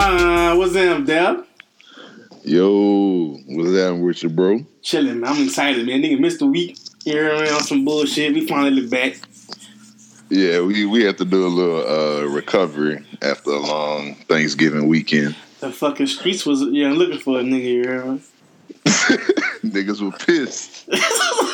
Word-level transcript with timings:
Wow, 0.00 0.56
what's 0.56 0.74
up, 0.76 1.04
Deb? 1.04 1.44
Yo, 2.42 3.36
what's 3.48 3.72
that 3.72 3.94
with 4.02 4.22
you, 4.22 4.30
bro? 4.30 4.64
Chilling, 4.80 5.20
man. 5.20 5.30
I'm 5.30 5.44
excited, 5.44 5.86
man. 5.86 6.00
Nigga 6.00 6.18
missed 6.18 6.40
a 6.40 6.46
week. 6.46 6.78
Here 7.04 7.30
on 7.30 7.60
some 7.60 7.84
bullshit. 7.84 8.32
We 8.32 8.46
finally 8.46 8.86
back. 8.86 9.16
Yeah, 10.30 10.62
we 10.62 10.86
we 10.86 11.04
had 11.04 11.18
to 11.18 11.26
do 11.26 11.46
a 11.46 11.48
little 11.48 11.86
uh, 11.86 12.22
recovery 12.28 13.04
after 13.20 13.50
a 13.50 13.58
long 13.58 14.14
Thanksgiving 14.26 14.88
weekend. 14.88 15.36
The 15.60 15.70
fucking 15.70 16.06
streets 16.06 16.46
was 16.46 16.62
yeah 16.62 16.92
looking 16.92 17.18
for 17.18 17.38
a 17.38 17.42
nigga. 17.42 17.62
You? 17.62 18.22
Niggas 19.62 20.00
were 20.00 20.16
pissed. 20.16 20.88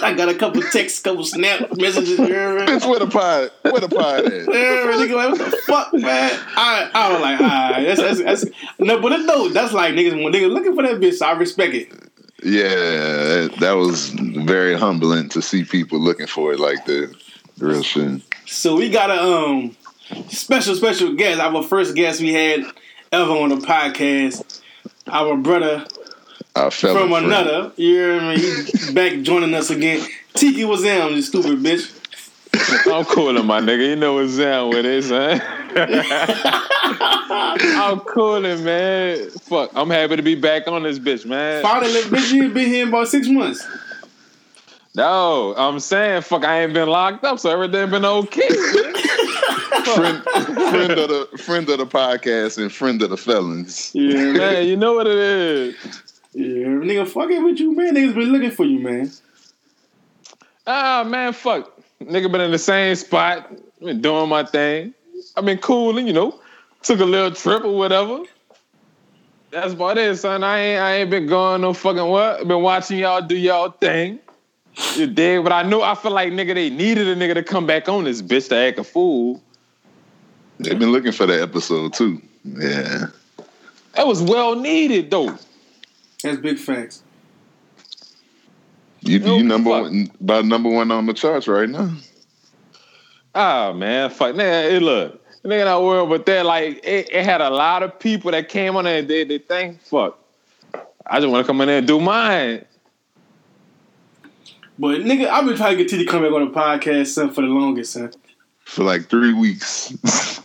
I 0.03 0.15
got 0.17 0.29
a 0.29 0.35
couple 0.35 0.63
texts, 0.63 1.01
couple 1.01 1.25
snap 1.25 1.77
messages. 1.77 2.19
Bitch, 2.19 2.89
where 2.89 2.99
the 2.99 3.07
pod? 3.07 3.51
Where 3.63 3.81
the 3.81 3.89
pod 3.89 4.27
at? 4.27 4.33
Yeah, 4.33 4.47
nigga, 4.47 5.17
like, 5.17 5.39
what 5.39 5.51
the 5.51 5.57
fuck, 5.67 5.93
man? 5.93 6.39
I, 6.57 6.91
I 6.95 7.13
was 7.13 7.21
like, 7.21 7.41
alright, 7.41 7.87
that's, 7.87 8.01
that's, 8.01 8.43
that's 8.43 8.57
no, 8.79 9.01
but 9.01 9.17
no, 9.21 9.49
that's 9.49 9.73
like 9.73 9.95
niggas 9.95 10.23
when 10.23 10.33
niggas 10.33 10.53
looking 10.53 10.75
for 10.75 10.83
that 10.83 11.01
bitch. 11.01 11.15
So 11.15 11.27
I 11.27 11.33
respect 11.33 11.75
it. 11.75 11.93
Yeah, 12.43 12.69
that, 12.69 13.57
that 13.61 13.73
was 13.73 14.11
very 14.11 14.79
humbling 14.79 15.29
to 15.31 15.43
see 15.43 15.65
people 15.65 15.99
looking 15.99 16.27
for 16.27 16.53
it 16.53 16.61
like 16.61 16.85
that. 16.85 17.15
Real 17.59 17.83
shit. 17.83 18.21
So 18.47 18.77
we 18.77 18.91
got 18.91 19.11
a 19.11 19.23
um 19.23 19.77
special 20.29 20.75
special 20.75 21.15
guest. 21.15 21.41
Our 21.41 21.63
first 21.63 21.95
guest 21.97 22.21
we 22.21 22.33
had 22.33 22.61
ever 23.13 23.33
on 23.33 23.49
the 23.49 23.57
podcast. 23.57 24.63
Our 25.07 25.37
brother 25.37 25.87
Our 26.57 26.71
fellow 26.71 27.01
from 27.01 27.13
another. 27.13 27.73
You 27.77 27.95
hear 27.95 28.21
me? 28.23 28.39
He 28.39 28.93
back 28.95 29.21
joining 29.21 29.53
us 29.53 29.69
again. 29.69 30.07
Tiki 30.33 30.65
was 30.65 30.83
them, 30.83 31.13
you 31.13 31.21
stupid 31.21 31.59
bitch. 31.59 31.93
I'm 32.91 33.05
cooling, 33.05 33.45
my 33.45 33.61
nigga. 33.61 33.91
You 33.91 33.97
know 33.97 34.15
what's 34.15 34.39
down 34.39 34.71
with 34.71 34.87
it, 34.87 35.05
son. 35.05 35.43
I'm 37.77 38.01
cooling, 38.01 38.65
man. 38.65 39.29
Fuck, 39.31 39.73
I'm 39.75 39.91
happy 39.91 40.17
to 40.17 40.23
be 40.23 40.35
back 40.35 40.67
on 40.67 40.85
this 40.85 40.99
bitch, 40.99 41.27
man. 41.27 41.63
Finally, 41.63 42.01
bitch, 42.03 42.33
you 42.33 42.49
been 42.49 42.69
here 42.69 42.89
about 42.89 43.09
six 43.09 43.29
months. 43.29 43.67
No, 44.95 45.55
I'm 45.59 45.79
saying, 45.79 46.23
fuck, 46.23 46.47
I 46.47 46.63
ain't 46.63 46.73
been 46.73 46.89
locked 46.89 47.23
up, 47.23 47.39
so 47.39 47.51
everything 47.51 47.91
been 47.91 48.07
okay. 48.07 48.49
friend, 49.95 50.23
friend 50.23 50.93
of 50.93 51.09
the 51.11 51.39
friend 51.39 51.69
of 51.69 51.79
the 51.79 51.87
podcast 51.87 52.57
and 52.57 52.73
friend 52.73 53.03
of 53.03 53.11
the 53.11 53.19
felons. 53.19 53.91
Yeah, 53.95 54.33
man, 54.33 54.67
you 54.69 54.79
know 54.79 54.95
what 54.95 55.07
it 55.07 55.19
is. 55.19 55.75
Yeah, 56.37 56.67
nigga, 56.67 57.09
fucking 57.09 57.43
with 57.45 57.59
you, 57.59 57.75
man. 57.75 57.95
Niggas 57.95 58.15
been 58.15 58.31
looking 58.31 58.51
for 58.51 58.65
you, 58.65 58.79
man. 58.79 59.11
Ah, 60.67 61.03
man, 61.03 61.33
fuck. 61.33 61.81
Nigga 62.03 62.31
been 62.31 62.43
in 62.43 62.51
the 62.51 62.59
same 62.59 62.95
spot, 62.95 63.51
been 63.81 64.03
doing 64.03 64.29
my 64.29 64.45
thing. 64.45 64.93
I've 65.35 65.47
been 65.47 65.57
cooling, 65.57 66.07
you 66.07 66.13
know. 66.13 66.39
Took 66.83 67.01
a 67.01 67.07
little 67.07 67.31
trip 67.31 67.65
or 67.65 67.75
whatever. 67.75 68.21
That's 69.51 69.73
about 69.73 69.97
it, 69.97 70.15
son. 70.19 70.45
I 70.45 70.59
ain't 70.59 70.81
I 70.83 70.95
ain't 70.97 71.11
been 71.11 71.27
going 71.27 71.63
no 71.63 71.73
fucking 71.73 72.05
what. 72.05 72.47
Been 72.47 72.61
watching 72.61 72.99
y'all 72.99 73.23
do 73.23 73.35
y'all 73.35 73.71
thing. 73.71 74.19
You 74.95 75.07
dig? 75.07 75.43
But 75.43 75.53
I 75.55 75.63
know 75.63 75.81
I 75.81 75.95
feel 75.95 76.13
like 76.13 76.35
nigga 76.35 76.53
they 76.53 76.69
needed 76.69 77.09
a 77.09 77.17
nigga 77.17 77.33
to 77.33 77.43
come 77.43 77.67
back 77.67 77.89
on 77.89 78.05
this 78.05 78.21
bitch 78.21 78.51
to 78.51 78.57
act 78.57 78.79
a 78.79 78.85
fool. 78.85 79.43
They've 80.59 80.79
been 80.79 80.93
looking 80.93 81.13
for 81.13 81.25
that 81.25 81.41
episode 81.41 81.95
too. 81.95 82.21
Yeah. 82.45 83.07
That 83.95 84.07
was 84.07 84.21
well 84.21 84.55
needed 84.55 85.11
though. 85.11 85.39
That's 86.27 86.39
big 86.39 86.59
facts. 86.59 87.03
You 89.01 89.21
No, 89.21 89.37
you 89.37 89.45
number 89.45 89.71
fuck. 89.71 89.83
one 89.85 90.11
about 90.21 90.45
number 90.45 90.69
one 90.69 90.91
on 90.91 91.07
the 91.07 91.15
charts 91.15 91.47
right 91.47 91.69
now. 91.69 91.93
Ah 93.35 93.73
man, 93.73 94.11
fuck 94.11 94.35
nigga, 94.35 94.73
it 94.73 94.83
look. 94.83 95.23
Nigga 95.45 95.65
not 95.65 95.83
worried 95.85 96.07
about 96.07 96.27
that. 96.27 96.45
Like 96.45 96.85
it, 96.85 97.09
it 97.13 97.25
had 97.25 97.41
a 97.41 97.51
lot 97.51 97.83
of 97.85 97.99
people 98.01 98.33
that 98.33 98.49
came 98.49 98.75
on 98.75 98.85
there 98.85 98.99
and 98.99 99.07
did 99.07 99.29
their 99.29 99.39
thing. 99.39 99.79
Fuck. 99.85 100.19
I 101.07 101.21
just 101.21 101.31
want 101.31 101.45
to 101.45 101.47
come 101.47 101.61
in 101.61 101.69
there 101.69 101.79
and 101.79 101.87
do 101.87 102.01
mine. 102.01 102.65
But 104.79 105.03
nigga, 105.03 105.29
I've 105.29 105.47
been 105.47 105.57
trying 105.57 105.77
to 105.77 105.83
get 105.83 105.89
Titi 105.89 106.05
to 106.05 106.11
come 106.11 106.23
back 106.23 106.33
on 106.33 106.45
the 106.47 106.51
podcast, 106.51 107.07
son, 107.09 107.33
for 107.33 107.43
the 107.43 107.47
longest, 107.47 107.93
son. 107.93 108.13
For 108.65 108.83
like 108.83 109.09
three 109.09 109.33
weeks. 109.33 109.93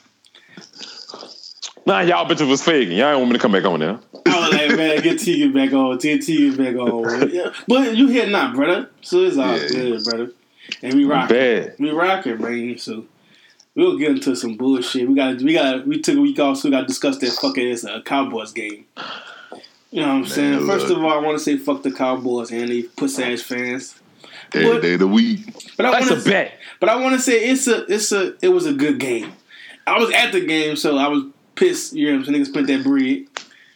Nah, 1.86 2.02
y'all 2.02 2.28
bitches 2.28 2.47
was 2.47 2.62
faking. 2.64 2.96
Y'all 2.97 3.09
ain't 3.09 3.18
want 3.19 3.31
me 3.31 3.38
to 3.38 3.42
come 3.42 3.52
back 3.53 3.66
on 3.66 3.80
there. 3.80 4.00
I 4.28 4.40
was 4.40 4.52
like, 4.53 4.78
man, 4.78 5.02
get 5.02 5.19
Tiki 5.19 5.47
back 5.50 5.74
on, 5.74 5.97
get 5.97 6.22
Tiki 6.22 6.56
back 6.56 6.75
on. 6.75 7.30
Yeah. 7.31 7.52
But 7.68 7.96
you 7.97 8.08
here 8.08 8.28
now, 8.28 8.53
brother. 8.53 8.90
So 9.02 9.19
it's 9.22 9.38
all 9.38 9.58
Yeah. 9.58 9.68
good, 9.68 10.03
brother. 10.03 10.31
And 10.84 10.94
we 10.94 11.06
rocking. 11.06 11.36
Bad. 11.36 11.75
We 11.80 11.90
rocking, 11.90 12.40
man. 12.40 12.78
So 12.78 13.06
we'll 13.75 13.97
get 13.97 14.12
into 14.12 14.36
some 14.36 14.58
bullshit. 14.58 15.08
We 15.09 15.16
got 15.16 15.41
we 15.41 15.53
got 15.53 15.88
we 15.88 16.00
took 16.00 16.18
a 16.18 16.22
week 16.22 16.40
off, 16.40 16.58
so 16.58 16.70
we 16.70 16.72
got 16.72 16.81
to 16.81 16.88
discuss 16.88 17.18
that 17.18 17.31
fucking 17.31 17.72
ass 17.72 17.84
uh, 17.84 18.02
Cowboys 18.03 18.52
game. 18.52 18.86
You 19.90 20.02
know 20.02 20.08
what 20.08 20.14
I'm 20.14 20.25
saying? 20.28 20.52
Man, 20.52 20.68
First 20.68 20.90
of 20.91 21.03
all, 21.03 21.12
I 21.12 21.18
want 21.18 21.38
to 21.38 21.44
say 21.44 21.58
fuck 21.58 21.81
the 21.81 21.91
Cowboys 21.91 22.52
and 22.52 22.70
they 22.70 22.84
pussy 22.84 23.24
ass 23.24 23.41
fans. 23.41 23.96
Every 24.53 24.70
But- 24.70 24.81
day 24.84 24.94
of 24.94 25.00
the 25.00 25.08
week. 25.08 25.40
But 25.78 25.88
I 25.88 25.91
That's 25.91 26.09
want 26.09 26.22
a 26.22 26.24
to 26.24 26.30
bet. 26.30 26.53
But 26.80 26.90
I 26.90 26.96
want 26.97 27.16
to 27.16 27.22
say 27.22 27.44
it's 27.50 27.68
a 27.68 27.86
it's 27.91 28.12
a 28.12 28.36
it 28.41 28.50
was 28.50 28.68
a 28.68 28.74
good 28.74 29.00
game. 29.00 29.31
I 29.88 29.97
was 29.97 30.12
at 30.14 30.31
the 30.31 30.41
game, 30.46 30.75
so 30.75 30.97
I 30.97 31.08
was 31.08 31.24
pissed. 31.62 31.94
You 31.94 32.08
know 32.08 32.18
what 32.20 32.28
I'm 32.28 32.34
saying? 32.34 32.44
Niggas 32.44 32.48
spent 32.48 32.68
that 32.68 32.84
bread. 32.84 33.26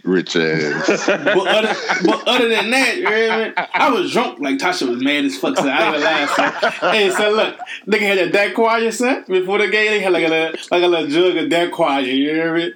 Rich 0.04 0.36
ass. 0.36 1.08
But 1.08 1.48
other, 1.48 1.74
but 2.06 2.28
other 2.28 2.48
than 2.48 2.70
that, 2.70 2.96
you 2.98 3.04
know 3.04 3.10
what 3.10 3.32
I 3.32 3.44
mean? 3.46 3.54
I 3.74 3.90
was 3.90 4.12
drunk. 4.12 4.40
Like 4.40 4.58
Tasha 4.60 4.88
was 4.88 5.02
mad 5.02 5.26
as 5.26 5.36
fuck. 5.38 5.58
So 5.58 5.68
I 5.68 5.96
ain't 5.96 6.04
gonna 6.04 6.06
lie. 6.06 6.26
son. 6.36 6.92
Hey, 6.92 7.10
so 7.10 7.32
look, 7.32 7.58
nigga 7.88 8.00
had 8.02 8.18
that 8.20 8.32
Dak 8.32 8.54
quiet 8.54 8.94
son 8.94 9.24
before 9.28 9.58
the 9.58 9.68
game. 9.68 9.90
They 9.92 10.00
had 10.00 10.14
like 10.14 10.26
a 10.26 10.30
little, 10.30 10.60
like 10.72 10.84
a 10.84 10.88
little 10.88 11.08
jug 11.08 11.38
of 11.38 11.50
Dak 11.50 11.72
quiet. 11.72 12.06
You 12.08 12.34
know 12.38 12.52
what 12.52 12.62
I 12.62 12.64
mean? 12.66 12.74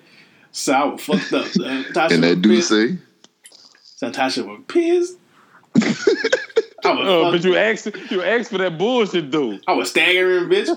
So 0.52 0.74
I 0.74 0.84
was 0.86 1.02
fucked 1.04 1.34
up. 1.34 1.46
Son. 1.48 1.84
Tasha 1.94 2.12
and 2.12 2.24
that 2.24 2.30
was 2.30 2.42
do 2.42 2.50
pissed. 2.56 2.70
say 2.70 2.98
So 3.98 4.10
Tasha 4.12 4.46
was 4.48 4.62
pissed. 4.68 5.18
I 6.84 6.92
was, 6.94 7.08
Oh, 7.08 7.32
but 7.32 7.44
you 7.44 7.56
asked 7.58 7.90
you 8.10 8.24
asked 8.24 8.50
for 8.50 8.58
that 8.58 8.78
bullshit, 8.78 9.30
dude. 9.30 9.62
I 9.68 9.74
was 9.74 9.92
staggering, 9.92 10.50
bitch. 10.50 10.70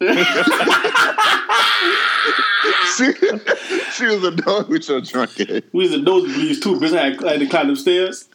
she, 2.96 3.12
she 3.92 4.06
was 4.06 4.24
a 4.24 4.30
dog 4.32 4.68
with 4.68 4.88
your 4.88 5.00
drunk 5.00 5.38
ass. 5.40 5.62
We 5.72 5.84
was 5.84 5.92
in 5.94 6.04
nosebleeds 6.04 6.62
too, 6.62 6.76
bitch. 6.80 6.96
I 6.96 7.10
had, 7.10 7.24
I 7.24 7.30
had 7.32 7.40
to 7.40 7.46
climb 7.46 7.66
them 7.68 7.76
stairs. 7.76 8.28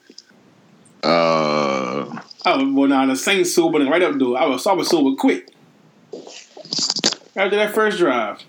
Uh, 1.04 2.20
I 2.46 2.56
was 2.56 2.64
going 2.74 2.90
down 2.92 3.10
the 3.10 3.16
same 3.16 3.44
sober 3.46 3.80
and 3.82 3.90
right 3.90 4.02
up 4.02 4.18
door. 4.18 4.38
I 4.38 4.46
was 4.46 4.66
I 4.66 4.74
was 4.74 4.90
sober 4.90 5.16
quick. 5.18 5.50
After 7.36 7.56
that 7.58 7.74
first 7.74 7.98
drive, 7.98 8.42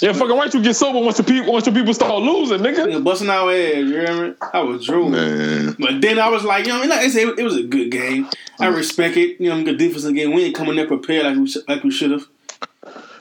Yeah, 0.00 0.12
fucking 0.14 0.36
right. 0.36 0.52
You 0.52 0.62
get 0.62 0.74
sober 0.74 0.98
once 0.98 1.16
the 1.18 1.22
people 1.22 1.52
once 1.52 1.64
the 1.66 1.72
people 1.72 1.94
start 1.94 2.22
losing, 2.22 2.58
nigga. 2.58 2.86
nigga 2.86 3.04
busting 3.04 3.30
our 3.30 3.52
ass. 3.52 3.74
You 3.76 3.86
hear 4.00 4.28
me? 4.30 4.34
I 4.52 4.60
was 4.62 4.84
drooling. 4.86 5.12
man. 5.12 5.76
But 5.78 6.00
then 6.00 6.18
I 6.18 6.28
was 6.28 6.42
like, 6.44 6.66
you 6.66 6.72
know, 6.72 6.80
like 6.80 6.90
I 6.92 7.08
said, 7.08 7.38
it 7.38 7.42
was 7.44 7.56
a 7.56 7.62
good 7.62 7.90
game. 7.90 8.28
I 8.58 8.66
respect 8.68 9.16
it. 9.16 9.40
You 9.40 9.50
know, 9.50 9.62
good 9.62 9.78
defense 9.78 10.04
game. 10.10 10.32
We 10.32 10.44
ain't 10.44 10.54
coming 10.56 10.76
there 10.76 10.86
prepared 10.88 11.24
like 11.26 11.36
we 11.36 11.46
sh- 11.46 11.58
like 11.68 11.84
we 11.84 11.90
should 11.92 12.10
have. 12.10 12.26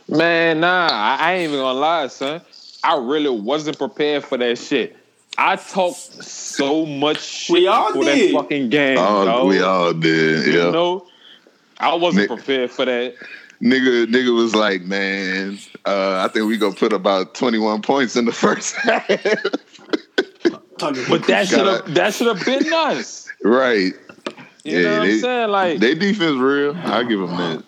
Man, 0.07 0.59
nah, 0.59 0.89
I, 0.91 1.17
I 1.19 1.33
ain't 1.33 1.49
even 1.49 1.59
gonna 1.63 1.79
lie, 1.79 2.07
son. 2.07 2.41
I 2.83 2.97
really 2.97 3.29
wasn't 3.29 3.77
prepared 3.77 4.23
for 4.25 4.37
that 4.37 4.57
shit. 4.57 4.97
I 5.37 5.55
talked 5.55 5.97
so 6.23 6.85
much 6.85 7.21
shit 7.21 7.53
We 7.53 7.67
all 7.67 7.93
for 7.93 8.03
did. 8.03 8.33
that 8.35 8.39
fucking 8.41 8.69
game. 8.69 8.97
All, 8.97 9.25
dog. 9.25 9.47
we 9.47 9.61
all 9.61 9.93
did. 9.93 10.45
You 10.47 10.59
Yeah. 10.65 10.69
know, 10.71 11.07
I 11.79 11.95
wasn't 11.95 12.29
Nick- 12.29 12.37
prepared 12.37 12.71
for 12.71 12.85
that. 12.85 13.15
Nigga, 13.61 14.05
nigga 14.07 14.35
was 14.35 14.53
like, 14.53 14.81
man, 14.83 15.57
uh, 15.85 16.25
I 16.27 16.31
think 16.31 16.47
we 16.47 16.57
gonna 16.57 16.75
put 16.75 16.91
about 16.91 17.33
twenty 17.33 17.57
one 17.57 17.81
points 17.81 18.15
in 18.17 18.25
the 18.25 18.31
first 18.43 18.75
half. 18.75 19.07
But 20.79 21.25
that 21.27 21.47
should 21.47 21.65
have 21.65 21.93
that 21.93 22.13
should 22.13 22.27
have 22.35 22.45
been 22.45 22.71
us. 22.73 23.29
right. 23.43 23.93
You 24.65 24.77
Yeah, 24.77 24.81
know 24.83 24.97
what 24.99 25.05
they- 25.05 25.13
I'm 25.13 25.19
saying? 25.19 25.49
Like, 25.49 25.79
They 25.79 25.95
defense 25.95 26.37
real. 26.37 26.75
I 26.77 27.03
give 27.03 27.19
them 27.19 27.35
that. 27.37 27.63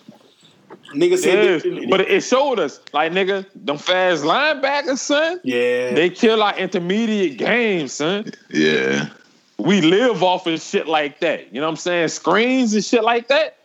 Nigga 0.96 1.12
yeah, 1.24 1.60
said, 1.60 1.90
but 1.90 2.02
it 2.02 2.22
showed 2.24 2.60
us, 2.60 2.80
like, 2.94 3.12
nigga, 3.12 3.46
them 3.56 3.78
fast 3.78 4.24
linebackers, 4.24 5.00
son. 5.00 5.40
yeah, 5.44 5.94
They 5.94 6.10
kill 6.10 6.42
our 6.42 6.58
intermediate 6.58 7.38
games, 7.38 7.94
son. 7.94 8.32
Yeah. 8.50 9.10
we 9.58 9.82
live 9.82 10.24
off 10.24 10.48
of 10.48 10.62
shit 10.62 10.88
like 10.88 11.20
that. 11.20 11.54
You 11.54 11.62
know 11.62 11.68
what 11.68 11.72
I'm 11.72 11.76
saying? 11.78 12.08
Screens 12.10 12.74
and 12.74 12.84
shit 12.84 13.04
like 13.04 13.28
that. 13.30 13.58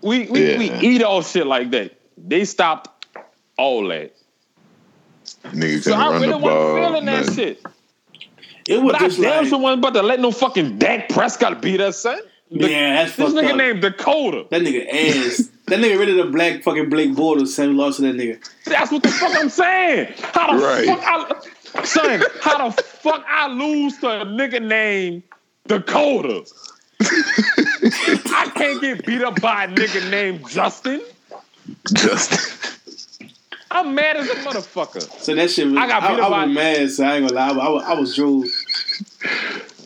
We 0.00 0.26
we, 0.28 0.56
we 0.58 0.70
eat 0.80 1.02
all 1.02 1.22
shit 1.22 1.46
like 1.46 1.70
that. 1.72 1.92
They 2.16 2.44
stopped 2.44 3.06
all 3.56 3.86
that. 3.88 4.14
Nigga 5.46 5.82
So 5.82 5.92
can 5.92 6.00
I 6.00 6.10
run 6.10 6.20
really 6.22 6.32
the 6.32 6.38
ball. 6.38 6.74
wasn't 6.74 6.84
feeling 6.86 7.04
that 7.06 7.34
shit. 7.34 7.62
it 8.68 8.82
was 8.82 8.92
But 8.92 9.02
I 9.02 9.08
damn 9.08 9.20
like, 9.42 9.48
sure 9.48 9.58
wasn't 9.58 9.78
about 9.80 9.94
to 9.94 10.02
let 10.02 10.20
no 10.20 10.30
fucking 10.30 10.78
Dak 10.78 11.08
Prescott 11.08 11.60
beat 11.60 11.80
us, 11.80 11.98
son. 11.98 12.18
The- 12.50 12.70
yeah, 12.70 12.94
that's 13.04 13.16
this 13.16 13.32
nigga 13.34 13.50
up. 13.50 13.56
named 13.56 13.82
Dakota. 13.82 14.46
That 14.50 14.62
nigga 14.62 14.86
ass. 14.88 15.50
that 15.66 15.78
nigga 15.80 15.98
rid 15.98 16.08
of 16.08 16.16
the 16.26 16.32
black 16.32 16.62
fucking 16.62 16.88
Blake 16.88 17.10
Bortles. 17.10 17.48
Sam 17.48 17.76
lost 17.76 17.96
to 17.96 18.02
that 18.02 18.16
nigga. 18.16 18.38
That's 18.64 18.90
what 18.90 19.02
the 19.02 19.10
fuck 19.10 19.32
I'm 19.36 19.50
saying. 19.50 20.14
How 20.32 20.56
the 20.56 20.64
Right. 20.64 20.86
fuck 20.86 21.02
I 21.76 21.84
son, 21.84 22.22
how 22.40 22.68
the 22.70 22.82
fuck 22.82 23.22
I 23.28 23.48
lose 23.48 23.98
to 23.98 24.22
a 24.22 24.24
nigga 24.24 24.62
named 24.62 25.22
Dakota? 25.66 26.44
I 27.00 28.50
can't 28.54 28.54
can't 28.54 28.80
get 28.80 29.06
beat 29.06 29.22
up 29.22 29.40
by 29.40 29.64
a 29.64 29.68
nigga 29.68 30.10
named 30.10 30.48
Justin. 30.48 31.02
Justin. 31.94 33.28
I'm 33.70 33.94
mad 33.94 34.16
as 34.16 34.28
a 34.30 34.34
motherfucker. 34.36 35.02
So 35.20 35.34
that 35.34 35.50
shit 35.50 35.66
was, 35.68 35.76
I 35.76 35.86
got 35.86 36.00
beat 36.00 36.18
I, 36.20 36.22
up 36.22 36.26
I 36.26 36.30
by- 36.30 36.44
was 36.46 36.54
mad, 36.54 36.90
so 36.90 37.04
I 37.04 37.16
ain't 37.16 37.28
gonna 37.28 37.34
lie. 37.38 37.48
I, 37.48 37.52
was- 37.52 37.60
I, 37.60 37.68
was- 37.68 37.84
I 37.84 37.94
was 38.00 38.16
drove. 38.16 38.44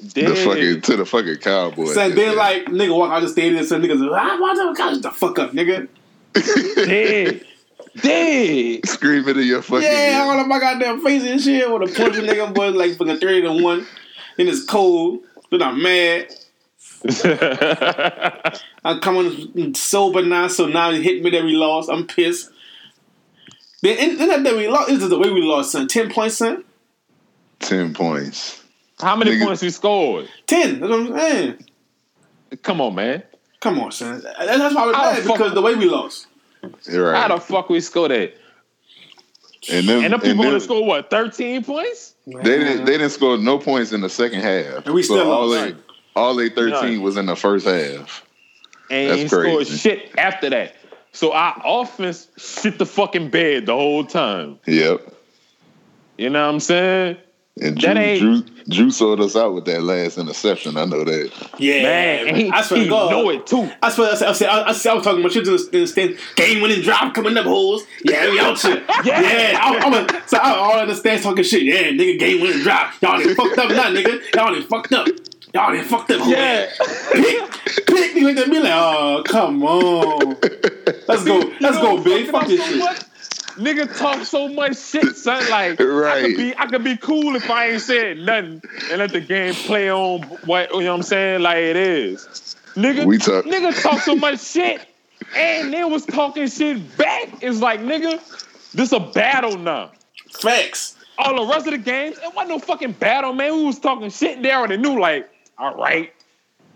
The 0.02 0.34
fucking 0.34 0.80
to 0.82 0.96
the 0.96 1.06
fucking 1.06 1.36
cowboy. 1.36 1.86
So 1.86 2.10
then, 2.10 2.36
like, 2.36 2.66
nigga 2.66 2.96
walk 2.96 3.12
out 3.12 3.20
the 3.20 3.28
stadium, 3.28 3.64
so 3.64 3.78
niggas 3.80 4.00
like, 4.08 4.20
ah, 4.22 4.36
why 4.40 4.54
the 4.54 4.74
God, 4.76 5.02
the 5.02 5.10
fuck 5.10 5.38
up, 5.38 5.52
nigga? 5.52 5.88
Dead. 6.34 7.44
Dead. 8.00 8.80
screaming 8.88 9.36
in 9.38 9.46
your 9.46 9.62
fucking 9.62 9.82
Yeah, 9.82 10.24
ear. 10.24 10.30
all 10.32 10.40
of 10.40 10.46
my 10.48 10.58
goddamn 10.58 11.02
face 11.04 11.22
and 11.24 11.40
shit. 11.40 11.70
With 11.70 11.90
a 11.90 11.94
punch 11.94 12.16
a 12.16 12.22
nigga, 12.22 12.52
boy, 12.54 12.70
like 12.70 12.96
fucking 12.96 13.18
three 13.18 13.42
to 13.42 13.52
one. 13.62 13.86
And 14.38 14.48
it's 14.48 14.64
cold. 14.64 15.20
Then 15.50 15.62
I'm 15.62 15.82
mad. 15.82 16.28
I'm 18.84 19.00
coming 19.00 19.74
sober 19.74 20.22
now, 20.24 20.48
so 20.48 20.66
now 20.66 20.90
he 20.92 21.02
hit 21.02 21.22
me 21.22 21.30
that 21.30 21.44
we 21.44 21.52
lost. 21.52 21.90
I'm 21.90 22.06
pissed. 22.06 22.48
Then 23.82 23.98
in, 23.98 24.20
in 24.20 24.28
that 24.28 24.42
day 24.44 24.56
we 24.56 24.68
lost, 24.68 24.88
this 24.88 25.02
is 25.02 25.10
the 25.10 25.18
way 25.18 25.30
we 25.30 25.42
lost, 25.42 25.72
son. 25.72 25.88
Ten 25.88 26.10
points, 26.10 26.36
son. 26.36 26.64
ten 27.58 27.92
points. 27.92 28.61
How 29.00 29.16
many 29.16 29.32
Nigga. 29.32 29.46
points 29.46 29.62
we 29.62 29.70
scored? 29.70 30.28
Ten. 30.46 30.80
That's 30.80 30.90
what 30.90 31.00
I'm 31.00 31.18
saying. 31.18 31.64
Come 32.62 32.80
on, 32.80 32.94
man. 32.94 33.22
Come 33.60 33.78
on, 33.80 33.92
son. 33.92 34.22
That's 34.38 34.74
why 34.74 34.86
we're 34.86 34.92
How 34.92 35.10
the 35.10 35.14
mad 35.18 35.22
fuck- 35.24 35.38
because 35.38 35.54
the 35.54 35.62
way 35.62 35.74
we 35.74 35.86
lost. 35.86 36.26
You're 36.90 37.14
How 37.14 37.28
the 37.28 37.40
fuck 37.40 37.68
we 37.70 37.80
scored 37.80 38.10
that? 38.12 38.34
and 39.70 39.88
them, 39.88 40.04
And 40.04 40.12
the 40.12 40.18
people 40.18 40.38
them- 40.42 40.46
only 40.54 40.60
scored 40.60 40.86
what? 40.86 41.10
13 41.10 41.64
points? 41.64 42.14
they 42.26 42.42
didn't 42.58 42.84
they 42.84 42.92
didn't 42.98 43.10
score 43.10 43.36
no 43.38 43.58
points 43.58 43.92
in 43.92 44.00
the 44.00 44.08
second 44.08 44.40
half. 44.40 44.84
And 44.86 44.94
we 44.94 45.02
So 45.02 45.14
still 45.16 45.30
all 45.32 45.46
lost. 45.48 45.64
they 45.64 45.74
all 46.14 46.34
they 46.36 46.48
thirteen 46.50 46.94
None. 46.94 47.02
was 47.02 47.16
in 47.16 47.26
the 47.26 47.34
first 47.36 47.66
half. 47.66 48.24
And 48.90 49.10
That's 49.10 49.22
he 49.22 49.28
scored 49.28 49.66
shit 49.66 50.10
after 50.18 50.50
that. 50.50 50.74
So 51.12 51.32
our 51.32 51.60
offense 51.64 52.28
shit 52.36 52.78
the 52.78 52.86
fucking 52.86 53.30
bed 53.30 53.66
the 53.66 53.74
whole 53.74 54.04
time. 54.04 54.58
Yep. 54.66 55.12
You 56.18 56.30
know 56.30 56.44
what 56.46 56.52
I'm 56.54 56.60
saying? 56.60 57.16
And 57.60 57.76
Drew, 57.78 57.90
ain't- 57.92 58.20
Drew, 58.20 58.42
Drew 58.70 58.90
sold 58.90 59.20
us 59.20 59.36
out 59.36 59.52
with 59.52 59.66
that 59.66 59.82
last 59.82 60.16
interception. 60.16 60.76
I 60.78 60.86
know 60.86 61.04
that. 61.04 61.30
Yeah, 61.58 61.82
Man, 61.82 62.28
and 62.28 62.36
he, 62.36 62.50
I 62.50 62.62
swear 62.62 62.82
to 62.84 62.88
God. 62.88 63.10
know 63.10 63.28
it 63.28 63.46
too. 63.46 63.70
I 63.82 63.90
swear, 63.90 64.12
I, 64.12 64.14
said, 64.14 64.28
I, 64.28 64.32
said, 64.32 64.48
I, 64.48 64.68
I, 64.68 64.72
said, 64.72 64.90
I 64.90 64.94
was 64.94 65.04
talking 65.04 65.20
about 65.20 65.32
shit 65.32 65.46
in 65.46 65.52
the, 65.70 65.86
stand. 65.86 66.16
Game 66.36 66.62
winning 66.62 66.80
drive 66.80 67.12
coming 67.12 67.36
up 67.36 67.44
holes. 67.44 67.82
Yeah, 68.04 68.30
we 68.30 68.40
out 68.40 68.56
shit. 68.58 68.82
Yeah. 69.04 69.20
yeah. 69.20 69.58
I, 69.60 69.78
I'm 69.78 69.92
a, 69.92 70.28
so 70.28 70.38
I 70.38 70.54
all 70.54 70.78
understand 70.78 71.22
talking 71.22 71.44
shit. 71.44 71.62
Yeah, 71.64 71.90
nigga, 71.90 72.18
game 72.18 72.40
winning 72.40 72.62
drive. 72.62 72.94
Y'all 73.02 73.22
done 73.22 73.34
fucked 73.34 73.58
up 73.58 73.68
now, 73.70 73.90
nigga. 73.92 74.34
Y'all 74.34 74.52
done 74.54 74.62
fucked 74.62 74.92
up. 74.94 75.08
Y'all 75.52 75.74
done 75.74 75.84
fucked 75.84 76.10
up. 76.12 76.26
Yeah. 76.26 76.70
Pick, 77.12 77.50
pick, 77.86 78.14
nigga, 78.16 78.36
like, 78.36 78.50
be 78.50 78.60
like, 78.60 78.72
oh, 78.72 79.22
come 79.26 79.62
on. 79.62 80.36
Let's 81.06 81.24
go, 81.24 81.36
let's 81.38 81.54
You 81.60 81.60
know 81.60 81.82
go, 81.82 81.94
what 81.96 82.04
big. 82.04 82.30
Fuck 82.30 82.46
this 82.46 82.64
shit. 82.66 82.78
much? 82.78 83.02
Nigga 83.56 83.96
talk 83.98 84.24
so 84.24 84.48
much 84.48 84.78
shit, 84.78 85.16
son. 85.16 85.42
Like 85.50 85.72
I 85.72 86.22
could 86.22 86.36
be 86.36 86.54
I 86.56 86.66
could 86.66 86.84
be 86.84 86.96
cool 86.96 87.36
if 87.36 87.48
I 87.50 87.70
ain't 87.70 87.82
said 87.82 88.18
nothing 88.18 88.62
and 88.90 88.98
let 88.98 89.12
the 89.12 89.20
game 89.20 89.54
play 89.54 89.90
on 89.90 90.22
what 90.46 90.70
you 90.72 90.80
know 90.80 90.90
what 90.92 90.96
I'm 90.96 91.02
saying, 91.02 91.42
like 91.42 91.58
it 91.58 91.76
is. 91.76 92.56
Nigga 92.74 93.04
We 93.04 93.18
talk- 93.18 93.44
nigga 93.44 93.80
talk 93.82 94.00
so 94.00 94.16
much 94.16 94.40
shit 94.40 94.80
and 95.36 95.72
then 95.72 95.90
was 95.90 96.06
talking 96.06 96.48
shit 96.48 96.96
back. 96.96 97.28
It's 97.42 97.60
like 97.60 97.80
nigga, 97.80 98.20
this 98.72 98.92
a 98.92 99.00
battle 99.00 99.58
now. 99.58 99.90
Facts. 100.40 100.96
All 101.18 101.44
the 101.44 101.52
rest 101.52 101.66
of 101.66 101.72
the 101.72 101.78
games, 101.78 102.16
it 102.18 102.34
wasn't 102.34 102.48
no 102.48 102.58
fucking 102.58 102.92
battle, 102.92 103.34
man. 103.34 103.54
We 103.54 103.64
was 103.64 103.78
talking 103.78 104.08
shit 104.10 104.36
and 104.36 104.44
they 104.44 104.52
already 104.52 104.78
knew, 104.78 104.98
like, 104.98 105.28
all 105.58 105.74
right, 105.76 106.12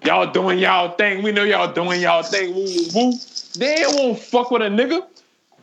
y'all 0.04 0.30
doing 0.30 0.58
y'all 0.58 0.90
thing. 0.92 1.22
We 1.22 1.32
know 1.32 1.42
y'all 1.42 1.72
doing 1.72 2.02
y'all 2.02 2.22
thing. 2.22 2.54
Woo, 2.54 2.62
woo, 2.64 3.10
woo. 3.12 3.12
They 3.56 3.84
won't 3.88 4.18
fuck 4.18 4.50
with 4.50 4.60
a 4.60 4.66
nigga. 4.66 5.06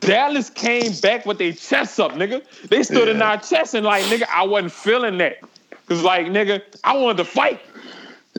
Dallas 0.06 0.50
came 0.50 0.92
back 1.02 1.26
with 1.26 1.38
their 1.38 1.52
chests 1.52 1.98
up, 1.98 2.12
nigga. 2.12 2.42
They 2.68 2.82
stood 2.82 3.08
in 3.08 3.20
our 3.22 3.38
chest 3.38 3.74
and 3.74 3.84
like, 3.84 4.04
nigga, 4.06 4.24
I 4.30 4.44
wasn't 4.44 4.72
feeling 4.72 5.18
that. 5.18 5.38
Cause 5.86 6.02
like, 6.02 6.26
nigga, 6.26 6.62
I 6.82 6.96
wanted 6.96 7.18
to 7.18 7.24
fight. 7.24 7.60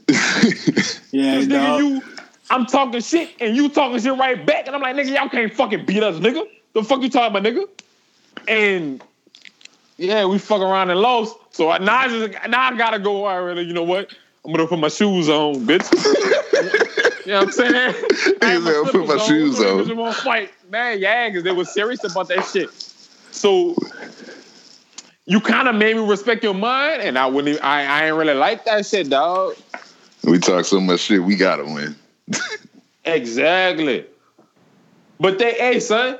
Yeah, 0.10 1.36
nigga, 1.42 1.50
dog. 1.50 1.80
you, 1.80 2.02
I'm 2.50 2.66
talking 2.66 3.02
shit 3.02 3.32
and 3.40 3.56
you 3.56 3.70
talking 3.70 4.00
shit 4.00 4.18
right 4.18 4.44
back, 4.46 4.68
and 4.68 4.76
I'm 4.76 4.82
like, 4.82 4.96
nigga, 4.96 5.14
y'all 5.16 5.30
can't 5.30 5.54
fucking 5.54 5.86
beat 5.86 6.04
us, 6.04 6.16
nigga. 6.18 6.44
The 6.74 6.84
fuck 6.84 7.02
you 7.02 7.10
talking 7.10 7.36
about, 7.36 7.44
nigga? 7.52 7.68
And 8.48 9.04
yeah, 9.98 10.26
we 10.26 10.38
fuck 10.38 10.62
around 10.62 10.90
and 10.90 11.00
lost. 11.00 11.36
So 11.52 11.70
I- 11.70 11.78
now 11.78 11.98
I 11.98 12.08
just 12.10 12.50
now 12.50 12.62
I 12.72 12.76
gotta 12.76 13.00
go. 13.00 13.26
All 13.26 13.42
right, 13.44 13.58
you 13.58 13.74
know 13.74 13.84
what? 13.84 14.10
I'm 14.44 14.52
gonna 14.52 14.68
put 14.68 14.80
my 14.80 14.90
shoes 14.90 15.30
on, 15.30 15.66
bitch. 15.66 15.90
you 17.26 17.32
know 17.32 17.40
what 17.40 17.48
I'm 17.48 17.52
saying? 17.52 17.74
I 18.42 18.46
He 18.46 18.52
had 18.52 18.64
said, 18.64 18.76
"I'll 18.76 18.86
put 18.86 18.96
my 19.08 19.18
slippers 19.18 19.28
shoes 19.28 19.58
so 19.58 19.80
on." 19.80 19.86
Bitch, 19.86 19.96
won't 19.96 20.16
fight, 20.18 20.52
man. 20.70 21.00
Yeah, 21.00 21.30
because 21.30 21.44
they 21.44 21.52
was 21.52 21.74
serious 21.74 22.04
about 22.04 22.28
that 22.30 22.46
shit. 22.46 22.70
So 23.32 23.76
you 25.26 25.40
kind 25.42 25.68
of 25.68 25.76
made 25.76 25.96
me 25.96 26.08
respect 26.08 26.44
your 26.44 26.54
mind, 26.54 27.02
and 27.02 27.18
I 27.18 27.26
wouldn't. 27.26 27.56
Even, 27.56 27.64
I 27.64 27.84
I 27.86 28.06
ain't 28.08 28.16
really 28.16 28.34
like 28.34 28.66
that 28.66 28.86
shit, 28.86 29.10
dog. 29.10 29.56
we 30.24 30.40
talk 30.40 30.66
so 30.66 30.80
much 30.80 31.02
shit. 31.02 31.24
We 31.24 31.36
gotta 31.36 31.64
win. 31.64 31.96
Exactly. 33.06 34.06
But 35.20 35.38
they, 35.38 35.54
hey, 35.54 35.80
son, 35.80 36.18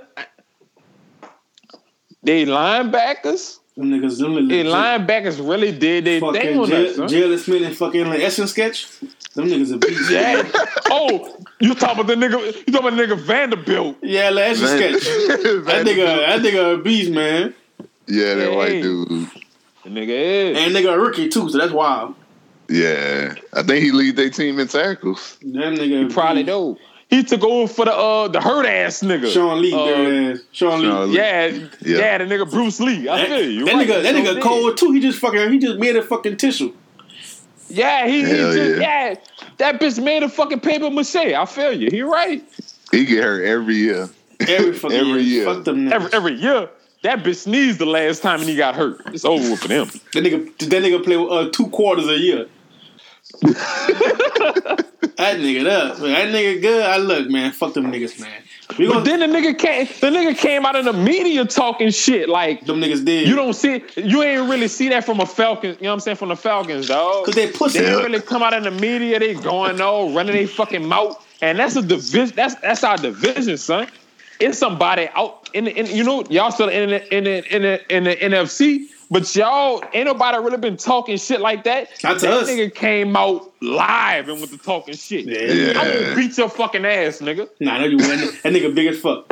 they 2.24 2.46
linebackers, 2.46 3.60
Them 3.76 3.90
niggas, 3.90 4.20
them 4.20 4.48
they 4.48 4.64
linebackers 4.64 5.38
really 5.48 5.72
did 5.78 6.06
they 6.06 6.20
thing 6.20 6.32
Fucking 6.34 6.58
on 6.60 6.70
that, 6.70 6.88
J- 6.88 6.94
son. 6.94 7.10
Jaylon 7.10 7.40
Smith 7.40 7.64
and 7.64 7.76
fucking 7.76 8.08
like 8.08 8.22
Essence 8.22 8.52
sketch. 8.52 8.88
Them 9.36 9.48
niggas 9.48 9.74
a 9.74 9.78
beast. 9.78 10.10
Yeah. 10.12 10.50
oh, 10.90 11.38
you 11.60 11.76
talking 11.76 12.00
about 12.04 12.08
the 12.08 12.16
nigga? 12.16 12.46
You 12.68 12.74
talking 12.74 12.88
about 12.88 12.96
the 12.98 13.04
nigga 13.04 13.18
Vanderbilt? 13.20 13.98
Yeah, 14.02 14.30
like 14.30 14.52
Essence 14.52 14.72
sketch. 14.72 15.04
That 15.66 15.86
nigga, 15.86 16.06
that 16.06 16.42
nigga 16.42 16.76
a 16.76 16.78
beast, 16.82 17.12
man. 17.12 17.54
Yeah, 18.08 18.36
that 18.36 18.50
Hey. 18.50 18.56
white 18.56 18.82
dude. 18.82 19.08
The 19.84 19.90
nigga 19.90 20.10
is. 20.10 20.58
And 20.58 20.74
nigga 20.76 20.94
a 20.94 21.00
rookie 21.00 21.28
too, 21.30 21.50
so 21.50 21.58
that's 21.58 21.74
wild. 21.74 22.16
Yeah, 22.70 23.36
I 23.54 23.62
think 23.64 23.84
he 23.84 23.92
lead 23.92 24.16
their 24.16 24.30
team 24.30 24.60
in 24.60 24.68
tackles. 24.68 25.38
That 25.42 25.74
nigga 25.74 26.10
a 26.10 26.14
Probably 26.14 26.44
beast. 26.44 26.48
do. 26.54 26.78
He 27.10 27.24
took 27.24 27.44
over 27.44 27.72
for 27.72 27.86
the 27.86 27.94
uh 27.94 28.28
the 28.30 28.42
hurt 28.42 28.66
ass 28.66 29.02
nigga. 29.04 29.32
Sean 29.32 29.62
Lee, 29.62 29.74
Uh, 29.74 29.86
their. 29.86 30.36
Sean 30.52 30.80
Lee. 30.82 30.88
Sean 30.88 31.12
Lee. 31.12 31.18
Yeah, 31.18 31.46
Yeah. 31.48 31.68
yeah, 31.82 32.18
the 32.18 32.24
nigga 32.24 32.50
Bruce 32.50 32.80
Lee. 32.80 33.08
I 33.08 33.18
That, 33.18 33.28
feel 33.28 33.52
you. 33.52 33.66
that 33.66 33.74
right. 33.76 33.88
nigga, 33.88 34.02
that 34.04 34.16
He 34.16 34.22
nigga 34.22 34.34
did. 34.36 34.44
cold 34.44 34.78
too. 34.78 34.92
He 34.94 35.00
just 35.02 35.20
fucking, 35.20 35.52
he 35.52 35.60
just 35.60 35.78
made 35.78 35.96
a 35.96 36.02
fucking 36.02 36.38
tissue. 36.38 36.74
Yeah, 37.68 38.08
he, 38.08 38.24
he 38.24 38.30
Hell 38.30 38.54
just, 38.54 38.80
yeah. 38.82 39.10
yeah. 39.10 39.16
That 39.58 39.80
bitch 39.80 40.02
made 40.04 40.24
a 40.24 40.30
fucking 40.30 40.60
paper 40.60 40.90
mache. 40.92 41.16
I 41.16 41.46
feel 41.46 41.74
you. 41.74 41.90
He 41.90 42.02
right. 42.02 42.44
He 42.92 43.06
get 43.06 43.24
hurt 43.24 43.44
every 43.46 43.76
year. 43.76 44.10
Every 44.42 44.74
fucking 44.78 44.98
Every 44.98 45.22
year. 45.22 45.44
year. 45.44 45.46
Fuck 45.46 45.64
them. 45.66 45.92
Every 45.92 46.14
every 46.14 46.34
year. 46.36 46.70
That 47.04 47.20
bitch 47.24 47.38
sneezed 47.44 47.80
the 47.80 47.86
last 47.86 48.22
time 48.24 48.40
and 48.40 48.50
he 48.50 48.56
got 48.56 48.76
hurt. 48.76 49.02
It's 49.08 49.26
over 49.26 49.52
with 49.52 49.60
for 49.62 49.68
them. 49.68 49.88
that 50.14 50.24
nigga, 50.24 50.58
that 50.58 50.84
nigga 50.84 51.04
play 51.04 51.16
uh, 51.16 51.50
two 51.52 51.68
quarters 51.68 52.08
a 52.08 52.18
year. 52.18 52.48
that 53.42 54.86
nigga 55.18 55.68
up. 55.68 55.98
That 55.98 56.30
nigga 56.30 56.62
good. 56.62 56.84
I 56.86 56.98
look, 56.98 57.30
man. 57.30 57.52
Fuck 57.52 57.74
them 57.74 57.92
niggas, 57.92 58.20
man. 58.20 58.42
We 58.78 58.88
But 58.88 58.94
gonna, 58.94 59.06
then 59.06 59.20
the 59.20 59.28
nigga 59.28 59.58
came. 59.58 59.86
The 59.86 60.08
nigga 60.08 60.38
came 60.38 60.66
out 60.66 60.76
in 60.76 60.86
the 60.86 60.94
media 60.94 61.46
talking 61.46 61.92
shit 61.92 62.28
like 62.28 62.66
them 62.66 62.82
niggas 62.82 63.06
did. 63.06 63.28
you 63.28 63.36
don't 63.36 63.54
see. 63.54 63.84
You 63.96 64.24
ain't 64.24 64.50
really 64.50 64.68
see 64.68 64.90
that 64.90 65.06
from 65.06 65.20
a 65.20 65.26
Falcons. 65.26 65.78
You 65.78 65.84
know 65.84 65.90
what 65.90 65.94
I'm 65.94 66.00
saying? 66.02 66.18
From 66.18 66.30
the 66.30 66.36
Falcons, 66.36 66.88
dog. 66.88 67.26
Cause 67.26 67.36
they 67.36 67.52
pussy. 67.52 67.80
They 67.80 67.92
really 67.92 68.20
come 68.22 68.42
out 68.44 68.54
in 68.54 68.64
the 68.64 68.72
media. 68.72 69.20
They 69.20 69.36
going 69.36 69.80
all 69.82 70.12
running 70.14 70.36
their 70.36 70.48
fucking 70.48 70.86
mouth, 70.86 71.26
and 71.42 71.60
that's 71.60 71.76
a 71.76 71.82
division. 71.82 72.36
That's 72.36 72.56
that's 72.56 72.84
our 72.84 72.98
division, 72.98 73.58
son. 73.58 73.88
It's 74.40 74.58
somebody 74.58 75.08
out 75.16 75.50
in 75.54 75.66
the, 75.66 75.72
in 75.72 75.86
you 75.86 76.04
know 76.04 76.24
y'all 76.30 76.52
still 76.52 76.70
in 76.70 76.90
the 76.90 77.16
in 77.16 77.24
the 77.24 77.56
in 77.56 77.62
the 77.62 77.96
in 77.96 78.04
the 78.04 78.16
NFC, 78.16 78.88
but 79.10 79.36
y'all 79.36 79.84
ain't 79.94 80.06
nobody 80.06 80.38
really 80.38 80.58
been 80.58 80.78
talking 80.78 81.18
shit 81.18 81.42
like 81.42 81.64
that. 81.66 81.90
Not 82.04 82.20
to 82.20 82.28
that 82.28 82.44
us. 82.44 82.50
nigga 82.50 82.74
came 82.74 83.16
out 83.16 83.52
live 83.62 84.30
and 84.30 84.42
with 84.42 84.52
the 84.52 84.58
talking 84.58 84.96
shit. 84.96 85.26
Yeah. 85.26 85.80
I'm 85.80 86.02
gonna 86.02 86.16
beat 86.16 86.38
your 86.38 86.50
fucking 86.50 86.86
ass, 86.86 87.20
nigga. 87.20 87.50
Nah, 87.60 87.80
no, 87.80 87.86
you 87.86 87.98
wouldn't. 87.98 88.44
That 88.44 88.54
nigga 88.54 88.74
big 88.74 88.88
as 88.88 89.00
fuck. 89.00 89.32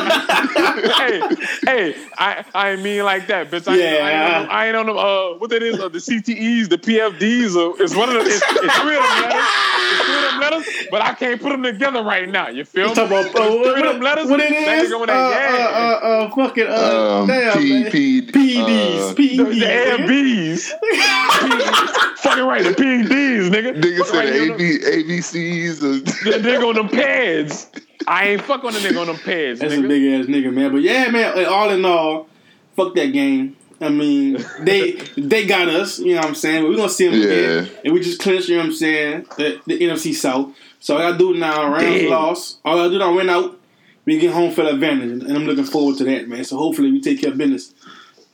Hey, 0.00 1.20
hey, 1.66 1.94
I, 2.18 2.44
I 2.54 2.76
mean 2.76 3.04
like 3.04 3.26
that, 3.28 3.50
bitch. 3.50 3.68
I, 3.68 3.74
ain't, 3.76 3.82
I, 3.82 3.86
ain't, 3.86 4.00
Yeah. 4.10 4.36
on, 4.36 4.42
them- 4.42 4.48
I 4.50 4.66
ain't 4.68 4.76
on 4.76 4.86
them. 4.86 4.96
Uh, 4.98 5.38
what 5.38 5.50
that 5.50 5.62
is? 5.62 5.78
Uh, 5.80 5.88
the 5.88 5.98
CTEs, 5.98 6.68
the 6.68 6.78
PFDs. 6.78 7.56
Uh, 7.56 7.74
it's 7.82 7.94
one 7.94 8.08
of 8.08 8.14
them. 8.16 8.26
It's, 8.26 8.42
it's 8.42 8.78
three 8.80 8.96
of 8.96 9.02
them 9.02 9.22
letters. 9.22 9.44
It's 9.92 10.06
three 10.06 10.16
of 10.16 10.22
them 10.30 10.40
letters, 10.40 10.66
but 10.90 11.02
I 11.02 11.14
can't 11.14 11.40
put 11.40 11.50
them 11.50 11.62
together 11.62 12.02
right 12.02 12.28
now. 12.28 12.48
You 12.48 12.64
feel 12.64 12.84
me? 12.84 12.88
You 12.90 12.94
talking 12.94 13.12
about 13.18 13.34
uh, 13.34 13.46
three 13.48 13.58
what, 13.60 13.86
of 13.86 13.92
them 13.94 14.00
letters. 14.02 14.26
what 14.30 14.40
it 14.40 14.50
that 14.50 14.84
is? 14.84 14.90
nigga 14.90 14.96
Uh, 14.96 15.00
with 15.00 15.10
uh, 15.10 15.12
uh, 15.12 16.00
uh, 16.02 16.30
fucking 16.34 16.66
uh, 16.68 17.20
Um, 17.20 17.26
damn, 17.28 17.58
P. 17.58 17.90
P, 17.90 18.22
PEDs, 18.22 19.10
uh, 19.10 19.14
the, 19.14 19.36
the 19.36 19.42
nigga. 19.44 19.98
AMBs. 19.98 20.60
Fucking 22.20 22.44
right, 22.44 22.62
the 22.62 22.70
PEDs, 22.70 23.48
nigga. 23.50 23.80
Nigga 23.80 23.98
Fucking 23.98 24.04
said 24.04 24.16
right, 24.16 24.34
you 24.34 24.48
know, 24.48 24.54
AB, 24.54 24.78
ABCs. 25.18 25.80
The 25.80 26.30
nigga 26.38 26.68
on 26.68 26.74
them 26.74 26.88
pads. 26.88 27.66
I 28.06 28.28
ain't 28.28 28.42
fuck 28.42 28.64
on 28.64 28.72
the 28.72 28.80
nigga 28.80 28.98
on 29.00 29.06
them 29.06 29.18
pads, 29.18 29.60
That's 29.60 29.74
a 29.74 29.82
big 29.82 30.20
ass 30.20 30.26
nigga, 30.26 30.52
man. 30.52 30.72
But 30.72 30.82
yeah, 30.82 31.08
man. 31.10 31.36
like, 31.36 31.46
All 31.46 31.70
in 31.70 31.84
all, 31.84 32.28
fuck 32.76 32.94
that 32.94 33.12
game. 33.12 33.56
I 33.80 33.88
mean, 33.88 34.44
they 34.60 34.92
they 35.16 35.46
got 35.46 35.68
us. 35.68 35.98
You 35.98 36.14
know 36.14 36.20
what 36.20 36.28
I'm 36.28 36.34
saying? 36.34 36.62
But 36.62 36.70
we're 36.70 36.76
gonna 36.76 36.88
see 36.88 37.06
them 37.08 37.14
again, 37.14 37.70
and 37.84 37.94
we 37.94 38.00
just 38.00 38.20
clinched. 38.20 38.48
You 38.48 38.56
know 38.56 38.62
what 38.62 38.66
I'm 38.70 38.74
saying? 38.74 39.26
The, 39.36 39.60
the 39.66 39.78
NFC 39.80 40.14
South. 40.14 40.54
So 40.80 40.96
all 40.96 41.02
I 41.02 41.06
gotta 41.12 41.18
do 41.18 41.34
now, 41.34 41.72
Rams 41.72 42.00
Damn. 42.00 42.10
lost. 42.10 42.58
All 42.64 42.74
I 42.74 42.78
gotta 42.84 42.90
do 42.90 42.98
now, 42.98 43.14
win 43.14 43.30
out. 43.30 43.58
We 44.06 44.18
get 44.18 44.32
home 44.32 44.50
field 44.50 44.68
advantage, 44.68 45.22
and 45.24 45.36
I'm 45.36 45.44
looking 45.44 45.64
forward 45.64 45.98
to 45.98 46.04
that, 46.04 46.26
man. 46.28 46.42
So 46.44 46.56
hopefully 46.56 46.90
we 46.90 47.00
take 47.00 47.20
care 47.20 47.30
of 47.30 47.38
business. 47.38 47.72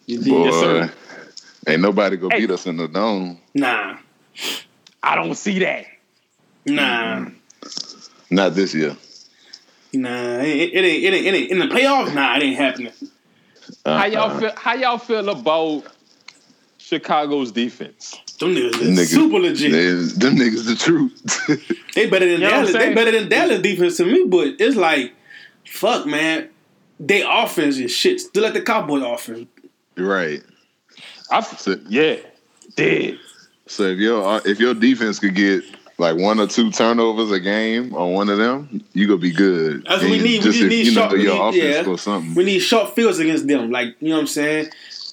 You 0.07 0.19
dig? 0.19 0.29
Boy, 0.33 0.45
Yes, 0.45 0.55
sir. 0.55 0.93
ain't 1.67 1.83
nobody 1.83 2.17
gonna 2.17 2.35
Hey. 2.35 2.41
beat 2.43 2.51
us 2.53 2.67
in 2.67 2.77
the 2.77 2.87
dome. 2.89 3.39
Nah, 3.55 3.97
I 5.03 5.17
don't 5.17 5.35
see 5.35 5.59
that. 5.61 5.87
nah, 6.65 7.27
Not 8.31 8.55
this 8.55 8.75
year. 8.75 8.97
Nah. 9.97 10.38
It, 10.41 10.75
it 10.75 10.85
ain't. 10.85 11.05
It 11.05 11.15
ain't. 11.15 11.26
It 11.26 11.35
ain't 11.35 11.50
in 11.53 11.59
the 11.59 11.67
playoffs. 11.67 12.15
Nah, 12.15 12.37
it 12.37 12.43
ain't 12.43 12.57
happening. 12.57 12.93
Uh, 13.85 13.99
How 13.99 14.05
y'all 14.07 14.38
feel? 14.38 14.53
How 14.57 14.75
y'all 14.75 14.99
feel 14.99 15.29
about 15.29 15.85
Chicago's 16.79 17.53
defense? 17.53 18.15
Them 18.38 18.55
niggas, 18.55 18.73
them 18.79 18.95
niggas- 18.95 19.07
super 19.07 19.38
legit. 19.38 19.73
They, 19.73 19.87
them 19.87 20.37
niggas 20.37 20.67
the 20.67 20.76
truth. 20.76 21.73
They 21.97 22.11
better 22.11 22.26
than 22.26 22.41
You 22.43 22.47
know 22.47 22.50
Dallas. 22.50 22.73
They 22.75 22.93
better 22.93 23.11
than 23.11 23.31
Dallas 23.31 23.62
defense 23.62 23.97
to 23.97 24.05
me, 24.05 24.25
but 24.26 24.49
it's 24.61 24.76
like, 24.76 25.15
fuck, 25.67 26.05
man. 26.05 26.50
They 27.00 27.23
offense 27.26 27.79
is 27.79 27.91
shit. 27.91 28.21
Still 28.21 28.43
like 28.43 28.53
the 28.53 28.61
Cowboy 28.61 28.99
offense. 28.99 29.49
right. 29.97 30.43
I 31.31 31.38
f- 31.38 31.67
yeah, 31.88 32.17
dead. 32.76 33.19
So 33.67 33.85
if 33.85 33.99
your 33.99 34.43
if 34.45 34.61
your 34.61 34.75
defense 34.75 35.19
could 35.19 35.35
get 35.35 35.65
like 35.99 36.17
one 36.17 36.38
or 36.41 36.47
two 36.47 36.71
turnovers 36.71 37.31
a 37.31 37.41
game 37.41 37.95
on 37.95 38.12
one 38.12 38.29
of 38.29 38.38
them, 38.38 38.83
you 38.93 39.07
gonna 39.07 39.19
be 39.19 39.33
good. 39.33 39.85
That's 39.88 40.03
what 40.03 40.11
we 40.11 40.17
And 40.17 40.25
need. 40.25 40.38
We 40.38 40.45
Just 40.45 40.59
just 40.59 40.61
if, 40.62 40.69
need 40.69 40.87
you 40.87 40.95
know 40.95 41.00
short. 41.03 41.12
We 41.12 41.23
your 41.25 41.35
need, 41.53 41.61
offense 41.65 41.87
yeah. 41.87 41.93
or 41.93 41.99
something. 41.99 42.35
We 42.35 42.45
need 42.45 42.59
short 42.61 42.95
fields 42.95 43.19
against 43.19 43.47
them. 43.47 43.71
Like 43.71 43.95
you 44.00 44.09
know 44.11 44.17
what 44.17 44.21
I'm 44.23 44.26
saying. 44.26 44.69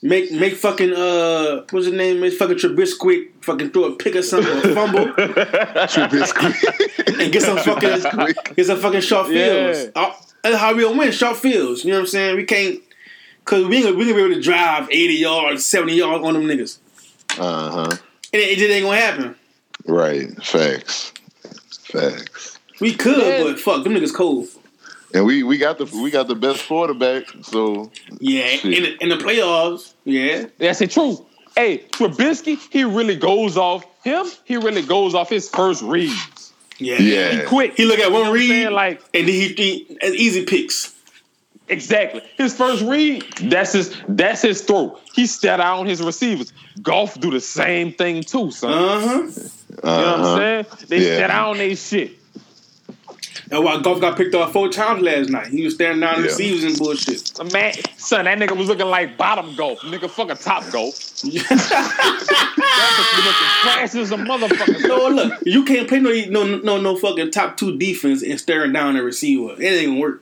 Make 0.05 0.31
make 0.33 0.55
fucking 0.55 0.93
uh 0.93 1.63
what's 1.69 1.85
his 1.85 1.93
name? 1.95 2.19
Make 2.19 2.33
fucking 2.33 2.57
Trubisky 2.57 3.29
fucking 3.41 3.71
throw 3.71 3.85
a 3.85 3.95
pick 3.95 4.17
or 4.17 4.21
something 4.21 4.51
or 4.51 4.71
a 4.71 4.75
fumble 4.75 5.05
Trubisky. 5.87 7.21
and 7.21 7.31
get 7.31 7.41
some 7.41 7.57
fucking 7.57 8.53
get 8.55 8.65
some 8.65 8.79
fucking 8.79 9.01
short 9.01 9.27
fields. 9.27 9.87
Uh, 9.95 10.11
That's 10.43 10.57
how 10.57 10.75
we'll 10.75 10.97
win 10.97 11.11
short 11.11 11.37
fields. 11.37 11.85
You 11.85 11.91
know 11.91 11.97
what 11.99 12.01
I'm 12.01 12.07
saying? 12.07 12.35
We 12.35 12.43
can't 12.43 12.79
because 13.45 13.65
we 13.65 13.77
ain't 13.77 13.85
gonna- 13.85 13.97
we 13.97 14.03
gonna 14.05 14.15
be 14.15 14.21
able 14.23 14.35
to 14.35 14.41
drive 14.41 14.87
80 14.91 15.13
yards, 15.15 15.65
70 15.65 15.95
yards 15.95 16.25
on 16.25 16.33
them 16.33 16.43
niggas. 16.43 16.79
Uh 17.39 17.69
huh. 17.71 17.87
And 18.33 18.41
it, 18.41 18.49
it 18.49 18.57
just 18.57 18.71
ain't 18.71 18.83
gonna 18.85 18.97
happen. 18.97 19.35
Right. 19.85 20.29
Facts. 20.43 21.13
Facts. 21.83 22.57
We 22.79 22.93
could, 22.95 23.17
Yeah. 23.17 23.43
but 23.43 23.59
fuck, 23.59 23.83
them 23.83 23.93
niggas 23.93 24.13
cold. 24.13 24.47
And 25.13 25.25
we 25.25 25.43
we 25.43 25.57
got 25.57 25.77
the 25.77 25.85
we 26.01 26.09
got 26.09 26.27
the 26.27 26.35
best 26.35 26.67
quarterback. 26.67 27.25
So 27.43 27.91
Yeah, 28.19 28.47
Shit. 28.47 28.73
in 28.73 28.83
the, 28.83 28.97
in 29.03 29.09
the 29.09 29.17
playoffs, 29.17 29.93
yeah. 30.05 30.45
That's 30.57 30.81
it. 30.81 30.91
True. 30.91 31.23
Hey, 31.55 31.83
Trubisky, 31.91 32.57
he 32.71 32.83
really 32.83 33.15
goes 33.15 33.57
off 33.57 33.85
him. 34.03 34.25
He 34.45 34.57
really 34.57 34.81
goes 34.81 35.13
off 35.13 35.29
his 35.29 35.47
first 35.49 35.83
reads. 35.83 36.51
Yeah. 36.79 36.97
Yeah. 36.99 37.45
Quick. 37.45 37.75
He 37.77 37.85
look 37.85 37.99
at 37.99 38.11
one 38.11 38.31
read? 38.31 38.69
Like- 38.69 39.01
and 39.13 39.27
then 39.27 39.35
he, 39.35 39.47
he 39.49 39.85
it's 40.01 40.15
easy 40.19 40.45
picks. 40.45 40.92
Exactly. 41.73 42.21
His 42.37 42.55
first 42.55 42.83
read, 42.83 43.23
that's 43.41 43.73
his 43.73 43.95
that's 44.07 44.43
his 44.43 44.61
throw. 44.61 44.99
He 45.13 45.25
set 45.25 45.59
out 45.59 45.79
on 45.79 45.87
his 45.87 46.01
receivers. 46.03 46.53
Goff 46.81 47.19
do 47.19 47.31
the 47.31 47.41
same 47.41 47.91
thing 47.93 48.23
too, 48.23 48.51
son. 48.51 48.71
Uh-huh. 48.71 49.07
you 49.07 49.19
know 49.19 49.29
what 49.81 49.85
I'm 49.85 50.21
uh-huh. 50.21 50.37
saying? 50.37 50.65
They 50.87 50.99
Yeah. 50.99 51.17
set 51.17 51.31
out 51.31 51.49
on 51.49 51.57
they 51.57 51.75
shit. 51.75 52.19
That's 53.47 53.61
why 53.63 53.81
Goff 53.81 53.99
got 53.99 54.17
picked 54.17 54.35
off 54.35 54.53
four 54.53 54.69
times 54.69 55.01
last 55.01 55.29
night. 55.29 55.47
He 55.47 55.63
was 55.63 55.73
staring 55.75 55.99
down 55.99 56.15
the 56.15 56.21
Yeah. 56.21 56.27
receivers 56.27 56.63
and 56.63 56.77
bullshit. 56.77 57.51
Man, 57.51 57.73
son, 57.97 58.25
that 58.25 58.37
nigga 58.37 58.55
was 58.55 58.67
looking 58.67 58.87
like 58.87 59.17
bottom 59.17 59.55
golf. 59.55 59.79
Nigga 59.79 60.09
fucking 60.09 60.37
top 60.37 60.69
golf. 60.71 60.93
That 62.75 62.89
was 62.97 63.25
looking 63.25 63.47
trash 63.61 63.95
as 63.95 64.11
a 64.11 64.17
motherfucker. 64.17 64.87
no, 64.87 65.07
look, 65.07 65.33
you 65.45 65.63
can't 65.63 65.87
play 65.87 65.99
no 65.99 66.11
no 66.43 66.57
no 66.57 66.81
no 66.81 66.95
fucking 66.97 67.31
top 67.31 67.57
two 67.57 67.77
defense 67.77 68.23
and 68.23 68.39
staring 68.39 68.73
down 68.73 68.95
the 68.95 69.03
receiver. 69.03 69.53
It 69.61 69.65
ain't 69.65 69.99
gonna 69.99 70.17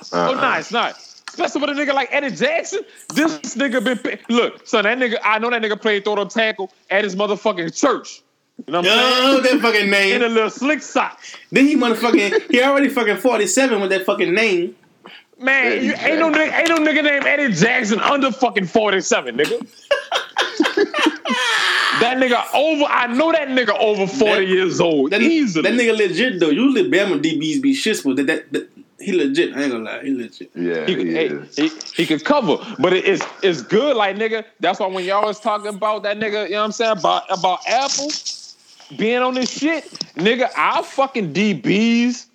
work. 0.00 0.08
Oh, 0.12 0.32
Uh-uh. 0.34 0.40
nah, 0.40 0.58
it's 0.58 0.72
not. 0.72 0.96
Especially 1.28 1.60
with 1.60 1.70
a 1.70 1.72
nigga 1.74 1.94
like 1.94 2.08
Eddie 2.10 2.34
Jackson. 2.34 2.80
This 3.14 3.38
nigga 3.54 3.84
been 3.84 3.98
pay- 3.98 4.18
look, 4.28 4.66
son. 4.66 4.84
That 4.84 4.98
nigga, 4.98 5.16
I 5.22 5.38
know 5.38 5.50
that 5.50 5.60
nigga 5.62 5.80
played 5.80 6.04
throw 6.04 6.16
the 6.16 6.24
tackle 6.24 6.72
at 6.90 7.04
his 7.04 7.14
motherfucking 7.14 7.78
church. 7.78 8.22
You 8.66 8.72
know 8.72 8.80
what 8.80 8.90
I'm 8.90 8.98
saying? 8.98 9.36
Oh, 9.36 9.40
that 9.42 9.60
fucking 9.60 9.90
name. 9.90 10.16
In 10.16 10.22
a 10.22 10.28
little 10.28 10.50
slick 10.50 10.82
socks. 10.82 11.36
Then 11.52 11.66
he 11.66 11.76
motherfucking 11.76 12.50
he 12.50 12.60
already 12.62 12.88
fucking 12.88 13.18
forty 13.18 13.46
seven 13.46 13.80
with 13.80 13.90
that 13.90 14.04
fucking 14.04 14.34
name. 14.34 14.74
Man, 15.38 15.84
you, 15.84 15.92
ain't 15.92 16.18
no 16.18 16.28
nigga, 16.32 16.52
ain't 16.58 16.68
no 16.70 16.76
nigga 16.78 17.04
named 17.04 17.24
Eddie 17.24 17.52
Jackson 17.54 18.00
under 18.00 18.32
fucking 18.32 18.66
forty 18.66 19.00
seven, 19.00 19.36
nigga. 19.36 19.60
that 22.00 22.16
nigga 22.18 22.42
over. 22.54 22.84
I 22.84 23.06
know 23.14 23.30
that 23.32 23.48
nigga 23.48 23.78
over 23.78 24.06
forty 24.06 24.46
That- 24.46 24.52
years 24.52 24.80
old. 24.80 25.10
That, 25.12 25.22
easily. 25.22 25.62
that 25.70 25.78
nigga 25.80 25.96
legit 25.96 26.40
though. 26.40 26.50
Usually 26.50 26.90
Bama 26.90 27.20
DBs 27.22 27.62
be 27.62 27.74
shit, 27.74 28.00
but 28.04 28.16
that, 28.16 28.26
that, 28.26 28.52
that 28.52 28.68
he 29.00 29.12
legit. 29.12 29.56
I 29.56 29.62
ain't 29.62 29.72
gonna 29.72 29.84
lie, 29.84 30.02
he 30.02 30.14
legit. 30.14 30.50
Yeah, 30.54 30.86
He, 30.86 30.94
he, 30.94 30.96
could- 30.96 31.06
hey, 31.56 31.68
he, 31.68 31.70
he 31.94 32.06
could 32.06 32.24
cover, 32.24 32.56
but 32.78 32.92
it- 32.92 33.04
it's 33.06 33.24
it's 33.42 33.62
good, 33.62 33.96
like 33.96 34.16
nigga. 34.16 34.44
That's 34.60 34.80
why 34.80 34.86
when 34.86 35.04
y'all 35.04 35.24
was 35.26 35.40
talking 35.40 35.68
about 35.68 36.02
that 36.04 36.18
nigga, 36.18 36.44
you 36.44 36.52
know 36.54 36.58
what 36.60 36.64
I'm 36.66 36.72
saying 36.72 36.98
about 36.98 37.24
about 37.30 37.60
Apple 37.68 38.10
being 38.96 39.18
on 39.18 39.34
this 39.34 39.50
shit, 39.50 39.84
nigga. 40.16 40.48
Our 40.56 40.82
fucking 40.82 41.32
DBs 41.34 42.26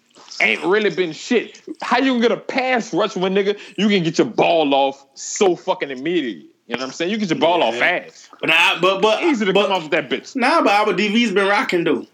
ain't 0.42 0.64
really 0.64 0.90
been 0.90 1.12
shit. 1.14 1.62
How 1.82 1.98
you 2.00 2.12
gonna 2.14 2.22
get 2.22 2.32
a 2.32 2.38
pass 2.38 2.94
rush 2.94 3.16
when 3.16 3.34
nigga 3.34 3.58
you 3.78 3.88
can 3.90 4.04
get 4.04 4.18
your 4.18 4.28
ball 4.28 4.74
off 4.74 5.06
so 5.16 5.56
fucking 5.56 5.90
immediately? 5.92 6.48
You 6.68 6.76
know 6.78 6.82
what 6.84 6.88
I'm 6.88 6.92
saying? 6.94 7.12
You 7.12 7.18
get 7.18 7.30
your 7.30 7.40
ball 7.40 7.62
off 7.62 7.76
fast, 7.76 8.30
But 8.40 8.50
I, 8.52 8.80
but 8.80 9.02
but 9.02 9.22
easy 9.24 9.46
to 9.46 9.52
but, 9.52 9.64
come 9.64 9.74
off 9.74 9.82
with 9.84 9.92
that 9.92 10.10
bitch. 10.10 10.34
Nah, 10.36 10.62
but 10.62 10.72
our 10.72 10.94
DB's 10.94 11.32
been 11.34 11.48
rocking 11.48 11.84
though. 11.84 12.06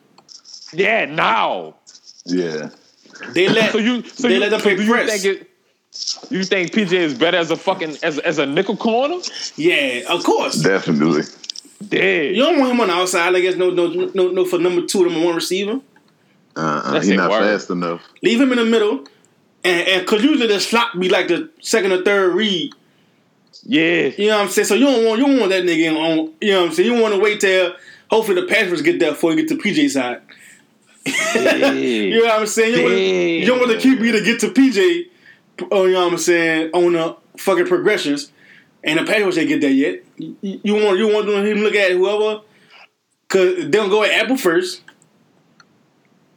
Yeah, 0.73 1.05
now. 1.05 1.75
yeah. 2.25 2.69
They 3.33 3.47
let 3.49 3.71
So 3.71 3.77
you 3.79 4.03
so 4.03 4.27
they 4.27 4.35
you, 4.35 4.39
let 4.39 4.49
them 4.51 4.59
so 4.59 4.63
play 4.63 4.75
do 4.75 4.83
you 4.83 4.91
press. 4.91 5.21
think 5.21 5.41
it? 5.41 5.49
You 6.31 6.43
think 6.43 6.71
PJ 6.71 6.93
is 6.93 7.13
better 7.17 7.37
as 7.37 7.51
a 7.51 7.55
fucking 7.57 7.97
as 8.03 8.19
as 8.19 8.37
a 8.37 8.45
nickel 8.45 8.77
corner? 8.77 9.17
yeah, 9.55 10.01
of 10.09 10.23
course. 10.23 10.55
Definitely. 10.61 11.23
Dead. 11.87 12.35
You 12.35 12.43
don't 12.43 12.59
want 12.59 12.71
him 12.73 12.81
on 12.81 12.87
the 12.87 12.93
outside. 12.93 13.35
I 13.35 13.39
guess 13.39 13.55
no, 13.55 13.69
no, 13.69 13.87
no, 13.87 14.29
no 14.29 14.45
for 14.45 14.59
number 14.59 14.85
two, 14.85 15.03
number 15.05 15.25
one 15.25 15.35
receiver. 15.35 15.79
Uh-uh. 16.55 16.91
That's 16.93 17.07
He's 17.07 17.15
not 17.15 17.31
word. 17.31 17.39
fast 17.41 17.69
enough. 17.69 18.01
Leave 18.21 18.41
him 18.41 18.51
in 18.51 18.57
the 18.57 18.65
middle, 18.65 19.05
and 19.63 19.87
and 19.87 20.07
cause 20.07 20.21
usually 20.23 20.47
the 20.47 20.59
slot 20.59 20.99
be 20.99 21.07
like 21.09 21.27
the 21.29 21.49
second 21.61 21.91
or 21.93 22.03
third 22.03 22.35
read. 22.35 22.73
Yeah. 23.63 24.07
You 24.17 24.27
know 24.27 24.37
what 24.37 24.43
I'm 24.45 24.49
saying? 24.49 24.65
So 24.67 24.75
you 24.75 24.85
don't 24.85 25.05
want 25.05 25.19
you 25.19 25.25
don't 25.27 25.39
want 25.39 25.51
that 25.51 25.63
nigga 25.63 25.95
on. 25.95 26.33
You 26.41 26.51
know 26.51 26.61
what 26.61 26.69
I'm 26.69 26.75
saying? 26.75 26.93
You 26.93 27.01
want 27.01 27.13
to 27.15 27.19
wait 27.19 27.39
till 27.39 27.73
hopefully 28.11 28.41
the 28.41 28.47
Patriots 28.47 28.81
get 28.81 28.99
there 28.99 29.11
before 29.11 29.31
you 29.33 29.37
get 29.37 29.47
to 29.49 29.55
PJ 29.55 29.89
side. 29.89 30.21
You 31.35 32.19
know 32.19 32.25
what 32.25 32.39
I'm 32.41 32.47
saying? 32.47 32.77
You, 32.77 32.83
want, 32.83 32.97
you 32.97 33.45
don't 33.45 33.59
want 33.59 33.71
the 33.71 33.77
QB 33.77 34.11
to 34.11 34.23
get 34.23 34.39
to 34.41 34.47
PJ. 34.47 35.05
Oh, 35.71 35.81
uh, 35.81 35.85
you 35.85 35.93
know 35.93 36.05
what 36.05 36.13
I'm 36.13 36.17
saying? 36.17 36.71
On 36.73 36.93
the 36.93 37.15
fucking 37.37 37.67
progressions, 37.67 38.31
and 38.83 38.99
the 38.99 39.03
Patriots 39.05 39.37
ain't 39.37 39.49
get 39.49 39.61
there 39.61 39.69
yet. 39.69 40.03
You, 40.17 40.35
you 40.41 40.73
want 40.75 40.97
you 40.97 41.07
want 41.13 41.27
him 41.29 41.57
to 41.57 41.63
look 41.63 41.75
at 41.75 41.91
whoever, 41.91 42.41
cause 43.27 43.55
they 43.55 43.67
don't 43.69 43.89
go 43.89 44.03
at 44.03 44.11
Apple 44.11 44.37
first. 44.37 44.81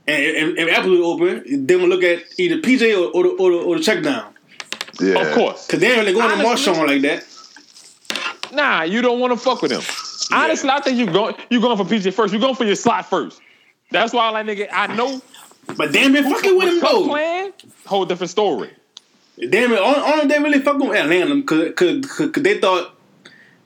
And 0.07 0.23
if, 0.23 0.59
if 0.59 0.79
Apple 0.79 0.95
is 0.95 1.01
open, 1.01 1.67
they 1.67 1.75
gonna 1.75 1.87
look 1.87 2.03
at 2.03 2.25
either 2.39 2.57
PJ 2.57 2.93
or, 2.97 3.11
or, 3.15 3.23
the, 3.23 3.29
or, 3.31 3.51
the, 3.51 3.57
or 3.59 3.77
the 3.79 3.83
check 3.83 4.03
down. 4.03 4.35
Yeah. 5.01 5.21
Of 5.21 5.35
course. 5.35 5.67
Cause 5.67 5.81
they 5.81 5.89
ain't 5.89 5.99
really 5.99 6.13
going 6.13 6.29
to 6.29 6.47
Honestly- 6.47 6.73
Marshon 6.73 6.87
like 6.87 7.03
that. 7.03 7.27
Nah, 8.53 8.83
you 8.83 9.01
don't 9.01 9.19
want 9.21 9.33
to 9.33 9.39
fuck 9.39 9.63
with 9.63 9.71
him. 9.71 9.81
Honestly, 10.33 10.69
I 10.69 10.81
think 10.81 10.99
you 10.99 11.07
going 11.07 11.35
you 11.51 11.61
going 11.61 11.77
for 11.77 11.85
PJ 11.85 12.13
first. 12.13 12.33
You're 12.33 12.41
going 12.41 12.55
for 12.55 12.65
your 12.65 12.75
slot 12.75 13.09
first. 13.09 13.41
That's 13.93 14.13
why, 14.13 14.31
like 14.31 14.47
nigga, 14.47 14.69
I 14.73 14.95
know. 14.95 15.21
But 15.77 15.93
damn 15.93 16.15
it, 16.17 16.25
fucking 16.25 16.57
with 16.57 16.69
him 16.69 16.81
Cup 16.81 16.91
though. 16.91 17.07
Plan, 17.07 17.53
whole 17.87 18.05
different 18.05 18.31
story. 18.31 18.71
Damn 19.39 19.73
it, 19.73 19.79
only, 19.79 20.01
only 20.13 20.27
they 20.27 20.39
really 20.39 20.61
fucking 20.61 20.89
with 20.89 20.99
Atlanta 20.99 21.37
because 21.37 21.73
cause, 21.75 22.07
cause, 22.07 22.31
'cause 22.33 22.43
they 22.43 22.59
thought 22.59 22.95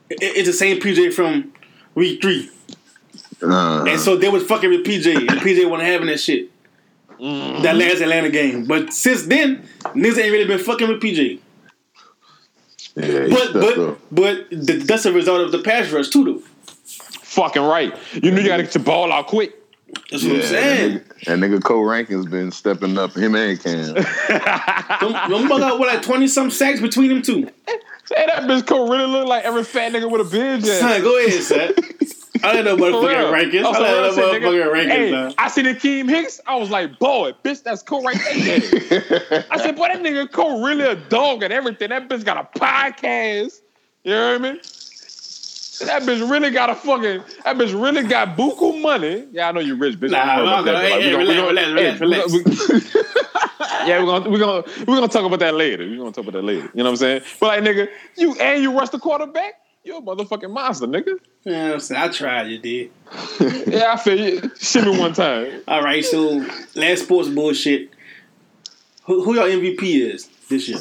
it, 0.09 0.17
it's 0.21 0.47
the 0.47 0.53
same 0.53 0.79
PJ 0.79 1.13
from 1.13 1.51
week 1.95 2.21
three. 2.21 2.49
Uh, 3.43 3.83
And 3.83 3.99
so 3.99 4.15
they 4.15 4.29
was 4.29 4.43
fucking 4.43 4.69
with 4.69 4.85
PJ, 4.85 5.15
and 5.15 5.29
PJ 5.41 5.69
wasn't 5.69 5.87
having 5.89 6.07
that 6.07 6.19
shit. 6.19 6.49
That 7.19 7.75
last 7.75 7.99
Atlanta 8.01 8.29
game. 8.29 8.65
But 8.65 8.93
since 8.93 9.23
then, 9.23 9.67
niggas 9.87 10.19
ain't 10.19 10.31
really 10.31 10.45
been 10.45 10.59
fucking 10.59 10.87
with 10.87 11.01
PJ. 11.01 11.39
yeah, 12.95 13.27
But 13.29 13.53
but 13.53 13.77
up. 13.77 13.99
but 14.11 14.49
th- 14.49 14.83
that's 14.83 15.05
a 15.05 15.11
result 15.11 15.41
of 15.41 15.51
the 15.51 15.59
pass 15.59 15.91
rush 15.91 16.09
too, 16.09 16.23
though. 16.23 16.41
Fucking 17.23 17.61
right. 17.63 17.93
You 18.13 18.31
knew 18.31 18.41
you 18.41 18.47
gotta 18.47 18.63
get 18.63 18.73
your 18.75 18.83
ball 18.83 19.11
out 19.11 19.27
quick. 19.27 19.53
That's 20.11 20.23
what 20.23 20.23
Yeah, 20.23 20.33
I'm 20.33 20.43
saying. 20.43 20.93
That 20.93 21.01
nigga, 21.01 21.25
that 21.25 21.39
nigga 21.39 21.63
Cole 21.63 21.83
Rankins 21.83 22.25
been 22.25 22.51
stepping 22.51 22.97
up. 22.97 23.15
Him 23.15 23.35
and 23.35 23.59
Cam. 23.61 23.93
Them, 23.93 25.29
them 25.29 25.47
bug 25.47 25.61
out 25.61 25.79
with 25.79 25.89
like 25.89 26.01
twenty 26.01 26.27
some 26.27 26.49
sacks 26.49 26.79
between 26.81 27.09
them 27.09 27.21
two. 27.21 27.49
Say 28.05 28.25
that 28.25 28.43
bitch 28.43 28.65
could 28.65 28.89
really 28.89 29.05
look 29.05 29.27
like 29.27 29.43
every 29.43 29.63
fat 29.63 29.91
nigga 29.91 30.09
with 30.09 30.21
a 30.21 30.29
beard. 30.29 30.63
Jam. 30.63 30.79
Son, 30.79 31.01
go 31.01 31.17
ahead, 31.25 31.43
son. 31.43 31.73
I 32.43 32.53
don't 32.53 32.65
know 32.65 32.77
motherfucking 32.77 33.07
real. 33.07 33.31
rankings. 33.33 33.63
Oh, 33.65 33.71
I 33.71 33.73
for 33.73 33.79
don't 33.79 34.15
know 34.15 34.49
motherfucking 34.49 34.73
rankings. 34.73 34.89
Hey, 34.89 35.11
now. 35.11 35.33
I 35.37 35.47
see 35.49 35.61
the 35.61 35.73
Keem 35.73 36.09
Hicks. 36.09 36.39
I 36.47 36.55
was 36.55 36.69
like, 36.69 36.97
boy, 36.99 37.33
bitch, 37.43 37.63
that's 37.63 37.81
cool 37.83 38.01
right 38.03 38.17
there. 38.33 39.45
I 39.51 39.57
said, 39.57 39.75
boy, 39.75 39.87
that 39.87 40.01
nigga 40.01 40.31
Cole 40.31 40.63
really 40.65 40.83
a 40.83 40.95
dog 40.95 41.43
and 41.43 41.51
everything. 41.51 41.89
That 41.89 42.07
bitch 42.07 42.23
got 42.23 42.37
a 42.37 42.59
podcast. 42.59 43.61
You 44.03 44.11
know 44.13 44.33
what 44.33 44.41
I 44.41 44.51
mean? 44.53 44.61
That 45.85 46.03
bitch 46.03 46.29
really 46.29 46.49
got 46.49 46.69
a 46.69 46.75
fucking. 46.75 47.21
That 47.43 47.55
bitch 47.57 47.79
really 47.79 48.03
got 48.07 48.35
buku 48.37 48.81
money. 48.81 49.27
Yeah, 49.31 49.49
I 49.49 49.51
know 49.51 49.59
you're 49.59 49.75
rich, 49.77 49.99
bitch. 49.99 50.09
Nah, 50.11 50.19
I 50.23 50.35
don't 50.37 50.45
know 50.45 50.53
I'm 50.55 50.63
about 50.67 50.71
that, 50.81 50.89
gonna- 50.89 50.89
but, 50.89 50.91
like, 50.91 51.01
hey, 51.01 51.15
we 51.17 51.35
gonna- 51.35 51.47
relax, 51.47 51.67
gonna- 51.67 51.99
relax, 51.99 52.33
relax, 52.93 53.87
Yeah, 53.87 53.99
we're 53.99 54.05
gonna 54.05 54.29
we're 54.29 54.39
gonna 54.39 54.63
we're 54.79 54.95
gonna 54.95 55.07
talk 55.07 55.25
about 55.25 55.39
that 55.39 55.53
later. 55.55 55.85
We're 55.87 55.97
gonna 55.97 56.11
talk 56.11 56.23
about 56.25 56.33
that 56.33 56.43
later. 56.43 56.69
You 56.73 56.77
know 56.77 56.85
what 56.85 56.89
I'm 56.91 56.95
saying? 56.97 57.21
But 57.39 57.47
like, 57.47 57.63
nigga, 57.63 57.89
you 58.17 58.35
and 58.39 58.61
you 58.63 58.77
rush 58.77 58.89
the 58.89 58.99
quarterback. 58.99 59.53
You're 59.83 59.99
a 59.99 60.01
motherfucking 60.01 60.51
monster, 60.51 60.85
nigga. 60.87 61.17
Yeah, 61.45 61.73
I'm 61.73 61.79
saying? 61.79 62.01
I 62.01 62.07
tried, 62.09 62.47
you 62.47 62.57
did. 62.57 62.91
Yeah, 63.67 63.93
I 63.93 63.97
feel 63.97 64.19
you. 64.19 64.51
Shimmy 64.59 64.97
one 64.97 65.13
time. 65.13 65.61
All 65.67 65.81
right, 65.81 66.03
so 66.03 66.45
last 66.75 67.03
sports 67.03 67.29
bullshit. 67.29 67.91
Who, 69.05 69.23
who 69.23 69.35
your 69.35 69.45
MVP 69.45 69.83
is 70.13 70.27
this 70.49 70.67
year? 70.67 70.79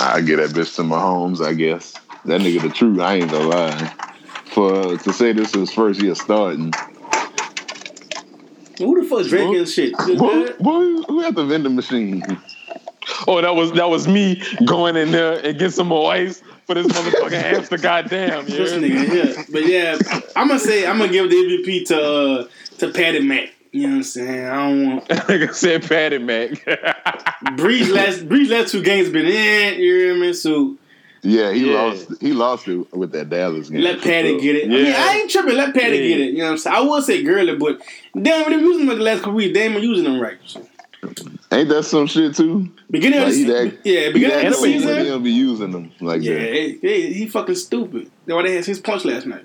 I 0.00 0.20
get 0.20 0.36
that 0.36 0.50
bitch 0.50 0.76
to 0.76 0.82
Mahomes, 0.82 1.44
I 1.44 1.54
guess. 1.54 1.94
That 2.26 2.40
nigga 2.40 2.62
the 2.62 2.68
truth. 2.70 3.00
I 3.00 3.16
ain't 3.16 3.30
gonna 3.30 3.48
lie. 3.48 3.92
For 4.46 4.96
to 4.96 5.12
say 5.12 5.32
this 5.32 5.48
is 5.48 5.54
his 5.54 5.72
first 5.72 6.00
year 6.00 6.14
starting, 6.14 6.72
Who 8.78 9.02
the 9.02 9.08
fuck 9.08 9.26
drinking 9.26 9.64
shit? 9.66 9.94
Good, 9.96 10.58
boy, 10.58 11.02
who 11.08 11.22
at 11.24 11.34
the 11.34 11.44
vending 11.44 11.74
machine? 11.74 12.22
Oh, 13.26 13.40
that 13.40 13.54
was 13.54 13.72
that 13.72 13.88
was 13.90 14.06
me 14.08 14.42
going 14.64 14.96
in 14.96 15.10
there 15.12 15.44
and 15.44 15.58
get 15.58 15.72
some 15.72 15.88
more 15.88 16.10
ice 16.12 16.42
for 16.66 16.74
this 16.74 16.86
motherfucking 16.86 17.30
hamster. 17.42 17.78
Goddamn, 17.78 18.46
This 18.46 18.72
yeah. 18.72 18.78
nigga, 18.78 19.36
yeah. 19.36 19.42
But 19.50 19.66
yeah, 19.66 19.98
I'm 20.36 20.48
gonna 20.48 20.60
say 20.60 20.86
I'm 20.86 20.98
gonna 20.98 21.12
give 21.12 21.28
the 21.30 21.36
MVP 21.36 21.86
to 21.88 22.02
uh, 22.02 22.48
to 22.78 22.92
Patty 22.92 23.20
Mac. 23.20 23.50
You 23.72 23.82
know 23.82 23.88
what 23.88 23.96
I'm 23.96 24.02
saying? 24.04 24.46
I 24.46 24.54
don't 24.68 24.86
want 24.88 25.10
like 25.28 25.28
I 25.42 25.52
said 25.52 25.82
Patty 25.82 26.18
Mac. 26.18 26.50
Brees 27.56 27.90
last 27.92 28.28
Brees 28.28 28.50
last 28.50 28.70
two 28.72 28.82
games 28.82 29.10
been 29.10 29.26
in. 29.26 29.80
You 29.80 29.94
hear 29.98 30.14
me? 30.16 30.32
So 30.32 30.76
Yeah, 31.26 31.52
he 31.52 31.70
Yeah. 31.72 31.80
lost. 31.82 32.08
He 32.20 32.32
lost 32.32 32.68
it 32.68 32.86
with 32.94 33.12
that 33.12 33.30
Dallas 33.30 33.70
game. 33.70 33.80
let 33.80 34.00
Patty 34.02 34.38
get 34.40 34.56
it. 34.56 34.64
I 34.66 34.68
mean, 34.68 34.86
Yeah. 34.86 34.96
I 35.10 35.14
ain't 35.20 35.30
tripping. 35.30 35.56
Let 35.56 35.72
Patty 35.74 35.96
Yeah. 35.96 36.08
get 36.08 36.20
it. 36.20 36.30
You 36.32 36.38
know 36.38 36.44
what 36.44 36.50
I'm 36.52 36.58
saying? 36.58 36.76
I 36.76 36.80
would 36.82 37.04
say 37.04 37.22
Gurley, 37.22 37.56
but 37.56 37.80
damn, 38.20 38.50
they're 38.50 38.60
using 38.60 38.86
them 38.86 38.98
the 38.98 39.02
last 39.04 39.20
couple 39.20 39.32
weeks. 39.34 39.54
They 39.54 39.62
ain't 39.66 39.82
using 39.82 40.04
them 40.04 40.20
right. 40.20 40.36
So, 40.44 40.66
Ain't 41.52 41.68
that 41.70 41.82
some 41.84 42.06
shit 42.06 42.34
too? 42.34 42.68
beginning 42.90 43.20
of 43.20 43.26
the 43.28 43.32
season, 43.32 43.48
that- 43.68 43.78
yeah, 43.84 44.10
beginning 44.10 44.46
of 44.46 44.54
the 44.54 44.60
when 44.60 44.70
he 44.72 44.78
season, 44.80 45.04
don't 45.06 45.22
be 45.22 45.30
using 45.32 45.70
them 45.70 45.90
like 46.00 46.22
yeah, 46.22 46.38
that. 46.38 46.52
he, 46.54 46.78
he, 46.82 47.12
he 47.12 47.26
fucking 47.28 47.54
stupid. 47.54 48.10
That's 48.26 48.34
why 48.36 48.42
they 48.42 48.54
had 48.56 48.64
his 48.66 48.80
punch 48.80 49.04
last 49.04 49.26
night. 49.26 49.44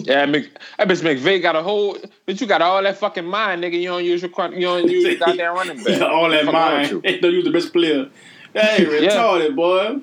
yeah, 0.00 0.26
Mc, 0.26 0.48
that 0.78 0.88
bitch 0.88 1.02
McVay 1.02 1.40
got 1.42 1.54
a 1.56 1.62
whole. 1.62 1.96
But 2.26 2.40
you 2.40 2.46
got 2.46 2.62
all 2.62 2.82
that 2.82 2.98
fucking 2.98 3.24
mind, 3.24 3.62
nigga. 3.62 3.80
You 3.80 3.88
don't 3.88 4.04
use 4.04 4.22
your 4.22 4.30
you 4.52 4.60
don't 4.62 4.88
use 4.88 5.04
your 5.04 5.16
goddamn 5.18 5.54
running 5.54 5.82
back. 5.82 6.00
all 6.02 6.28
that 6.30 6.44
Fuck 6.44 6.52
mind. 6.52 6.82
with 6.82 6.90
you? 6.92 7.00
They 7.02 7.18
don't 7.20 7.32
use 7.32 7.44
the 7.44 7.50
best 7.52 7.72
player. 7.72 8.08
Hey, 8.52 8.84
retarded 8.88 9.54
boy. 9.56 9.98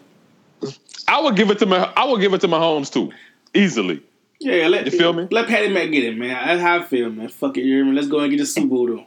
I 1.07 1.21
would 1.21 1.35
give 1.35 1.49
it 1.51 1.59
to 1.59 1.65
my. 1.65 1.91
I 1.95 2.05
would 2.05 2.21
give 2.21 2.33
it 2.33 2.41
to 2.41 2.47
Mahomes 2.47 2.91
too, 2.91 3.11
easily. 3.53 4.01
Yeah, 4.39 4.67
let 4.67 4.85
You 4.85 4.91
feel 4.91 5.13
me? 5.13 5.27
Let 5.29 5.47
Patty 5.47 5.69
Mac 5.69 5.91
get 5.91 6.03
it, 6.03 6.17
man. 6.17 6.29
That's 6.47 6.61
how 6.61 6.79
I 6.79 6.83
feel, 6.83 7.09
man. 7.11 7.29
Fuck 7.29 7.57
it, 7.57 7.61
you 7.63 7.75
hear 7.75 7.85
me? 7.85 7.91
Let's 7.93 8.07
go 8.07 8.19
and 8.19 8.31
get 8.31 8.37
the 8.39 8.45
Super 8.45 8.67
Bowl 8.67 8.87
though. 8.87 9.05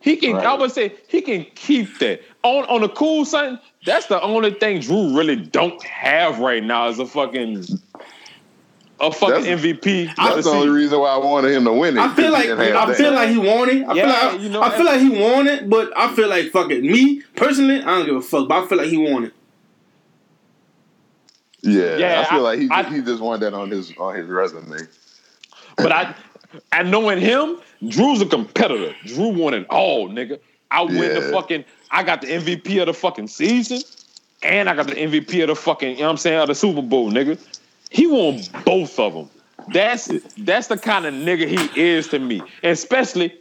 He 0.00 0.16
can. 0.16 0.34
Right. 0.34 0.46
I 0.46 0.54
would 0.54 0.70
say 0.70 0.92
he 1.08 1.22
can 1.22 1.46
keep 1.54 1.98
that 2.00 2.22
on 2.42 2.64
on 2.66 2.82
the 2.82 2.88
cool 2.90 3.24
side. 3.24 3.58
That's 3.86 4.06
the 4.06 4.20
only 4.20 4.52
thing 4.52 4.80
Drew 4.80 5.16
really 5.16 5.36
don't 5.36 5.82
have 5.84 6.38
right 6.38 6.62
now 6.62 6.88
is 6.88 6.98
a 6.98 7.06
fucking 7.06 7.64
a 9.00 9.12
fucking 9.12 9.44
That's- 9.44 9.62
MVP. 9.64 10.14
That's 10.16 10.36
to 10.36 10.42
the 10.42 10.50
only 10.50 10.68
reason 10.68 10.98
why 10.98 11.10
I 11.10 11.18
wanted 11.18 11.52
him 11.52 11.64
to 11.64 11.72
win 11.72 11.96
it. 11.96 12.00
I 12.00 12.14
feel 12.14 12.24
'cause 12.26 12.32
like 12.32 12.42
he 12.42 12.48
didn't 12.48 12.66
have 12.74 12.76
I 12.76 12.86
that. 12.86 12.96
feel 12.96 13.12
like 13.12 13.28
he 13.30 13.38
won 13.38 13.70
it. 13.70 13.84
I 13.86 13.94
Yeah, 13.94 14.02
feel 14.28 14.30
like 14.32 14.40
you 14.42 14.48
know 14.50 14.62
I 14.62 14.70
feel 14.76 14.84
like 14.86 15.00
he 15.00 15.08
won 15.08 15.46
it, 15.46 15.70
but 15.70 15.92
I 15.96 16.08
feel 16.14 16.28
like 16.28 16.50
fuck 16.50 16.70
it. 16.70 16.82
Me 16.84 17.22
personally, 17.36 17.80
I 17.80 17.84
don't 17.84 18.06
give 18.06 18.16
a 18.16 18.20
fuck. 18.22 18.48
But 18.48 18.64
I 18.64 18.66
feel 18.66 18.78
like 18.78 18.88
he 18.88 18.96
won 18.98 19.24
it. 19.24 19.32
Yeah, 21.62 21.96
Yeah, 21.96 22.20
I 22.26 22.30
feel 22.30 22.38
I- 22.46 22.50
like 22.50 22.58
he 22.60 22.68
I- 22.70 22.82
he 22.84 23.00
just 23.02 23.20
wanted 23.22 23.40
that 23.40 23.54
on 23.54 23.70
his 23.70 23.92
on 23.98 24.14
his 24.14 24.26
resume. 24.26 24.78
But 25.76 25.92
I, 25.92 26.14
and 26.72 26.90
knowing 26.90 27.20
him, 27.20 27.58
Drew's 27.86 28.20
a 28.20 28.26
competitor. 28.26 28.94
Drew 29.06 29.28
won 29.28 29.54
it 29.54 29.66
all, 29.70 30.08
nigga. 30.08 30.40
I 30.70 30.82
win 30.82 31.14
the 31.14 31.30
fucking. 31.32 31.64
I 31.90 32.02
got 32.02 32.20
the 32.20 32.28
MVP 32.28 32.80
of 32.80 32.86
the 32.86 32.94
fucking 32.94 33.28
season, 33.28 33.80
and 34.42 34.68
I 34.68 34.74
got 34.74 34.86
the 34.88 34.94
MVP 34.94 35.40
of 35.42 35.48
the 35.48 35.54
fucking. 35.56 35.90
You 35.92 35.96
know 35.98 36.04
what 36.04 36.10
I'm 36.10 36.16
saying? 36.18 36.38
Of 36.40 36.48
the 36.48 36.54
Super 36.54 36.82
Bowl, 36.82 37.10
nigga. 37.10 37.38
He 37.90 38.06
won 38.06 38.40
both 38.64 38.98
of 38.98 39.14
them. 39.14 39.30
That's 39.72 40.10
that's 40.38 40.66
the 40.68 40.76
kind 40.78 41.06
of 41.06 41.14
nigga 41.14 41.46
he 41.48 41.80
is 41.80 42.08
to 42.08 42.18
me, 42.18 42.40
and 42.62 42.72
especially. 42.72 43.34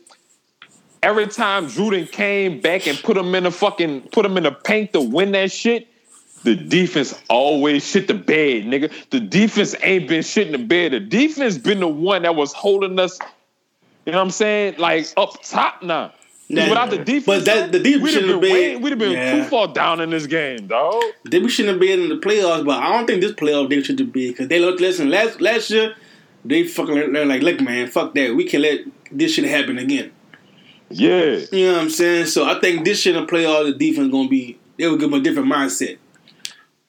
Every 1.03 1.27
time 1.27 1.67
Drew 1.67 1.91
then 1.91 2.07
came 2.07 2.59
back 2.59 2.87
and 2.87 2.97
put 2.97 3.15
him 3.15 3.33
in 3.35 3.43
the 3.43 3.51
fucking 3.51 4.01
put 4.11 4.25
him 4.25 4.35
in 4.35 4.43
the 4.43 4.51
paint 4.51 4.93
to 4.93 4.99
win 5.01 5.31
that 5.33 5.51
shit, 5.51 5.86
the 6.43 6.55
defense 6.55 7.19
always 7.29 7.85
shit 7.85 8.07
the 8.07 8.13
bed, 8.13 8.65
nigga. 8.65 8.91
The 9.09 9.19
defense 9.19 9.75
ain't 9.81 10.07
been 10.07 10.23
shit 10.23 10.47
in 10.47 10.53
the 10.53 10.59
bed. 10.67 10.91
The 10.93 10.99
defense 10.99 11.57
been 11.57 11.79
the 11.79 11.87
one 11.87 12.21
that 12.23 12.35
was 12.35 12.53
holding 12.53 12.99
us, 12.99 13.19
you 14.05 14.11
know 14.11 14.19
what 14.19 14.25
I'm 14.25 14.31
saying? 14.31 14.75
Like 14.77 15.07
up 15.17 15.41
top 15.43 15.83
now. 15.83 16.13
Yeah. 16.49 16.69
Without 16.69 16.91
the 16.91 16.99
defense, 16.99 17.25
But 17.25 17.45
that- 17.45 17.71
the 17.73 17.79
defense 17.79 18.03
we'd 18.03 18.13
have 18.13 18.23
shouldn't 18.23 18.41
been, 18.41 18.53
way, 18.53 18.75
we'd 18.77 18.89
have 18.91 18.99
been 18.99 19.11
Yeah. 19.11 19.35
too 19.35 19.49
far 19.49 19.67
down 19.67 19.99
in 19.99 20.11
this 20.11 20.27
game, 20.27 20.67
dog. 20.67 21.03
They 21.29 21.39
we 21.39 21.49
shouldn't 21.49 21.73
have 21.73 21.81
been 21.81 21.99
in 22.03 22.09
the 22.09 22.15
playoffs, 22.15 22.65
but 22.65 22.81
I 22.81 22.93
don't 22.95 23.05
think 23.05 23.19
this 23.21 23.33
playoff 23.33 23.69
they 23.69 23.83
should 23.83 23.97
be 24.13 24.29
because 24.29 24.47
they 24.47 24.59
look. 24.59 24.79
Listen, 24.79 25.09
last 25.09 25.41
last 25.41 25.69
year 25.69 25.95
they 26.45 26.63
fucking 26.65 27.11
they're 27.11 27.25
like, 27.25 27.41
look, 27.41 27.59
man, 27.59 27.87
fuck 27.87 28.13
that. 28.15 28.33
We 28.33 28.45
can 28.45 28.61
let 28.61 28.79
this 29.11 29.33
shit 29.33 29.43
happen 29.43 29.77
again. 29.77 30.11
Yeah. 30.89 31.39
You 31.51 31.65
know 31.65 31.73
what 31.73 31.81
I'm 31.81 31.89
saying? 31.89 32.27
So 32.27 32.45
I 32.45 32.61
think 32.61 32.85
this 32.85 33.01
shit 33.01 33.15
in 33.17 33.25
the 33.25 33.29
playoffs, 33.29 33.65
the 33.65 33.73
defense 33.73 34.09
gonna 34.09 34.29
be 34.29 34.57
they 34.77 34.87
will 34.87 34.95
give 34.97 35.11
them 35.11 35.19
a 35.19 35.23
different 35.23 35.51
mindset. 35.51 35.97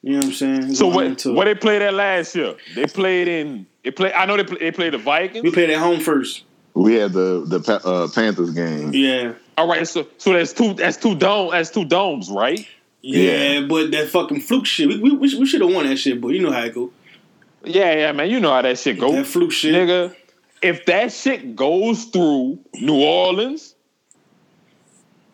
You 0.01 0.11
know 0.13 0.17
what 0.19 0.25
I'm 0.27 0.31
saying? 0.33 0.75
So 0.75 0.85
Going 0.85 0.95
what 0.95 1.05
into 1.07 1.29
it. 1.29 1.33
what 1.33 1.45
they 1.45 1.55
played 1.55 1.81
at 1.81 1.93
last 1.93 2.33
year? 2.35 2.55
They 2.75 2.85
played 2.85 3.27
in 3.27 3.67
they 3.83 3.91
play 3.91 4.13
I 4.13 4.25
know 4.25 4.37
they 4.37 4.43
play, 4.45 4.57
they 4.59 4.71
played 4.71 4.93
the 4.93 4.97
Vikings. 4.97 5.43
we 5.43 5.51
played 5.51 5.69
at 5.69 5.79
home 5.79 5.99
first. 5.99 6.43
We 6.73 6.95
had 6.95 7.11
the 7.13 7.43
the 7.45 7.81
uh, 7.85 8.07
Panthers 8.13 8.51
game. 8.51 8.93
Yeah. 8.93 9.33
All 9.57 9.67
right, 9.67 9.85
so 9.85 10.07
so 10.17 10.31
that's 10.31 10.53
two 10.53 10.73
that's 10.73 10.95
two 10.95 11.15
dome 11.15 11.51
that's 11.51 11.69
two 11.69 11.83
domes, 11.83 12.29
right? 12.29 12.65
Yeah, 13.01 13.59
Yeah. 13.59 13.61
but 13.67 13.91
that 13.91 14.07
fucking 14.09 14.39
fluke 14.41 14.65
shit, 14.65 14.87
we 14.87 14.97
we, 15.11 15.35
we 15.35 15.45
should 15.45 15.59
have 15.61 15.73
won 15.73 15.85
that 15.85 15.97
shit, 15.97 16.21
but 16.21 16.29
you 16.29 16.41
know 16.41 16.51
how 16.51 16.63
it 16.63 16.73
go. 16.73 16.91
Yeah, 17.65 17.93
yeah, 17.93 18.11
man. 18.13 18.29
You 18.29 18.39
know 18.39 18.51
how 18.53 18.61
that 18.61 18.77
shit 18.79 18.97
go. 18.99 19.11
That 19.11 19.25
fluke 19.25 19.51
shit. 19.51 19.73
nigga. 19.73 20.15
If 20.61 20.85
that 20.85 21.11
shit 21.11 21.55
goes 21.57 22.05
through 22.05 22.59
New 22.75 23.01
Orleans, 23.01 23.75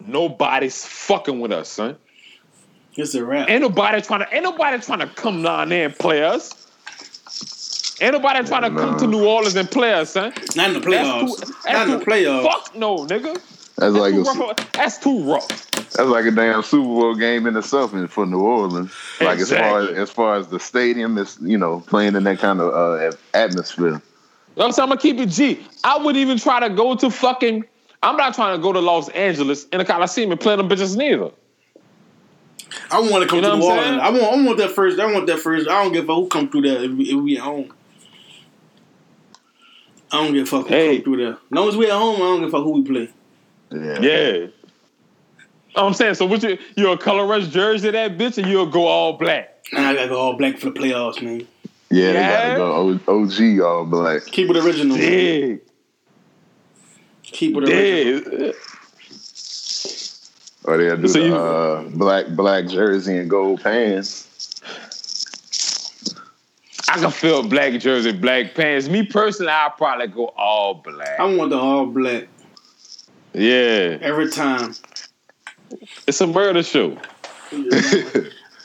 nobody's 0.06 0.86
fucking 0.86 1.40
with 1.40 1.52
us, 1.52 1.70
son. 1.70 1.98
It's 2.98 3.14
a 3.16 3.26
wrap. 3.26 3.50
Ain't 3.50 3.62
nobody 3.62 4.02
trying 4.02 4.22
to. 4.22 4.34
Ain't 4.34 4.44
nobody 4.44 4.82
trying 4.82 5.00
to 5.00 5.08
come 5.08 5.42
down 5.44 5.70
there 5.70 5.86
and 5.86 5.98
play 5.98 6.24
us. 6.24 6.54
Ain't 8.02 8.14
nobody 8.14 8.46
trying 8.48 8.64
to 8.64 8.78
come 8.80 8.98
to 8.98 9.08
New 9.08 9.26
Orleans 9.26 9.56
and 9.56 9.70
play 9.70 9.94
us, 9.94 10.12
son. 10.12 10.34
Not 10.56 10.68
in 10.70 10.74
the 10.76 10.80
playoffs. 10.82 11.38
That's 11.40 11.50
too, 11.66 11.72
Not 11.74 11.88
in 11.88 12.00
the 12.00 12.06
playoffs. 12.06 12.42
too, 12.42 12.50
fuck 12.50 12.76
no, 12.76 12.98
nigga. 13.06 13.34
That's 13.34 13.76
That's, 13.78 13.96
like 13.96 14.14
too 14.14 14.22
a, 14.22 14.24
rough. 14.24 14.72
That's 14.74 14.98
too 14.98 15.24
rough. 15.24 15.72
that's 15.74 16.10
like 16.10 16.26
a 16.26 16.32
damn 16.32 16.62
Super 16.64 16.84
Bowl 16.86 17.16
game 17.16 17.48
in 17.48 17.56
itself 17.56 17.94
in- 17.94 18.08
for 18.08 18.26
New 18.26 18.42
Orleans. 18.42 18.92
Like 19.22 19.40
as 19.40 19.50
far 19.50 19.82
as 19.82 19.90
as 19.98 20.10
far 20.10 20.36
as 20.36 20.48
the 20.48 20.60
stadium 20.60 21.18
is, 21.18 21.38
you 21.42 21.58
know, 21.58 21.82
playing 21.82 22.16
in 22.16 22.24
that 22.26 22.40
kind 22.40 22.60
of 22.60 22.74
uh, 22.74 23.16
atmosphere. 23.34 24.02
You 24.58 24.64
I'm 24.64 24.72
saying? 24.72 24.84
I'm 24.84 24.90
gonna 24.90 25.02
keep 25.02 25.18
it 25.20 25.30
G. 25.30 25.66
I 25.84 25.98
wouldn't 25.98 26.18
even 26.18 26.38
try 26.38 26.60
to 26.66 26.74
go 26.74 26.96
to 26.96 27.10
fucking. 27.10 27.66
I'm 28.04 28.18
not 28.18 28.36
trying 28.36 28.58
to 28.58 28.62
go 28.62 28.72
to 28.72 28.80
Los 28.80 29.10
Angeles 29.10 29.66
in 29.70 29.80
a 29.82 29.86
Coliseum 29.86 30.32
and 30.32 30.40
play 30.40 30.56
them 30.56 30.70
bitches 30.70 30.96
neither. 30.96 31.32
I 32.92 33.00
want 33.00 33.24
to 33.24 33.28
come 33.28 33.38
You 33.38 33.42
know 33.42 33.52
to 33.52 33.58
New 33.58 33.64
what 33.66 33.80
I'm 33.80 33.86
Orleans. 34.00 34.02
I 34.04 34.10
want. 34.10 34.24
I 34.42 34.46
want 34.46 34.58
that 34.60 34.72
first. 34.72 35.00
I 35.00 35.12
want 35.12 35.28
that 35.28 35.40
first. 35.40 35.68
I 35.68 35.84
don't 35.84 35.94
give 35.94 36.04
a 36.04 36.08
fuck 36.08 36.16
who 36.16 36.28
come 36.28 36.50
through 36.50 36.62
there 36.62 36.84
if 36.84 36.92
we, 36.92 37.04
if 37.06 37.16
we 37.22 37.38
at 37.38 37.44
home. 37.44 37.74
I 40.12 40.24
don't 40.24 40.34
give 40.34 40.44
a 40.44 40.46
fuck 40.46 40.68
who 40.68 40.74
Hey. 40.74 40.96
come 40.98 41.04
through 41.04 41.18
there. 41.18 41.34
As 41.34 41.38
long 41.52 41.68
as 41.70 41.78
we 41.78 41.86
at 41.88 41.92
home, 41.94 42.16
I 42.18 42.20
don't 42.20 42.40
give 42.42 42.50
a 42.50 42.52
fuck 42.52 42.64
who 42.64 42.72
we 42.72 42.84
play. 42.84 43.10
Yeah. 43.72 44.00
Yeah. 44.02 44.32
You 44.34 44.40
know 44.42 45.84
what 45.84 45.84
I'm 45.90 45.94
saying? 45.94 46.14
So 46.16 46.26
what 46.26 46.42
you 46.44 46.58
you're 46.78 46.94
a 46.94 46.98
color 46.98 47.26
rush 47.26 47.48
jersey 47.48 47.92
that 47.92 48.18
bitch 48.18 48.38
and 48.38 48.48
you'll 48.48 48.66
go 48.68 48.86
all 48.88 49.14
black. 49.18 49.64
Nah, 49.74 49.90
I 49.90 49.94
gotta 49.96 50.08
go 50.08 50.18
all 50.20 50.34
black 50.38 50.58
for 50.58 50.70
the 50.70 50.80
playoffs, 50.80 51.22
man. 51.22 51.46
Yeah, 51.92 52.14
they 52.14 52.20
Yeah. 52.20 52.56
gotta 52.58 52.98
go 53.06 53.22
OG 53.24 53.60
all 53.62 53.86
black. 53.86 54.26
Keep 54.28 54.52
it 54.52 54.58
original. 54.58 54.98
man. 54.98 55.60
Keep 57.24 57.58
it 57.58 57.64
original. 57.70 58.38
Dig. 58.40 58.56
Or 60.68 60.78
they'll 60.78 60.98
do 60.98 61.08
So 61.08 61.20
the 61.20 61.26
you- 61.28 61.36
uh, 61.36 61.84
black 61.96 62.28
black 62.30 62.68
jersey 62.68 63.18
and 63.18 63.30
gold 63.30 63.62
pants. 63.62 64.28
I 66.90 67.00
can 67.00 67.12
feel 67.12 67.44
black 67.44 67.80
jersey, 67.80 68.12
black 68.12 68.54
pants. 68.56 68.88
Me 68.88 69.04
personally, 69.04 69.52
I'll 69.52 69.72
probably 69.72 70.08
go 70.08 70.28
all 70.38 70.76
black. 70.76 71.20
I 71.20 71.26
want 71.36 71.50
the 71.50 71.58
all 71.58 71.86
black 71.88 72.28
Yeah. 73.34 73.98
every 74.02 74.30
time. 74.30 74.76
It's 76.08 76.22
a 76.22 76.28
murder 76.28 76.64
show. 76.64 76.98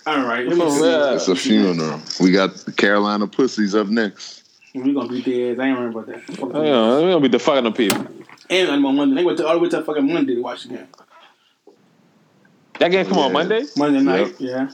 All 0.06 0.24
right, 0.24 0.46
let 0.46 0.56
me 0.56 0.78
For 0.78 1.14
It's 1.14 1.28
a 1.28 1.36
funeral. 1.36 2.00
We 2.20 2.32
got 2.32 2.54
the 2.56 2.72
Carolina 2.72 3.26
Pussies 3.26 3.74
up 3.74 3.86
next. 3.88 4.44
We 4.74 4.92
gonna 4.94 5.08
beat 5.08 5.24
their 5.26 5.52
ass. 5.52 5.58
I 5.58 5.68
ain't 5.68 5.78
worried 5.78 5.90
about 5.92 6.06
that. 6.06 6.22
Fuck 6.24 6.52
them. 6.52 6.64
You 6.64 6.70
know, 6.70 6.96
we 7.04 7.10
gonna 7.10 7.20
be 7.20 7.28
the 7.28 7.38
fucking 7.38 7.64
them 7.64 7.72
people. 7.74 8.06
And 8.48 8.70
I'm 8.70 8.84
on 8.86 8.96
Monday. 8.96 9.16
They 9.16 9.24
went 9.24 9.38
to 9.38 9.46
all 9.46 9.54
the 9.54 9.58
way 9.60 9.68
to 9.68 9.82
fucking 9.84 10.10
Monday 10.12 10.34
to 10.34 10.40
watch 10.40 10.62
the 10.64 10.70
game. 10.70 10.88
That 12.80 12.90
game 12.90 13.06
come 13.06 13.18
on 13.18 13.32
Monday? 13.34 13.66
Monday 13.76 14.00
night, 14.00 14.34
yeah. 14.38 14.70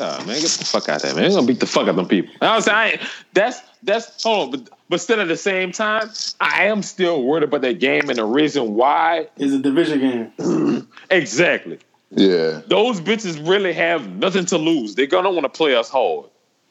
Oh 0.00 0.18
man, 0.24 0.40
get 0.40 0.50
the 0.50 0.64
fuck 0.64 0.88
out 0.88 0.96
of 0.96 1.02
there, 1.02 1.14
man. 1.14 1.22
They're 1.22 1.38
gonna 1.38 1.46
beat 1.46 1.60
the 1.60 1.66
fuck 1.66 1.84
out 1.84 1.90
of 1.90 1.96
them 1.96 2.08
people. 2.08 2.34
I 2.40 2.56
was 2.56 2.64
saying, 2.64 2.76
I 2.76 2.90
ain't, 2.90 3.00
that's 3.32 3.60
that's 3.84 4.20
hold 4.22 4.54
on, 4.54 4.60
but 4.60 4.78
but 4.88 5.00
still 5.00 5.20
at 5.20 5.28
the 5.28 5.36
same 5.36 5.70
time, 5.70 6.10
I 6.40 6.64
am 6.64 6.82
still 6.82 7.22
worried 7.22 7.44
about 7.44 7.60
that 7.60 7.78
game 7.78 8.08
and 8.08 8.18
the 8.18 8.24
reason 8.24 8.74
why. 8.74 9.28
is 9.38 9.54
a 9.54 9.58
division 9.60 10.00
game. 10.38 10.88
Exactly. 11.10 11.78
Yeah, 12.12 12.62
Those 12.66 13.00
bitches 13.00 13.48
really 13.48 13.72
have 13.72 14.16
nothing 14.16 14.44
to 14.46 14.58
lose. 14.58 14.96
They're 14.96 15.06
gonna 15.06 15.30
want 15.30 15.44
to 15.44 15.48
play 15.48 15.76
us 15.76 15.88
hard. 15.88 16.26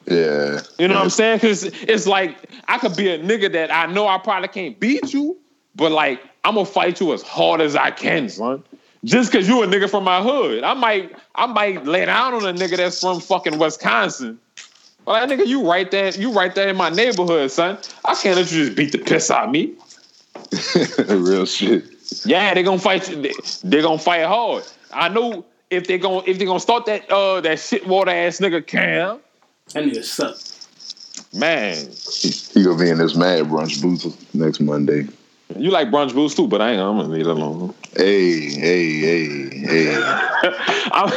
yeah. 0.06 0.60
You 0.78 0.88
know 0.88 0.96
what 0.96 1.04
I'm 1.04 1.10
saying? 1.10 1.38
Because 1.38 1.64
it's 1.64 2.06
like 2.06 2.50
I 2.68 2.76
could 2.76 2.94
be 2.94 3.08
a 3.08 3.18
nigga 3.18 3.50
that 3.52 3.70
I 3.72 3.86
know 3.86 4.06
I 4.06 4.18
probably 4.18 4.48
can't 4.48 4.78
beat 4.78 5.14
you, 5.14 5.38
but 5.76 5.92
like 5.92 6.22
I'm 6.44 6.56
gonna 6.56 6.66
fight 6.66 7.00
you 7.00 7.14
as 7.14 7.22
hard 7.22 7.62
as 7.62 7.74
I 7.74 7.90
can, 7.90 8.28
son. 8.28 8.62
Just 9.04 9.32
because 9.32 9.48
you 9.48 9.62
a 9.62 9.66
nigga 9.66 9.88
from 9.88 10.04
my 10.04 10.22
hood, 10.22 10.62
I 10.62 10.74
might 10.74 11.16
I 11.34 11.46
might 11.46 11.86
lay 11.86 12.04
down 12.04 12.34
on 12.34 12.44
a 12.44 12.52
nigga 12.52 12.76
that's 12.76 13.00
from 13.00 13.20
fucking 13.20 13.58
Wisconsin. 13.58 14.38
But 15.06 15.26
that 15.26 15.38
nigga, 15.38 15.46
you 15.46 15.68
right 15.68 15.90
there, 15.90 16.10
you 16.10 16.32
right 16.32 16.54
there 16.54 16.68
in 16.68 16.76
my 16.76 16.90
neighborhood, 16.90 17.50
son. 17.50 17.78
I 18.04 18.14
can't 18.14 18.36
let 18.36 18.52
you 18.52 18.64
just 18.66 18.76
beat 18.76 18.92
the 18.92 18.98
piss 18.98 19.30
out 19.30 19.46
of 19.46 19.50
me. 19.50 19.72
Real 21.08 21.46
shit. 21.46 21.84
Yeah, 22.26 22.52
they 22.52 22.62
gonna 22.62 22.78
fight 22.78 23.08
you. 23.08 23.22
They, 23.22 23.32
they 23.64 23.80
gonna 23.80 23.98
fight 23.98 24.24
hard. 24.26 24.64
I 24.92 25.08
know 25.08 25.46
if 25.70 25.86
they 25.86 25.96
gonna 25.96 26.22
if 26.26 26.38
they 26.38 26.44
gonna 26.44 26.60
start 26.60 26.84
that 26.86 27.10
uh 27.10 27.40
that 27.40 27.58
shit 27.58 27.86
water 27.86 28.10
ass 28.10 28.38
nigga 28.40 28.66
Cam, 28.66 29.20
That 29.72 29.84
nigga 29.84 30.04
suck. 30.04 30.36
man. 31.32 31.76
He, 32.10 32.28
he 32.28 32.64
gonna 32.64 32.78
be 32.78 32.90
in 32.90 32.98
this 32.98 33.14
mad 33.14 33.44
brunch 33.46 33.80
booth 33.80 34.34
next 34.34 34.60
Monday. 34.60 35.08
You 35.56 35.70
like 35.70 35.88
brunch 35.88 36.14
boost 36.14 36.36
too, 36.36 36.46
but 36.46 36.60
I 36.62 36.70
ain't. 36.72 36.80
I'm 36.80 36.96
gonna 36.96 37.08
leave 37.08 37.26
it 37.26 37.30
alone. 37.30 37.74
Hey, 37.96 38.50
hey, 38.50 39.00
hey, 39.00 39.48
hey. 39.58 39.94
I'm- 40.92 41.10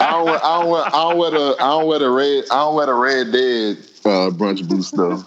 don't, 0.00 0.24
wear- 0.26 0.40
I 0.44 0.60
don't, 0.60 0.68
wear, 0.68 0.84
I 0.86 0.90
don't 0.90 1.16
wear 1.18 1.30
the, 1.30 1.56
I 1.60 1.66
don't 1.68 1.86
wear 1.86 1.98
the 1.98 2.10
red, 2.10 2.44
I 2.50 2.56
don't 2.56 2.74
wear 2.74 2.86
the 2.86 2.94
red 2.94 3.32
dead 3.32 3.76
uh, 4.06 4.30
brunch 4.30 4.66
boots 4.68 4.90
though. 4.90 5.16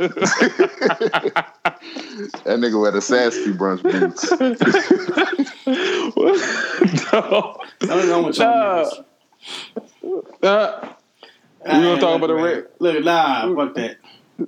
that 2.43 2.60
nigga 2.60 2.82
wear 2.82 2.91
the 2.91 3.02
sassy 3.02 3.54
brunch 3.54 3.84
boots. 3.84 4.32
no. 7.13 7.58
Something 7.88 8.10
wrong 8.10 8.24
with 8.26 8.38
y'all 8.38 8.48
Nah. 8.48 8.84
niggas. 8.84 9.04
Uh, 10.43 10.89
we 11.65 11.72
gonna 11.72 12.00
talk 12.00 12.15
about 12.17 12.28
the 12.28 12.36
red. 12.36 12.67
Look, 12.80 13.04
nah, 13.04 13.54
fuck 13.56 13.76
that. 13.76 13.98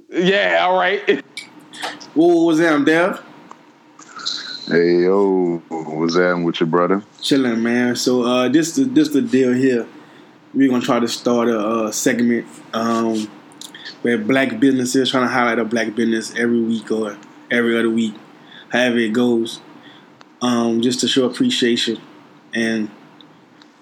Yeah, 0.09 0.59
all 0.67 0.77
right. 0.79 1.23
What 2.13 2.45
was 2.45 2.57
that, 2.59 2.85
Dev? 2.85 3.23
Hey 4.69 5.01
yo, 5.01 5.63
what's 5.67 6.13
that 6.13 6.37
with 6.37 6.59
your 6.59 6.67
brother? 6.67 7.01
Chilling, 7.23 7.63
man. 7.63 7.95
So 7.95 8.21
uh, 8.21 8.49
this 8.49 8.75
the 8.75 8.83
this 8.83 9.09
the 9.09 9.19
deal 9.19 9.51
here. 9.51 9.87
We're 10.53 10.69
gonna 10.69 10.83
try 10.85 10.99
to 10.99 11.07
start 11.07 11.47
a, 11.47 11.59
uh 11.59 11.91
segment 11.91 12.45
um, 12.71 13.31
where 14.03 14.19
black 14.19 14.59
businesses 14.59 15.09
trying 15.09 15.23
to 15.23 15.33
highlight 15.33 15.57
a 15.57 15.65
black 15.65 15.95
business 15.95 16.35
every 16.35 16.61
week 16.61 16.91
or 16.91 17.17
every 17.49 17.79
other 17.79 17.89
week, 17.89 18.13
however 18.71 18.99
it 18.99 19.11
goes, 19.11 19.59
um, 20.39 20.83
just 20.83 20.99
to 20.99 21.07
show 21.07 21.25
appreciation 21.25 21.99
and 22.53 22.91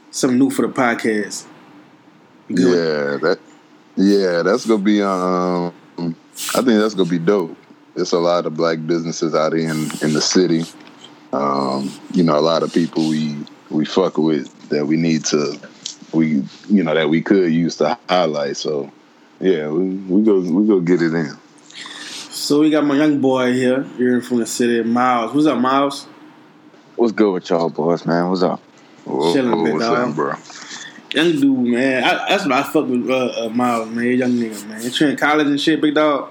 something 0.10 0.40
new 0.40 0.50
for 0.50 0.66
the 0.66 0.74
podcast. 0.74 1.48
Good 2.48 2.60
Yeah, 2.60 3.18
that, 3.28 3.40
yeah, 3.98 4.42
that's 4.42 4.66
gonna 4.66 4.82
be 4.82 5.02
um, 5.02 5.74
I 5.98 6.62
think 6.62 6.80
that's 6.80 6.94
gonna 6.94 7.10
be 7.10 7.20
dope. 7.20 7.58
There's 7.98 8.14
a 8.14 8.20
lot 8.20 8.46
of 8.46 8.56
black 8.56 8.78
businesses 8.86 9.34
out 9.34 9.54
here 9.54 9.72
in, 9.72 9.90
in 10.04 10.14
the 10.14 10.22
city. 10.22 10.66
Um, 11.34 11.92
you 12.14 12.24
know, 12.24 12.38
a 12.38 12.40
lot 12.40 12.62
of 12.62 12.72
people 12.72 13.10
we 13.10 13.36
we 13.72 13.86
fuck 13.86 14.20
with 14.20 14.70
that 14.70 14.86
we 14.86 14.98
need 14.98 15.26
to 15.26 15.60
we 16.14 16.44
you 16.70 16.84
know 16.84 16.94
that 16.94 17.10
we 17.10 17.24
could 17.24 17.52
use 17.52 17.78
to 17.78 17.98
highlight. 18.08 18.56
So 18.56 18.92
yeah, 19.40 19.70
we, 19.70 19.96
we 19.96 20.24
go 20.24 20.40
we 20.42 20.68
go 20.68 20.80
get 20.80 21.02
it 21.02 21.12
in. 21.12 21.36
So 22.30 22.60
we 22.60 22.70
got 22.70 22.86
my 22.86 22.96
young 22.98 23.20
boy 23.20 23.54
here, 23.54 23.82
here 23.98 24.22
from 24.22 24.42
the 24.42 24.46
city, 24.46 24.84
Miles. 24.84 25.34
What's 25.34 25.48
up, 25.48 25.58
Miles? 25.58 26.06
What's 26.98 27.14
good 27.14 27.32
with 27.32 27.50
y'all 27.50 27.72
boys, 27.72 28.06
man? 28.06 28.30
What's 28.30 28.44
up? 28.44 28.60
Whoa, 29.06 29.34
Chilling, 29.34 29.64
big 29.64 29.74
what's 29.74 29.86
dog. 29.86 30.10
up, 30.10 30.16
bro? 30.16 30.36
Young 31.16 31.32
dude, 31.42 31.74
man. 31.74 32.04
I, 32.04 32.30
that's 32.30 32.44
what 32.44 32.52
I 32.52 32.62
fuck 32.62 32.88
with 32.88 33.10
uh, 33.10 33.46
uh, 33.46 33.50
Miles, 33.50 33.90
man. 33.90 34.06
Young 34.06 34.32
nigga, 34.34 34.68
man. 34.68 34.84
You 34.84 35.08
in 35.08 35.18
college 35.18 35.48
and 35.48 35.60
shit, 35.60 35.82
big 35.82 35.96
dog. 35.96 36.30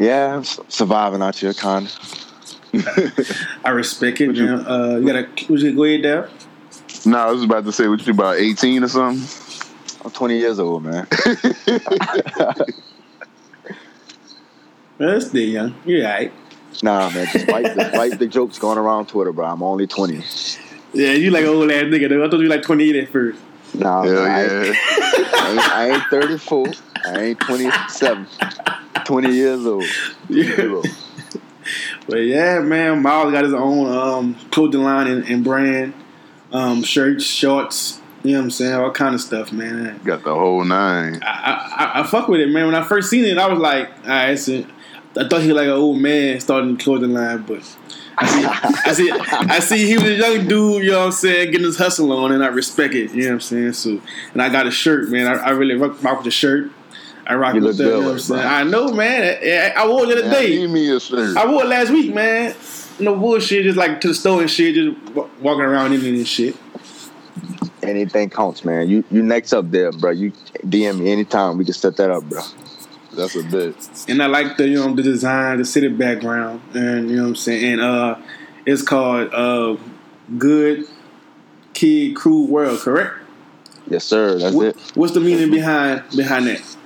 Yeah, 0.00 0.36
I'm 0.36 0.44
surviving 0.44 1.22
out 1.22 1.36
here, 1.36 1.54
kind 1.54 1.90
I 3.64 3.70
respect 3.70 4.20
it, 4.20 4.28
man. 4.30 4.66
Uh, 4.66 4.96
you 4.96 5.06
gotta, 5.06 5.28
would 5.50 5.60
you 5.60 5.74
go 5.74 5.84
ahead 5.84 6.02
there? 6.02 6.30
No, 7.04 7.18
I 7.18 7.30
was 7.30 7.42
about 7.44 7.64
to 7.66 7.72
say 7.72 7.86
what 7.86 8.06
you 8.06 8.14
about 8.14 8.36
eighteen 8.36 8.82
or 8.82 8.88
something. 8.88 9.28
I'm 10.04 10.10
20 10.10 10.38
years 10.38 10.58
old, 10.58 10.82
man. 10.82 11.06
That's 14.98 15.26
still 15.28 15.48
young. 15.48 15.74
You're 15.84 16.04
alright. 16.04 16.32
nah, 16.82 17.08
man. 17.10 17.28
Despite, 17.32 17.76
despite 17.76 18.18
the 18.18 18.26
jokes 18.26 18.58
going 18.58 18.78
around 18.78 19.06
Twitter, 19.08 19.32
bro, 19.32 19.46
I'm 19.46 19.62
only 19.62 19.86
20. 19.86 20.24
Yeah, 20.92 21.12
you 21.12 21.30
like 21.30 21.42
an 21.42 21.50
old 21.50 21.70
ass 21.70 21.84
nigga. 21.84 22.08
Though. 22.08 22.24
I 22.24 22.28
thought 22.28 22.40
you 22.40 22.48
like 22.48 22.62
28 22.62 22.96
at 22.96 23.08
first. 23.10 23.38
Nah, 23.74 24.02
Hell 24.02 24.12
man, 24.12 24.30
I, 24.30 24.42
yeah. 24.42 24.62
ain't, 24.64 24.76
I, 25.34 25.50
ain't, 25.50 25.72
I 25.72 25.90
ain't 25.90 26.02
34. 26.10 26.66
I 27.06 27.20
ain't 27.20 27.40
27. 27.40 28.26
20 29.04 29.32
years 29.32 29.66
old. 29.66 29.84
Yeah. 30.28 30.82
But 32.08 32.18
yeah, 32.18 32.60
man, 32.60 33.02
Miles 33.02 33.32
got 33.32 33.44
his 33.44 33.54
own 33.54 33.90
um, 33.90 34.34
clothing 34.50 34.82
line 34.82 35.06
and, 35.06 35.24
and 35.24 35.44
brand, 35.44 35.94
um, 36.52 36.82
shirts, 36.82 37.24
shorts. 37.24 38.00
You 38.22 38.32
know 38.32 38.38
what 38.38 38.44
I'm 38.44 38.50
saying? 38.50 38.74
All 38.74 38.90
kind 38.90 39.14
of 39.14 39.20
stuff, 39.20 39.52
man. 39.52 40.00
Got 40.04 40.22
the 40.22 40.34
whole 40.34 40.64
nine. 40.64 41.20
I, 41.22 41.92
I, 41.94 42.00
I, 42.00 42.06
fuck 42.06 42.28
with 42.28 42.40
it, 42.40 42.48
man. 42.48 42.66
When 42.66 42.74
I 42.74 42.82
first 42.82 43.10
seen 43.10 43.24
it, 43.24 43.38
I 43.38 43.48
was 43.48 43.58
like, 43.58 43.88
all 44.04 44.08
right, 44.10 44.38
so 44.38 44.64
I 45.16 45.28
thought 45.28 45.42
he 45.42 45.48
was 45.48 45.56
like 45.56 45.66
an 45.66 45.72
old 45.72 45.98
man 45.98 46.40
starting 46.40 46.76
clothing 46.76 47.12
line, 47.12 47.42
but 47.42 47.62
I 48.16 48.26
see, 48.26 48.46
I 48.46 48.92
see, 48.92 49.10
I 49.10 49.58
see 49.58 49.86
he 49.86 49.94
was 49.94 50.04
a 50.04 50.14
young 50.14 50.46
dude. 50.46 50.84
You 50.84 50.92
know 50.92 51.00
what 51.00 51.06
I'm 51.06 51.12
saying, 51.12 51.50
getting 51.50 51.66
his 51.66 51.78
hustle 51.78 52.12
on, 52.12 52.30
and 52.32 52.44
I 52.44 52.48
respect 52.48 52.94
it. 52.94 53.12
You 53.12 53.22
know 53.22 53.28
what 53.28 53.34
I'm 53.34 53.40
saying? 53.40 53.72
So, 53.72 54.00
and 54.32 54.42
I 54.42 54.48
got 54.48 54.66
a 54.66 54.70
shirt, 54.70 55.08
man. 55.08 55.26
I, 55.26 55.34
I 55.38 55.50
really 55.50 55.74
rock, 55.74 56.02
rock 56.02 56.18
with 56.18 56.24
the 56.26 56.30
shirt. 56.30 56.70
I 57.26 57.34
rock 57.36 57.54
You 57.54 57.62
with 57.62 57.76
that. 57.78 57.84
You 57.84 57.90
know 57.90 58.00
what 58.00 58.10
I'm 58.12 58.18
saying? 58.18 58.46
I 58.46 58.62
know, 58.64 58.92
man. 58.92 59.38
I, 59.42 59.82
I 59.82 59.86
wore 59.86 60.04
it 60.04 60.08
the 60.08 60.22
other 60.26 60.30
day. 60.30 60.66
Me 60.66 60.90
a 60.94 60.98
shirt. 61.00 61.36
I 61.36 61.46
wore 61.50 61.62
it 61.62 61.68
last 61.68 61.90
week, 61.90 62.12
man. 62.14 62.54
No 62.98 63.16
bullshit, 63.16 63.64
just 63.64 63.78
like 63.78 64.00
to 64.02 64.08
the 64.08 64.14
store 64.14 64.40
and 64.42 64.50
shit, 64.50 64.74
just 64.74 64.96
walking 65.40 65.62
around 65.62 65.92
in 65.92 66.00
it 66.04 66.14
and 66.14 66.28
shit. 66.28 66.56
Anything 67.82 68.30
counts, 68.30 68.64
man. 68.64 68.88
You 68.88 69.02
you 69.10 69.22
next 69.22 69.52
up 69.52 69.70
there, 69.70 69.90
bro. 69.92 70.10
You 70.10 70.32
DM 70.66 71.00
me 71.00 71.10
anytime. 71.10 71.58
We 71.58 71.64
can 71.64 71.74
set 71.74 71.96
that 71.96 72.10
up, 72.10 72.24
bro. 72.24 72.40
That's 73.16 73.34
a 73.34 73.42
bit. 73.42 73.74
And 74.08 74.22
I 74.22 74.26
like 74.26 74.56
the 74.56 74.68
you 74.68 74.76
know 74.76 74.94
the 74.94 75.02
design, 75.02 75.58
the 75.58 75.64
city 75.64 75.88
background, 75.88 76.60
and 76.74 77.10
you 77.10 77.16
know 77.16 77.22
what 77.22 77.28
I'm 77.30 77.36
saying. 77.36 77.72
And 77.72 77.80
uh, 77.80 78.16
it's 78.66 78.82
called 78.82 79.34
uh, 79.34 79.76
Good 80.38 80.84
Kid 81.74 82.14
Crew 82.14 82.44
World, 82.46 82.78
correct? 82.80 83.14
Yes, 83.88 84.04
sir. 84.04 84.38
That's 84.38 84.54
What- 84.54 84.66
it. 84.66 84.76
What's 84.94 85.14
the 85.14 85.20
meaning 85.20 85.50
behind 85.50 86.04
behind 86.16 86.46
that? 86.46 86.76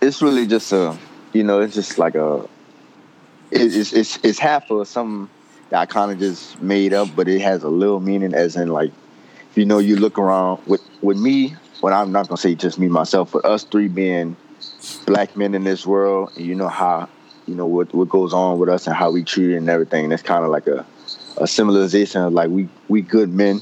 It's 0.00 0.22
really 0.22 0.46
just 0.46 0.72
a 0.72 0.96
you 1.32 1.44
know 1.44 1.60
it's 1.60 1.74
just 1.74 1.98
like 1.98 2.14
a 2.14 2.36
it, 3.50 3.74
it's 3.74 3.92
it's 3.92 4.18
it's 4.22 4.38
half 4.38 4.70
of 4.70 4.86
something 4.88 5.28
that 5.70 5.80
I 5.80 5.86
kind 5.86 6.10
of 6.10 6.18
just 6.18 6.60
made 6.60 6.92
up, 6.92 7.08
but 7.14 7.28
it 7.28 7.40
has 7.40 7.62
a 7.62 7.68
little 7.68 8.00
meaning 8.00 8.34
as 8.34 8.56
in 8.56 8.68
like 8.68 8.92
you 9.54 9.64
know 9.64 9.78
you 9.78 9.96
look 9.96 10.18
around 10.18 10.66
with 10.66 10.82
with 11.02 11.18
me. 11.18 11.54
When 11.80 11.94
I'm 11.94 12.12
not 12.12 12.28
gonna 12.28 12.36
say 12.36 12.54
just 12.54 12.78
me 12.78 12.88
myself, 12.88 13.32
but 13.32 13.44
us 13.44 13.64
three 13.64 13.88
being 13.88 14.36
black 15.06 15.36
men 15.36 15.54
in 15.54 15.64
this 15.64 15.86
world, 15.86 16.32
and 16.36 16.44
you 16.44 16.54
know 16.54 16.68
how 16.68 17.08
you 17.46 17.54
know 17.54 17.66
what 17.66 17.94
what 17.94 18.08
goes 18.08 18.32
on 18.32 18.58
with 18.58 18.68
us 18.68 18.86
and 18.86 18.94
how 18.94 19.10
we 19.10 19.24
treat 19.24 19.56
and 19.56 19.68
everything. 19.68 20.08
That's 20.08 20.22
kind 20.22 20.44
of 20.44 20.50
like 20.50 20.66
a 20.66 20.84
a 21.38 21.46
symbolization 21.46 22.22
of 22.22 22.32
like 22.32 22.50
we 22.50 22.68
we 22.88 23.00
good 23.00 23.30
men, 23.30 23.60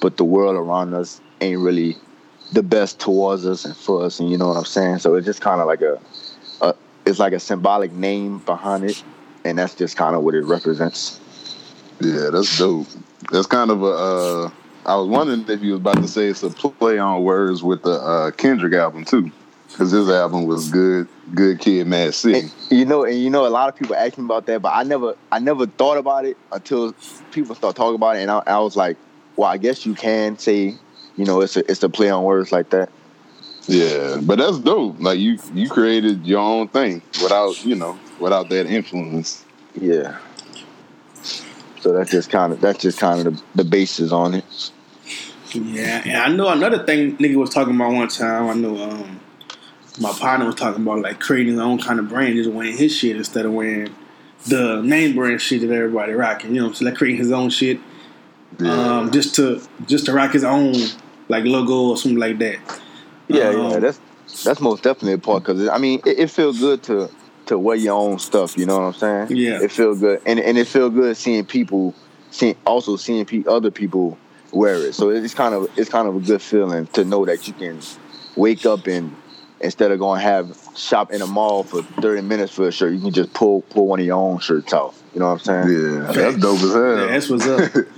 but 0.00 0.16
the 0.16 0.24
world 0.24 0.56
around 0.56 0.94
us 0.94 1.20
ain't 1.40 1.60
really 1.60 1.96
the 2.52 2.62
best 2.62 2.98
towards 2.98 3.46
us 3.46 3.64
and 3.64 3.76
for 3.76 4.04
us, 4.04 4.20
and 4.20 4.30
you 4.30 4.38
know 4.38 4.48
what 4.48 4.56
I'm 4.56 4.64
saying. 4.64 4.98
So 4.98 5.14
it's 5.14 5.26
just 5.26 5.40
kind 5.40 5.60
of 5.60 5.66
like 5.66 5.82
a, 5.82 6.00
a, 6.60 6.74
it's 7.04 7.18
like 7.18 7.32
a 7.32 7.40
symbolic 7.40 7.92
name 7.92 8.38
behind 8.38 8.84
it, 8.84 9.02
and 9.44 9.58
that's 9.58 9.74
just 9.74 9.96
kind 9.96 10.16
of 10.16 10.22
what 10.22 10.34
it 10.34 10.44
represents. 10.44 11.20
Yeah, 12.00 12.30
that's 12.30 12.58
dope. 12.58 12.86
That's 13.30 13.46
kind 13.46 13.70
of 13.70 13.82
a. 13.82 13.86
Uh, 13.86 14.50
I 14.86 14.96
was 14.96 15.08
wondering 15.08 15.44
if 15.48 15.62
you 15.62 15.72
was 15.72 15.80
about 15.80 15.96
to 15.96 16.08
say 16.08 16.26
it's 16.26 16.42
a 16.42 16.50
play 16.50 16.98
on 16.98 17.22
words 17.22 17.62
with 17.62 17.82
the 17.82 17.90
uh, 17.90 18.30
Kendrick 18.30 18.72
album 18.72 19.04
too, 19.04 19.30
because 19.68 19.90
his 19.90 20.08
album 20.08 20.46
was 20.46 20.70
good. 20.70 21.08
Good 21.34 21.60
Kid, 21.60 21.86
Mad 21.86 22.14
City. 22.14 22.38
And, 22.38 22.52
you 22.70 22.86
know, 22.86 23.04
and 23.04 23.20
you 23.20 23.28
know, 23.28 23.46
a 23.46 23.48
lot 23.48 23.68
of 23.68 23.76
people 23.76 23.94
ask 23.94 24.16
me 24.16 24.24
about 24.24 24.46
that, 24.46 24.62
but 24.62 24.72
I 24.74 24.82
never, 24.82 25.14
I 25.30 25.40
never 25.40 25.66
thought 25.66 25.98
about 25.98 26.24
it 26.24 26.38
until 26.50 26.94
people 27.32 27.54
start 27.54 27.76
talking 27.76 27.96
about 27.96 28.16
it, 28.16 28.20
and 28.20 28.30
I, 28.30 28.42
I 28.46 28.58
was 28.60 28.76
like, 28.76 28.96
well, 29.36 29.50
I 29.50 29.58
guess 29.58 29.84
you 29.84 29.94
can 29.94 30.38
say, 30.38 30.76
you 31.18 31.26
know, 31.26 31.42
it's 31.42 31.56
a, 31.58 31.70
it's 31.70 31.82
a 31.82 31.88
play 31.90 32.08
on 32.08 32.24
words 32.24 32.50
like 32.52 32.70
that. 32.70 32.88
Yeah, 33.66 34.18
but 34.22 34.38
that's 34.38 34.58
dope. 34.60 34.98
Like 34.98 35.18
you, 35.18 35.38
you 35.52 35.68
created 35.68 36.26
your 36.26 36.40
own 36.40 36.68
thing 36.68 37.02
without, 37.22 37.62
you 37.66 37.74
know, 37.74 37.98
without 38.18 38.48
that 38.48 38.66
influence. 38.66 39.44
Yeah. 39.78 40.16
So 41.80 41.92
that's 41.92 42.10
just 42.10 42.30
kind 42.30 42.52
of 42.52 42.60
that's 42.60 42.78
just 42.80 42.98
kind 42.98 43.26
of 43.26 43.36
the, 43.36 43.42
the 43.56 43.64
basis 43.64 44.10
on 44.10 44.34
it. 44.34 44.70
Yeah, 45.52 46.02
and 46.04 46.16
I 46.16 46.28
know 46.28 46.48
another 46.48 46.84
thing 46.84 47.16
nigga 47.18 47.36
was 47.36 47.50
talking 47.50 47.74
about 47.74 47.92
one 47.92 48.08
time. 48.08 48.48
I 48.48 48.54
know 48.54 48.90
um, 48.90 49.20
my 50.00 50.12
partner 50.12 50.46
was 50.46 50.54
talking 50.56 50.82
about 50.82 51.00
like 51.00 51.20
creating 51.20 51.52
his 51.54 51.60
own 51.60 51.78
kind 51.78 51.98
of 51.98 52.08
brand, 52.08 52.34
just 52.36 52.50
wearing 52.50 52.76
his 52.76 52.94
shit 52.94 53.16
instead 53.16 53.44
of 53.46 53.52
wearing 53.52 53.94
the 54.46 54.80
name 54.82 55.14
brand 55.14 55.40
shit 55.40 55.60
that 55.62 55.70
everybody 55.70 56.12
rocking. 56.12 56.54
You 56.54 56.62
know, 56.62 56.72
so 56.72 56.84
like 56.84 56.96
creating 56.96 57.18
his 57.20 57.32
own 57.32 57.50
shit, 57.50 57.80
Yeah. 58.58 58.98
um, 58.98 59.10
just 59.10 59.34
to 59.36 59.62
just 59.86 60.06
to 60.06 60.12
rock 60.12 60.32
his 60.32 60.44
own 60.44 60.74
like 61.28 61.44
logo 61.44 61.90
or 61.90 61.96
something 61.96 62.18
like 62.18 62.38
that. 62.38 62.58
Yeah, 63.28 63.48
Um, 63.50 63.70
yeah, 63.70 63.78
that's 63.78 64.00
that's 64.44 64.60
most 64.60 64.82
definitely 64.82 65.14
a 65.14 65.18
part 65.18 65.42
because 65.44 65.68
I 65.68 65.78
mean 65.78 66.00
it, 66.04 66.18
it 66.20 66.30
feels 66.30 66.58
good 66.58 66.82
to 66.84 67.10
to 67.46 67.58
wear 67.58 67.76
your 67.76 67.94
own 67.94 68.18
stuff. 68.18 68.56
You 68.56 68.66
know 68.66 68.78
what 68.78 68.86
I'm 68.86 68.94
saying? 69.28 69.36
Yeah. 69.36 69.62
it 69.62 69.70
feels 69.72 70.00
good, 70.00 70.20
and 70.26 70.38
and 70.38 70.58
it 70.58 70.66
feels 70.66 70.92
good 70.92 71.16
seeing 71.16 71.44
people, 71.44 71.94
seeing 72.30 72.56
also 72.66 72.96
seeing 72.96 73.24
pe- 73.24 73.44
other 73.46 73.70
people 73.70 74.18
wear 74.52 74.74
it. 74.76 74.94
So 74.94 75.10
it's 75.10 75.34
kind 75.34 75.54
of 75.54 75.68
it's 75.78 75.90
kind 75.90 76.08
of 76.08 76.16
a 76.16 76.20
good 76.20 76.42
feeling 76.42 76.86
to 76.88 77.04
know 77.04 77.24
that 77.26 77.46
you 77.46 77.54
can 77.54 77.80
wake 78.36 78.64
up 78.66 78.86
and 78.86 79.14
instead 79.60 79.90
of 79.90 79.98
going 79.98 80.20
to 80.20 80.24
have 80.24 80.56
shop 80.76 81.10
in 81.12 81.20
a 81.20 81.26
mall 81.26 81.64
for 81.64 81.82
30 81.82 82.22
minutes 82.22 82.52
for 82.52 82.68
a 82.68 82.72
shirt, 82.72 82.92
you 82.92 83.00
can 83.00 83.10
just 83.12 83.32
pull 83.34 83.62
pull 83.62 83.86
one 83.86 83.98
of 84.00 84.06
your 84.06 84.16
own 84.16 84.38
shirts 84.38 84.72
out. 84.72 84.94
You 85.12 85.20
know 85.20 85.26
what 85.32 85.48
I'm 85.48 85.66
saying? 85.66 85.98
yeah, 86.00 86.12
that's 86.12 86.36
dope 86.36 86.60
as 86.60 86.72
hell. 86.72 86.98
Yeah, 86.98 87.06
that's 87.06 87.28
what's 87.28 87.46
up. 87.46 87.72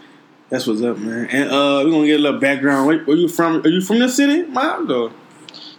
That's 0.50 0.66
what's 0.66 0.82
up, 0.82 0.98
man. 0.98 1.26
And 1.30 1.48
uh, 1.50 1.82
we're 1.84 1.90
gonna 1.90 2.06
get 2.06 2.18
a 2.20 2.22
little 2.22 2.40
background. 2.40 2.86
Where, 2.88 2.98
where 3.04 3.16
you 3.16 3.28
from? 3.28 3.62
Are 3.64 3.68
you 3.68 3.80
from 3.80 4.00
the 4.00 4.08
city, 4.08 4.42
Mom? 4.44 4.90
Or? 4.90 5.12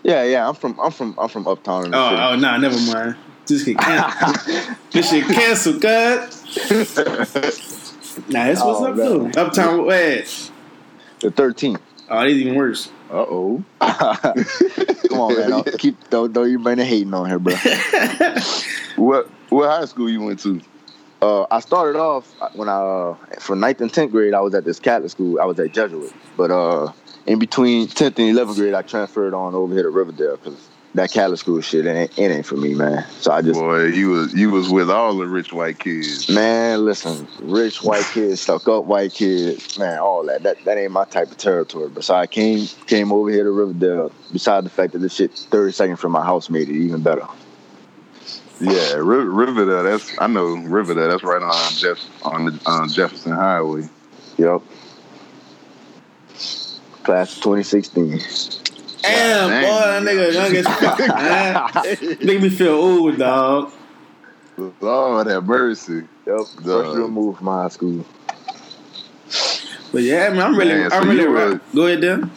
Yeah, 0.04 0.24
yeah. 0.24 0.48
I'm 0.48 0.56
from 0.56 0.80
I'm 0.80 0.92
from 0.92 1.16
I'm 1.20 1.28
from 1.30 1.48
uptown. 1.48 1.86
In 1.86 1.92
the 1.92 1.98
Oh, 1.98 2.10
city. 2.10 2.22
oh, 2.22 2.36
nah, 2.38 2.58
never 2.58 2.80
mind. 2.80 3.16
This 3.46 3.66
shit 3.66 3.78
canceled. 3.78 4.78
this 4.92 5.10
shit 5.10 5.26
canceled, 5.26 5.82
God. 5.82 6.30
Nah, 8.28 8.44
that's 8.46 8.62
what's 8.62 8.82
Oh, 8.82 8.86
up 8.88 8.96
man. 8.98 9.32
though. 9.32 9.42
Uptown, 9.42 9.86
where? 9.86 10.24
the 11.22 11.32
13th. 11.32 11.80
Oh, 12.10 12.20
it's 12.20 12.34
even 12.36 12.56
worse. 12.56 12.90
Uh 13.10 13.26
oh. 13.28 13.64
Come 13.82 15.20
on, 15.20 15.38
man. 15.38 15.50
Don't 15.50 15.78
keep 15.80 16.10
don't 16.10 16.32
don't 16.34 16.50
you 16.52 16.60
bring 16.60 16.76
the 16.78 16.84
hating 16.86 17.14
on 17.14 17.28
here, 17.30 17.40
bro. 17.40 17.54
What 18.98 19.30
what 19.50 19.70
high 19.70 19.86
school 19.86 20.10
you 20.10 20.22
went 20.22 20.40
to? 20.42 20.60
Uh, 21.22 21.46
I 21.52 21.60
started 21.60 22.00
off 22.00 22.34
when 22.56 22.68
I 22.68 22.82
uh, 22.82 23.16
from 23.40 23.60
ninth 23.60 23.80
and 23.80 23.94
tenth 23.94 24.12
grade. 24.12 24.34
I 24.34 24.42
was 24.42 24.56
at 24.56 24.66
this 24.66 24.80
Catholic 24.80 25.12
school. 25.12 25.40
I 25.40 25.46
was 25.46 25.60
at 25.60 25.72
Jesuit, 25.72 26.12
but 26.36 26.50
uh, 26.50 26.92
in 27.28 27.38
between 27.38 27.88
tenth 27.90 28.18
and 28.18 28.28
eleventh 28.30 28.58
grade, 28.58 28.74
I 28.74 28.82
transferred 28.82 29.36
on 29.36 29.54
over 29.54 29.72
here 29.72 29.84
to 29.84 29.92
Riverdale 29.92 30.38
because 30.38 30.68
that 30.96 31.12
Catholic 31.12 31.40
school 31.40 31.62
shit 31.62 31.86
it 31.86 31.96
ain't, 31.96 32.18
it 32.18 32.32
ain't 32.32 32.46
for 32.48 32.58
me, 32.58 32.74
man. 32.74 33.06
So 33.20 33.32
I 33.32 33.44
just 33.44 33.60
Boy, 33.60 33.86
you 33.90 34.10
was 34.10 34.34
you 34.34 34.50
was 34.50 34.70
with 34.70 34.90
all 34.90 35.16
the 35.16 35.28
rich 35.28 35.54
white 35.54 35.78
kids. 35.78 36.28
man, 36.28 36.84
listen, 36.86 37.28
rich 37.40 37.84
white 37.84 38.06
kids, 38.06 38.42
stuck 38.42 38.68
up 38.68 38.86
white 38.86 39.14
kids, 39.14 39.78
man, 39.78 40.00
all 40.00 40.26
that. 40.26 40.42
That 40.42 40.64
that 40.66 40.80
ain't 40.80 40.92
my 40.92 41.06
type 41.06 41.30
of 41.30 41.38
territory. 41.38 41.90
But 41.90 42.04
so 42.04 42.16
I 42.16 42.26
came 42.26 42.66
came 42.88 43.12
over 43.12 43.30
here 43.30 43.44
to 43.44 43.52
Riverdale. 43.52 44.12
Besides 44.34 44.64
the 44.64 44.72
fact 44.72 44.94
that 44.94 45.00
this 45.00 45.14
shit 45.14 45.34
thirty 45.34 45.72
seconds 45.72 46.00
from 46.00 46.14
my 46.14 46.24
house 46.24 46.50
made 46.50 46.68
it 46.68 46.76
even 46.76 47.04
better. 47.04 47.28
Yeah, 48.62 48.94
Ri- 48.96 49.26
Riverdale. 49.26 49.84
That's 49.84 50.12
I 50.20 50.28
know 50.28 50.46
Riverdale. 50.56 51.10
That's 51.10 51.24
right 51.24 51.42
on 51.42 51.74
Jeff 51.74 52.00
on 52.24 52.46
the 52.46 52.60
on 52.66 52.90
Jefferson 52.90 53.32
Highway. 53.32 53.90
Yep. 54.38 54.62
Class 57.04 57.36
of 57.38 57.44
2016. 57.44 58.20
Damn, 59.02 59.50
Dang. 59.50 59.64
boy, 59.64 59.80
that 59.80 60.04
nigga 60.04 60.34
young 60.34 60.56
as 60.56 60.68
fuck, 60.68 61.00
man. 61.00 62.18
Make 62.26 62.42
me 62.42 62.50
feel 62.50 62.74
old, 62.74 63.18
dog. 63.18 63.72
Lord 64.80 65.26
have 65.28 65.46
mercy. 65.46 66.04
Yep, 66.28 66.38
Duh. 66.58 66.84
first 66.84 66.98
removed 66.98 67.40
from 67.40 67.48
high 67.48 67.68
school. 67.70 68.06
But 69.92 70.04
yeah, 70.04 70.30
man, 70.30 70.42
I'm 70.42 70.56
really, 70.56 70.76
Man, 70.76 70.92
I'm 70.94 71.08
really. 71.10 71.22
you 71.24 71.30
were- 71.32 71.52
rock. 71.54 71.62
Go 71.74 71.88
ahead, 71.88 72.02
then. 72.02 72.32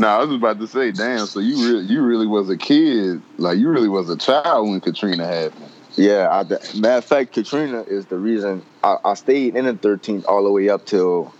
No, 0.00 0.08
I 0.08 0.24
was 0.24 0.34
about 0.34 0.58
to 0.60 0.66
say, 0.66 0.92
damn. 0.92 1.26
So 1.26 1.40
you 1.40 1.56
really, 1.56 1.84
you 1.84 2.00
really 2.00 2.26
was 2.26 2.48
a 2.48 2.56
kid, 2.56 3.20
like 3.36 3.58
you 3.58 3.68
really 3.68 3.88
was 3.88 4.08
a 4.08 4.16
child 4.16 4.70
when 4.70 4.80
Katrina 4.80 5.26
happened. 5.26 5.70
Yeah, 5.96 6.28
I, 6.30 6.42
matter 6.78 6.96
of 6.96 7.04
fact, 7.04 7.34
Katrina 7.34 7.82
is 7.82 8.06
the 8.06 8.16
reason 8.16 8.62
I, 8.82 8.96
I 9.04 9.12
stayed 9.12 9.56
in 9.56 9.66
the 9.66 9.74
13th 9.74 10.24
all 10.26 10.42
the 10.42 10.50
way 10.50 10.70
up 10.70 10.86
till 10.86 11.34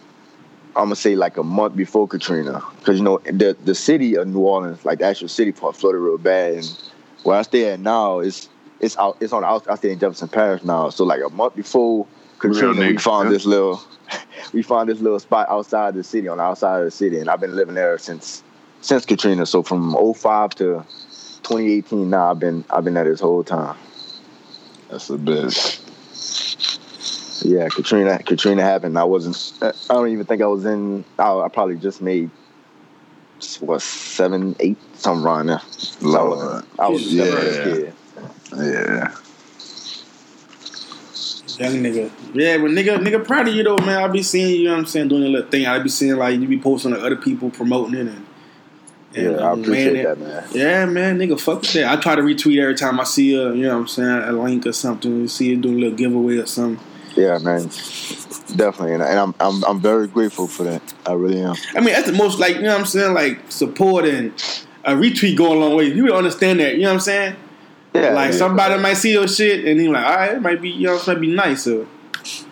I'm 0.77 0.85
gonna 0.85 0.96
say 0.96 1.16
like 1.16 1.38
a 1.38 1.42
month 1.42 1.75
before 1.75 2.07
Katrina, 2.07 2.62
because 2.79 2.99
you 2.99 3.05
know 3.05 3.18
the 3.25 3.57
the 3.64 3.75
city 3.75 4.16
of 4.16 4.29
New 4.29 4.40
Orleans, 4.40 4.85
like 4.85 4.99
the 4.99 5.07
actual 5.07 5.29
city 5.29 5.53
part, 5.53 5.75
flooded 5.75 6.03
real 6.03 6.18
bad, 6.18 6.57
and 6.57 6.83
where 7.23 7.38
I 7.38 7.42
stay 7.42 7.70
at 7.70 7.81
now 7.81 8.20
is 8.20 8.51
it's 8.79 8.99
out, 8.99 9.16
it's 9.20 9.33
on 9.33 9.40
the 9.40 9.49
out, 9.49 9.70
I 9.70 9.77
stay 9.77 9.90
in 9.90 9.99
Jefferson 9.99 10.29
Parish 10.29 10.64
now, 10.64 10.90
so 10.90 11.05
like 11.05 11.23
a 11.25 11.31
month 11.31 11.57
before 11.57 12.07
Katrina, 12.38 12.79
we 12.88 12.99
found 12.99 13.31
this 13.31 13.46
little 13.46 13.81
we 14.53 14.61
found 14.61 14.90
this 14.90 15.01
little 15.01 15.18
spot 15.18 15.49
outside 15.49 15.94
the 15.94 16.05
city 16.05 16.29
on 16.29 16.37
the 16.37 16.42
outside 16.42 16.81
of 16.81 16.85
the 16.85 16.90
city, 16.90 17.18
and 17.20 17.31
I've 17.31 17.40
been 17.40 17.57
living 17.57 17.75
there 17.75 17.96
since 17.96 18.42
since 18.80 19.04
Katrina. 19.06 19.46
So 19.46 19.62
from 19.62 19.92
05 20.14 20.50
to 20.56 20.84
2018 21.42 22.10
now, 22.10 22.30
I've 22.30 22.38
been 22.38 22.64
I've 22.70 22.84
been 22.84 22.94
there 22.94 23.04
this 23.04 23.20
whole 23.20 23.44
time. 23.44 23.76
That's 24.88 25.08
the 25.08 25.18
best. 25.18 25.82
Yeah, 27.44 27.68
Katrina. 27.68 28.18
Katrina 28.22 28.62
happened. 28.62 28.98
I 28.98 29.04
wasn't. 29.04 29.52
I 29.62 29.72
don't 29.94 30.08
even 30.08 30.26
think 30.26 30.42
I 30.42 30.46
was 30.46 30.64
in. 30.64 31.04
I, 31.18 31.32
I 31.40 31.48
probably 31.48 31.76
just 31.76 32.02
made 32.02 32.30
what 33.60 33.80
seven, 33.80 34.54
eight, 34.60 34.76
something 34.94 35.24
around 35.24 35.46
there. 35.46 35.60
So 35.70 36.06
I 36.06 36.22
Lord. 36.22 36.38
was, 36.38 36.64
I 36.78 36.88
was 36.88 37.12
Yeah. 37.12 37.24
seven 37.24 37.74
kid. 37.74 37.94
Yeah. 38.56 39.14
Young 41.58 41.82
nigga. 41.82 42.10
Yeah, 42.34 42.56
but 42.58 42.70
nigga, 42.70 42.98
nigga, 42.98 43.24
proud 43.26 43.48
of 43.48 43.54
you 43.54 43.62
though, 43.62 43.76
man. 43.78 44.02
I 44.02 44.08
be 44.08 44.22
seeing 44.22 44.48
you, 44.50 44.56
you 44.56 44.64
know 44.64 44.72
what 44.72 44.78
I'm 44.80 44.86
saying, 44.86 45.08
doing 45.08 45.24
a 45.24 45.28
little 45.28 45.50
thing. 45.50 45.66
I 45.66 45.78
be 45.78 45.88
seeing 45.88 46.16
like 46.16 46.38
you 46.40 46.46
be 46.48 46.58
posting 46.58 46.92
to 46.92 47.00
other 47.00 47.16
people 47.16 47.50
promoting 47.50 47.94
it 47.94 48.06
and. 48.06 48.26
And, 49.14 49.33
Yeah, 49.33 49.38
I 49.38 49.51
um, 49.51 49.61
appreciate 49.61 49.94
man, 49.94 50.05
that, 50.05 50.18
man. 50.18 50.44
Yeah, 50.53 50.87
man, 50.87 51.18
nigga, 51.18 51.40
fuck 51.40 51.61
with 51.62 51.73
that. 51.75 51.99
I 51.99 52.01
try 52.01 52.14
to 52.14 52.23
retweet 52.23 52.61
every 52.61 52.75
time 52.75 53.01
I 53.01 53.05
see 53.05 53.35
a, 53.35 53.53
you 53.53 53.62
know 53.62 53.75
what 53.75 53.81
I'm 53.81 53.88
saying, 53.88 54.23
a 54.23 54.33
link 54.33 54.66
or 54.66 54.73
something. 54.73 55.20
You 55.20 55.29
see 55.29 55.51
you 55.51 55.57
doing 55.57 55.77
a 55.77 55.79
little 55.79 55.96
giveaway 55.96 56.37
or 56.38 56.46
something. 56.46 56.85
Yeah, 57.16 57.38
man. 57.38 57.68
Definitely, 58.57 58.94
and, 58.94 59.03
and 59.03 59.18
I'm 59.18 59.35
I'm 59.38 59.64
I'm 59.64 59.81
very 59.81 60.09
grateful 60.09 60.46
for 60.46 60.64
that. 60.64 60.83
I 61.07 61.12
really 61.12 61.40
am. 61.40 61.55
I 61.75 61.81
mean, 61.81 61.94
that's 61.94 62.07
the 62.07 62.16
most 62.16 62.38
like 62.38 62.57
you 62.57 62.62
know 62.62 62.73
what 62.73 62.81
I'm 62.81 62.87
saying, 62.87 63.14
like 63.14 63.51
support 63.51 64.05
and 64.07 64.33
a 64.85 64.92
retweet 64.92 65.37
go 65.37 65.53
a 65.53 65.59
long 65.59 65.77
way. 65.77 65.85
You 65.85 66.12
understand 66.14 66.61
that, 66.61 66.75
you 66.75 66.83
know 66.83 66.88
what 66.88 66.94
I'm 66.94 67.01
saying? 67.01 67.37
Yeah, 67.94 68.11
like 68.11 68.33
yeah. 68.33 68.38
somebody 68.38 68.81
might 68.81 68.94
see 68.94 69.12
your 69.12 69.29
shit 69.29 69.64
and 69.64 69.81
you're 69.81 69.92
like, 69.92 70.07
all 70.07 70.14
right, 70.14 70.33
it 70.33 70.42
might 70.42 70.62
be, 70.62 70.70
you 70.70 70.87
know, 70.87 70.96
it 70.96 71.07
might 71.07 71.20
be 71.20 71.35
nice. 71.35 71.64
So 71.64 71.87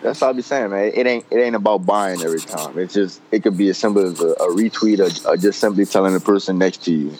That's 0.01 0.21
all 0.21 0.29
I 0.29 0.33
be 0.33 0.41
saying, 0.41 0.71
man. 0.71 0.91
It 0.93 1.05
ain't 1.05 1.25
it 1.29 1.37
ain't 1.37 1.55
about 1.55 1.85
buying 1.85 2.21
every 2.21 2.39
time. 2.39 2.77
It's 2.79 2.93
just 2.93 3.21
it 3.31 3.43
could 3.43 3.57
be 3.57 3.69
as 3.69 3.77
simple 3.77 4.03
as 4.03 4.19
a, 4.21 4.29
a 4.29 4.47
retweet 4.49 4.99
or, 4.99 5.29
or 5.29 5.37
just 5.37 5.59
simply 5.59 5.85
telling 5.85 6.13
the 6.13 6.19
person 6.19 6.57
next 6.57 6.83
to 6.85 6.91
you 6.91 7.13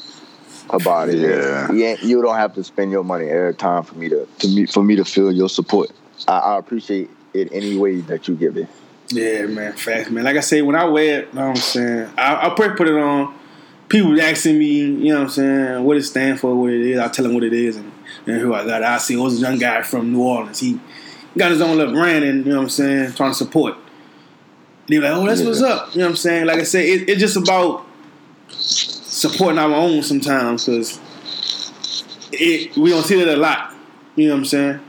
about 0.69 1.09
it. 1.09 1.17
Yeah. 1.17 1.71
You, 1.71 1.85
ain't, 1.85 2.03
you 2.03 2.21
don't 2.21 2.35
have 2.35 2.53
to 2.55 2.63
spend 2.63 2.91
your 2.91 3.03
money 3.03 3.27
every 3.27 3.55
time 3.55 3.83
for 3.83 3.95
me 3.95 4.09
to, 4.09 4.27
to 4.39 4.47
me 4.47 4.65
for 4.65 4.83
me 4.83 4.95
to 4.95 5.05
feel 5.05 5.31
your 5.31 5.49
support. 5.49 5.91
I, 6.27 6.37
I 6.37 6.57
appreciate 6.57 7.09
it 7.33 7.49
any 7.51 7.77
way 7.77 8.01
that 8.01 8.27
you 8.27 8.35
give 8.35 8.57
it. 8.57 8.67
yeah, 9.09 9.45
man, 9.45 9.73
fast 9.73 10.11
man. 10.11 10.23
Like 10.23 10.37
I 10.37 10.41
say, 10.41 10.61
when 10.61 10.75
I 10.75 10.85
wear 10.85 11.21
it, 11.21 11.27
you 11.29 11.33
know 11.33 11.47
what 11.47 11.49
I'm 11.49 11.55
saying, 11.55 12.09
I, 12.17 12.49
I 12.49 12.55
first 12.55 12.77
put 12.77 12.87
it 12.87 12.95
on. 12.95 13.35
People 13.87 14.21
asking 14.21 14.59
me, 14.59 14.67
you 14.67 15.13
know 15.13 15.15
what 15.15 15.23
I'm 15.23 15.29
saying, 15.29 15.83
what 15.83 15.97
it 15.97 16.03
stand 16.03 16.39
for, 16.39 16.53
what 16.55 16.71
it 16.71 16.81
is. 16.81 16.99
I 16.99 17.07
tell 17.07 17.25
them 17.25 17.33
what 17.33 17.43
it 17.43 17.53
is 17.53 17.75
and, 17.75 17.91
and 18.27 18.37
who 18.37 18.53
I 18.53 18.63
got. 18.63 18.83
I 18.83 18.99
see, 18.99 19.17
oh, 19.17 19.25
it's 19.25 19.37
a 19.37 19.39
young 19.39 19.57
guy 19.57 19.81
from 19.81 20.13
New 20.13 20.21
Orleans. 20.21 20.59
He 20.59 20.79
got 21.37 21.51
his 21.51 21.61
own 21.61 21.77
little 21.77 21.93
brand 21.93 22.23
and, 22.25 22.45
you 22.45 22.51
know 22.51 22.57
what 22.57 22.63
I'm 22.63 22.69
saying, 22.69 23.13
trying 23.13 23.31
to 23.31 23.37
support. 23.37 23.75
They're 24.87 25.01
like, 25.01 25.11
oh, 25.11 25.25
that's 25.25 25.41
what's 25.41 25.61
up. 25.61 25.93
You 25.93 25.99
know 25.99 26.05
what 26.05 26.11
I'm 26.11 26.15
saying? 26.17 26.45
Like 26.47 26.59
I 26.59 26.63
said, 26.63 26.85
it, 26.85 27.09
it's 27.09 27.19
just 27.19 27.37
about 27.37 27.85
supporting 28.49 29.59
our 29.59 29.71
own 29.73 30.01
sometimes 30.01 30.65
because 30.65 30.99
it 32.31 32.75
we 32.75 32.89
don't 32.89 33.03
see 33.03 33.23
that 33.23 33.35
a 33.35 33.37
lot. 33.37 33.73
You 34.15 34.27
know 34.27 34.33
what 34.33 34.39
I'm 34.39 34.45
saying? 34.45 34.79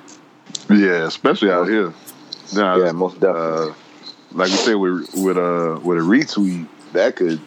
Yeah, 0.71 1.07
especially 1.07 1.51
out 1.51 1.69
here. 1.69 1.93
Now, 2.55 2.77
Yeah, 2.77 2.93
most 2.93 3.21
definitely. 3.21 3.71
uh, 3.71 3.75
like 4.33 4.51
you 4.51 4.57
said, 4.57 4.75
with 4.75 5.09
with 5.15 5.37
a 5.37 5.81
with 5.85 5.99
a 5.99 6.03
retweet, 6.03 6.67
that 6.93 7.17
could 7.17 7.41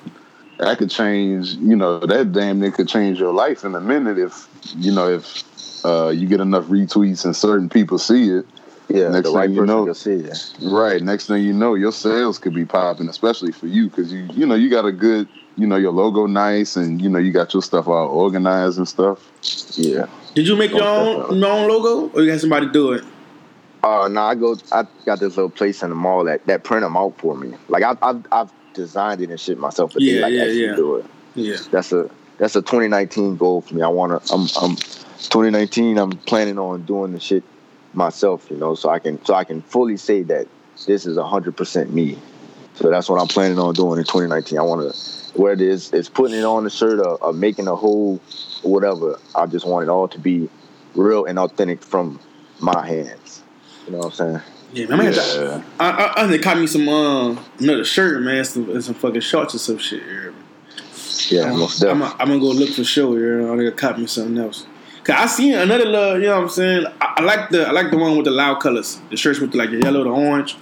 that 0.60 0.78
could 0.78 0.90
change. 0.92 1.56
You 1.56 1.76
know, 1.76 2.00
that 2.00 2.32
damn 2.32 2.60
near 2.60 2.72
could 2.72 2.88
change 2.88 3.20
your 3.20 3.34
life 3.34 3.64
in 3.64 3.76
a 3.76 3.82
minute 3.82 4.18
if 4.20 4.48
you 4.78 4.92
know 4.94 5.10
if 5.10 5.44
uh, 5.86 6.10
you 6.10 6.28
get 6.28 6.40
enough 6.40 6.66
retweets 6.66 7.26
and 7.26 7.36
certain 7.36 7.70
people 7.70 7.98
see 7.98 8.30
it. 8.30 8.46
Yeah, 8.90 9.10
next 9.10 9.16
the 9.18 9.24
thing 9.24 9.34
right 9.36 9.50
you 9.50 9.56
person 9.62 9.68
know- 9.68 9.84
will 9.86 9.94
see 9.94 10.12
it. 10.14 10.54
Right. 10.62 11.02
Next 11.02 11.28
thing 11.28 11.44
you 11.44 11.54
know, 11.54 11.74
your 11.76 11.92
sales 11.92 12.38
could 12.40 12.54
be 12.54 12.66
popping, 12.66 13.10
especially 13.10 13.52
for 13.52 13.68
you 13.68 13.90
because 13.90 14.12
you 14.12 14.28
you 14.34 14.46
know 14.46 14.56
you 14.56 14.70
got 14.70 14.86
a 14.86 14.92
good 14.92 15.28
you 15.56 15.68
know 15.68 15.76
your 15.78 15.92
logo 15.92 16.26
nice 16.26 16.76
and 16.76 17.02
you 17.02 17.10
know 17.10 17.20
you 17.20 17.32
got 17.32 17.54
your 17.54 17.62
stuff 17.64 17.88
all 17.88 18.08
organized 18.08 18.78
and 18.78 18.88
stuff. 18.88 19.20
Yeah. 19.78 20.08
Did 20.36 20.48
you 20.48 20.56
make 20.56 20.72
your 20.72 20.84
own 20.84 21.38
your 21.40 21.50
own 21.50 21.68
logo 21.70 22.10
or 22.16 22.22
you 22.24 22.32
got 22.32 22.40
somebody 22.40 22.68
do 22.70 22.94
it? 22.94 23.04
Uh, 23.84 24.08
no, 24.08 24.22
I 24.22 24.36
go. 24.36 24.56
I 24.72 24.86
got 25.06 25.20
this 25.20 25.36
little 25.36 25.50
place 25.50 25.84
in 25.84 25.90
the 25.90 25.96
mall 25.96 26.24
that 26.26 26.46
that 26.48 26.64
print 26.64 26.84
them 26.84 26.96
out 26.98 27.18
for 27.20 27.36
me. 27.36 27.54
Like 27.68 27.84
I, 27.84 27.96
I've 28.02 28.26
I've 28.32 28.52
designed 28.74 29.22
it 29.22 29.30
and 29.30 29.40
shit 29.40 29.58
myself, 29.58 29.94
but 29.94 30.02
Yeah, 30.02 30.14
they 30.14 30.22
like 30.22 30.34
yeah, 30.34 30.42
actually 30.42 30.66
yeah. 30.66 30.76
do 30.76 30.96
it. 30.96 31.06
Yeah. 31.36 31.58
That's 31.72 31.92
a 31.92 32.10
that's 32.38 32.56
a 32.56 32.62
2019 32.62 33.38
goal 33.38 33.62
for 33.62 33.76
me. 33.76 33.82
I 33.82 33.88
wanna. 33.90 34.22
I'm 34.32 34.48
I'm 34.62 34.76
2019. 34.76 35.98
I'm 35.98 36.12
planning 36.12 36.58
on 36.58 36.84
doing 36.86 37.12
the 37.14 37.20
shit 37.20 37.44
myself. 37.94 38.48
You 38.50 38.58
know, 38.58 38.76
so 38.76 38.90
I 38.90 39.00
can 39.00 39.24
so 39.26 39.34
I 39.34 39.44
can 39.44 39.62
fully 39.62 39.98
say 39.98 40.24
that 40.24 40.48
this 40.88 41.06
is 41.06 41.18
100 41.18 41.56
percent 41.56 41.94
me. 41.94 42.18
So 42.76 42.90
that's 42.90 43.08
what 43.08 43.22
I'm 43.22 43.28
planning 43.28 43.60
on 43.60 43.74
doing 43.74 44.00
in 44.00 44.06
2019. 44.06 44.58
I 44.58 44.62
want 44.64 44.94
to, 44.94 45.40
whether 45.40 45.64
it's, 45.64 45.94
it's 45.94 46.10
putting 46.10 46.38
it 46.38 46.44
on 46.44 46.64
the 46.64 46.72
shirt 46.72 47.00
or, 47.00 47.24
or 47.24 47.32
making 47.32 47.68
a 47.68 47.76
whole 47.76 48.18
whatever. 48.64 49.20
I 49.36 49.46
just 49.46 49.66
want 49.66 49.84
it 49.84 49.90
all 49.90 50.08
to 50.08 50.20
be 50.20 50.50
real 50.96 51.26
and 51.26 51.38
authentic 51.38 51.84
from 51.84 52.20
my 52.60 52.86
hands. 52.86 53.44
You 53.86 53.92
know 53.92 54.00
what 54.00 54.06
I'm 54.06 54.12
saying? 54.12 54.42
Yeah, 54.74 54.86
man, 54.88 55.02
I'm 55.02 55.14
Yeah. 55.14 55.64
I, 55.80 55.90
I, 55.90 56.24
I 56.24 56.28
done 56.28 56.42
caught 56.42 56.58
me 56.58 56.66
some 56.66 56.90
uh, 56.90 57.38
another 57.60 57.86
shirt, 57.86 58.24
man, 58.24 58.44
some, 58.44 58.70
and 58.72 58.84
some 58.84 58.96
fucking 58.96 59.22
shorts 59.22 59.54
or 59.54 59.60
some 59.60 59.78
shit. 59.78 60.02
Yeah. 60.04 60.32
Yeah, 61.30 61.52
I'm, 61.52 61.60
most 61.60 61.82
I'm, 61.84 62.00
definitely. 62.00 62.22
I'm 62.22 62.28
gonna 62.28 62.40
go 62.40 62.48
look 62.48 62.70
for 62.70 62.84
sure. 62.84 63.20
Yeah, 63.20 63.52
I'm 63.52 63.58
gonna 63.58 63.72
cop 63.72 63.98
me 63.98 64.08
something 64.08 64.38
else. 64.38 64.66
Cause 65.04 65.16
I 65.18 65.26
seen 65.26 65.54
another 65.56 65.86
little, 65.86 66.20
you 66.20 66.28
know 66.28 66.36
what 66.38 66.44
I'm 66.44 66.50
saying. 66.50 66.86
I, 67.02 67.14
I 67.18 67.22
like 67.24 67.50
the 67.50 67.68
I 67.68 67.72
like 67.72 67.92
the 67.92 67.98
one 67.98 68.16
with 68.16 68.26
the 68.26 68.32
loud 68.32 68.62
colors, 68.62 69.00
the 69.10 69.18
shirts 69.18 69.40
with 69.40 69.54
like 69.54 69.70
the 69.72 69.78
yellow, 69.80 70.04
the 70.06 70.10
orange. 70.10 70.56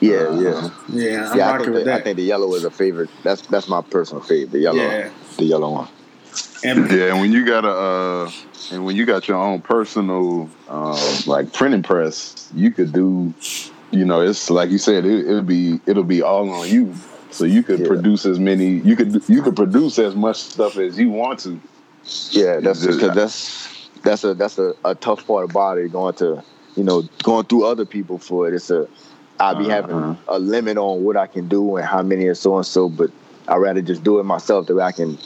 yeah, 0.00 0.38
yeah. 0.38 0.70
Yeah, 0.88 1.30
I'm 1.30 1.38
yeah, 1.38 1.48
I 1.48 1.52
rocking 1.52 1.64
think, 1.64 1.74
with 1.76 1.84
the, 1.86 1.94
I 1.94 2.02
think 2.02 2.16
the 2.16 2.22
yellow 2.24 2.54
is 2.54 2.64
a 2.64 2.70
favorite. 2.70 3.08
That's 3.22 3.40
that's 3.46 3.66
my 3.68 3.80
personal 3.80 4.22
favorite. 4.22 4.52
The 4.52 4.58
yellow, 4.58 4.82
Yeah. 4.82 5.10
the 5.38 5.44
yellow 5.44 5.70
one. 5.72 5.88
And 6.64 6.90
Yeah, 6.90 7.12
and 7.12 7.20
when 7.20 7.32
you 7.32 7.46
got 7.46 7.64
a 7.64 7.70
uh, 7.70 8.30
and 8.72 8.84
when 8.84 8.94
you 8.94 9.06
got 9.06 9.26
your 9.26 9.38
own 9.38 9.62
personal 9.62 10.50
um, 10.68 10.98
like 11.26 11.54
printing 11.54 11.82
press, 11.82 12.50
you 12.54 12.70
could 12.70 12.92
do, 12.92 13.32
you 13.90 14.04
know, 14.04 14.20
it's 14.20 14.50
like 14.50 14.68
you 14.70 14.76
said, 14.78 15.06
it, 15.06 15.26
it'll 15.26 15.40
be 15.42 15.80
it'll 15.86 16.04
be 16.04 16.20
all 16.20 16.50
on 16.50 16.68
you. 16.68 16.94
So 17.30 17.44
you 17.44 17.62
could 17.62 17.80
Yeah. 17.80 17.86
produce 17.86 18.26
as 18.26 18.38
many, 18.38 18.80
you 18.80 18.96
could 18.96 19.22
you 19.30 19.40
could 19.40 19.56
produce 19.56 19.98
as 19.98 20.14
much 20.14 20.36
stuff 20.42 20.76
as 20.76 20.98
you 20.98 21.08
want 21.10 21.38
to. 21.40 21.58
Yeah, 22.30 22.60
that's 22.60 22.82
Just- 22.82 22.98
because 23.00 23.14
that's 23.14 23.67
that's 24.02 24.24
a 24.24 24.34
that's 24.34 24.58
a, 24.58 24.74
a 24.84 24.94
tough 24.94 25.26
part 25.26 25.50
about 25.50 25.78
it. 25.78 25.92
Going 25.92 26.14
to 26.16 26.42
you 26.76 26.84
know 26.84 27.02
going 27.22 27.46
through 27.46 27.64
other 27.66 27.84
people 27.84 28.18
for 28.18 28.48
it. 28.48 28.54
It's 28.54 28.70
a 28.70 28.88
I'll 29.40 29.54
be 29.54 29.64
Uh-huh. 29.70 29.74
having 29.74 30.18
a 30.28 30.38
limit 30.38 30.78
on 30.78 31.04
what 31.04 31.16
I 31.16 31.26
can 31.26 31.48
do 31.48 31.76
and 31.76 31.86
how 31.86 32.02
many 32.02 32.26
and 32.26 32.36
so 32.36 32.56
and 32.56 32.66
so. 32.66 32.88
But 32.88 33.10
I 33.46 33.56
would 33.56 33.62
rather 33.64 33.82
just 33.82 34.02
do 34.02 34.18
it 34.18 34.24
myself. 34.24 34.66
That 34.66 34.74
way 34.74 34.82
I 34.84 34.92
can 34.92 35.18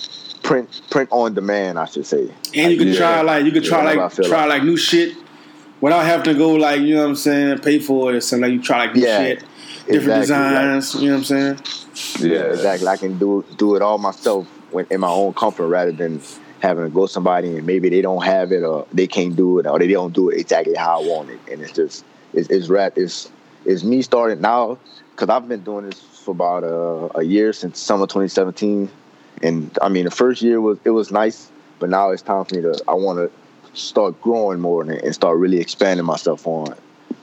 print 0.42 0.68
print 0.90 1.08
on 1.12 1.34
demand. 1.34 1.78
I 1.78 1.86
should 1.86 2.06
say. 2.06 2.30
and 2.54 2.72
you 2.72 2.78
can 2.78 2.88
Yeah. 2.88 2.96
try 2.98 3.20
like 3.22 3.44
you 3.44 3.52
could 3.52 3.64
try 3.64 3.92
Yeah, 3.94 4.00
like 4.04 4.14
try 4.14 4.40
like- 4.44 4.48
like 4.48 4.62
new 4.64 4.76
shit 4.76 5.14
without 5.80 6.04
having 6.04 6.24
to 6.24 6.34
go 6.34 6.52
like 6.54 6.80
you 6.80 6.94
know 6.94 7.02
what 7.02 7.08
I'm 7.10 7.16
saying, 7.16 7.58
pay 7.58 7.78
for 7.78 8.12
it 8.12 8.16
or 8.16 8.20
something. 8.20 8.50
Like 8.50 8.52
you 8.58 8.62
try 8.62 8.78
like 8.86 8.94
new 8.96 9.02
Yeah, 9.02 9.18
shit, 9.18 9.44
different 9.88 10.20
exactly, 10.22 10.54
like- 10.54 10.74
designs. 10.74 11.02
you 11.02 11.08
know 11.08 11.14
what 11.14 11.18
I'm 11.18 11.24
saying? 11.24 12.30
Yeah, 12.32 12.40
exactly. 12.52 12.88
I 12.88 12.96
can 12.96 13.18
do 13.18 13.44
do 13.56 13.76
it 13.76 13.82
all 13.82 13.98
myself 13.98 14.46
when, 14.72 14.86
in 14.90 15.00
my 15.00 15.08
own 15.08 15.32
comfort 15.34 15.68
rather 15.68 15.92
than 15.92 16.20
having 16.62 16.84
to 16.84 16.90
go 16.90 17.06
somebody 17.06 17.56
and 17.56 17.66
maybe 17.66 17.88
they 17.88 18.00
don't 18.00 18.22
have 18.22 18.52
it 18.52 18.62
or 18.62 18.86
they 18.92 19.08
can't 19.08 19.34
do 19.34 19.58
it 19.58 19.66
or 19.66 19.80
they 19.80 19.88
don't 19.88 20.14
do 20.14 20.30
it 20.30 20.38
exactly 20.38 20.74
how 20.76 21.02
I 21.02 21.06
want 21.06 21.30
it. 21.30 21.40
And 21.50 21.60
it's 21.60 21.72
just 21.72 22.04
it's 22.32 22.48
it's 22.50 22.68
rap 22.68 22.92
it's 22.96 23.30
it's 23.64 23.82
me 23.82 24.00
starting 24.00 24.40
now 24.40 24.78
because 25.10 25.28
I've 25.28 25.48
been 25.48 25.64
doing 25.64 25.86
this 25.86 26.00
for 26.00 26.30
about 26.30 26.62
uh, 26.62 27.18
a 27.18 27.24
year 27.24 27.52
since 27.52 27.80
summer 27.80 28.06
2017. 28.06 28.88
And 29.42 29.76
I 29.82 29.88
mean 29.88 30.04
the 30.04 30.12
first 30.12 30.40
year 30.40 30.60
was 30.60 30.78
it 30.84 30.90
was 30.90 31.10
nice, 31.10 31.50
but 31.80 31.90
now 31.90 32.10
it's 32.10 32.22
time 32.22 32.44
for 32.44 32.54
me 32.54 32.62
to 32.62 32.80
I 32.86 32.94
want 32.94 33.18
to 33.18 33.76
start 33.76 34.20
growing 34.22 34.60
more 34.60 34.82
and, 34.82 34.92
and 34.92 35.12
start 35.12 35.38
really 35.38 35.58
expanding 35.58 36.06
myself 36.06 36.46
on 36.46 36.76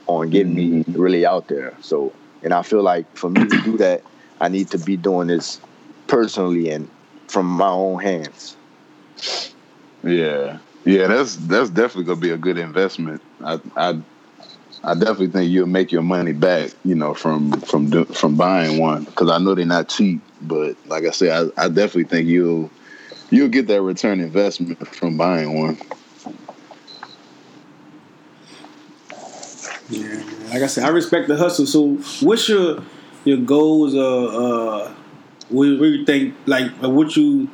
on 0.06 0.28
getting 0.28 0.54
me 0.54 0.84
really 0.88 1.24
out 1.24 1.48
there. 1.48 1.74
So 1.80 2.12
and 2.42 2.52
I 2.52 2.60
feel 2.60 2.82
like 2.82 3.06
for 3.16 3.30
me 3.30 3.46
to 3.46 3.62
do 3.62 3.78
that, 3.78 4.02
I 4.38 4.48
need 4.48 4.68
to 4.72 4.78
be 4.78 4.98
doing 4.98 5.28
this 5.28 5.62
personally 6.08 6.68
and 6.70 6.90
from 7.28 7.46
my 7.46 7.70
own 7.70 8.00
hands. 8.00 8.56
Yeah, 10.02 10.58
yeah, 10.84 11.06
that's 11.08 11.36
that's 11.36 11.70
definitely 11.70 12.04
gonna 12.04 12.20
be 12.20 12.30
a 12.30 12.38
good 12.38 12.58
investment. 12.58 13.20
I 13.44 13.60
I 13.76 14.00
I 14.82 14.94
definitely 14.94 15.28
think 15.28 15.50
you'll 15.50 15.66
make 15.66 15.92
your 15.92 16.02
money 16.02 16.32
back. 16.32 16.70
You 16.84 16.94
know, 16.94 17.14
from 17.14 17.52
from 17.60 18.04
from 18.06 18.36
buying 18.36 18.80
one 18.80 19.04
because 19.04 19.30
I 19.30 19.38
know 19.38 19.54
they're 19.54 19.66
not 19.66 19.88
cheap. 19.88 20.22
But 20.42 20.76
like 20.86 21.04
I 21.04 21.10
said, 21.10 21.52
I, 21.56 21.64
I 21.64 21.68
definitely 21.68 22.04
think 22.04 22.28
you'll 22.28 22.70
you'll 23.30 23.48
get 23.48 23.66
that 23.66 23.82
return 23.82 24.20
investment 24.20 24.86
from 24.88 25.16
buying 25.16 25.58
one. 25.58 25.78
Yeah, 29.90 30.22
like 30.52 30.62
I 30.62 30.66
said, 30.66 30.84
I 30.84 30.88
respect 30.88 31.28
the 31.28 31.36
hustle. 31.36 31.66
So, 31.66 31.96
what's 32.24 32.48
your 32.48 32.82
your 33.24 33.38
goals? 33.38 33.94
Uh, 33.94 34.24
uh 34.24 34.94
what, 35.50 35.66
what 35.80 35.86
you 35.86 36.04
think? 36.04 36.34
Like, 36.46 36.70
what 36.80 37.16
you 37.16 37.50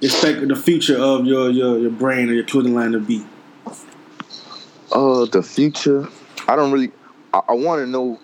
expect 0.00 0.46
the 0.46 0.56
future 0.56 0.96
of 0.98 1.26
your 1.26 1.50
your 1.50 1.78
your 1.78 1.90
brand 1.90 2.30
or 2.30 2.34
your 2.34 2.44
clothing 2.44 2.74
line 2.74 2.92
to 2.92 3.00
be? 3.00 3.24
Uh, 4.92 5.26
the 5.26 5.42
future. 5.42 6.08
I 6.46 6.56
don't 6.56 6.72
really. 6.72 6.92
I, 7.32 7.40
I 7.48 7.52
want 7.52 7.82
to 7.82 7.86
know. 7.86 8.20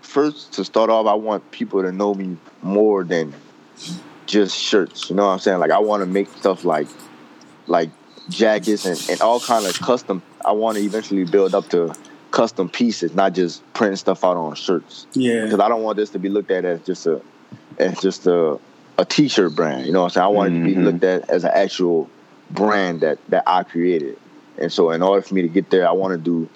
First, 0.00 0.54
to 0.54 0.64
start 0.64 0.88
off, 0.88 1.06
I 1.06 1.14
want 1.14 1.50
people 1.50 1.82
to 1.82 1.92
know 1.92 2.14
me 2.14 2.38
more 2.62 3.04
than 3.04 3.34
just 4.24 4.58
shirts. 4.58 5.10
You 5.10 5.16
know 5.16 5.26
what 5.26 5.32
I'm 5.32 5.38
saying? 5.38 5.58
Like, 5.58 5.70
I 5.70 5.78
want 5.78 6.00
to 6.00 6.06
make 6.06 6.30
stuff 6.30 6.64
like, 6.64 6.88
like 7.66 7.90
jackets 8.30 8.86
and, 8.86 8.98
and 9.10 9.20
all 9.20 9.38
kind 9.38 9.66
of 9.66 9.78
custom. 9.80 10.22
I 10.46 10.52
want 10.52 10.78
to 10.78 10.82
eventually 10.82 11.24
build 11.24 11.54
up 11.54 11.68
to 11.70 11.94
custom 12.30 12.68
pieces, 12.68 13.14
not 13.14 13.34
just 13.34 13.62
printing 13.74 13.96
stuff 13.96 14.24
out 14.24 14.36
on 14.36 14.54
shirts. 14.54 15.06
Yeah, 15.12 15.44
because 15.44 15.60
I 15.60 15.68
don't 15.68 15.82
want 15.82 15.96
this 15.96 16.10
to 16.10 16.18
be 16.18 16.28
looked 16.28 16.50
at 16.50 16.64
as 16.64 16.80
just 16.82 17.06
a 17.06 17.20
as 17.78 18.00
just 18.00 18.26
a 18.26 18.58
a 18.98 19.04
t-shirt 19.04 19.54
brand. 19.54 19.86
You 19.86 19.92
know 19.92 20.00
what 20.00 20.06
I'm 20.06 20.10
saying? 20.10 20.24
I 20.24 20.28
want 20.28 20.52
it 20.52 20.58
to 20.58 20.64
be 20.64 20.74
Mhm. 20.74 20.84
looked 20.84 21.04
at 21.04 21.30
as 21.30 21.44
an 21.44 21.52
actual 21.54 22.10
brand 22.50 23.00
that 23.00 23.18
that 23.28 23.44
I 23.46 23.62
created. 23.62 24.18
And 24.58 24.72
so, 24.72 24.90
in 24.90 25.02
order 25.02 25.22
for 25.22 25.34
me 25.34 25.42
to 25.42 25.48
get 25.48 25.70
there, 25.70 25.88
I 25.88 25.92
want 25.92 26.12
to 26.12 26.18
do 26.18 26.48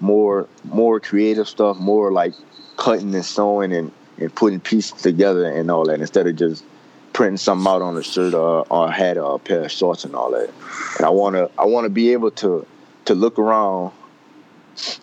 more 0.00 0.46
more 0.64 0.98
creative 1.00 1.48
stuff, 1.48 1.78
more 1.78 2.12
like 2.12 2.34
cutting 2.76 3.14
and 3.14 3.24
sewing 3.24 3.72
and 3.72 3.92
and 4.18 4.34
putting 4.34 4.60
pieces 4.60 5.00
together 5.00 5.44
and 5.46 5.70
all 5.70 5.84
that 5.84 6.00
instead 6.00 6.26
of 6.26 6.36
just 6.36 6.64
printing 7.12 7.36
something 7.36 7.66
out 7.70 7.82
on 7.82 7.96
a 7.96 8.02
shirt 8.02 8.34
or, 8.34 8.66
or 8.68 8.88
a 8.88 8.90
hat 8.90 9.16
or 9.16 9.36
a 9.36 9.38
pair 9.38 9.62
of 9.62 9.70
shorts 9.70 10.04
and 10.04 10.14
all 10.14 10.30
that. 10.32 10.50
And 10.96 11.06
I 11.06 11.10
want 11.10 11.36
to 11.36 11.50
I 11.58 11.66
want 11.66 11.84
to 11.84 11.90
be 11.90 12.12
able 12.12 12.32
to 12.32 12.66
to 13.06 13.14
look 13.14 13.38
around. 13.38 13.92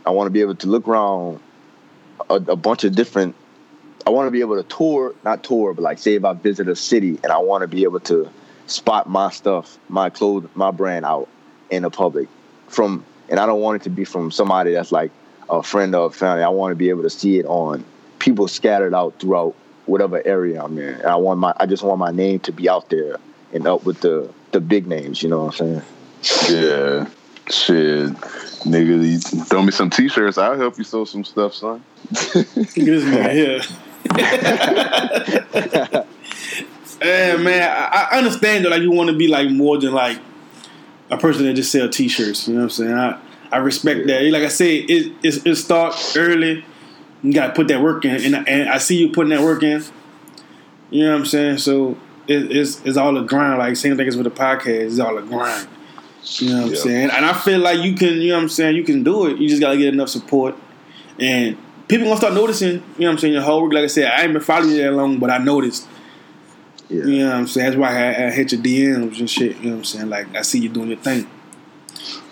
I 0.05 0.11
want 0.11 0.27
to 0.27 0.31
be 0.31 0.41
able 0.41 0.55
to 0.55 0.67
look 0.67 0.87
around 0.87 1.39
a, 2.29 2.35
a 2.35 2.55
bunch 2.55 2.83
of 2.83 2.93
different. 2.95 3.35
I 4.05 4.09
want 4.09 4.27
to 4.27 4.31
be 4.31 4.41
able 4.41 4.61
to 4.61 4.67
tour, 4.67 5.15
not 5.23 5.43
tour, 5.43 5.73
but 5.73 5.81
like 5.81 5.97
say 5.97 6.15
if 6.15 6.25
I 6.25 6.33
visit 6.33 6.67
a 6.67 6.75
city 6.75 7.19
and 7.23 7.31
I 7.31 7.37
want 7.37 7.61
to 7.61 7.67
be 7.67 7.83
able 7.83 8.01
to 8.01 8.29
spot 8.67 9.09
my 9.09 9.29
stuff, 9.29 9.77
my 9.89 10.09
clothes, 10.09 10.47
my 10.55 10.71
brand 10.71 11.05
out 11.05 11.29
in 11.69 11.83
the 11.83 11.89
public 11.89 12.27
from, 12.67 13.05
and 13.29 13.39
I 13.39 13.45
don't 13.45 13.61
want 13.61 13.81
it 13.81 13.83
to 13.83 13.89
be 13.89 14.03
from 14.03 14.31
somebody 14.31 14.73
that's 14.73 14.91
like 14.91 15.11
a 15.49 15.63
friend 15.63 15.95
or 15.95 16.07
a 16.07 16.11
family. 16.11 16.43
I 16.43 16.49
want 16.49 16.71
to 16.71 16.75
be 16.75 16.89
able 16.89 17.03
to 17.03 17.09
see 17.09 17.39
it 17.39 17.45
on 17.45 17.85
people 18.19 18.47
scattered 18.47 18.93
out 18.93 19.19
throughout 19.19 19.55
whatever 19.85 20.25
area 20.25 20.63
I'm 20.63 20.77
in. 20.77 20.95
And 20.95 21.05
I 21.05 21.15
want 21.15 21.39
my, 21.39 21.53
I 21.57 21.65
just 21.65 21.83
want 21.83 21.99
my 21.99 22.11
name 22.11 22.39
to 22.41 22.51
be 22.51 22.69
out 22.69 22.89
there 22.89 23.17
and 23.53 23.67
up 23.67 23.85
with 23.85 24.01
the 24.01 24.29
the 24.51 24.61
big 24.61 24.87
names. 24.87 25.21
You 25.21 25.29
know 25.29 25.45
what 25.45 25.59
I'm 25.61 25.81
saying? 25.81 25.81
Yeah, 26.49 27.09
shit, 27.49 28.11
nigga, 28.63 29.47
throw 29.47 29.61
me 29.61 29.71
some 29.71 29.89
t-shirts. 29.89 30.37
I'll 30.37 30.57
help 30.57 30.77
you 30.77 30.83
sew 30.83 31.05
some 31.05 31.23
stuff, 31.23 31.53
son. 31.53 31.83
Look 32.33 32.47
at 32.57 32.73
this 32.75 33.03
man 33.03 33.35
here. 33.35 33.61
Yeah, 34.05 36.03
man, 37.37 37.61
I, 37.61 38.07
I 38.11 38.17
understand 38.17 38.65
that 38.65 38.69
like 38.69 38.81
you 38.81 38.91
want 38.91 39.09
to 39.09 39.15
be 39.15 39.27
like 39.27 39.49
more 39.49 39.79
than 39.79 39.93
like 39.93 40.19
a 41.09 41.17
person 41.17 41.45
that 41.45 41.53
just 41.53 41.71
sell 41.71 41.89
t-shirts. 41.89 42.47
You 42.47 42.55
know 42.55 42.61
what 42.61 42.63
I'm 42.63 42.69
saying? 42.69 42.93
I 42.93 43.19
I 43.51 43.57
respect 43.57 44.07
that. 44.07 44.23
Like 44.23 44.43
I 44.43 44.47
said, 44.47 44.89
it 44.89 45.13
it, 45.23 45.45
it 45.45 45.55
starts 45.55 46.17
early. 46.17 46.65
You 47.21 47.33
gotta 47.33 47.53
put 47.53 47.67
that 47.69 47.81
work 47.81 48.03
in, 48.03 48.33
and, 48.33 48.47
and 48.47 48.69
I 48.69 48.77
see 48.79 48.97
you 48.97 49.11
putting 49.11 49.29
that 49.29 49.41
work 49.41 49.63
in. 49.63 49.83
You 50.89 51.05
know 51.05 51.11
what 51.11 51.19
I'm 51.19 51.25
saying? 51.25 51.59
So 51.59 51.97
it, 52.27 52.51
it's 52.51 52.81
it's 52.83 52.97
all 52.97 53.15
a 53.17 53.23
grind. 53.23 53.59
Like 53.59 53.77
same 53.77 53.95
thing 53.95 54.07
as 54.07 54.17
with 54.17 54.25
the 54.25 54.31
podcast. 54.31 54.85
It's 54.85 54.99
all 54.99 55.17
a 55.17 55.21
grind. 55.21 55.67
You 56.37 56.49
know 56.49 56.61
what 56.61 56.69
I'm 56.69 56.75
saying? 56.75 57.09
And 57.11 57.25
I 57.25 57.33
feel 57.33 57.59
like 57.59 57.79
you 57.79 57.95
can. 57.95 58.13
You 58.13 58.29
know 58.29 58.35
what 58.35 58.43
I'm 58.43 58.49
saying? 58.49 58.75
You 58.75 58.83
can 58.83 59.03
do 59.03 59.27
it. 59.27 59.37
You 59.37 59.47
just 59.47 59.61
gotta 59.61 59.77
get 59.77 59.93
enough 59.93 60.09
support, 60.09 60.55
and 61.19 61.57
people 61.93 62.07
gonna 62.07 62.17
start 62.17 62.33
noticing. 62.33 62.67
You 62.69 62.77
know 62.77 62.81
what 63.07 63.11
I'm 63.11 63.17
saying? 63.19 63.33
Your 63.33 63.43
whole 63.43 63.61
work. 63.63 63.73
Like 63.73 63.83
I 63.83 63.87
said, 63.87 64.11
I 64.11 64.23
ain't 64.23 64.33
been 64.33 64.41
following 64.41 64.71
you 64.71 64.81
that 64.83 64.93
long, 64.93 65.19
but 65.19 65.29
I 65.29 65.37
noticed. 65.37 65.87
Yeah. 66.89 67.03
You 67.05 67.19
know 67.19 67.27
what 67.29 67.35
I'm 67.35 67.47
saying? 67.47 67.65
That's 67.67 67.77
why 67.77 67.89
I, 68.13 68.27
I 68.27 68.31
hit 68.31 68.51
your 68.51 68.61
DMs 68.61 69.19
and 69.19 69.29
shit. 69.29 69.57
You 69.57 69.63
know 69.63 69.69
what 69.71 69.77
I'm 69.77 69.83
saying? 69.83 70.09
Like 70.09 70.35
I 70.35 70.41
see 70.41 70.59
you 70.59 70.69
doing 70.69 70.89
your 70.89 70.97
thing. 70.97 71.29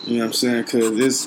You 0.06 0.18
know 0.18 0.20
what 0.22 0.26
I'm 0.28 0.34
saying? 0.34 0.64
Because 0.64 1.00
it's 1.00 1.26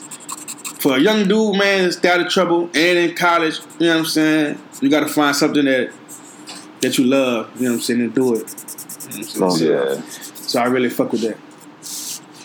for 0.82 0.96
a 0.96 1.00
young 1.00 1.28
dude, 1.28 1.56
man, 1.56 1.84
that's 1.84 2.04
out 2.04 2.20
of 2.20 2.28
trouble 2.28 2.64
and 2.74 2.76
in 2.98 3.14
college. 3.14 3.60
You 3.78 3.86
know 3.86 3.92
what 3.94 3.98
I'm 4.00 4.04
saying? 4.06 4.58
You 4.82 4.90
got 4.90 5.00
to 5.00 5.08
find 5.08 5.34
something 5.36 5.64
that 5.64 5.92
that 6.80 6.98
you 6.98 7.04
love. 7.04 7.50
You 7.56 7.66
know 7.66 7.70
what 7.70 7.76
I'm 7.76 7.80
saying? 7.82 8.00
And 8.00 8.14
do 8.14 8.34
it. 8.34 8.38
You 8.38 8.42
know 8.42 8.44
what 8.44 9.16
I'm 9.16 9.22
saying? 9.24 9.42
Oh, 9.44 9.56
So- 9.56 9.94
Yeah, 9.94 10.02
So 10.46 10.60
I 10.60 10.64
really 10.66 10.90
fuck 10.90 11.12
with 11.12 11.22
that. 11.22 11.38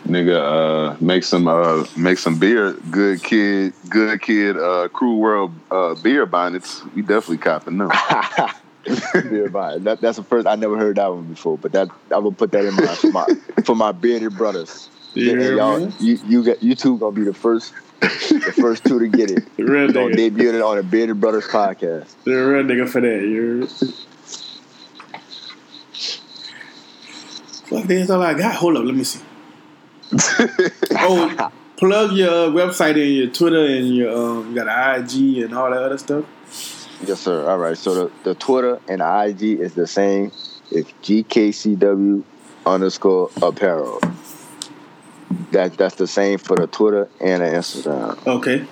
Nigga, 0.09 0.93
uh, 0.93 0.97
make 0.99 1.23
some 1.23 1.47
uh, 1.47 1.85
make 1.95 2.17
some 2.17 2.39
beer. 2.39 2.73
Good 2.91 3.23
kid, 3.23 3.73
good 3.89 4.21
kid. 4.21 4.57
Uh, 4.57 4.87
Crew 4.89 5.15
World 5.15 5.51
uh, 5.71 5.95
beer 5.95 6.25
bonnets. 6.25 6.83
We 6.95 7.01
definitely 7.01 7.37
copping 7.37 7.77
them. 7.77 7.91
beer 9.29 9.49
bond. 9.49 9.85
That, 9.85 10.01
that's 10.01 10.17
the 10.17 10.23
first. 10.23 10.47
I 10.47 10.55
never 10.55 10.77
heard 10.77 10.97
that 10.97 11.07
one 11.07 11.25
before, 11.25 11.57
but 11.57 11.71
that 11.73 11.89
I 12.13 12.17
will 12.17 12.31
put 12.31 12.51
that 12.51 12.65
in 12.65 12.75
mind 12.75 12.97
for 12.97 13.11
my 13.11 13.25
for 13.63 13.75
my 13.75 13.91
bearded 13.91 14.35
brothers. 14.37 14.89
Yeah, 15.13 15.33
y'all, 15.33 15.79
man. 15.79 15.93
you 15.99 16.19
you 16.25 16.43
get 16.43 16.61
you 16.61 16.75
two 16.75 16.97
gonna 16.97 17.15
be 17.15 17.23
the 17.23 17.33
first 17.33 17.73
the 17.99 18.53
first 18.59 18.85
two 18.85 18.99
to 18.99 19.07
get 19.07 19.31
it. 19.31 19.43
Real 19.57 19.87
We're 19.87 19.93
gonna 19.93 20.15
debut 20.15 20.53
it 20.53 20.61
on 20.61 20.77
the 20.77 20.83
Bearded 20.83 21.19
Brothers 21.19 21.47
podcast. 21.47 22.07
The 22.23 22.31
real 22.31 22.63
nigga 22.63 22.87
for 22.87 23.01
that. 23.01 23.21
You 23.21 23.67
Fuck, 27.67 27.83
that's 27.83 28.09
all 28.09 28.23
I 28.23 28.33
got. 28.33 28.55
Hold 28.55 28.77
up, 28.77 28.85
let 28.85 28.95
me 28.95 29.03
see. 29.03 29.19
Oh, 30.11 31.51
plug 31.77 32.11
your 32.13 32.49
website 32.49 33.01
and 33.01 33.15
your 33.15 33.27
Twitter 33.27 33.65
and 33.65 33.95
your 33.95 34.15
um, 34.15 34.49
you 34.49 34.55
got 34.55 34.67
an 34.67 35.03
IG 35.03 35.43
and 35.43 35.53
all 35.53 35.69
that 35.69 35.81
other 35.81 35.97
stuff. 35.97 36.25
Yes, 37.05 37.21
sir. 37.21 37.49
All 37.49 37.57
right. 37.57 37.77
So 37.77 37.95
the, 37.95 38.11
the 38.23 38.35
Twitter 38.35 38.79
and 38.89 38.99
the 39.01 39.25
IG 39.25 39.59
is 39.59 39.73
the 39.73 39.87
same. 39.87 40.31
It's 40.71 40.91
GKCW 41.03 42.23
underscore 42.65 43.29
apparel. 43.41 44.01
That 45.51 45.77
that's 45.77 45.95
the 45.95 46.07
same 46.07 46.37
for 46.37 46.57
the 46.57 46.67
Twitter 46.67 47.07
and 47.21 47.41
the 47.41 47.47
Instagram. 47.47 48.27
Okay. 48.27 48.65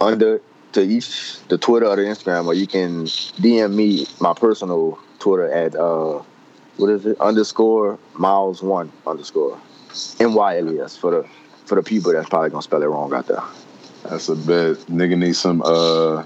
under 0.00 0.40
to 0.72 0.82
each 0.82 1.38
the 1.48 1.58
Twitter 1.58 1.86
or 1.86 1.96
the 1.96 2.02
Instagram, 2.02 2.46
or 2.46 2.54
you 2.54 2.66
can 2.66 3.04
DM 3.04 3.74
me 3.74 4.06
my 4.20 4.34
personal 4.34 4.98
Twitter 5.18 5.50
at 5.50 5.74
uh 5.74 6.22
what 6.76 6.90
is 6.90 7.06
it 7.06 7.18
underscore 7.20 7.98
miles 8.14 8.62
one 8.62 8.92
underscore 9.06 9.58
M 10.20 10.34
Y 10.34 10.58
L 10.58 10.72
E 10.72 10.80
S 10.80 10.96
for 10.96 11.10
the 11.10 11.28
for 11.64 11.76
the 11.76 11.82
people 11.82 12.12
that's 12.12 12.28
probably 12.28 12.50
gonna 12.50 12.62
spell 12.62 12.82
it 12.82 12.86
wrong 12.86 13.12
out 13.14 13.26
there. 13.26 13.42
That's 14.04 14.28
a 14.28 14.36
bet. 14.36 14.76
Nigga 14.86 15.18
need 15.18 15.34
some 15.34 15.62
uh 15.64 16.24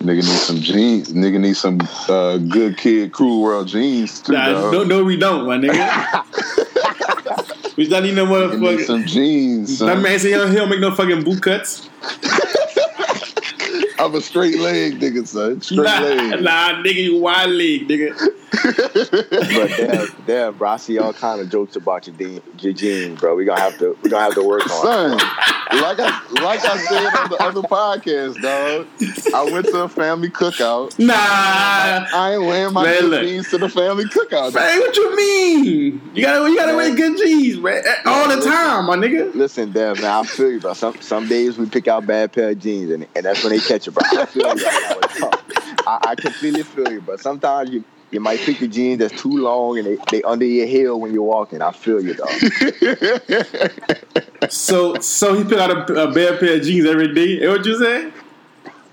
nigga 0.00 0.16
need 0.16 0.24
some 0.24 0.60
jeans. 0.60 1.12
Nigga 1.12 1.38
need 1.40 1.56
some 1.56 1.80
uh 2.08 2.38
good 2.38 2.76
kid 2.76 3.12
cruel 3.12 3.42
world 3.42 3.68
jeans 3.68 4.20
too. 4.20 4.32
Nah, 4.32 4.70
no, 4.70 4.84
no, 4.84 5.04
we 5.04 5.16
don't, 5.16 5.46
my 5.46 5.56
nigga. 5.58 5.76
we 7.76 7.88
don't 7.88 8.02
need 8.02 8.14
no 8.14 8.26
Nigga 8.26 8.76
need 8.78 8.86
some 8.86 9.04
jeans. 9.06 9.78
That 9.78 10.00
man 10.00 10.18
say 10.18 10.28
he 10.30 10.34
don't, 10.34 10.50
he 10.50 10.56
don't 10.56 10.68
make 10.68 10.80
no 10.80 10.94
fucking 10.94 11.22
boot 11.24 11.42
cuts. 11.42 11.88
I'm 13.98 14.14
a 14.14 14.20
straight 14.22 14.58
leg 14.58 14.98
nigga, 14.98 15.26
son. 15.26 15.60
Straight 15.60 15.84
Nah, 15.84 16.00
leg. 16.00 16.42
nah, 16.42 16.82
nigga, 16.82 16.94
you 17.04 17.18
wide 17.18 17.50
leg, 17.50 17.86
nigga. 17.86 18.16
But 18.50 19.68
damn, 19.76 20.08
damn, 20.26 20.54
bro, 20.56 20.70
I 20.70 20.76
see 20.76 20.98
all 20.98 21.12
kind 21.12 21.40
of 21.40 21.50
jokes 21.50 21.76
about 21.76 22.06
your, 22.06 22.16
de- 22.16 22.42
your 22.58 22.72
jeans, 22.72 23.20
bro. 23.20 23.34
We 23.34 23.44
gonna 23.44 23.60
have 23.60 23.78
to 23.78 23.96
we 24.02 24.10
gonna 24.10 24.24
have 24.24 24.34
to 24.34 24.42
work 24.42 24.62
on. 24.70 25.12
it. 25.12 25.20
Son, 25.20 25.80
like 25.80 25.98
I 26.00 26.20
like 26.42 26.64
I 26.64 26.76
said 26.78 27.06
on 27.06 27.30
the 27.30 27.36
other 27.42 27.62
podcast, 27.62 28.40
dog. 28.42 28.86
I 29.34 29.44
went 29.52 29.66
to 29.66 29.82
a 29.82 29.88
family 29.88 30.30
cookout. 30.30 30.98
Nah, 30.98 31.14
I 31.14 32.32
ain't 32.34 32.42
wearing 32.44 32.74
my 32.74 32.82
Man, 32.84 33.00
good 33.02 33.10
look. 33.10 33.22
jeans 33.22 33.50
to 33.50 33.58
the 33.58 33.68
family 33.68 34.04
cookout. 34.06 34.54
man, 34.54 34.80
what 34.80 34.96
you 34.96 35.16
mean? 35.16 36.00
You 36.14 36.22
gotta, 36.22 36.50
you 36.50 36.56
gotta 36.56 36.76
wear 36.76 36.94
good 36.94 37.16
jeans, 37.18 37.58
man, 37.58 37.82
eh, 37.86 37.94
all 38.06 38.28
the 38.28 38.42
time, 38.42 38.86
my 38.86 38.96
nigga. 38.96 39.34
Listen, 39.34 39.70
damn, 39.72 39.94
man, 40.00 40.04
I 40.10 40.22
feel 40.24 40.50
you, 40.50 40.60
bro. 40.60 40.74
Some 40.74 41.00
some 41.00 41.28
days 41.28 41.56
we 41.56 41.66
pick 41.66 41.86
out 41.88 42.06
bad 42.06 42.32
pair 42.32 42.50
of 42.50 42.58
jeans, 42.58 42.90
and, 42.90 43.06
and 43.14 43.24
that's 43.24 43.42
when 43.44 43.52
they 43.52 43.60
catch 43.60 43.86
you, 43.86 43.92
bro. 43.92 44.02
I 44.20 44.26
feel 44.26 44.58
you. 44.58 44.66
I, 45.86 45.98
I 46.08 46.14
completely 46.14 46.62
feel 46.62 46.90
you, 46.92 47.00
but 47.00 47.20
sometimes 47.20 47.70
you 47.70 47.84
you 48.10 48.20
might 48.20 48.40
pick 48.40 48.58
the 48.58 48.68
jeans 48.68 48.98
that's 48.98 49.20
too 49.20 49.36
long 49.38 49.78
and 49.78 49.86
they, 49.86 49.98
they 50.10 50.22
under 50.22 50.44
your 50.44 50.66
heel 50.66 50.98
when 51.00 51.12
you're 51.12 51.22
walking. 51.22 51.62
I 51.62 51.70
feel 51.72 52.02
you, 52.02 52.14
dog. 52.14 52.30
So, 54.48 54.98
so 55.00 55.34
he 55.34 55.44
pick 55.44 55.58
out 55.58 55.70
a, 55.70 56.08
a 56.08 56.12
bad 56.12 56.40
pair 56.40 56.56
of 56.56 56.62
jeans 56.62 56.86
every 56.86 57.14
day. 57.14 57.34
Is 57.34 57.48
what 57.48 57.64
you 57.64 57.78
say? 57.78 58.10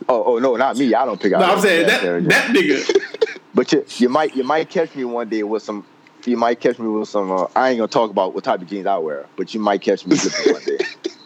Oh, 0.09 0.23
oh 0.35 0.39
no, 0.39 0.55
not 0.55 0.77
me. 0.77 0.93
I 0.93 1.05
don't 1.05 1.19
pick 1.19 1.33
out. 1.33 1.39
No, 1.39 1.53
I'm 1.53 1.61
saying 1.61 1.87
that 1.87 2.01
that 2.01 2.55
nigga. 2.55 3.03
But 3.53 3.71
you, 3.71 3.83
you 3.97 4.07
might 4.07 4.35
you 4.35 4.43
might 4.43 4.69
catch 4.69 4.93
me 4.93 5.03
one 5.03 5.29
day 5.29 5.41
with 5.41 5.63
some. 5.63 5.83
You 6.25 6.37
might 6.37 6.59
catch 6.59 6.77
me 6.77 6.87
with 6.87 7.09
some. 7.09 7.31
Uh, 7.31 7.47
I 7.55 7.69
ain't 7.69 7.79
gonna 7.79 7.87
talk 7.87 8.11
about 8.11 8.35
what 8.35 8.43
type 8.43 8.61
of 8.61 8.67
jeans 8.67 8.85
I 8.85 8.97
wear, 8.97 9.25
but 9.35 9.51
you 9.53 9.59
might 9.59 9.81
catch 9.81 10.05
me 10.05 10.15
slipping 10.15 10.53
one 10.53 10.63
day. 10.63 10.77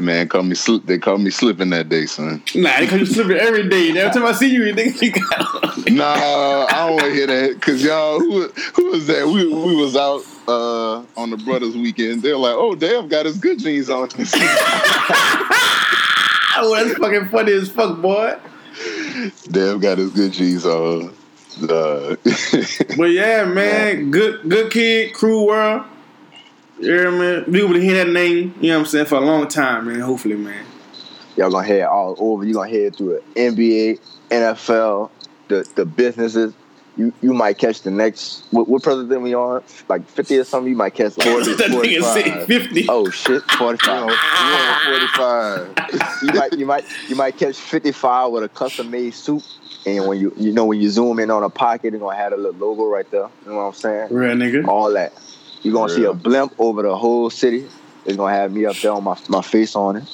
Man 0.00 0.28
call 0.28 0.42
me 0.42 0.54
slip. 0.54 0.86
They 0.86 0.98
call 0.98 1.18
me 1.18 1.30
slipping 1.30 1.70
that 1.70 1.88
day, 1.88 2.06
son. 2.06 2.42
Nah, 2.54 2.80
because 2.80 3.00
you 3.00 3.06
slipping 3.06 3.36
every 3.38 3.68
day. 3.68 3.90
Every 3.98 4.12
time 4.12 4.24
I 4.26 4.32
see 4.32 4.50
you, 4.52 4.64
you 4.64 4.74
think 4.74 5.00
you 5.02 5.12
got. 5.12 5.90
Nah, 5.90 6.66
I 6.68 6.86
don't 6.86 6.92
want 6.96 7.04
to 7.06 7.12
hear 7.12 7.26
that. 7.26 7.60
Cause 7.60 7.82
y'all, 7.82 8.18
who, 8.20 8.48
who 8.48 8.90
was 8.90 9.06
that? 9.06 9.26
We 9.26 9.46
we 9.46 9.76
was 9.76 9.96
out 9.96 10.22
uh, 10.46 11.02
on 11.20 11.30
the 11.30 11.36
brothers 11.36 11.76
weekend. 11.76 12.22
They're 12.22 12.36
like, 12.36 12.54
oh, 12.54 12.74
Dave 12.74 13.08
got 13.08 13.26
his 13.26 13.38
good 13.38 13.58
jeans 13.58 13.90
on. 13.90 14.08
Oh, 16.60 16.74
that's 16.74 16.98
fucking 16.98 17.28
funny 17.28 17.52
as 17.52 17.70
fuck, 17.70 18.00
boy. 18.02 18.36
Dave 19.48 19.80
got 19.80 19.98
his 19.98 20.10
good 20.10 20.32
jeans 20.32 20.66
on. 20.66 21.14
Uh, 21.62 22.16
But 22.96 23.10
yeah, 23.10 23.44
man, 23.44 24.10
good 24.10 24.48
good 24.48 24.72
kid, 24.72 25.14
crew 25.14 25.46
world. 25.46 25.84
You 26.80 26.92
hear 26.92 27.10
me? 27.10 27.44
We 27.50 27.62
able 27.62 27.74
to 27.74 27.80
hear 27.80 28.04
that 28.04 28.12
name, 28.12 28.54
you 28.60 28.68
know 28.70 28.76
what 28.78 28.80
I'm 28.80 28.86
saying, 28.86 29.06
for 29.06 29.16
a 29.16 29.20
long 29.20 29.48
time, 29.48 29.86
man. 29.88 30.00
Hopefully, 30.00 30.36
man. 30.36 30.64
Y'all 31.36 31.50
gonna 31.50 31.66
head 31.66 31.82
all 31.82 32.16
over. 32.18 32.44
You 32.44 32.54
gonna 32.54 32.70
head 32.70 32.96
through 32.96 33.20
the 33.34 33.40
NBA, 33.40 34.00
NFL, 34.30 35.10
the 35.48 35.68
the 35.74 35.84
businesses. 35.84 36.52
You 36.96 37.12
you 37.20 37.32
might 37.32 37.58
catch 37.58 37.82
the 37.82 37.92
next. 37.92 38.44
What, 38.50 38.68
what 38.68 38.82
president 38.82 39.22
we 39.22 39.34
on? 39.34 39.62
Like 39.88 40.04
fifty 40.08 40.36
or 40.38 40.44
something. 40.44 40.70
You 40.70 40.76
might 40.76 40.94
catch 40.94 41.16
like 41.16 41.28
40, 41.46 41.54
that 41.54 41.70
nigga 41.70 42.02
say 42.14 42.22
45. 42.30 42.46
50. 42.46 42.86
Oh 42.88 43.08
shit, 43.10 43.42
forty 43.52 43.78
five. 43.84 44.10
Forty-five. 44.88 45.76
you 46.22 46.32
might 46.32 46.52
you 46.58 46.66
might 46.66 46.84
you 47.08 47.16
might 47.16 47.36
catch 47.36 47.56
55 47.56 48.32
with 48.32 48.44
a 48.44 48.48
custom 48.48 48.90
made 48.90 49.14
suit 49.14 49.44
and 49.86 50.06
when 50.08 50.18
you 50.18 50.32
you 50.36 50.52
know 50.52 50.64
when 50.64 50.80
you 50.80 50.88
zoom 50.90 51.18
in 51.18 51.30
on 51.30 51.42
a 51.44 51.50
pocket 51.50 51.94
it's 51.94 52.00
gonna 52.00 52.16
have 52.16 52.32
a 52.32 52.36
little 52.36 52.52
logo 52.58 52.84
right 52.86 53.08
there 53.10 53.28
you 53.44 53.50
know 53.50 53.56
what 53.56 53.62
i'm 53.62 53.72
saying 53.74 54.08
Real 54.12 54.34
nigga. 54.34 54.66
all 54.66 54.92
that 54.92 55.12
you're 55.62 55.74
gonna 55.74 55.92
see 55.92 56.04
a 56.04 56.12
blimp 56.12 56.52
over 56.58 56.82
the 56.82 56.96
whole 56.96 57.30
city 57.30 57.66
it's 58.04 58.16
gonna 58.16 58.34
have 58.34 58.52
me 58.52 58.64
up 58.66 58.76
there 58.76 58.92
on 58.92 59.04
my, 59.04 59.16
my 59.28 59.42
face 59.42 59.74
on 59.76 59.96
it 59.96 60.04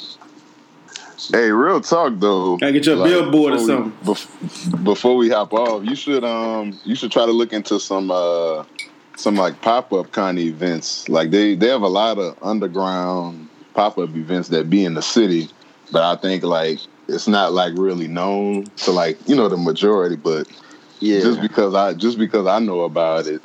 Hey, 1.32 1.50
real 1.50 1.80
talk 1.80 2.14
though. 2.16 2.56
Gotta 2.56 2.72
get 2.72 2.86
your 2.86 3.00
a 3.00 3.04
billboard 3.04 3.54
or 3.54 3.56
before 3.56 3.66
we- 3.66 3.72
something. 3.72 3.92
bef- 4.04 4.84
before 4.84 5.16
we 5.16 5.30
hop 5.30 5.52
off, 5.52 5.84
you 5.84 5.94
should 5.94 6.24
um 6.24 6.78
you 6.84 6.94
should 6.94 7.12
try 7.12 7.24
to 7.24 7.32
look 7.32 7.52
into 7.52 7.78
some 7.80 8.10
uh 8.10 8.64
some 9.16 9.36
like 9.36 9.60
pop 9.62 9.92
up 9.92 10.10
kind 10.12 10.38
of 10.38 10.44
events. 10.44 11.08
Like 11.08 11.30
they 11.30 11.54
they 11.54 11.68
have 11.68 11.82
a 11.82 11.88
lot 11.88 12.18
of 12.18 12.36
underground 12.42 13.48
pop 13.74 13.96
up 13.98 14.10
events 14.16 14.48
that 14.48 14.68
be 14.68 14.84
in 14.84 14.94
the 14.94 15.02
city, 15.02 15.48
but 15.92 16.02
I 16.02 16.20
think 16.20 16.42
like 16.42 16.80
it's 17.08 17.28
not 17.28 17.52
like 17.52 17.72
really 17.76 18.08
known 18.08 18.64
to 18.78 18.90
like 18.90 19.16
you 19.28 19.36
know 19.36 19.48
the 19.48 19.56
majority. 19.56 20.16
But 20.16 20.48
yeah 21.00 21.20
just 21.20 21.40
because 21.40 21.74
I 21.74 21.94
just 21.94 22.18
because 22.18 22.46
I 22.46 22.58
know 22.58 22.80
about 22.80 23.26
it, 23.26 23.40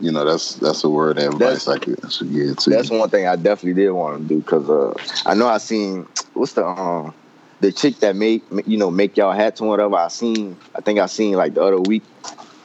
you 0.00 0.12
know 0.12 0.24
that's 0.24 0.54
that's 0.56 0.84
a 0.84 0.88
word 0.90 1.18
of 1.18 1.34
advice 1.34 1.64
That's- 1.64 1.68
I 1.68 1.78
could, 1.78 2.04
I 2.04 2.08
should 2.08 2.32
give 2.32 2.56
to 2.58 2.70
that's 2.70 2.90
you. 2.90 2.98
one 2.98 3.08
thing 3.10 3.26
i 3.26 3.36
definitely 3.36 3.82
did 3.82 3.90
want 3.90 4.22
to 4.22 4.28
do 4.28 4.40
because 4.40 4.68
uh 4.68 4.92
i 5.28 5.34
know 5.34 5.48
i 5.48 5.58
seen 5.58 6.06
what's 6.34 6.52
the 6.52 6.66
um 6.66 7.14
the 7.60 7.72
chick 7.72 7.98
that 8.00 8.14
make 8.16 8.42
you 8.66 8.76
know 8.76 8.90
make 8.90 9.16
y'all 9.16 9.32
hats 9.32 9.60
and 9.60 9.68
whatever 9.68 9.96
i 9.96 10.08
seen 10.08 10.56
i 10.74 10.80
think 10.80 10.98
i 10.98 11.06
seen 11.06 11.34
like 11.36 11.54
the 11.54 11.62
other 11.62 11.80
week 11.80 12.02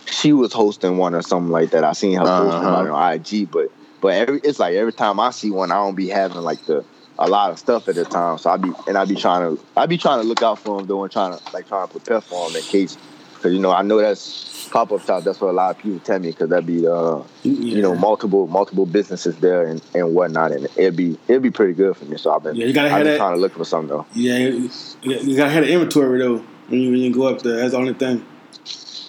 she 0.08 0.34
was 0.34 0.52
hosting 0.52 0.98
one 0.98 1.16
or 1.16 1.22
something 1.22 1.52
like 1.52 1.72
that 1.72 1.84
i 1.84 1.94
seen 1.94 2.14
her 2.18 2.26
posting 2.26 2.48
Uh-huh. 2.48 2.68
about 2.70 2.86
it 2.86 2.92
on 2.92 3.14
ig 3.14 3.52
but 3.52 3.72
but 4.02 4.14
every 4.14 4.40
it's 4.44 4.60
like 4.60 4.76
every 4.76 4.94
time 4.94 5.20
i 5.20 5.30
see 5.32 5.52
one 5.52 5.72
i 5.72 5.76
don't 5.76 5.96
be 5.96 6.10
having 6.10 6.42
like 6.42 6.66
the 6.66 6.84
a 7.20 7.28
lot 7.30 7.52
of 7.52 7.60
stuff 7.60 7.88
at 7.88 7.96
the 7.96 8.04
time 8.04 8.38
so 8.38 8.50
i 8.50 8.58
be 8.58 8.72
and 8.88 8.98
i 8.98 9.06
be 9.06 9.16
trying 9.16 9.56
to 9.56 9.64
i 9.78 9.86
be 9.86 9.98
trying 9.98 10.20
to 10.22 10.28
look 10.28 10.42
out 10.42 10.60
for 10.60 10.78
them 10.80 10.88
though 10.88 11.04
and 11.04 11.12
trying 11.12 11.38
to 11.38 11.54
like 11.54 11.68
trying 11.68 11.88
to 11.88 11.92
prepare 11.92 12.20
for 12.20 12.50
them 12.50 12.58
in 12.58 12.64
case 12.64 12.98
because 13.42 13.54
you 13.54 13.60
know 13.60 13.72
i 13.72 13.82
know 13.82 13.98
that's 13.98 14.68
pop-up 14.70 15.02
shop 15.06 15.24
that's 15.24 15.42
what 15.42 15.50
a 15.50 15.52
lot 15.52 15.76
of 15.76 15.82
people 15.82 16.00
tell 16.00 16.20
me 16.20 16.30
because 16.30 16.50
that'd 16.50 16.66
be 16.66 16.86
uh 16.88 17.20
you 17.44 17.82
know 17.82 17.96
multiple 17.96 18.46
multiple 18.48 18.86
businesses 18.86 19.36
there 19.38 19.66
and, 19.66 19.82
and 19.96 20.14
whatnot 20.14 20.52
and 20.52 20.66
it'd 20.78 20.96
be 20.96 21.18
it'd 21.28 21.42
be 21.42 21.50
pretty 21.52 21.74
good 21.74 21.98
for 21.98 22.06
me 22.06 22.18
so 22.18 22.32
i've 22.34 22.44
been 22.44 22.56
Yeah, 22.56 22.68
you 22.68 22.74
gotta 22.74 22.88
i've 22.88 22.92
have 22.94 23.04
been 23.04 23.14
that- 23.14 23.18
trying 23.18 23.36
to 23.36 23.42
look 23.42 23.54
for 23.54 23.66
something 23.66 23.90
though 23.90 24.06
Yeah, 24.14 24.38
you, 24.38 25.36
gotta 25.36 25.50
have 25.52 25.66
the 25.66 25.72
inventory 25.72 26.20
though 26.20 26.38
when 26.68 26.80
you, 26.80 26.92
when 26.92 27.00
you 27.02 27.14
go 27.14 27.28
up 27.28 27.42
there. 27.42 27.58
That's 27.58 27.72
the 27.72 27.78
only 27.78 27.94
thing. 27.96 28.24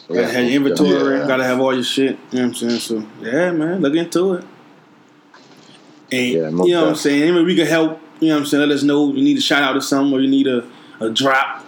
You 0.08 0.16
gotta 0.16 0.32
have 0.32 0.44
your 0.46 0.54
inventory. 0.56 1.18
Yeah. 1.20 1.26
Gotta 1.28 1.44
have 1.44 1.60
all 1.60 1.72
your 1.72 1.84
shit. 1.84 2.18
You 2.32 2.40
know 2.40 2.48
what 2.48 2.62
I'm 2.62 2.78
saying? 2.78 2.80
So 2.80 3.06
yeah, 3.20 3.52
man, 3.52 3.80
look 3.80 3.94
into 3.94 4.34
it. 4.34 4.44
And 6.10 6.28
Yeah, 6.28 6.48
you 6.48 6.72
know 6.72 6.80
what 6.82 6.88
I'm 6.88 6.94
saying? 6.96 7.22
Anyway, 7.22 7.42
we 7.44 7.54
can 7.54 7.66
help. 7.66 8.00
You 8.18 8.28
know 8.28 8.34
what 8.34 8.40
I'm 8.40 8.46
saying? 8.46 8.68
Let 8.68 8.74
us 8.74 8.82
know 8.82 9.12
you 9.12 9.22
need 9.22 9.38
a 9.38 9.40
shout 9.40 9.62
out 9.62 9.76
or 9.76 9.80
something, 9.80 10.12
or 10.12 10.20
you 10.20 10.28
need 10.28 10.46
a, 10.48 10.68
a 11.00 11.08
drop. 11.10 11.64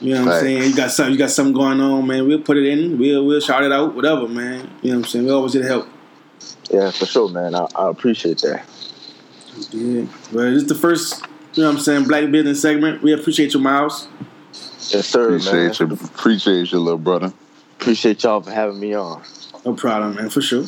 You 0.00 0.14
know 0.14 0.26
what 0.26 0.34
I'm 0.34 0.40
saying? 0.42 0.62
You 0.62 0.76
got 0.76 0.90
something. 0.92 1.12
You 1.12 1.18
got 1.18 1.30
something 1.30 1.54
going 1.54 1.80
on, 1.80 2.06
man. 2.06 2.26
We'll 2.28 2.40
put 2.40 2.56
it 2.56 2.66
in. 2.66 2.98
We'll 2.98 3.26
we'll 3.26 3.40
shout 3.40 3.64
it 3.64 3.72
out. 3.72 3.94
Whatever, 3.94 4.28
man. 4.28 4.70
You 4.82 4.92
know 4.92 4.98
what 4.98 5.04
I'm 5.06 5.10
saying? 5.10 5.24
We 5.24 5.30
always 5.32 5.52
get 5.54 5.64
help. 5.64 5.88
yeah 6.70 6.90
for 6.90 7.06
sure 7.06 7.28
man 7.30 7.54
i, 7.54 7.66
I 7.74 7.88
appreciate 7.90 8.38
that 8.42 8.62
Yeah. 9.72 10.04
Well, 10.32 10.50
this 10.52 10.62
is 10.62 10.68
the 10.68 10.74
first. 10.74 11.24
You 11.54 11.62
know 11.62 11.70
what 11.70 11.78
I'm 11.78 11.82
saying? 11.82 12.04
Black 12.04 12.30
business 12.30 12.60
segment. 12.62 13.02
We 13.02 13.12
appreciate 13.12 13.54
you, 13.54 13.60
Miles. 13.60 14.06
yes 14.90 15.06
sir 15.08 15.30
man 15.30 15.40
Appreciate 15.40 15.80
you, 15.80 15.86
appreciate 15.94 16.72
you, 16.72 16.78
little 16.78 16.98
brother. 16.98 17.32
appreciate 17.80 18.22
y'all 18.22 18.40
for 18.40 18.52
having 18.52 18.78
me 18.78 18.94
on 18.94 19.22
All 19.54 19.60
I'm 19.64 19.76
proud 19.76 20.02
of 20.02 20.10
him, 20.10 20.16
man, 20.16 20.30
for 20.30 20.42
sure. 20.42 20.64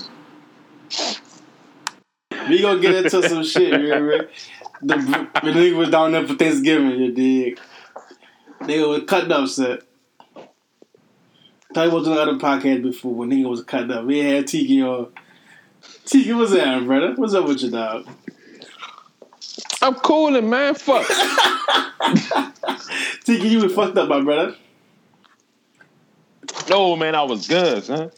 We 2.49 2.61
gonna 2.63 2.81
get 2.81 2.95
into 3.05 3.29
some 3.29 3.45
shit, 3.45 3.81
you 3.81 3.87
hear? 3.87 4.29
The, 4.83 4.97
the 4.97 5.51
nigga 5.53 5.77
was 5.77 5.91
down 5.91 6.13
there 6.13 6.27
for 6.27 6.35
Thanksgiving, 6.35 6.91
you 6.99 7.13
dig? 7.13 7.61
Nigga 8.61 8.89
was 8.89 9.05
cut 9.07 9.31
up, 9.33 9.49
set. 9.49 9.83
Thought 11.73 11.89
he 11.89 11.95
was 11.95 12.09
on 12.09 12.19
other 12.19 12.35
podcast 12.35 12.83
before 12.83 13.15
when 13.15 13.31
nigga 13.31 13.49
was 13.49 13.63
cut 13.63 13.91
up. 13.91 14.05
We 14.05 14.19
had 14.19 14.47
Tiki 14.47 14.83
on. 14.83 15.13
Tiki, 16.05 16.33
what's 16.33 16.53
that, 16.53 16.85
brother? 16.85 17.15
What's 17.15 17.35
up 17.35 17.47
with 17.47 17.63
your 17.63 17.71
dog? 17.71 18.07
I'm 19.81 19.95
cooling, 19.95 20.51
man. 20.51 20.75
Fuck. 20.75 21.07
Tiki, 23.25 23.49
you 23.49 23.63
was 23.63 23.73
fucked 23.73 23.97
up, 23.97 24.09
my 24.09 24.21
brother. 24.21 24.57
no, 26.69 26.97
man, 26.97 27.15
I 27.15 27.23
was 27.23 27.49
good, 27.49 27.85
son. 27.85 28.11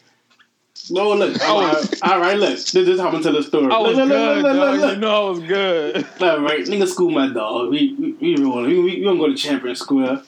No, 0.90 1.12
look. 1.14 1.40
All 1.48 1.60
right, 1.60 2.02
all 2.02 2.20
right, 2.20 2.36
look. 2.36 2.58
This 2.58 2.74
is 2.74 2.98
how 2.98 3.06
I'm 3.06 3.12
gonna 3.12 3.24
tell 3.24 3.32
the 3.32 3.42
story. 3.42 3.72
I 3.72 3.78
was 3.78 3.96
look, 3.96 4.08
good, 4.08 4.42
look, 4.42 4.54
look, 4.54 4.80
dog. 4.80 4.90
You 4.90 4.96
know 4.96 5.26
I 5.26 5.30
was 5.30 5.40
good. 5.40 5.96
All 6.20 6.40
right, 6.40 6.64
nigga, 6.66 6.88
school 6.88 7.10
my 7.10 7.32
dog. 7.32 7.70
We 7.70 7.94
we 7.94 8.12
we. 8.12 8.34
We, 8.34 8.62
we, 8.64 8.82
we 8.82 9.04
gonna 9.04 9.18
go 9.18 9.28
to 9.28 9.34
Champion 9.36 9.76
Square. 9.76 10.22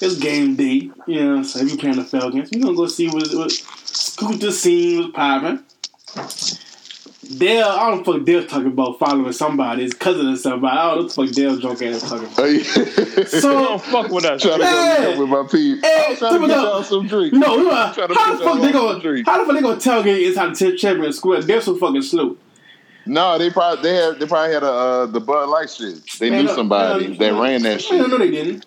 It's 0.00 0.16
game 0.16 0.56
day. 0.56 0.90
You 1.06 1.24
know 1.24 1.28
what 1.30 1.36
I'm 1.36 1.44
saying? 1.44 1.66
We 1.66 1.76
playing 1.76 1.96
the 1.96 2.04
Falcons. 2.04 2.50
We 2.50 2.60
gonna 2.60 2.76
go 2.76 2.86
see 2.86 3.08
what 3.08 3.32
what 3.34 3.52
scoot 3.52 4.40
the 4.40 4.52
scene 4.52 4.98
was 4.98 5.10
popping. 5.12 5.62
Dale, 7.38 7.66
I 7.66 7.90
don't 7.90 8.04
fuck 8.04 8.24
Dale 8.24 8.44
talking 8.46 8.68
about 8.68 8.98
following 8.98 9.32
somebody, 9.32 9.82
his 9.82 9.94
cousin 9.94 10.28
or 10.28 10.36
somebody. 10.36 10.76
I 10.76 10.84
don't 10.94 10.96
know 11.02 11.08
the 11.08 11.14
fuck 11.26 11.30
Dale 11.34 11.56
drunk 11.58 11.82
ass 11.82 12.02
talking 12.08 12.26
about. 12.26 13.26
So 13.28 13.52
don't 13.52 13.82
fuck 13.82 14.10
with 14.10 14.24
us. 14.24 14.42
trying 14.42 14.60
to 14.60 14.66
Hey! 14.66 14.96
go 14.96 15.00
meet 15.00 15.12
up 15.14 15.18
with 15.18 15.28
my 15.28 15.42
people. 15.50 15.88
Hey, 15.88 16.04
I 16.06 16.10
was 16.10 16.18
trying 16.18 16.40
to 16.40 16.46
get 16.46 16.56
on. 16.58 16.64
y'all 16.64 16.82
some 16.82 17.06
drink. 17.06 17.32
no, 17.34 17.56
you 17.56 17.64
know, 17.64 17.92
Trying 17.94 18.08
to 18.08 18.14
how 18.14 18.32
the 18.36 18.44
fuck 18.44 18.60
they 18.60 18.72
gonna 18.72 18.92
some 18.94 19.00
drink. 19.02 19.26
how 19.26 19.38
the 19.38 19.44
fuck 19.46 19.54
they 19.54 19.62
gonna 19.62 19.76
tailgate 19.80 20.26
inside 20.26 20.54
the 20.56 20.76
Champion 20.76 21.12
Square? 21.12 21.42
They're 21.42 21.60
so 21.60 21.76
fucking 21.76 22.02
slow. 22.02 22.36
No, 23.06 23.36
they 23.38 23.50
probably 23.50 23.82
they 23.82 23.94
had 23.96 24.18
they 24.18 24.26
probably 24.26 24.54
had 24.54 24.62
a 24.62 24.70
uh, 24.72 25.06
the 25.06 25.20
Bud 25.20 25.48
Light 25.48 25.68
shit. 25.70 25.98
They 26.18 26.30
Man, 26.30 26.40
knew 26.42 26.48
no, 26.48 26.54
somebody 26.54 27.08
man, 27.08 27.18
that 27.18 27.32
no, 27.32 27.42
ran 27.42 27.62
that 27.62 27.68
Man, 27.68 27.78
shit. 27.78 28.08
no, 28.08 28.18
they 28.18 28.30
didn't. 28.30 28.66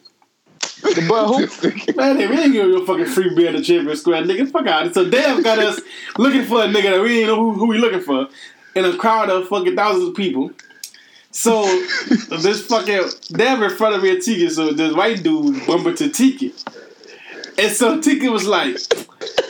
The 0.82 1.05
Bud 1.07 1.95
Man, 1.95 2.17
they 2.17 2.28
really 2.28 2.51
give 2.51 2.67
you 2.67 2.84
a 2.84 2.86
fucking 2.86 3.05
free 3.05 3.34
beer 3.36 3.49
in 3.49 3.55
the 3.55 3.61
Champion 3.61 3.95
Square, 3.97 4.23
nigga. 4.23 4.49
Fuck 4.51 4.67
out. 4.67 4.93
So 4.93 5.09
Dale 5.09 5.41
got 5.41 5.59
us 5.59 5.82
looking 6.17 6.43
for 6.45 6.63
a 6.63 6.67
nigga 6.67 6.91
that 6.91 7.01
we 7.01 7.09
didn't 7.09 7.28
know 7.28 7.36
who, 7.36 7.53
who 7.53 7.67
we 7.67 7.78
looking 7.78 8.01
for 8.01 8.28
in 8.75 8.86
a 8.86 8.95
crowd 8.95 9.30
of 9.30 9.47
fucking 9.47 9.75
thousands 9.75 10.09
of 10.09 10.15
people. 10.15 10.51
So 11.32 11.63
this 12.30 12.65
fucking 12.67 13.09
Dale 13.32 13.63
in 13.63 13.69
front 13.71 13.95
of 13.95 14.03
me 14.03 14.15
at 14.15 14.21
Tiki, 14.21 14.49
so 14.49 14.71
this 14.71 14.93
white 14.93 15.23
dude 15.23 15.65
bumper 15.65 15.93
to 15.93 16.09
Tiki. 16.09 16.53
And 17.57 17.71
so 17.71 17.99
Tiki 17.99 18.30
was 18.30 18.45
like, 18.45 18.78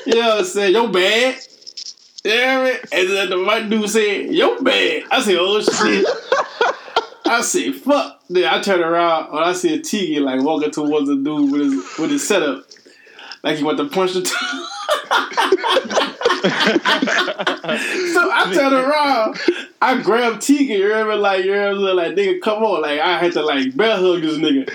you 0.06 0.16
know 0.16 0.30
what 0.30 0.40
I'm 0.40 0.46
saying, 0.46 0.74
yo 0.74 0.88
bad. 0.88 1.38
You 2.24 2.36
know 2.36 2.62
what 2.62 2.68
I 2.68 2.72
mean? 2.72 2.80
And 2.92 3.10
then 3.10 3.30
the 3.30 3.44
white 3.44 3.70
dude 3.70 3.90
said, 3.90 4.34
yo 4.34 4.62
bad. 4.62 5.04
I 5.12 5.22
said, 5.22 5.36
oh 5.38 5.62
shit. 5.62 6.06
I 7.28 7.42
said, 7.42 7.76
fuck. 7.76 8.22
Then 8.30 8.46
I 8.46 8.62
turn 8.62 8.82
around 8.82 9.30
and 9.30 9.40
I 9.40 9.54
see 9.54 9.74
a 9.74 9.80
Tiki 9.82 10.20
like 10.20 10.42
walking 10.42 10.72
towards 10.72 11.08
the 11.08 11.16
dude 11.16 11.52
with 11.52 11.62
his 11.62 11.98
with 12.00 12.12
his 12.12 12.28
setup. 12.28 12.66
Like 13.44 13.58
he 13.58 13.64
want 13.64 13.78
to 13.78 13.86
punch 13.86 14.14
the 14.14 14.22
t- 14.22 16.14
So 18.14 18.32
I 18.32 18.52
turn 18.54 18.74
around, 18.74 19.38
I 19.82 20.02
grab 20.02 20.40
Tiki, 20.40 20.74
you 20.74 20.88
remember 20.88 21.16
like 21.16 21.46
you 21.46 21.54
remember 21.54 21.94
like 21.94 22.16
nigga 22.16 22.42
come 22.42 22.64
on, 22.64 22.82
like 22.82 23.00
I 23.00 23.20
had 23.20 23.34
to 23.34 23.42
like 23.44 23.76
bear 23.76 23.98
hug 23.98 24.22
this 24.22 24.38
nigga. 24.38 24.70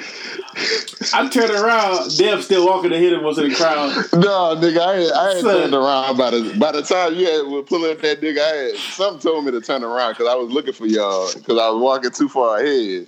I 1.15 1.29
turn 1.29 1.51
around, 1.51 2.17
Dev 2.19 2.45
still 2.45 2.67
walking 2.67 2.93
ahead 2.93 3.15
of 3.15 3.25
us 3.25 3.39
in 3.39 3.49
the 3.49 3.55
crowd. 3.55 3.91
No, 4.13 4.55
nigga, 4.61 4.79
I 4.79 4.97
had, 4.97 5.13
I 5.13 5.35
had 5.35 5.41
Son. 5.43 5.57
turned 5.57 5.75
around 5.75 6.17
by 6.17 6.31
the 6.31 6.57
by 6.59 6.73
the 6.73 6.83
time 6.83 7.15
you 7.15 7.27
had 7.27 7.47
were 7.47 7.63
pulling 7.63 7.93
up 7.93 8.01
that 8.03 8.21
nigga. 8.21 8.39
I 8.39 8.57
had 8.57 8.77
something 8.77 9.21
told 9.21 9.45
me 9.45 9.53
to 9.53 9.61
turn 9.61 9.83
around 9.83 10.13
because 10.13 10.29
I 10.29 10.35
was 10.35 10.51
looking 10.51 10.75
for 10.75 10.87
y'all 10.87 11.33
because 11.35 11.59
I 11.59 11.69
was 11.71 11.81
walking 11.81 12.11
too 12.11 12.29
far 12.29 12.59
ahead. 12.61 13.07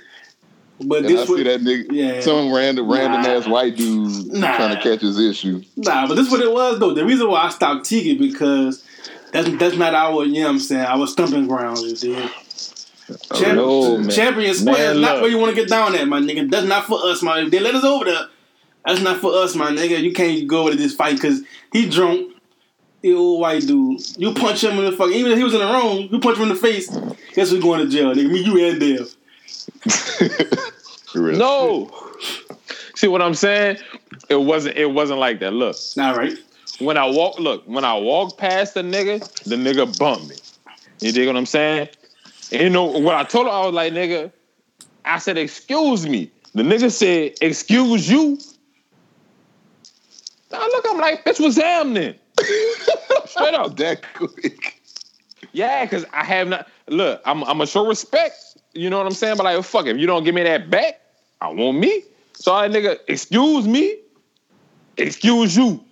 But 0.80 0.98
And 0.98 1.06
I 1.06 1.08
this 1.10 1.28
see 1.28 1.42
that 1.44 1.60
nigga, 1.60 1.86
Yeah. 1.90 2.20
some 2.20 2.52
random 2.52 2.90
random 2.90 3.22
Nah. 3.22 3.28
ass 3.28 3.46
white 3.46 3.76
dude 3.76 4.26
Nah. 4.32 4.56
trying 4.56 4.76
to 4.76 4.82
catch 4.82 5.00
his 5.02 5.18
issue. 5.20 5.62
Nah, 5.76 6.06
but 6.08 6.14
this 6.16 6.30
what 6.30 6.40
it 6.40 6.50
was 6.52 6.78
though. 6.80 6.92
The 6.92 7.04
reason 7.04 7.28
why 7.28 7.44
I 7.44 7.48
stopped 7.50 7.84
Tiki 7.86 8.14
because 8.18 8.82
that's 9.32 9.48
that's 9.58 9.76
not 9.76 9.94
our, 9.94 10.24
you 10.24 10.40
know 10.40 10.46
what 10.46 10.48
I'm 10.50 10.58
saying, 10.58 10.82
our 10.84 11.06
stumping 11.06 11.46
grounds, 11.46 11.82
you 12.02 12.14
dig? 12.14 12.30
Oh, 13.30 13.38
Champ- 13.40 13.56
no, 13.56 13.98
man. 13.98 14.10
Champion 14.10 14.54
Square 14.54 14.92
is 14.94 15.00
not 15.00 15.12
look. 15.14 15.22
where 15.22 15.30
you 15.30 15.38
want 15.38 15.54
to 15.54 15.60
get 15.60 15.68
down 15.68 15.94
at, 15.94 16.08
my 16.08 16.20
nigga. 16.20 16.50
That's 16.50 16.66
not 16.66 16.86
for 16.86 16.98
us, 17.04 17.22
my. 17.22 17.40
If 17.42 17.50
they 17.50 17.60
let 17.60 17.74
us 17.74 17.84
over 17.84 18.06
there, 18.06 18.26
that's 18.84 19.00
not 19.02 19.18
for 19.18 19.32
us, 19.34 19.54
my 19.54 19.70
nigga. 19.70 20.02
You 20.02 20.12
can't 20.12 20.46
go 20.48 20.70
to 20.70 20.76
this 20.76 20.94
fight 20.94 21.16
because 21.16 21.42
he 21.72 21.88
drunk. 21.88 22.30
The 23.02 23.12
old 23.12 23.40
white 23.42 23.66
dude. 23.66 24.00
You 24.16 24.32
punch 24.32 24.64
him 24.64 24.78
in 24.78 24.86
the 24.86 24.92
fuck. 24.92 25.10
Even 25.10 25.32
if 25.32 25.36
he 25.38 25.44
was 25.44 25.52
in 25.52 25.60
the 25.60 25.66
wrong, 25.66 26.08
you 26.10 26.18
punch 26.18 26.38
him 26.38 26.44
in 26.44 26.48
the 26.48 26.54
face. 26.54 26.88
Guess 27.34 27.52
we 27.52 27.60
going 27.60 27.80
to 27.80 27.86
jail, 27.88 28.14
nigga. 28.14 28.30
Me, 28.30 28.40
you, 28.42 28.64
and 28.66 28.80
Dev. 28.80 29.13
No. 31.14 31.90
See 32.96 33.08
what 33.08 33.22
I'm 33.22 33.34
saying? 33.34 33.78
It 34.28 34.36
wasn't. 34.36 34.76
It 34.76 34.86
wasn't 34.86 35.20
like 35.20 35.40
that. 35.40 35.52
Look, 35.52 35.76
All 35.98 36.16
right. 36.16 36.36
when 36.78 36.96
I 36.96 37.06
walk, 37.08 37.38
look, 37.38 37.64
when 37.66 37.84
I 37.84 37.94
walk 37.94 38.38
past 38.38 38.74
the 38.74 38.82
nigga, 38.82 39.20
the 39.44 39.56
nigga 39.56 39.98
bumped 39.98 40.28
me. 40.28 40.36
You 41.00 41.12
dig 41.12 41.26
what 41.26 41.36
I'm 41.36 41.46
saying? 41.46 41.88
And 42.52 42.62
you 42.62 42.70
know 42.70 42.84
what 42.84 43.14
I 43.14 43.24
told 43.24 43.46
her? 43.46 43.52
I 43.52 43.64
was 43.66 43.74
like, 43.74 43.92
nigga, 43.92 44.32
I 45.04 45.18
said, 45.18 45.36
excuse 45.38 46.06
me. 46.06 46.30
The 46.54 46.62
nigga 46.62 46.90
said, 46.90 47.34
excuse 47.40 48.08
you. 48.10 48.38
Now 50.52 50.60
look, 50.60 50.84
I'm 50.88 50.98
like, 50.98 51.24
bitch 51.24 51.40
what's 51.40 51.56
happening? 51.56 52.14
Straight 53.26 53.54
up. 53.54 53.76
that 53.76 54.02
quick. 54.14 54.80
Yeah, 55.52 55.84
because 55.84 56.04
I 56.12 56.24
have 56.24 56.48
not. 56.48 56.68
Look, 56.88 57.20
I'm 57.24 57.42
I'm 57.44 57.60
a 57.60 57.66
show 57.66 57.86
respect. 57.86 58.53
You 58.74 58.90
know 58.90 58.98
what 58.98 59.06
I'm 59.06 59.12
saying? 59.12 59.36
But 59.36 59.44
like, 59.44 59.64
fuck, 59.64 59.86
if 59.86 59.96
you 59.96 60.06
don't 60.06 60.24
give 60.24 60.34
me 60.34 60.42
that 60.42 60.68
back, 60.70 61.00
I 61.40 61.48
want 61.48 61.78
me. 61.78 62.02
So 62.34 62.54
I 62.54 62.68
nigga, 62.68 62.98
excuse 63.06 63.66
me, 63.66 63.98
excuse 64.96 65.56
you, 65.56 65.82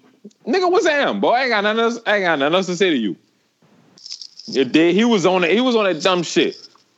nigga. 0.46 0.70
What's 0.70 0.86
him, 0.86 1.20
boy? 1.20 1.32
I 1.32 1.42
ain't 1.42 1.50
got 1.50 1.60
nothing 1.62 1.80
else. 1.80 2.00
I 2.04 2.16
ain't 2.16 2.24
got 2.24 2.38
nothing 2.38 2.54
else 2.54 2.66
to 2.66 2.76
say 2.76 2.90
to 2.90 2.96
you. 2.96 3.16
It 4.54 4.72
did. 4.72 4.94
He 4.94 5.04
was 5.04 5.24
on 5.24 5.44
it. 5.44 5.52
He 5.52 5.60
was 5.60 5.76
on 5.76 5.84
that 5.84 6.02
dumb 6.02 6.22
shit. 6.22 6.56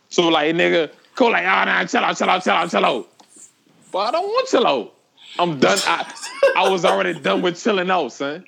So 0.09 0.29
like, 0.29 0.55
nigga, 0.55 0.91
go 1.15 1.27
like, 1.27 1.45
ah, 1.47 1.65
nah, 1.65 1.85
chill 1.85 2.01
out, 2.01 2.17
chill 2.17 2.31
out, 2.31 2.43
chill 2.43 2.55
out, 2.55 2.71
chill 2.71 2.85
out. 2.85 3.09
But 3.93 3.99
I 3.99 4.11
don't 4.13 4.27
want 4.27 4.49
chill 4.49 4.67
out. 4.67 4.95
I'm 5.39 5.59
done. 5.59 5.79
I, 5.87 6.13
I 6.57 6.69
was 6.69 6.85
already 6.85 7.19
done 7.19 7.43
with 7.43 7.63
chilling 7.63 7.91
out, 7.91 8.13
son. 8.13 8.45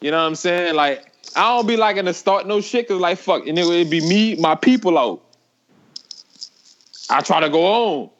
You 0.00 0.10
know 0.10 0.18
what 0.18 0.24
I'm 0.24 0.34
saying? 0.34 0.74
Like, 0.74 1.12
I 1.34 1.54
don't 1.54 1.66
be 1.66 1.76
liking 1.76 2.06
to 2.06 2.14
start 2.14 2.46
no 2.46 2.60
shit 2.60 2.88
because, 2.88 3.00
like, 3.00 3.18
fuck, 3.18 3.46
and 3.46 3.58
it 3.58 3.66
would 3.66 3.90
be 3.90 4.00
me, 4.00 4.34
my 4.36 4.54
people 4.54 4.98
out. 4.98 5.22
I 7.10 7.20
try 7.20 7.40
to 7.40 7.48
go 7.50 7.64
on. 7.66 8.10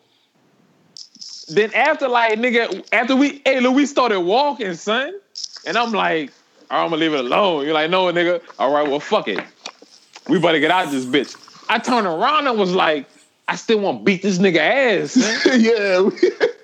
Then 1.48 1.72
after, 1.74 2.08
like, 2.08 2.38
nigga, 2.38 2.86
after 2.92 3.14
we, 3.14 3.40
hey, 3.44 3.60
look, 3.60 3.74
we 3.74 3.86
started 3.86 4.20
walking, 4.20 4.74
son. 4.74 5.14
And 5.64 5.76
I'm 5.76 5.92
like, 5.92 6.32
oh, 6.70 6.74
all 6.74 6.78
right, 6.78 6.84
I'm 6.84 6.90
gonna 6.90 7.00
leave 7.00 7.12
it 7.14 7.20
alone. 7.20 7.64
You're 7.64 7.74
like, 7.74 7.90
no, 7.90 8.04
nigga. 8.06 8.40
All 8.58 8.72
right, 8.72 8.86
well, 8.88 9.00
fuck 9.00 9.28
it. 9.28 9.42
We 10.28 10.40
better 10.40 10.58
get 10.58 10.70
out 10.70 10.86
of 10.86 10.92
this 10.92 11.04
bitch. 11.04 11.36
I 11.68 11.78
turned 11.78 12.06
around 12.06 12.46
and 12.46 12.58
was 12.58 12.72
like, 12.72 13.08
I 13.48 13.56
still 13.56 13.78
want 13.78 14.00
to 14.00 14.04
beat 14.04 14.22
this 14.22 14.38
nigga 14.38 14.58
ass, 14.58 15.16
yeah, 15.56 16.10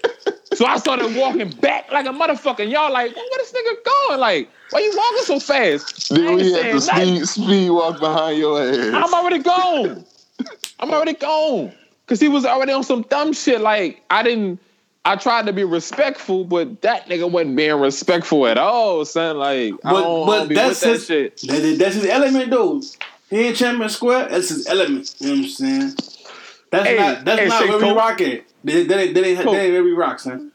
So 0.55 0.66
I 0.66 0.77
started 0.77 1.16
walking 1.16 1.51
back 1.51 1.91
like 1.91 2.07
a 2.07 2.11
motherfucker. 2.11 2.70
Y'all 2.70 2.93
like, 2.93 3.14
well, 3.16 3.25
where 3.31 3.39
this 3.39 3.53
nigga 3.53 3.85
going? 3.85 4.20
Like, 4.20 4.51
why 4.70 4.81
you 4.81 4.93
walking 4.95 5.25
so 5.25 5.41
fast? 5.41 6.09
Then 6.11 6.37
we 6.37 6.53
had 6.53 6.73
to 6.73 6.81
speed 6.81 7.27
speed 7.27 7.70
walk 7.70 7.99
behind 8.01 8.39
your 8.39 8.62
ass. 8.62 8.77
I'm 8.95 9.14
already 9.14 9.39
gone. 9.39 10.05
I'm 10.79 10.93
already 10.93 11.14
gone. 11.14 11.73
Cause 12.07 12.20
he 12.20 12.28
was 12.28 12.44
already 12.44 12.72
on 12.72 12.82
some 12.84 13.03
dumb 13.03 13.32
shit. 13.32 13.61
Like 13.61 14.03
I 14.11 14.22
didn't. 14.22 14.61
I 15.05 15.16
tried 15.16 15.46
to 15.46 15.53
be 15.53 15.64
respectful, 15.64 16.44
but 16.44 16.82
that 16.82 17.07
nigga 17.09 17.28
wasn't 17.28 17.57
being 17.57 17.74
respectful 17.80 18.46
at 18.46 18.57
all, 18.57 19.05
son. 19.05 19.36
Like 19.38 19.74
I 19.84 19.90
But 19.92 20.26
but 20.26 20.48
that's 20.55 20.82
his 20.82 21.07
that 21.09 21.76
that's 21.78 21.94
his 21.96 22.07
element 22.07 22.50
though. 22.50 22.80
He 23.30 23.48
in 23.48 23.55
Champion 23.55 23.88
Square, 23.88 24.28
that's 24.28 24.50
his 24.50 24.66
element. 24.68 25.14
You 25.18 25.28
know 25.28 25.32
what 25.34 25.44
I'm 25.44 25.48
saying? 25.48 25.94
That's 26.70 26.86
Hey, 26.86 26.96
not 26.96 27.24
that's 27.24 27.40
hey, 27.40 27.48
not 27.48 27.68
where 27.68 27.78
we 27.78 27.84
Coach. 27.84 27.96
rock 27.96 28.20
at. 28.20 28.44
That, 28.64 28.88
that 28.88 28.98
ain't 29.00 29.14
that 29.14 29.24
ain't, 29.24 29.38
that 29.38 29.44
Coach. 29.44 29.57
ain't 29.57 29.72
where 29.72 29.84
we 29.84 29.92
rock, 29.92 30.20
son. 30.20 30.53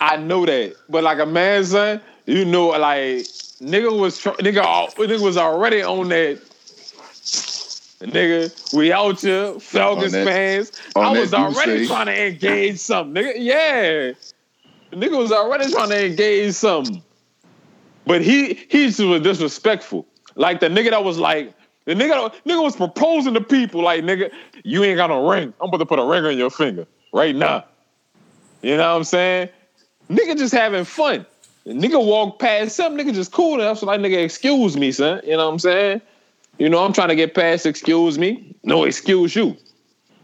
I 0.00 0.16
know 0.16 0.46
that, 0.46 0.74
but 0.88 1.04
like 1.04 1.18
a 1.18 1.26
man, 1.26 1.64
son, 1.64 2.00
you 2.26 2.44
know, 2.44 2.68
like 2.68 3.26
nigga 3.60 3.96
was 3.98 4.18
nigga, 4.20 4.62
nigga 4.94 5.20
was 5.20 5.36
already 5.36 5.82
on 5.82 6.08
that. 6.08 6.40
Nigga, 8.02 8.74
we 8.74 8.92
out 8.92 9.20
here, 9.20 9.58
Falcons 9.60 10.12
that- 10.12 10.26
fans. 10.26 10.72
I 10.96 11.18
was 11.18 11.32
already 11.32 11.86
trying 11.86 12.06
to 12.06 12.26
engage 12.26 12.78
something, 12.78 13.22
nigga. 13.22 13.34
Yeah, 13.36 14.12
nigga 14.92 15.16
was 15.16 15.30
already 15.30 15.70
trying 15.70 15.90
to 15.90 16.06
engage 16.06 16.54
something, 16.54 17.02
but 18.06 18.22
he 18.22 18.54
he 18.68 18.86
just 18.86 19.00
was 19.00 19.22
disrespectful. 19.22 20.06
Like 20.34 20.60
the 20.60 20.68
nigga 20.68 20.90
that 20.90 21.04
was 21.04 21.18
like 21.18 21.54
the 21.84 21.94
nigga 21.94 22.32
nigga 22.44 22.62
was 22.62 22.74
proposing 22.74 23.34
to 23.34 23.40
people 23.40 23.82
like 23.82 24.02
nigga, 24.02 24.32
you 24.64 24.82
ain't 24.82 24.96
got 24.96 25.08
no 25.08 25.28
ring. 25.28 25.54
I'm 25.60 25.68
about 25.68 25.78
to 25.78 25.86
put 25.86 25.98
a 25.98 26.04
ring 26.04 26.24
on 26.24 26.36
your 26.36 26.50
finger 26.50 26.86
right 27.12 27.36
now. 27.36 27.64
You 28.62 28.76
know 28.76 28.90
what 28.90 28.96
I'm 28.96 29.04
saying? 29.04 29.48
Nigga 30.10 30.36
just 30.36 30.52
having 30.52 30.84
fun. 30.84 31.24
Nigga 31.66 32.04
walk 32.04 32.40
past 32.40 32.74
some 32.74 32.96
nigga 32.96 33.14
just 33.14 33.30
cool 33.30 33.60
enough. 33.60 33.78
So 33.78 33.86
like 33.86 34.00
nigga, 34.00 34.24
excuse 34.24 34.76
me, 34.76 34.90
son. 34.90 35.20
You 35.24 35.36
know 35.36 35.46
what 35.46 35.52
I'm 35.52 35.58
saying? 35.60 36.02
You 36.58 36.68
know, 36.68 36.84
I'm 36.84 36.92
trying 36.92 37.08
to 37.08 37.16
get 37.16 37.34
past 37.34 37.66
excuse 37.66 38.18
me. 38.18 38.54
No, 38.62 38.84
excuse 38.84 39.34
you. 39.34 39.56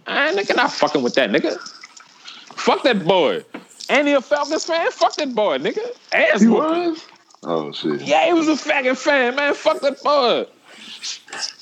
I 0.06 0.32
nigga 0.34 0.56
not 0.56 0.72
fucking 0.72 1.02
with 1.02 1.14
that 1.14 1.30
nigga. 1.30 1.58
Fuck 2.56 2.82
that 2.84 3.04
boy. 3.04 3.44
And 3.88 4.06
he 4.06 4.14
a 4.14 4.20
Falcons 4.20 4.64
fan? 4.64 4.90
Fuck 4.90 5.16
that 5.16 5.34
boy, 5.34 5.58
nigga. 5.58 5.84
Ass 6.12 6.40
He 6.40 6.48
was. 6.48 7.04
Oh 7.42 7.72
shit. 7.72 8.02
Yeah, 8.02 8.26
he 8.26 8.32
was 8.32 8.48
a 8.48 8.56
fucking 8.56 8.96
fan, 8.96 9.36
man. 9.36 9.54
Fuck 9.54 9.80
that 9.80 10.02
boy. 10.02 10.46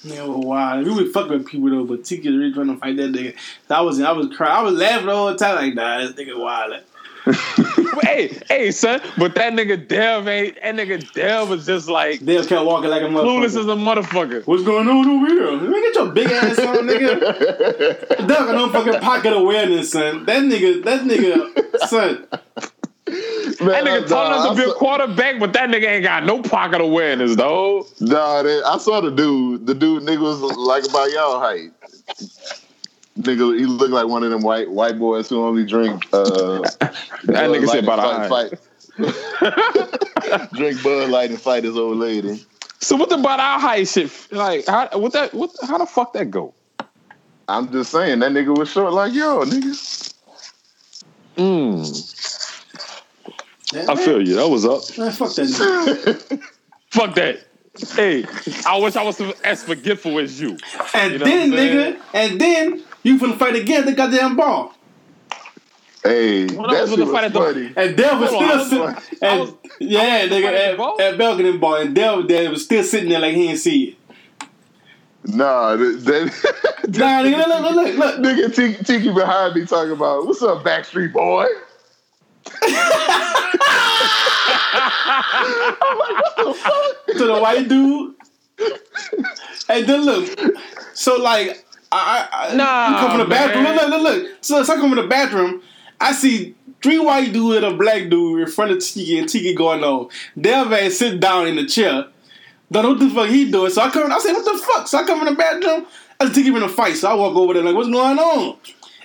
Man, 0.05 0.29
well, 0.29 0.41
wow. 0.41 0.83
We 0.83 0.91
would 0.91 1.13
fuck 1.13 1.29
with 1.29 1.47
people 1.47 1.71
though, 1.71 1.85
but 1.85 2.05
Tiki 2.05 2.29
really 2.29 2.53
trying 2.53 2.69
to 2.69 2.77
fight 2.77 2.97
that 2.97 3.13
nigga. 3.13 3.35
I 3.71 3.81
was, 3.81 4.01
I 4.01 4.13
was 4.13 4.35
crying. 4.37 4.57
I 4.57 4.63
was 4.63 4.75
laughing 4.75 5.09
all 5.09 5.27
the 5.27 5.31
whole 5.33 5.37
time 5.37 5.57
like, 5.57 5.75
nah, 5.75 5.99
this 5.99 6.13
nigga 6.13 6.39
wild. 6.39 6.83
Hey, 8.03 8.39
hey, 8.49 8.71
son. 8.71 9.01
But 9.19 9.35
that 9.35 9.53
nigga 9.53 9.89
Dev 9.89 10.29
ain't. 10.29 10.55
That 10.63 10.75
nigga 10.77 11.13
Dev 11.13 11.49
was 11.49 11.67
just 11.67 11.89
like 11.89 12.21
They 12.21 12.37
kept 12.47 12.65
walking 12.65 12.91
like 12.91 13.03
a 13.03 13.07
clueless 13.07 13.47
as 13.59 13.67
motherfucker. 13.67 13.73
a 13.73 14.03
motherfucker. 14.03 14.47
What's 14.47 14.63
going 14.63 14.89
on 14.89 15.09
over 15.09 15.27
here? 15.27 15.57
Man, 15.57 15.83
get 15.83 15.95
your 15.95 16.11
big 16.13 16.31
ass 16.31 16.59
on, 16.61 16.77
nigga. 16.87 17.19
That 18.09 18.29
got 18.29 18.55
no 18.55 18.69
fucking 18.71 19.01
pocket 19.01 19.33
awareness, 19.33 19.91
son. 19.91 20.25
That 20.27 20.43
nigga, 20.43 20.85
that 20.85 21.03
nigga, 21.03 21.79
son. 21.89 22.27
That 23.07 23.85
nigga 23.85 24.09
told 24.09 24.33
us 24.33 24.49
to 24.51 24.55
be 24.65 24.71
a 24.71 24.75
quarterback, 24.75 25.39
but 25.41 25.53
that 25.55 25.69
nigga 25.71 25.87
ain't 25.87 26.05
got 26.05 26.25
no 26.25 26.43
pocket 26.43 26.81
awareness, 26.81 27.37
though. 27.37 27.87
Nah, 28.01 28.43
that, 28.43 28.63
I 28.67 28.79
saw 28.79 29.01
the 29.01 29.11
dude. 29.11 29.67
The 29.67 29.75
dude 29.75 30.03
nigga 30.05 30.21
was 30.21 30.41
like 30.57 30.85
about 30.89 31.11
y'all 31.13 31.41
height. 31.41 31.71
Nigga, 33.19 33.59
he 33.59 33.65
looked 33.67 33.93
like 33.93 34.07
one 34.07 34.23
of 34.25 34.31
them 34.31 34.43
white 34.43 34.71
white 34.71 34.99
boys 34.99 35.29
who 35.29 35.45
only 35.45 35.65
drink. 35.65 36.05
Uh, 36.13 36.61
That 37.25 37.51
nigga 37.51 37.67
said 37.69 37.85
about 37.85 37.99
a 37.99 38.29
fight, 38.29 38.59
fight. 38.99 40.51
drink 40.53 40.83
Bud 40.83 41.09
Light 41.11 41.31
and 41.31 41.41
fight 41.41 41.65
his 41.65 41.77
old 41.77 41.97
lady. 41.97 42.45
So 42.81 42.95
what 42.97 43.11
about 43.13 43.41
our 43.41 43.59
height 43.59 43.89
shit? 43.89 44.11
Like, 44.31 44.67
how 44.67 44.89
what 44.99 45.13
that? 45.15 45.35
What? 45.35 45.51
How 45.67 45.79
the 45.79 45.87
fuck 45.87 46.13
that 46.13 46.31
go? 46.31 46.55
I'm 47.49 47.71
just 47.73 47.91
saying 47.91 48.19
that 48.21 48.33
nigga 48.33 48.57
was 48.57 48.71
short 48.71 48.93
like 48.93 49.13
yo, 49.15 49.45
nigga. 49.45 50.13
Mm, 51.37 52.15
I 53.89 53.97
feel 53.97 54.27
you. 54.27 54.35
That 54.37 54.49
was 54.49 54.65
up. 54.65 54.83
Man, 54.99 55.11
fuck 55.13 55.35
that 55.35 55.47
nigga. 55.47 56.43
Fuck 56.91 57.15
that. 57.17 57.41
Hey, 57.95 58.25
I 58.65 58.79
wish 58.79 58.97
I 58.97 59.03
was 59.03 59.21
as 59.45 59.63
forgetful 59.65 60.19
as 60.19 60.41
you. 60.41 60.57
And 60.95 61.13
You 61.15 61.19
know 61.19 61.25
then, 61.27 61.51
what 61.51 61.59
I'm 61.61 61.67
saying? 61.67 61.95
nigga, 61.95 62.01
and 62.15 62.41
then 62.41 62.85
you 63.07 63.19
finna 63.19 63.39
fight 63.39 63.57
again 63.57 63.87
the 63.87 63.93
goddamn 63.93 64.37
ball. 64.37 64.73
Hey, 66.03 66.47
When 66.47 66.71
I 66.71 66.75
that 66.75 66.81
was 66.83 66.91
shit 66.91 66.99
looking 67.01 67.15
was 67.15 67.23
for 67.23 67.29
that 67.29 67.33
funny. 67.55 67.73
And 67.77 67.97
Dev 67.97 68.21
was 68.21 68.31
Hold 68.31 68.43
on, 68.45 68.65
still 68.67 68.85
was- 68.85 69.03
sitting. 69.05 69.19
I 69.23 69.27
And, 69.27 69.41
was- 69.41 69.53
yeah, 69.81 70.23
was 70.23 70.31
nigga, 70.31 70.31
fighting 70.31 70.43
the 70.43 70.65
at, 70.71 70.77
ball? 70.77 71.01
at 71.03 71.19
Belgian 71.19 71.59
ball, 71.59 71.75
and 71.77 71.95
Dev, 71.95 72.29
Dev 72.29 72.51
was 72.53 72.65
still 72.65 72.85
sitting 72.85 73.09
there 73.09 73.19
like 73.21 73.35
he 73.35 73.47
didn't 73.49 73.59
see 73.61 73.85
it. 73.85 73.97
Nah, 75.35 75.75
that, 75.75 76.05
that 76.05 76.89
Nah, 76.97 77.23
nigga, 77.23 77.47
look, 77.49 77.75
look, 77.75 77.75
look, 77.75 77.97
look. 77.99 78.17
nigga 78.21 78.55
Tiki, 78.55 78.85
Tiki 78.85 79.11
behind 79.13 79.57
me 79.57 79.67
talking 79.67 79.91
about 79.93 80.25
what's 80.27 80.41
up, 80.43 80.63
Backstreet 80.63 81.13
Boy. 81.13 81.47
I'm 82.63 82.73
like, 85.99 86.21
what 86.21 86.37
the 86.37 86.55
fuck? 86.55 87.07
to 87.19 87.25
the 87.27 87.39
white 87.41 87.69
dude. 87.69 88.15
and 89.69 89.87
then 89.87 90.03
look, 90.03 90.39
so 90.95 91.17
like 91.17 91.66
I, 91.93 92.29
I 92.51 92.55
Nah, 92.57 93.01
come 93.01 93.11
from 93.13 93.21
the 93.21 93.27
bathroom. 93.35 93.65
man. 93.65 93.77
Look, 93.77 93.89
look, 93.91 94.03
look, 94.03 94.23
look. 94.25 94.33
So, 94.41 94.63
so 94.63 94.73
I 94.73 94.77
come 94.77 94.91
from 94.91 95.03
the 95.03 95.09
bathroom. 95.09 95.63
I 96.01 96.13
see 96.13 96.55
three 96.83 96.99
white 96.99 97.33
dudes 97.33 97.57
and 97.65 97.75
a 97.75 97.77
black 97.77 98.09
dude 98.11 98.41
in 98.41 98.47
front 98.53 98.71
of 98.73 98.81
Tiki, 98.83 99.19
and 99.19 99.29
Tiki 99.29 99.55
going 99.55 99.83
on. 99.85 100.09
Dev 100.41 100.73
ass 100.73 100.95
sit 100.95 101.21
down 101.21 101.47
in 101.47 101.57
the 101.57 101.65
chair. 101.67 102.07
Don't 102.71 102.83
know 102.83 102.91
what 102.91 102.99
the 102.99 103.11
fuck 103.11 103.29
he 103.29 103.51
doing. 103.51 103.71
So 103.71 103.83
I 103.83 103.91
come. 103.91 104.11
I 104.13 104.19
say, 104.19 104.33
what 104.33 104.45
the 104.45 104.59
fuck? 104.59 104.89
So 104.89 104.99
I 104.99 105.05
come 105.07 105.21
in 105.21 105.27
the 105.27 105.39
bathroom. 105.39 105.87
I 106.19 106.27
see 106.27 106.43
Tiki 106.43 106.55
in 106.55 106.63
a 106.63 106.69
fight. 106.69 106.97
So 106.97 107.11
I 107.11 107.15
walk 107.15 107.37
over 107.37 107.55
there 107.55 107.63
like, 107.63 107.75
what's 107.75 107.89
going 107.89 108.19
on? 108.19 108.57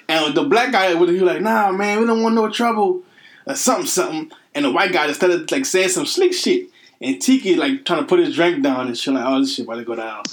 And 0.09 0.35
the 0.35 0.43
black 0.43 0.71
guy 0.71 0.93
with 0.95 1.09
it, 1.09 1.13
he 1.13 1.21
was 1.21 1.31
like, 1.33 1.41
nah, 1.41 1.71
man, 1.71 1.99
we 1.99 2.05
don't 2.05 2.21
want 2.23 2.35
no 2.35 2.49
trouble 2.49 3.03
or 3.45 3.55
something, 3.55 3.85
something. 3.85 4.31
And 4.53 4.65
the 4.65 4.71
white 4.71 4.91
guy 4.91 5.07
just 5.07 5.19
started 5.19 5.49
like 5.51 5.65
saying 5.65 5.89
some 5.89 6.05
slick 6.05 6.33
shit. 6.33 6.69
And 6.99 7.21
Tiki 7.21 7.55
like 7.55 7.85
trying 7.85 8.01
to 8.01 8.05
put 8.05 8.19
his 8.19 8.35
drink 8.35 8.61
down 8.63 8.87
and 8.87 8.97
shit 8.97 9.13
like, 9.13 9.23
oh, 9.25 9.39
this 9.39 9.55
shit 9.55 9.65
about 9.65 9.75
to 9.75 9.85
go 9.85 9.95
down. 9.95 10.23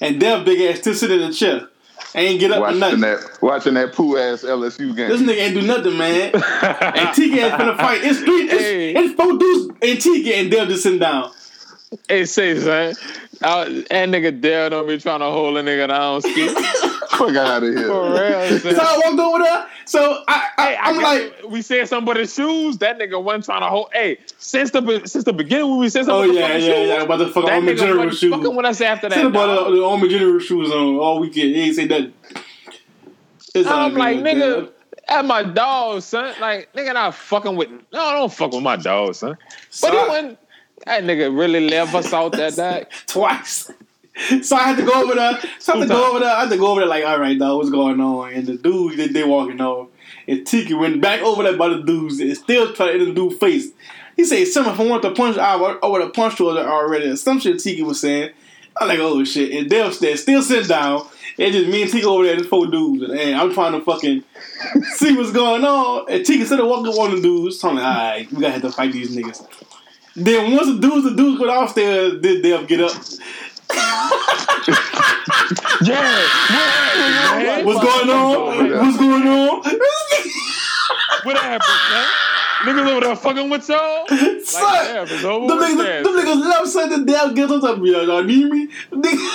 And 0.00 0.18
Dev 0.20 0.44
big 0.44 0.60
ass 0.62 0.78
still 0.78 0.94
sitting 0.94 1.20
in 1.20 1.30
the 1.30 1.34
chair. 1.36 1.68
Ain't 2.16 2.40
get 2.40 2.50
up 2.50 2.58
or 2.58 2.60
Watching 2.62 2.80
nothing. 2.80 3.00
that, 3.02 3.38
watching 3.42 3.74
that 3.74 3.92
poo 3.92 4.16
ass 4.16 4.42
LSU 4.42 4.96
game. 4.96 5.08
This 5.10 5.20
nigga 5.20 5.36
ain't 5.38 5.54
do 5.54 5.62
nothing, 5.62 5.98
man. 5.98 6.30
and 6.34 7.14
Tiki 7.14 7.38
ain't 7.38 7.52
finna 7.52 7.76
fight. 7.76 8.00
It's 8.02 8.20
three, 8.20 8.48
it's, 8.48 8.62
Hey. 8.62 8.94
it's 8.94 9.14
four 9.14 9.36
dudes 9.36 9.68
and 9.82 10.00
Tiki 10.00 10.32
and 10.34 10.50
Dev 10.50 10.68
just 10.68 10.82
sitting 10.82 10.98
down. 10.98 11.30
Hey, 12.08 12.24
say, 12.24 12.58
son. 12.60 12.94
Uh, 13.42 13.64
that 13.64 14.08
nigga 14.08 14.40
Dale 14.40 14.70
don't 14.70 14.88
be 14.88 14.98
trying 14.98 15.20
to 15.20 15.26
hold 15.26 15.56
a 15.56 15.62
nigga 15.62 15.88
down, 15.88 16.20
ski. 16.22 16.48
Fuck 17.16 17.34
out 17.36 17.62
of 17.62 17.74
here. 17.74 17.86
For 17.86 18.10
real, 18.10 18.58
son. 18.60 18.74
So 18.74 18.80
I 18.82 19.00
walked 19.04 19.18
over 19.20 19.38
there. 19.44 19.66
So 19.86 20.24
I, 20.26 20.48
I, 20.58 20.66
Hey, 20.66 20.76
I 20.76 20.80
I'm 20.90 20.94
guess 20.98 21.32
like, 21.42 21.50
we 21.52 21.62
said 21.62 21.88
somebody's 21.88 22.34
shoes. 22.34 22.78
That 22.78 22.98
nigga 22.98 23.22
wasn't 23.22 23.44
trying 23.44 23.60
to 23.60 23.68
hold. 23.68 23.88
Hey, 23.92 24.18
since 24.38 24.70
the 24.72 25.02
since 25.06 25.24
the 25.24 25.32
beginning 25.32 25.70
when 25.70 25.78
we 25.78 25.88
said 25.88 26.02
oh 26.08 26.22
something, 26.22 26.34
yeah, 26.34 26.56
yeah, 26.56 26.82
yeah, 26.82 27.02
about 27.02 27.18
the 27.18 27.28
fucking 27.28 27.44
That 27.44 27.52
Army 27.54 27.72
nigga 27.72 27.78
General 27.78 27.96
wasn't 28.06 28.18
shoes. 28.18 28.32
fucking 28.34 28.56
with 28.56 28.66
us 28.66 28.80
after 28.80 29.08
that. 29.08 29.14
Said 29.14 29.26
about 29.26 29.46
dog. 29.46 29.66
the, 29.72 29.76
the 29.76 29.84
Army 29.86 30.08
General 30.08 30.38
shoes 30.40 30.70
on 30.72 30.96
all 30.96 31.20
weekend. 31.20 31.54
He 31.54 31.62
ain't 31.62 31.76
say 31.76 31.86
that. 31.86 32.10
It's 33.54 33.68
I'm 33.68 33.94
like, 33.94 34.16
good, 34.18 34.24
nigga, 34.26 34.60
Dev. 34.64 34.72
at 35.08 35.24
my 35.24 35.42
dog, 35.42 36.02
son. 36.02 36.34
Like, 36.40 36.72
nigga, 36.74 36.92
not 36.94 37.14
fucking 37.14 37.56
with. 37.56 37.70
No, 37.70 38.12
don't 38.12 38.32
fuck 38.32 38.52
with 38.52 38.62
my 38.62 38.76
dog, 38.76 39.14
son. 39.14 39.38
So 39.70 39.88
But 39.88 39.94
he 39.94 40.00
I- 40.00 40.08
went. 40.08 40.38
That 40.84 41.04
nigga 41.04 41.36
really 41.36 41.68
left 41.68 41.94
us 41.94 42.12
out 42.12 42.32
that 42.32 42.56
night. 42.58 42.88
twice. 43.06 43.70
So 44.42 44.56
I 44.56 44.62
had 44.68 44.76
to 44.78 44.84
go 44.84 45.02
over 45.02 45.14
there. 45.14 45.38
So 45.58 45.74
I 45.74 45.78
had 45.78 45.88
to 45.88 45.94
go 45.94 46.10
over 46.10 46.20
there. 46.20 46.34
I 46.34 46.40
had 46.42 46.50
to 46.50 46.56
go 46.56 46.68
over 46.68 46.80
there 46.80 46.88
like, 46.88 47.04
all 47.04 47.18
right, 47.18 47.38
dog, 47.38 47.58
what's 47.58 47.70
going 47.70 48.00
on? 48.00 48.32
And 48.32 48.46
the 48.46 48.56
dude, 48.56 48.96
they, 48.96 49.08
they 49.08 49.24
walking 49.24 49.60
off. 49.60 49.88
And 50.26 50.46
Tiki 50.46 50.74
went 50.74 51.00
back 51.00 51.20
over 51.22 51.42
there 51.42 51.56
by 51.56 51.68
the 51.68 51.82
dudes 51.82 52.18
and 52.20 52.36
still 52.36 52.72
trying 52.72 52.92
to 52.92 52.98
hit 52.98 53.04
the 53.06 53.14
dude 53.14 53.38
face. 53.38 53.68
He 54.16 54.24
said, 54.24 54.48
"Some 54.48 54.66
if 54.66 54.80
I 54.80 54.84
want 54.86 55.02
to 55.02 55.10
punch, 55.12 55.36
I 55.36 55.56
would, 55.56 56.02
have 56.02 56.14
punched 56.14 56.38
her 56.38 56.44
already." 56.44 57.14
Some 57.16 57.38
shit 57.38 57.58
Tiki 57.58 57.82
was 57.82 58.00
saying. 58.00 58.30
I'm 58.78 58.88
like, 58.88 58.98
oh 58.98 59.24
shit. 59.24 59.52
And 59.52 59.70
Dale 59.70 59.90
still, 59.90 60.16
still 60.16 60.42
sitting 60.42 60.68
down. 60.68 61.06
It's 61.38 61.56
just 61.56 61.68
me 61.68 61.82
and 61.82 61.90
Tiki 61.90 62.04
over 62.04 62.24
there 62.24 62.36
and 62.36 62.46
four 62.46 62.66
dudes. 62.66 63.04
And 63.10 63.34
I'm 63.34 63.52
trying 63.52 63.72
to 63.72 63.80
fucking 63.80 64.22
see 64.96 65.16
what's 65.16 65.32
going 65.32 65.64
on. 65.64 66.10
And 66.10 66.24
Tiki 66.24 66.44
said, 66.44 66.60
walking 66.60 66.92
up 66.92 66.98
on 66.98 67.14
the 67.14 67.22
dudes. 67.22 67.60
So 67.60 67.70
I'm 67.70 67.76
like, 67.76 67.84
all 67.84 67.94
right, 67.94 68.32
we 68.32 68.40
gotta 68.40 68.52
have 68.52 68.62
to 68.62 68.72
fight 68.72 68.92
these 68.92 69.16
niggas. 69.16 69.46
Then 70.16 70.52
once 70.56 70.66
the 70.68 70.78
dudes, 70.80 71.04
the 71.04 71.14
dudes 71.14 71.38
go 71.38 71.46
downstairs, 71.46 72.20
then 72.22 72.40
they'll 72.42 72.64
get 72.64 72.80
up. 72.80 72.92
Yeah, 75.82 77.62
What's 77.64 77.80
going 77.84 78.10
on? 78.10 78.70
What's 78.78 78.96
going 78.98 79.26
on? 79.28 79.62
What 81.24 81.36
happened, 81.36 81.80
man? 81.90 82.06
Niggas 82.64 82.90
over 82.90 83.00
there 83.06 83.16
fucking 83.16 83.50
with 83.50 83.68
y'all? 83.68 84.06
Like, 84.10 84.44
Son, 84.44 84.96
if 84.96 85.12
it's 85.12 85.24
over 85.24 85.46
them 85.46 85.58
with 85.58 85.68
niggas, 85.68 85.76
that. 85.76 86.04
them 86.04 86.14
niggas 86.14 86.40
left 86.48 86.68
Sunday 86.68 87.12
down, 87.12 87.34
get 87.34 87.50
us 87.50 87.62
up 87.64 87.78
here. 87.78 88.02
Y'all 88.02 88.22
need 88.24 88.50
me? 88.50 88.68
Nigga- 88.90 89.30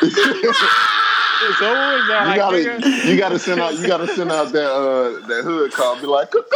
It's 1.40 1.62
over 1.62 1.96
with 1.96 2.08
that. 2.08 2.28
You 2.30 2.36
gotta, 2.36 3.08
you 3.08 3.16
gotta 3.18 3.38
send 3.38 3.60
out, 3.60 3.78
you 3.78 3.86
gotta 3.86 4.08
send 4.08 4.30
out 4.32 4.50
that 4.52 4.70
uh, 4.72 5.26
that 5.28 5.42
hood 5.44 5.72
call. 5.72 5.96
Be 6.00 6.06
like, 6.06 6.30
cuckoo. 6.30 6.46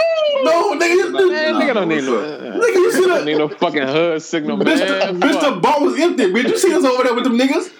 No, 0.42 0.74
nigga, 0.74 0.94
you, 0.94 1.10
man, 1.12 1.54
nigga 1.54 1.74
don't 1.74 1.88
need 1.88 2.02
no, 2.04 2.12
nigga, 2.60 2.74
you 2.74 2.92
see 2.92 3.00
don't 3.00 3.08
that? 3.10 3.24
need 3.24 3.38
no 3.38 3.48
fucking 3.48 3.82
hood 3.86 4.22
signal, 4.22 4.56
man. 4.56 4.66
Bitch, 4.66 5.20
bitch, 5.20 5.40
the 5.54 5.60
bar 5.60 5.80
was 5.80 5.98
empty. 6.00 6.24
Bitch, 6.26 6.48
you 6.48 6.58
see 6.58 6.74
us 6.74 6.84
over 6.84 7.04
there 7.04 7.14
with 7.14 7.24
them 7.24 7.38
niggas? 7.38 7.70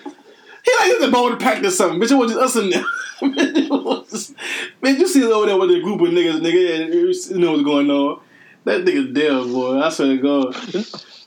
He 0.64 0.72
like 0.78 1.00
the 1.00 1.11
bar 1.11 1.24
with 1.30 1.38
the 1.40 1.44
pack 1.44 1.62
or 1.64 1.70
something. 1.70 2.00
Bitch, 2.00 2.12
it 2.12 2.14
was 2.14 2.32
just 2.32 2.40
us 2.40 2.57
in 2.62 2.70
there. 2.70 2.84
Bitch, 3.22 3.57
it 3.57 3.70
was 3.70 4.11
just- 4.11 4.34
bitch, 4.82 4.98
you 4.98 5.09
see 5.09 5.24
us 5.24 5.30
over 5.32 5.46
there 5.46 5.57
with 5.57 5.70
a 5.70 5.80
group 5.80 6.00
of 6.00 6.09
niggas, 6.09 6.40
nigga, 6.40 6.84
and 6.84 6.94
you 6.94 7.38
know 7.38 7.53
what's 7.53 7.64
going 7.64 7.90
on. 7.90 8.20
That 8.64 8.84
nigga 8.84 9.12
dead, 9.12 9.53
boy. 9.53 9.80
I 9.80 9.88
swear 9.88 10.09
to 10.09 10.18
God. 10.18 10.57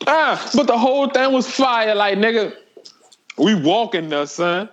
Ah, 0.08 0.52
but 0.56 0.68
the 0.68 0.78
whole 0.78 1.10
thing 1.10 1.34
was 1.34 1.50
fire. 1.50 1.94
Like, 1.96 2.18
nigga, 2.18 2.54
we 3.38 3.56
walking 3.56 4.08
there, 4.08 4.26
son. 4.26 4.70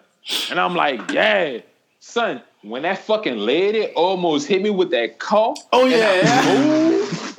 And 0.50 0.60
I'm 0.60 0.74
like, 0.74 1.10
yeah, 1.12 1.58
son, 2.00 2.42
when 2.62 2.82
that 2.82 2.98
fucking 2.98 3.38
lady 3.38 3.86
almost 3.94 4.46
hit 4.46 4.62
me 4.62 4.70
with 4.70 4.90
that 4.90 5.18
car. 5.18 5.54
Oh, 5.72 5.86
yeah. 5.86 6.42
moved, 6.46 7.38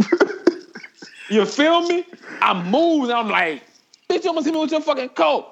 you 1.30 1.46
feel 1.46 1.84
me? 1.88 2.06
I 2.42 2.54
moved. 2.70 3.10
And 3.10 3.20
I'm 3.20 3.30
like, 3.30 3.64
bitch, 4.10 4.24
you 4.24 4.30
almost 4.30 4.46
hit 4.46 4.54
me 4.54 4.60
with 4.60 4.72
your 4.72 4.82
fucking 4.82 5.10
coat. 5.10 5.50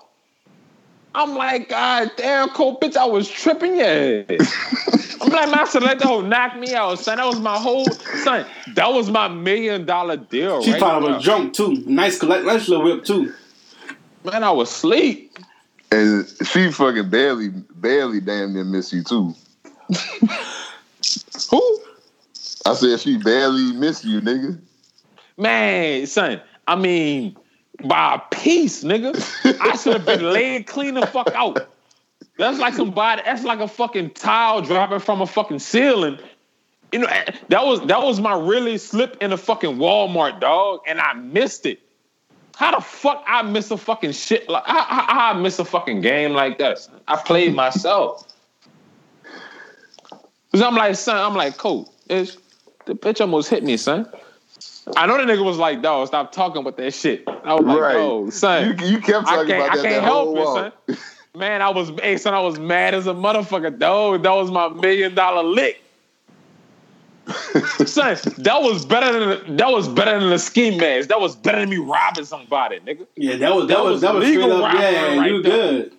I'm 1.14 1.36
like, 1.36 1.68
God 1.70 2.12
damn, 2.16 2.50
coat, 2.50 2.80
bitch, 2.80 2.96
I 2.96 3.06
was 3.06 3.30
tripping 3.30 3.76
yeah. 3.76 4.24
I'm 5.22 5.30
like, 5.30 5.50
man, 5.50 5.60
I 5.60 5.66
should 5.66 5.84
let 5.84 6.00
the 6.00 6.08
whole 6.08 6.22
knock 6.22 6.56
me 6.58 6.74
out, 6.74 7.00
son. 7.00 7.18
That 7.18 7.26
was 7.26 7.40
my 7.40 7.58
whole 7.58 7.86
son. 8.24 8.46
That 8.76 8.92
was 8.92 9.10
my 9.12 9.28
million 9.28 9.86
dollar 9.86 10.16
deal, 10.18 10.64
She 10.64 10.72
right? 10.72 10.80
probably 10.80 11.14
was 11.14 11.24
drunk, 11.24 11.54
too. 11.54 11.84
Nice, 11.86 12.18
collect, 12.18 12.46
nice 12.46 12.68
little 12.70 12.86
whip, 12.86 13.04
too. 13.04 13.34
Man, 14.24 14.44
I 14.44 14.52
was 14.52 14.70
asleep. 14.70 15.31
And 15.92 16.26
she 16.46 16.72
fucking 16.72 17.10
barely, 17.10 17.50
barely 17.50 18.22
damn 18.22 18.54
near 18.54 18.64
miss 18.64 18.94
you 18.94 19.04
too. 19.04 19.36
Who? 21.50 21.80
I 22.66 22.74
said 22.76 23.00
she 23.00 23.18
barely 23.18 23.74
miss 23.74 24.06
you, 24.06 24.22
nigga. 24.22 24.60
Man, 25.38 26.06
son, 26.08 26.42
I 26.68 26.76
mean, 26.76 27.36
by 27.84 28.16
a 28.16 28.36
piece, 28.36 28.84
nigga. 28.84 29.16
I 29.60 29.76
should 29.76 29.94
have 29.94 30.06
been 30.06 30.32
laid 30.32 30.68
clean 30.68 30.94
the 30.94 31.06
fuck 31.08 31.32
out. 31.34 31.68
That's 32.38 32.60
like 32.60 32.74
somebody. 32.74 33.22
That's 33.26 33.44
like 33.44 33.60
a 33.60 33.68
fucking 33.68 34.12
tile 34.12 34.62
dropping 34.62 35.00
from 35.00 35.22
a 35.22 35.28
fucking 35.28 35.60
ceiling. 35.60 36.18
You 36.92 37.00
know 37.00 37.08
that 37.50 37.66
was 37.66 37.82
that 37.88 38.02
was 38.02 38.20
my 38.20 38.38
really 38.38 38.78
slip 38.78 39.18
in 39.22 39.32
a 39.32 39.38
fucking 39.38 39.78
Walmart 39.78 40.40
dog, 40.40 40.82
and 40.88 41.00
I 41.00 41.14
missed 41.14 41.66
it. 41.66 41.80
How 42.62 42.76
the 42.76 42.80
fuck 42.80 43.24
I 43.26 43.42
miss 43.42 43.72
a 43.72 43.78
fucking 43.78 44.12
shit 44.12 44.48
like 44.48 44.64
how, 44.68 44.84
how 44.84 45.32
I 45.32 45.34
miss 45.34 45.58
a 45.58 45.66
fucking 45.66 46.02
game 46.02 46.34
like 46.34 46.60
that? 46.60 46.88
I 47.08 47.16
played 47.16 47.56
myself. 47.56 48.28
Cause 50.52 50.62
I'm 50.62 50.76
like, 50.76 50.96
son, 50.96 51.18
I'm 51.18 51.34
like, 51.36 51.58
coach, 51.58 51.88
it's, 52.08 52.38
the 52.86 52.94
bitch 52.94 53.20
almost 53.20 53.50
hit 53.50 53.64
me, 53.64 53.78
son. 53.78 54.08
I 54.96 55.08
know 55.08 55.18
the 55.18 55.24
nigga 55.24 55.44
was 55.44 55.58
like, 55.58 55.82
dog, 55.82 56.06
stop 56.06 56.32
talking 56.32 56.62
about 56.62 56.78
that 56.78 56.94
shit. 56.94 57.24
I 57.28 57.56
was 57.56 57.66
like, 57.66 57.80
Right. 57.80 57.96
oh, 57.96 58.30
son. 58.30 58.78
You, 58.80 58.86
you 58.86 59.00
kept 59.00 59.26
talking 59.26 59.56
about 59.56 59.72
I 59.72 59.76
that. 59.78 59.82
can't 59.82 59.96
that 59.96 60.04
help 60.04 60.28
it, 60.28 60.40
walk. 60.42 60.74
son. 60.88 60.98
Man, 61.36 61.64
I 61.64 61.70
was, 61.70 61.90
hey, 62.00 62.18
son, 62.18 62.36
I 62.36 62.42
was 62.42 62.60
mad 62.60 62.94
as 62.94 63.08
a 63.08 63.14
motherfucker, 63.14 63.80
dog. 63.80 64.22
That 64.22 64.34
was 64.34 64.52
my 64.52 64.70
million 64.70 65.16
dollar 65.16 65.42
lick. 65.42 65.82
Son, 67.86 68.18
that 68.38 68.62
was 68.62 68.86
better 68.86 69.36
than 69.36 69.58
that 69.58 69.70
was 69.70 69.88
better 69.88 70.20
than 70.20 70.30
the 70.30 70.40
scheme 70.40 70.78
mask. 70.80 71.10
That 71.10 71.20
was 71.20 71.36
better 71.36 71.60
than 71.60 71.70
me 71.70 71.78
robbing 71.78 72.26
somebody, 72.26 72.80
nigga. 72.80 73.06
Yeah, 73.16 73.38
that 73.38 73.56
was 73.56 73.68
that, 73.68 73.76
That 73.76 73.84
was 73.84 73.92
was 73.94 74.02
that 74.02 74.16
was 74.16 74.28
straight 74.28 74.50
up. 74.50 74.74
Yeah, 74.74 75.18
right 75.18 75.32
you 75.32 75.44
good. 75.44 75.94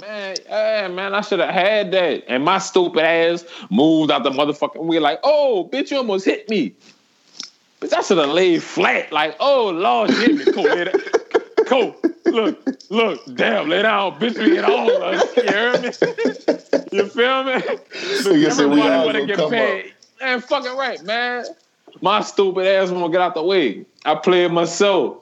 Man, 0.00 0.36
yeah, 0.46 0.88
man, 0.88 1.14
I 1.14 1.22
should 1.22 1.40
have 1.40 1.52
had 1.52 1.90
that. 1.92 2.24
And 2.28 2.44
my 2.44 2.58
stupid 2.58 3.02
ass 3.02 3.44
moved 3.70 4.12
out 4.12 4.22
the 4.22 4.30
motherfucking 4.30 4.84
way 4.84 5.00
like, 5.00 5.18
oh, 5.24 5.68
bitch, 5.72 5.90
you 5.90 5.96
almost 5.96 6.24
hit 6.24 6.48
me. 6.48 6.74
But 7.80 7.92
I 7.92 8.02
should 8.02 8.18
have 8.18 8.30
laid 8.30 8.62
flat, 8.62 9.10
like, 9.12 9.36
oh 9.40 9.70
Lord, 9.70 10.10
hit 10.10 10.34
me. 10.36 10.52
Cool, 10.52 10.64
lay 10.64 10.84
down. 10.84 11.00
Cool. 11.66 11.96
Look, 12.26 12.90
look, 12.90 13.20
damn, 13.34 13.68
lay 13.68 13.82
down, 13.82 14.18
bitch, 14.20 14.38
we 14.38 14.56
hit 14.56 14.64
all 14.64 14.90
of 14.90 15.02
us. 15.02 15.36
You 15.36 15.42
heard 15.44 15.82
me? 15.82 15.90
You 16.92 17.06
feel 17.06 17.44
me? 17.44 17.62
We 18.24 18.46
Everybody 18.46 18.80
all 18.82 19.06
wanna 19.06 19.26
get 19.26 19.50
paid. 19.50 19.94
Man, 20.20 20.40
fucking 20.40 20.76
right, 20.76 21.02
man. 21.04 21.44
My 22.00 22.20
stupid 22.20 22.66
ass 22.66 22.90
wanna 22.90 23.10
get 23.10 23.20
out 23.20 23.34
the 23.34 23.42
way. 23.42 23.84
I 24.04 24.14
played 24.14 24.52
myself. 24.52 25.18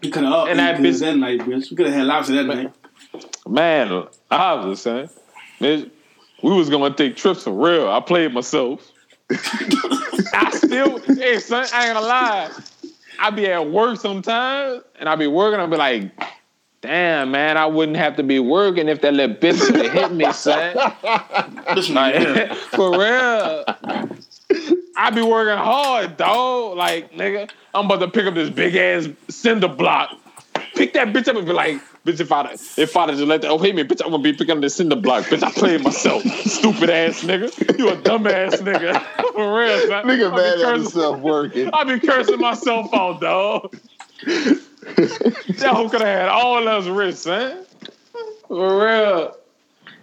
You 0.00 0.10
could 0.10 0.24
have 0.24 0.32
up 0.32 0.48
And 0.48 0.58
that 0.58 0.76
and 0.76 0.84
bitch- 0.84 1.00
that 1.00 1.16
night, 1.16 1.40
bitch. 1.40 1.70
You 1.70 1.76
could 1.76 1.86
have 1.86 1.94
had 1.94 2.06
lobster 2.06 2.34
that 2.34 2.44
night. 2.44 2.72
Man, 3.46 4.04
I 4.30 4.54
was 4.54 4.82
saying, 4.82 5.08
bitch, 5.60 5.90
we 6.42 6.52
was 6.52 6.70
gonna 6.70 6.94
take 6.94 7.16
trips 7.16 7.44
for 7.44 7.52
real. 7.52 7.88
I 7.88 8.00
played 8.00 8.32
myself. 8.32 8.90
I 10.34 10.50
still, 10.50 11.00
hey 11.16 11.38
son, 11.38 11.66
I 11.72 11.86
ain't 11.88 11.94
gonna 11.94 12.06
lie. 12.06 12.50
I 13.18 13.30
be 13.30 13.46
at 13.46 13.70
work 13.70 13.98
sometimes, 14.00 14.82
and 14.98 15.08
I 15.08 15.16
be 15.16 15.26
working. 15.26 15.60
I 15.60 15.66
be 15.66 15.76
like, 15.76 16.10
damn 16.82 17.30
man, 17.30 17.56
I 17.56 17.66
wouldn't 17.66 17.96
have 17.96 18.16
to 18.16 18.22
be 18.22 18.38
working 18.38 18.88
if 18.88 19.00
that 19.00 19.14
little 19.14 19.34
bitch 19.36 19.60
would 19.70 19.80
have 19.86 19.92
hit 19.92 20.12
me, 20.12 20.30
son. 20.32 20.76
Listen, 21.74 21.94
Like, 21.94 22.52
for 22.72 22.98
real. 22.98 23.64
I 24.96 25.10
be 25.10 25.22
working 25.22 25.56
hard, 25.56 26.16
dog. 26.18 26.76
Like, 26.76 27.12
nigga, 27.12 27.48
I'm 27.72 27.86
about 27.86 28.00
to 28.00 28.08
pick 28.08 28.26
up 28.26 28.34
this 28.34 28.50
big 28.50 28.76
ass 28.76 29.08
cinder 29.30 29.68
block. 29.68 30.10
Pick 30.74 30.92
that 30.94 31.08
bitch 31.08 31.28
up 31.28 31.36
and 31.36 31.46
be 31.46 31.52
like, 31.52 31.80
bitch, 32.04 32.20
if 32.20 32.32
I 32.32 32.52
if 32.76 32.96
I 32.96 33.06
just 33.06 33.22
let 33.22 33.42
that 33.42 33.48
oh 33.48 33.58
hit 33.58 33.74
me, 33.74 33.84
bitch, 33.84 34.02
I'm 34.04 34.10
gonna 34.10 34.22
be 34.22 34.32
picking 34.32 34.56
up 34.56 34.60
this 34.60 34.74
cinder 34.74 34.96
block. 34.96 35.24
Bitch, 35.24 35.42
I 35.42 35.50
played 35.50 35.82
myself. 35.82 36.22
Stupid 36.22 36.90
ass 36.90 37.22
nigga. 37.22 37.78
You 37.78 37.90
a 37.90 37.96
dumb 37.96 38.26
ass 38.26 38.60
nigga. 38.60 39.00
For 39.32 39.58
real, 39.58 39.78
son. 39.80 40.04
Nigga 40.04 40.10
I 40.10 40.30
be 40.30 40.36
mad 40.36 40.46
at 40.46 40.58
cursing- 40.58 40.82
himself 40.82 41.20
working. 41.20 41.70
I 41.72 41.84
be 41.84 42.00
cursing 42.00 42.40
myself 42.40 42.92
out, 42.92 43.20
dog. 43.20 43.76
That 44.82 45.70
hoe 45.72 45.88
could 45.88 46.00
have 46.00 46.20
had 46.20 46.28
all 46.28 46.64
those 46.64 46.88
wrists, 46.88 47.22
son. 47.24 47.64
For 48.48 48.84
real. 48.84 49.36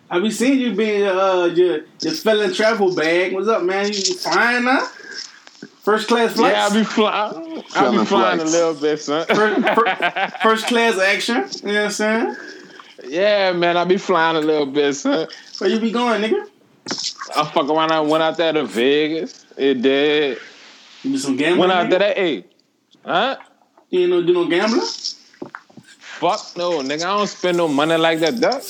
Have 0.09 0.23
be 0.23 0.31
seen 0.31 0.57
you 0.59 0.73
being 0.73 1.05
uh 1.05 1.51
your 1.53 1.81
your 2.01 2.13
felon 2.13 2.53
travel 2.53 2.95
bag. 2.95 3.33
What's 3.33 3.47
up, 3.47 3.63
man? 3.63 3.87
You 3.87 3.93
flying 4.15 4.65
now? 4.65 4.87
First 5.81 6.07
class 6.07 6.33
flights. 6.33 6.55
Yeah, 6.55 6.65
I 6.67 6.73
be 6.73 6.83
flying. 6.83 7.35
I 7.35 7.55
be 7.61 7.69
Selling 7.69 8.05
flying 8.05 8.39
a 8.39 8.43
little 8.45 8.73
bit, 8.73 8.99
son. 9.01 9.25
first, 9.27 9.61
fir- 9.75 10.31
first 10.41 10.67
class 10.67 10.97
action. 10.97 11.45
You 11.67 11.73
know 11.73 11.79
what 11.79 11.85
I'm 11.85 11.91
saying? 11.91 12.35
yeah, 13.07 13.51
man, 13.53 13.77
I 13.77 13.85
be 13.85 13.97
flying 13.97 14.37
a 14.37 14.41
little 14.41 14.65
bit, 14.65 14.93
son. 14.93 15.27
Where 15.59 15.69
you 15.69 15.79
be 15.79 15.91
going, 15.91 16.21
nigga? 16.21 16.47
I 17.35 17.45
fuck 17.51 17.69
around. 17.69 17.91
I 17.91 18.01
went 18.01 18.23
out 18.23 18.37
there 18.37 18.53
to 18.53 18.65
Vegas. 18.65 19.45
It 19.57 19.81
did. 19.81 20.39
You 21.03 21.11
do 21.11 21.17
some 21.17 21.35
gambling. 21.37 21.59
Went 21.59 21.71
out 21.71 21.85
nigga? 21.87 21.89
there 21.99 22.13
to 22.15 22.21
eight. 22.21 22.51
Huh? 23.05 23.37
You 23.89 24.01
ain't 24.01 24.09
no 24.11 24.21
do 24.21 24.33
no 24.33 24.45
gambling. 24.47 24.81
Fuck 25.99 26.57
no, 26.57 26.79
nigga. 26.81 27.03
I 27.03 27.17
don't 27.17 27.27
spend 27.27 27.57
no 27.57 27.67
money 27.67 27.95
like 27.95 28.19
that, 28.19 28.39
duck. 28.39 28.61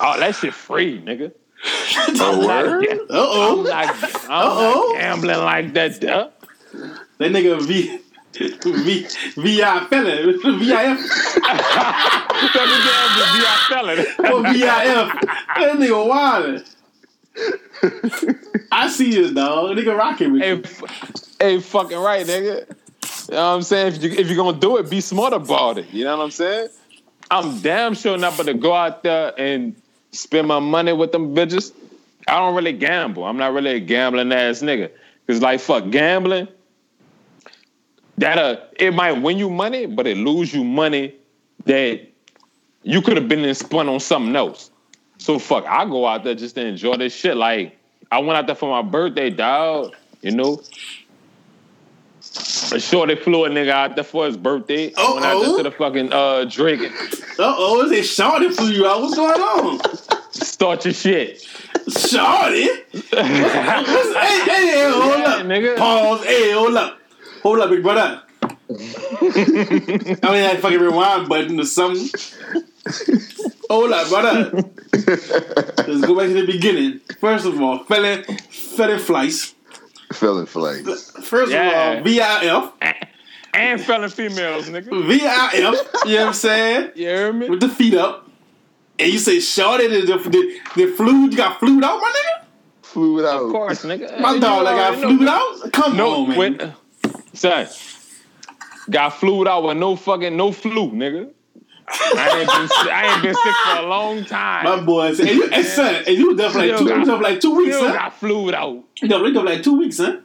Oh, 0.00 0.18
that 0.18 0.34
shit 0.34 0.54
free, 0.54 1.00
nigga. 1.02 1.32
Oh? 2.22 2.48
Uh 2.48 2.52
I'm 2.52 3.08
oh. 3.10 3.62
not, 3.62 4.04
I'm 4.04 4.30
Uh-oh. 4.30 4.92
not 4.92 4.98
gambling 5.00 5.38
like 5.38 5.74
that, 5.74 6.00
duck. 6.00 6.32
That 7.18 7.32
nigga 7.32 7.60
V 7.60 7.98
V 8.32 9.06
VI 9.36 9.86
felon. 9.90 10.26
VIF 10.26 10.44
Let 10.44 10.54
me 10.54 10.66
get 10.66 10.98
the 13.16 13.24
VI 13.34 13.56
felon. 13.68 13.98
or 13.98 14.42
VIF. 14.52 15.08
That 15.56 15.76
nigga 15.76 16.00
wildin'. 16.08 16.64
I 18.72 18.88
see 18.88 19.12
you, 19.14 19.32
dog. 19.34 19.76
Nigga 19.76 19.96
rocking 19.96 20.32
with 20.32 20.42
hey, 20.42 20.54
you. 20.54 20.62
f- 20.64 20.82
hey, 21.40 21.60
fucking 21.60 21.98
right, 21.98 22.26
nigga. 22.26 22.66
You 23.30 23.36
know 23.36 23.50
what 23.50 23.54
I'm 23.54 23.62
saying? 23.62 23.94
If 23.94 24.02
you 24.02 24.10
if 24.10 24.26
you're 24.26 24.36
gonna 24.36 24.58
do 24.58 24.76
it, 24.78 24.90
be 24.90 25.00
smart 25.00 25.32
about 25.32 25.78
it. 25.78 25.88
You 25.92 26.02
know 26.02 26.16
what 26.16 26.24
I'm 26.24 26.30
saying? 26.32 26.68
I'm 27.30 27.60
damn 27.60 27.94
sure 27.94 28.18
not 28.18 28.36
gonna 28.36 28.54
go 28.54 28.74
out 28.74 29.04
there 29.04 29.32
and 29.38 29.76
spend 30.10 30.48
my 30.48 30.58
money 30.58 30.92
with 30.92 31.12
them 31.12 31.32
bitches. 31.32 31.72
I 32.26 32.40
don't 32.40 32.56
really 32.56 32.72
gamble. 32.72 33.22
I'm 33.22 33.36
not 33.36 33.52
really 33.52 33.70
a 33.70 33.78
gambling 33.78 34.32
ass 34.32 34.62
nigga. 34.62 34.90
Cause 35.28 35.40
like 35.40 35.60
fuck 35.60 35.90
gambling, 35.90 36.48
that 38.18 38.36
uh 38.36 38.56
it 38.80 38.94
might 38.94 39.12
win 39.12 39.38
you 39.38 39.48
money, 39.48 39.86
but 39.86 40.08
it 40.08 40.16
lose 40.16 40.52
you 40.52 40.64
money 40.64 41.14
that 41.66 42.00
you 42.82 43.00
could 43.00 43.16
have 43.16 43.28
been 43.28 43.44
and 43.44 43.56
spent 43.56 43.88
on 43.88 44.00
something 44.00 44.34
else. 44.34 44.72
So 45.18 45.38
fuck, 45.38 45.64
I 45.66 45.84
go 45.84 46.04
out 46.04 46.24
there 46.24 46.34
just 46.34 46.56
to 46.56 46.66
enjoy 46.66 46.96
this 46.96 47.14
shit. 47.14 47.36
Like 47.36 47.78
I 48.10 48.18
went 48.18 48.38
out 48.38 48.46
there 48.48 48.56
for 48.56 48.68
my 48.70 48.82
birthday, 48.82 49.30
dog. 49.30 49.94
You 50.20 50.32
know. 50.32 50.60
A 52.72 52.78
shorty 52.78 53.16
flew 53.16 53.44
a 53.44 53.48
nigga 53.50 53.70
out 53.70 53.94
there 53.96 54.04
for 54.04 54.26
his 54.26 54.36
birthday. 54.36 54.92
I 54.96 55.12
went 55.12 55.24
out 55.26 55.40
there 55.42 55.56
to 55.56 55.62
the 55.64 55.70
fucking 55.72 56.12
uh 56.12 56.44
drink. 56.44 56.82
Uh 57.38 57.54
oh, 57.58 57.84
is 57.84 57.90
it 57.92 58.04
Shorty 58.04 58.50
for 58.50 58.62
you 58.64 58.86
out? 58.86 59.00
What's 59.02 59.16
going 59.16 59.40
on? 59.40 59.80
Start 60.32 60.84
your 60.84 60.94
shit. 60.94 61.40
Shorty? 61.88 62.68
What's, 62.92 63.10
hey, 63.10 63.24
hey, 63.24 64.44
hey, 64.46 64.90
hold 64.92 65.18
Yeah, 65.18 65.24
up. 65.26 65.46
nigga. 65.46 65.76
Pause. 65.76 66.24
Hey, 66.24 66.52
hold 66.52 66.76
up. 66.76 66.98
Hold 67.42 67.58
up, 67.60 67.70
big 67.70 67.82
brother. 67.82 68.22
I 68.70 68.74
mean, 69.24 70.20
that 70.20 70.58
fucking 70.60 70.78
rewind 70.78 71.28
button 71.28 71.58
or 71.58 71.64
something. 71.64 72.08
Hold 73.68 73.92
up, 73.92 74.08
brother. 74.08 74.50
Let's 74.92 76.00
go 76.06 76.14
back 76.16 76.28
to 76.28 76.34
the 76.34 76.46
beginning. 76.46 77.00
First 77.20 77.46
of 77.46 77.60
all, 77.60 77.82
felon, 77.84 78.22
felon 78.24 78.98
flights. 79.00 79.54
Felon 80.12 80.46
flags. 80.46 81.10
First 81.22 81.52
Yeah. 81.52 81.92
of 81.92 81.98
all, 81.98 82.04
VIF. 82.04 82.72
And 83.54 83.80
felon 83.80 84.10
females, 84.10 84.68
nigga. 84.68 85.06
VIF. 85.06 85.54
You 85.54 85.62
know 85.62 86.20
what 86.20 86.26
I'm 86.28 86.32
saying? 86.34 86.90
You 86.96 87.06
hear 87.06 87.32
me? 87.32 87.48
With 87.48 87.60
the 87.60 87.68
feet 87.68 87.94
up. 87.94 88.28
And 88.98 89.12
you 89.12 89.18
say, 89.18 89.40
Shorty, 89.40 89.86
the, 89.88 90.00
the, 90.02 90.18
the, 90.28 90.58
the 90.76 90.86
flu, 90.94 91.30
you 91.30 91.36
got 91.36 91.58
flued 91.58 91.82
out, 91.82 92.00
my 92.00 92.08
nigga? 92.10 92.44
Flew 92.82 93.18
it 93.20 93.24
out. 93.24 93.44
Of 93.44 93.50
course, 93.52 93.84
nigga. 93.84 94.20
My 94.20 94.34
You 94.34 94.40
dog 94.40 94.64
that 94.66 94.74
got 94.76 94.94
already 94.94 95.00
know. 95.00 95.16
flued 95.16 95.28
out? 95.28 95.72
Come 95.72 95.96
No, 95.96 96.24
on, 96.24 96.28
man. 96.30 96.38
with, 96.38 96.74
son, 97.34 97.66
got 98.90 99.10
flued 99.10 99.46
out 99.48 99.62
with 99.64 99.76
no 99.78 99.96
fucking 99.96 100.36
no 100.36 100.52
flu, 100.52 100.90
nigga. 100.92 101.30
I 101.92 102.40
ain't 102.40 102.48
been 102.50 102.88
I 102.92 103.06
ain't 103.06 103.22
been 103.22 103.34
sick 103.34 103.54
for 103.64 103.76
a 103.76 103.82
long 103.88 104.24
time. 104.24 104.64
My 104.64 104.80
boy 104.80 105.12
said, 105.14 105.26
hey, 105.26 105.34
you, 105.34 105.48
hey 105.48 105.62
son, 105.62 105.94
and 106.06 106.16
you 106.16 106.28
was 106.28 106.36
there 106.36 106.50
for 106.50 106.58
like 106.58 106.78
two, 106.78 106.86
got- 106.88 107.06
for 107.06 107.16
like 107.18 107.40
two 107.40 107.54
weeks, 107.56 107.76
huh? 107.78 107.92
got 107.92 108.14
flued 108.14 108.54
out. 108.54 108.84
You 109.02 109.08
there 109.08 109.18
for 109.18 109.30
like 109.42 109.62
two 109.62 109.76
weeks, 109.78 109.98
huh? 109.98 110.18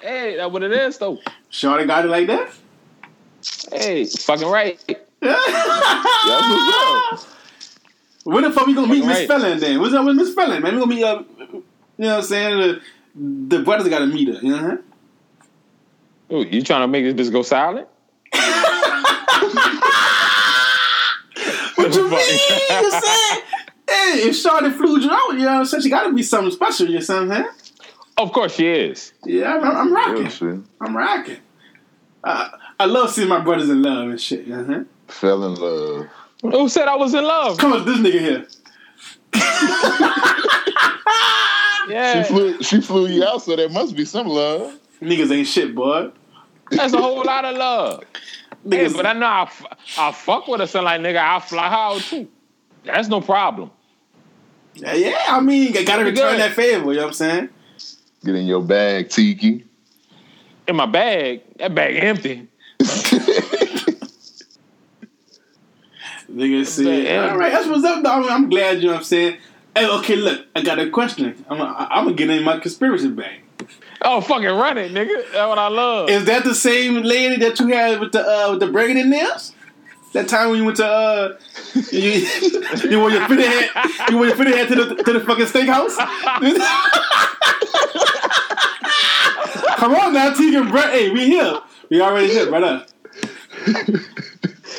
Hey, 0.00 0.36
that's 0.36 0.52
what 0.52 0.62
it 0.62 0.72
is 0.72 0.98
though. 0.98 1.18
Shorty 1.48 1.84
got 1.86 2.04
it 2.04 2.08
like 2.08 2.26
that? 2.26 2.50
Hey, 3.72 4.04
fucking 4.06 4.48
right. 4.48 4.80
What's 8.24 8.46
the 8.46 8.52
fuck 8.52 8.66
we 8.66 8.74
gonna 8.74 8.86
meet 8.88 9.04
Miss 9.04 9.18
Right. 9.18 9.28
Felon 9.28 9.58
then? 9.58 9.80
What's 9.80 9.94
up 9.94 10.04
with 10.04 10.16
Miss 10.16 10.34
Felon, 10.34 10.62
man? 10.62 10.74
We 10.74 10.80
gonna 10.80 10.94
meet, 10.94 11.04
uh, 11.04 11.22
you 11.38 11.62
know 11.98 12.08
what 12.08 12.16
I'm 12.18 12.22
saying? 12.22 12.58
The, 12.58 13.56
the 13.56 13.62
brothers 13.64 13.88
gotta 13.88 14.06
meet 14.06 14.28
her, 14.28 14.34
you 14.34 14.50
know 14.50 14.56
what 14.56 14.64
I'm 14.64 14.70
saying? 14.70 16.46
Ooh, 16.52 16.56
you 16.56 16.62
trying 16.62 16.82
to 16.82 16.88
make 16.88 17.04
this 17.16 17.28
bitch 17.28 17.32
go 17.32 17.42
silent? 17.42 17.88
What 21.74 21.90
you 22.20 22.28
mean? 22.28 22.82
You 22.82 22.90
saying? 22.90 23.42
Hey, 23.88 24.28
if 24.28 24.36
Shorty 24.36 24.70
flew 24.70 24.98
you 25.00 25.10
out, 25.10 25.32
you 25.32 25.38
know 25.40 25.44
what 25.44 25.52
I'm 25.52 25.64
saying? 25.66 25.82
She 25.82 25.90
gotta 25.90 26.12
be 26.12 26.22
something 26.22 26.52
special, 26.52 26.86
you 26.86 27.00
know 27.00 27.04
what 27.06 27.10
I'm 27.10 27.28
saying? 27.28 27.46
Of 28.18 28.32
course 28.32 28.54
she 28.54 28.66
is. 28.66 29.12
Yeah, 29.24 29.54
I'm, 29.56 29.64
I'm 29.64 29.92
rocking. 29.92 30.30
Real. 30.40 30.64
I'm 30.80 30.96
rocking. 30.96 31.38
Uh, 32.24 32.48
I 32.78 32.84
love 32.86 33.10
seeing 33.10 33.28
my 33.28 33.40
brothers 33.40 33.68
in 33.68 33.82
love 33.82 34.08
and 34.08 34.20
shit. 34.20 34.46
You 34.46 34.52
know 34.52 34.58
what 34.58 34.66
I'm 34.66 34.72
saying? 34.72 34.86
Fell 35.08 35.44
in 35.44 35.54
love. 35.54 36.06
Who 36.42 36.68
said 36.68 36.88
I 36.88 36.96
was 36.96 37.14
in 37.14 37.24
love? 37.24 37.58
Come 37.58 37.72
on, 37.72 37.84
this 37.84 37.98
nigga 37.98 38.20
here. 38.20 38.46
Yeah, 41.88 42.22
She 42.22 42.28
flew. 42.28 42.62
She 42.62 42.80
flew 42.80 43.06
you 43.08 43.24
out, 43.24 43.42
so 43.42 43.56
there 43.56 43.68
must 43.68 43.96
be 43.96 44.04
some 44.04 44.26
love. 44.26 44.78
Niggas 45.00 45.34
ain't 45.34 45.46
shit, 45.46 45.74
boy. 45.74 46.10
that's 46.70 46.92
a 46.94 47.00
whole 47.00 47.24
lot 47.24 47.44
of 47.44 47.56
love. 47.56 48.04
Hey, 48.68 48.86
Niggas, 48.86 48.96
but 48.96 49.06
I 49.06 49.12
know 49.12 49.26
I, 49.26 49.42
f- 49.42 49.66
I 49.98 50.12
fuck 50.12 50.46
with 50.46 50.60
a 50.60 50.66
so 50.66 50.82
like 50.82 51.00
nigga, 51.00 51.16
I 51.16 51.40
fly 51.40 51.68
her 51.68 51.74
out 51.74 52.00
too. 52.00 52.28
That's 52.84 53.08
no 53.08 53.20
problem. 53.20 53.70
yeah, 54.74 54.94
yeah, 54.94 55.24
I 55.28 55.40
mean, 55.40 55.76
I 55.76 55.84
gotta 55.84 56.04
return 56.04 56.38
that 56.38 56.52
favor. 56.52 56.92
You 56.92 56.98
know 56.98 57.02
what 57.02 57.08
I'm 57.08 57.12
saying? 57.14 57.48
Get 58.24 58.34
in 58.36 58.46
your 58.46 58.62
bag, 58.62 59.08
Tiki. 59.08 59.66
In 60.68 60.76
my 60.76 60.86
bag, 60.86 61.42
that 61.58 61.74
bag 61.74 61.96
empty. 61.96 62.48
Nigga, 66.30 66.66
see, 66.66 67.10
all 67.16 67.36
right, 67.36 67.52
that's 67.52 67.66
what's 67.66 67.84
up. 67.84 68.02
Though. 68.02 68.10
I'm, 68.10 68.24
I'm 68.30 68.48
glad 68.48 68.78
you 68.78 68.86
know 68.86 68.92
what 68.92 68.98
I'm 68.98 69.04
saying. 69.04 69.38
Hey, 69.76 69.88
okay, 69.88 70.16
look, 70.16 70.46
I 70.54 70.62
got 70.62 70.78
a 70.78 70.88
question. 70.88 71.44
I'm, 71.48 71.60
I'm 71.60 72.04
gonna 72.04 72.14
get 72.14 72.30
in 72.30 72.42
my 72.42 72.58
conspiracy 72.58 73.08
bag. 73.08 73.41
Oh, 74.04 74.20
fucking 74.20 74.46
run 74.46 74.78
it, 74.78 74.92
nigga. 74.92 75.24
That's 75.32 75.48
what 75.48 75.58
I 75.58 75.68
love. 75.68 76.10
Is 76.10 76.24
that 76.24 76.44
the 76.44 76.54
same 76.54 77.02
lady 77.02 77.36
that 77.36 77.58
you 77.60 77.68
had 77.68 78.00
with 78.00 78.12
the 78.12 78.20
uh, 78.20 78.50
with 78.50 78.60
the 78.60 78.66
burgundy 78.66 79.04
nails? 79.04 79.54
That 80.12 80.28
time 80.28 80.50
when 80.50 80.58
you 80.58 80.64
went 80.64 80.76
to 80.76 80.86
uh, 80.86 81.38
you, 81.92 82.26
you 82.90 83.00
wore 83.00 83.10
your 83.10 83.26
fitted 83.28 83.46
hat, 83.46 84.10
you 84.10 84.16
wore 84.16 84.26
your 84.26 84.36
fitted 84.36 84.54
hat 84.54 84.68
to 84.68 84.74
the 84.74 84.94
to 85.02 85.12
the 85.12 85.20
fucking 85.20 85.46
steakhouse. 85.46 85.96
Come 89.76 89.94
on 89.94 90.12
now, 90.12 90.32
Tegan, 90.34 90.70
Brett. 90.70 90.92
Hey, 90.92 91.10
we 91.10 91.26
here. 91.26 91.58
We 91.90 92.00
already 92.00 92.28
here, 92.28 92.46
brother. 92.46 92.86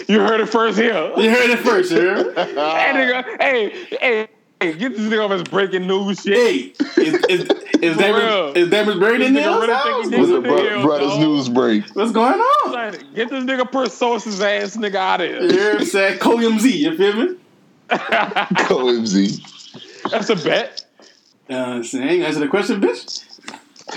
you 0.07 0.19
heard 0.19 0.41
it 0.41 0.47
first 0.49 0.77
here. 0.77 1.11
You 1.17 1.29
heard 1.29 1.49
it 1.49 1.59
first, 1.59 1.91
heard? 1.91 2.35
Hey, 2.37 2.93
nigga. 2.93 3.41
Hey, 3.41 3.85
hey, 3.99 4.27
hey, 4.63 4.73
get 4.77 4.91
this 4.95 5.01
nigga 5.01 5.25
off 5.25 5.31
his 5.31 5.43
breaking 5.43 5.87
news 5.87 6.21
shit. 6.21 6.35
Hey, 6.35 6.73
is 7.01 7.13
is 7.25 7.49
is 7.81 7.97
that 7.97 8.11
real. 8.11 8.53
is 8.55 8.69
that 8.69 8.85
burgundy 8.85 9.17
This 9.17 9.29
nigga 9.29 9.33
nails? 9.33 9.67
really 9.67 10.01
think 10.01 10.13
he 10.13 10.19
What's 10.19 10.31
the 10.31 10.41
bro- 10.41 10.83
brothers 10.83 11.17
news 11.19 11.49
break? 11.49 11.83
What's 11.95 12.11
going 12.11 12.39
on? 12.39 12.71
Son, 12.71 12.95
Get 13.13 13.29
this 13.29 13.43
nigga 13.43 13.69
per 13.71 13.87
sources 13.87 14.39
ass 14.41 14.77
nigga 14.77 14.95
out 14.95 15.21
of 15.21 15.29
You 15.29 15.35
here. 15.41 15.51
hear 15.51 15.71
what 15.73 15.81
I'm 15.81 15.85
saying? 15.87 16.19
Colium 16.19 16.59
Z, 16.59 16.77
you 16.77 16.95
feel 16.97 17.13
me? 17.15 17.35
OMZ. 17.89 19.41
That's 20.11 20.29
a 20.29 20.35
bet. 20.35 20.85
Uh, 21.49 21.53
I'm 21.55 21.83
saying, 21.83 22.23
answer 22.23 22.39
the 22.39 22.47
question, 22.47 22.79
bitch. 22.81 23.21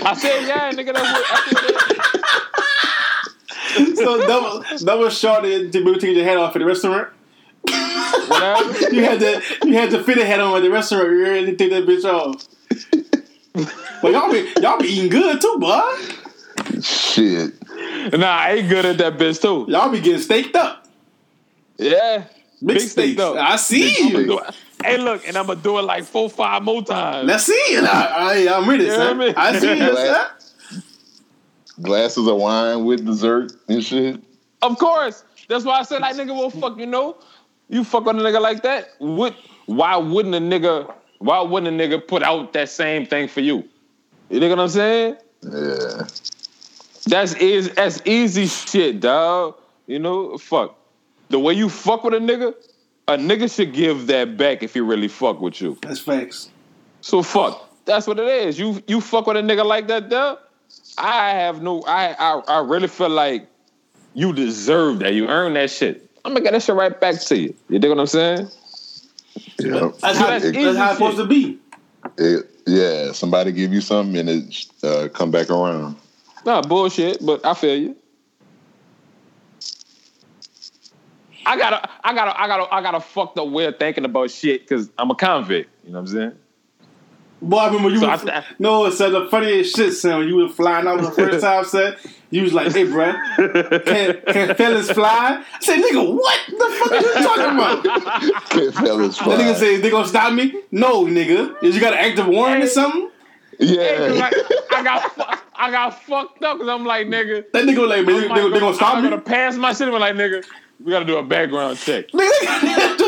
I 0.03 0.13
said 0.15 0.45
yeah, 0.47 0.71
nigga. 0.71 0.93
That's 0.93 1.13
what, 1.13 1.25
that's 1.29 1.51
what 3.79 3.97
So 3.97 4.17
that 4.17 4.41
was 4.41 4.81
that 4.85 4.97
was 4.97 5.17
short 5.17 5.43
to 5.43 5.69
be 5.71 5.83
to 5.83 5.97
take 5.99 6.15
your 6.15 6.25
head 6.25 6.37
off 6.37 6.55
at 6.55 6.59
the 6.59 6.65
restaurant. 6.65 7.09
Whatever. 7.63 8.93
You 8.93 9.03
had 9.03 9.19
to 9.19 9.41
you 9.65 9.73
had 9.73 9.89
to 9.91 10.03
fit 10.03 10.17
a 10.17 10.25
head 10.25 10.39
on 10.39 10.55
at 10.57 10.61
the 10.61 10.69
restaurant. 10.69 11.09
You 11.09 11.23
ready 11.23 11.45
to 11.47 11.55
take 11.55 11.69
that 11.71 11.85
bitch 11.85 12.05
off. 12.05 12.45
But 14.01 14.11
y'all 14.11 14.31
be 14.31 14.51
y'all 14.61 14.79
be 14.79 14.87
eating 14.87 15.09
good 15.09 15.41
too, 15.41 15.57
boy. 15.59 15.81
Shit. 16.81 17.53
Nah, 18.17 18.27
I 18.27 18.53
ain't 18.53 18.69
good 18.69 18.85
at 18.85 18.97
that 18.99 19.17
bitch 19.17 19.41
too. 19.41 19.65
Y'all 19.71 19.89
be 19.89 19.99
getting 19.99 20.21
staked 20.21 20.55
up. 20.55 20.85
Yeah. 21.77 22.25
Big, 22.59 22.67
Big 22.67 22.79
steaks. 22.79 22.91
steak, 22.91 23.17
though. 23.17 23.37
I 23.37 23.55
see 23.55 23.93
Big 24.11 24.27
you. 24.27 24.39
steak. 24.39 24.55
Hey, 24.83 24.97
look, 24.97 25.27
and 25.27 25.37
I'm 25.37 25.47
gonna 25.47 25.59
do 25.59 25.77
it 25.79 25.83
like 25.83 26.03
four, 26.03 26.29
five 26.29 26.63
more 26.63 26.83
times. 26.83 27.27
Let's 27.27 27.45
see 27.45 27.53
it. 27.53 27.83
I, 27.83 28.45
I, 28.47 28.57
I'm 28.57 28.67
with 28.67 28.81
it, 28.81 28.85
You 28.85 28.89
know 28.89 28.95
son. 28.97 29.21
I 29.21 29.25
mean? 29.25 29.33
I 29.37 29.59
see 29.59 29.67
it, 29.69 29.95
son. 29.95 30.83
Glasses 31.81 32.27
of 32.27 32.37
wine 32.37 32.85
with 32.85 33.05
dessert 33.05 33.51
and 33.67 33.83
shit. 33.83 34.19
Of 34.63 34.77
course. 34.79 35.23
That's 35.47 35.63
why 35.65 35.79
I 35.79 35.83
said, 35.83 36.01
like, 36.01 36.15
nigga, 36.15 36.35
well, 36.35 36.49
fuck, 36.49 36.77
you 36.77 36.87
know, 36.87 37.17
you 37.69 37.83
fuck 37.83 38.05
with 38.05 38.15
a 38.15 38.19
nigga 38.19 38.41
like 38.41 38.63
that. 38.63 38.89
What? 38.99 39.35
Why 39.65 39.97
wouldn't 39.97 40.35
a 40.35 40.39
nigga? 40.39 40.93
Why 41.19 41.41
wouldn't 41.41 41.79
a 41.79 41.83
nigga 41.83 42.05
put 42.05 42.23
out 42.23 42.53
that 42.53 42.69
same 42.69 43.05
thing 43.05 43.27
for 43.27 43.41
you? 43.41 43.67
You 44.29 44.39
know 44.39 44.49
what 44.49 44.59
I'm 44.59 44.69
saying? 44.69 45.17
Yeah. 45.41 46.07
That's 47.05 47.33
is 47.35 47.73
that's 47.75 48.01
easy 48.05 48.47
shit, 48.47 48.99
dog. 48.99 49.55
You 49.87 49.99
know, 49.99 50.37
fuck. 50.37 50.77
The 51.29 51.39
way 51.39 51.53
you 51.53 51.69
fuck 51.69 52.03
with 52.03 52.13
a 52.13 52.17
nigga, 52.17 52.53
a 53.07 53.17
nigga 53.17 53.53
should 53.53 53.73
give 53.73 54.07
that 54.07 54.37
back 54.37 54.63
if 54.63 54.73
he 54.73 54.81
really 54.81 55.07
fuck 55.07 55.39
with 55.39 55.61
you. 55.61 55.77
That's 55.81 55.99
facts. 55.99 56.49
So 57.01 57.23
fuck. 57.23 57.69
That's 57.85 58.05
what 58.07 58.19
it 58.19 58.27
is. 58.27 58.59
You 58.59 58.83
you 58.87 58.99
fuck 58.99 59.27
with 59.27 59.37
a 59.37 59.41
nigga 59.41 59.65
like 59.65 59.87
that, 59.87 60.09
dog. 60.09 60.39
I 60.97 61.29
have 61.29 61.61
no. 61.61 61.81
I 61.83 62.15
I 62.19 62.41
I 62.47 62.59
really 62.59 62.89
feel 62.89 63.09
like 63.09 63.47
you 64.13 64.33
deserve 64.33 64.99
that. 64.99 65.13
You 65.13 65.27
earn 65.27 65.53
that 65.53 65.71
shit. 65.71 66.06
I'm 66.27 66.33
gonna 66.33 66.43
get 66.43 66.51
that 66.51 66.61
shit 66.61 66.75
right 66.75 66.99
back 66.99 67.21
to 67.21 67.37
you. 67.37 67.55
You 67.69 67.79
dig 67.79 67.89
what 67.89 67.99
I'm 67.99 68.05
saying? 68.05 68.49
Yeah. 69.59 69.91
That's 70.01 70.17
how, 70.17 70.27
that's 70.27 70.43
that's 70.43 70.77
how 70.77 70.89
it's 70.89 70.97
supposed 70.97 71.17
to 71.19 71.25
be. 71.25 71.57
It, 72.17 72.49
yeah. 72.65 73.13
Somebody 73.13 73.53
give 73.53 73.71
you 73.71 73.79
something 73.79 74.17
and 74.17 74.29
it 74.29 74.65
uh, 74.83 75.07
come 75.07 75.31
back 75.31 75.49
around. 75.49 75.95
Nah, 76.45 76.61
bullshit. 76.63 77.25
But 77.25 77.45
I 77.45 77.53
feel 77.53 77.77
you. 77.77 77.95
I 81.45 81.57
gotta, 81.57 81.89
I 82.03 82.13
gotta, 82.13 82.41
I 82.41 82.47
gotta, 82.47 82.73
I 82.75 82.81
gotta 82.81 82.99
fucked 82.99 83.39
up 83.39 83.47
way 83.47 83.63
of 83.63 83.79
thinking 83.79 84.03
about 84.03 84.29
shit 84.29 84.67
because 84.67 84.89
I'm 84.97 85.09
a 85.09 85.15
convict. 85.15 85.69
You 85.85 85.93
know 85.93 86.01
what 86.01 86.09
I'm 86.09 86.13
saying? 86.13 86.33
Boy, 87.41 87.57
I 87.57 87.67
remember 87.67 87.89
you 87.89 87.99
So 87.99 88.07
were, 88.07 88.11
I 88.13 88.17
th- 88.17 88.43
no, 88.59 88.85
it 88.85 88.93
said 88.93 89.09
the 89.11 89.27
funniest 89.29 89.75
shit, 89.75 89.93
son. 89.93 90.27
You 90.27 90.37
were 90.37 90.49
flying 90.49 90.87
out 90.87 91.01
the 91.01 91.11
first 91.11 91.41
time, 91.43 91.63
son, 91.65 91.95
you 92.31 92.41
was 92.43 92.53
like, 92.53 92.71
hey, 92.73 92.85
bruh, 92.85 93.85
can, 93.85 94.21
can 94.33 94.55
fellas 94.55 94.89
fly? 94.91 95.43
I 95.43 95.59
said, 95.61 95.77
nigga, 95.79 96.13
what 96.15 96.39
the 96.47 96.75
fuck 96.79 96.91
are 96.91 96.95
you 96.95 97.13
talking 97.23 97.55
about? 97.55 98.49
can 98.49 98.71
fellas 98.71 99.17
fly? 99.19 99.35
That 99.37 99.43
nigga 99.43 99.49
fly. 99.51 99.59
say, 99.59 99.77
they 99.77 99.89
gonna 99.91 100.07
stop 100.07 100.33
me? 100.33 100.61
No, 100.71 101.05
nigga. 101.05 101.61
Is 101.63 101.75
you 101.75 101.81
got 101.81 101.93
an 101.93 101.99
active 101.99 102.27
warrant 102.27 102.63
or 102.63 102.67
something? 102.67 103.09
Hey, 103.59 103.65
'cause 103.97 104.17
Yeah. 104.17 104.29
I, 104.31 104.77
I 104.79 104.83
got, 104.83 105.11
fu- 105.15 105.43
I 105.55 105.71
got 105.71 106.03
fucked 106.03 106.43
up 106.43 106.57
because 106.57 106.69
I'm 106.69 106.85
like, 106.85 107.07
nigga, 107.07 107.51
That 107.51 107.65
nigga 107.65 107.87
like, 107.87 108.05
man, 108.05 108.21
they, 108.21 108.27
like, 108.27 108.41
they, 108.41 108.49
they 108.49 108.59
gonna 108.59 108.75
stop 108.75 108.95
I'm 108.97 109.03
me? 109.03 109.09
gonna 109.09 109.21
pass 109.21 109.55
my 109.57 109.73
shit. 109.73 109.87
I'm 109.87 109.93
like, 109.99 110.15
nigga, 110.15 110.43
we 110.83 110.91
gotta 110.91 111.05
do 111.05 111.17
a 111.17 111.23
background 111.23 111.77
check. 111.77 112.05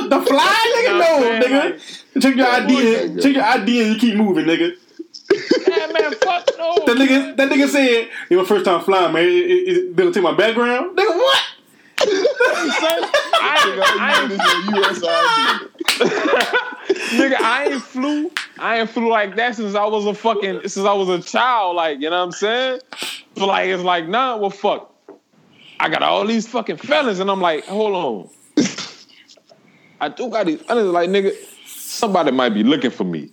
Nigga, 0.09 0.19
the 0.19 0.25
fly, 0.25 0.73
nigga, 0.77 0.91
no, 0.91 0.99
what 0.99 1.33
I'm 1.33 1.41
saying? 1.41 1.73
nigga. 1.73 2.21
Check 2.21 2.35
your 2.35 2.47
ID, 2.47 2.95
and, 3.03 3.21
check 3.21 3.35
your 3.35 3.43
ID, 3.43 3.81
and 3.81 3.93
you 3.93 3.99
keep 3.99 4.15
moving, 4.15 4.45
nigga. 4.45 4.73
Man, 5.67 5.93
man, 5.93 6.11
fuck 6.13 6.49
no. 6.57 6.75
That 6.85 6.97
nigga, 6.97 7.35
that 7.37 7.49
nigga 7.51 7.67
said, 7.69 8.09
"It 8.29 8.35
my 8.37 8.43
first 8.45 8.65
time 8.65 8.81
flying, 8.83 9.13
man. 9.13 9.23
It, 9.23 9.29
it, 9.29 9.67
it, 9.77 9.95
they 9.95 10.03
gonna 10.03 10.13
take 10.13 10.23
my 10.23 10.33
background, 10.35 10.97
nigga. 10.97 11.15
What? 11.15 11.39
I, 12.01 12.05
ain't- 13.67 13.99
I 14.01 14.21
ain't 14.21 14.29
This 14.29 14.97
is 14.97 15.03
nigga, 17.19 17.35
I 17.41 17.67
ain't 17.71 17.81
flew. 17.83 18.31
I 18.57 18.79
ain't 18.79 18.89
flew 18.89 19.09
like 19.09 19.35
that 19.35 19.55
since 19.55 19.75
I 19.75 19.85
was 19.85 20.05
a 20.05 20.13
fucking 20.13 20.61
since 20.61 20.85
I 20.85 20.93
was 20.93 21.09
a 21.09 21.21
child. 21.21 21.75
Like, 21.75 21.99
you 21.99 22.09
know 22.09 22.17
what 22.19 22.23
I'm 22.25 22.31
saying? 22.31 22.79
So 23.37 23.45
like, 23.47 23.67
it's 23.69 23.83
like, 23.83 24.07
nah, 24.07 24.37
well, 24.37 24.49
fuck. 24.49 24.93
I 25.79 25.89
got 25.89 26.01
all 26.03 26.25
these 26.25 26.47
fucking 26.47 26.77
felons, 26.77 27.19
and 27.19 27.29
I'm 27.29 27.41
like, 27.41 27.65
hold 27.65 27.95
on. 27.95 28.29
I 30.01 30.09
do 30.09 30.29
got 30.29 30.45
these 30.45 30.61
felons. 30.61 30.89
Like, 30.91 31.09
nigga, 31.09 31.33
somebody 31.65 32.31
might 32.31 32.49
be 32.49 32.63
looking 32.63 32.91
for 32.91 33.03
me. 33.03 33.29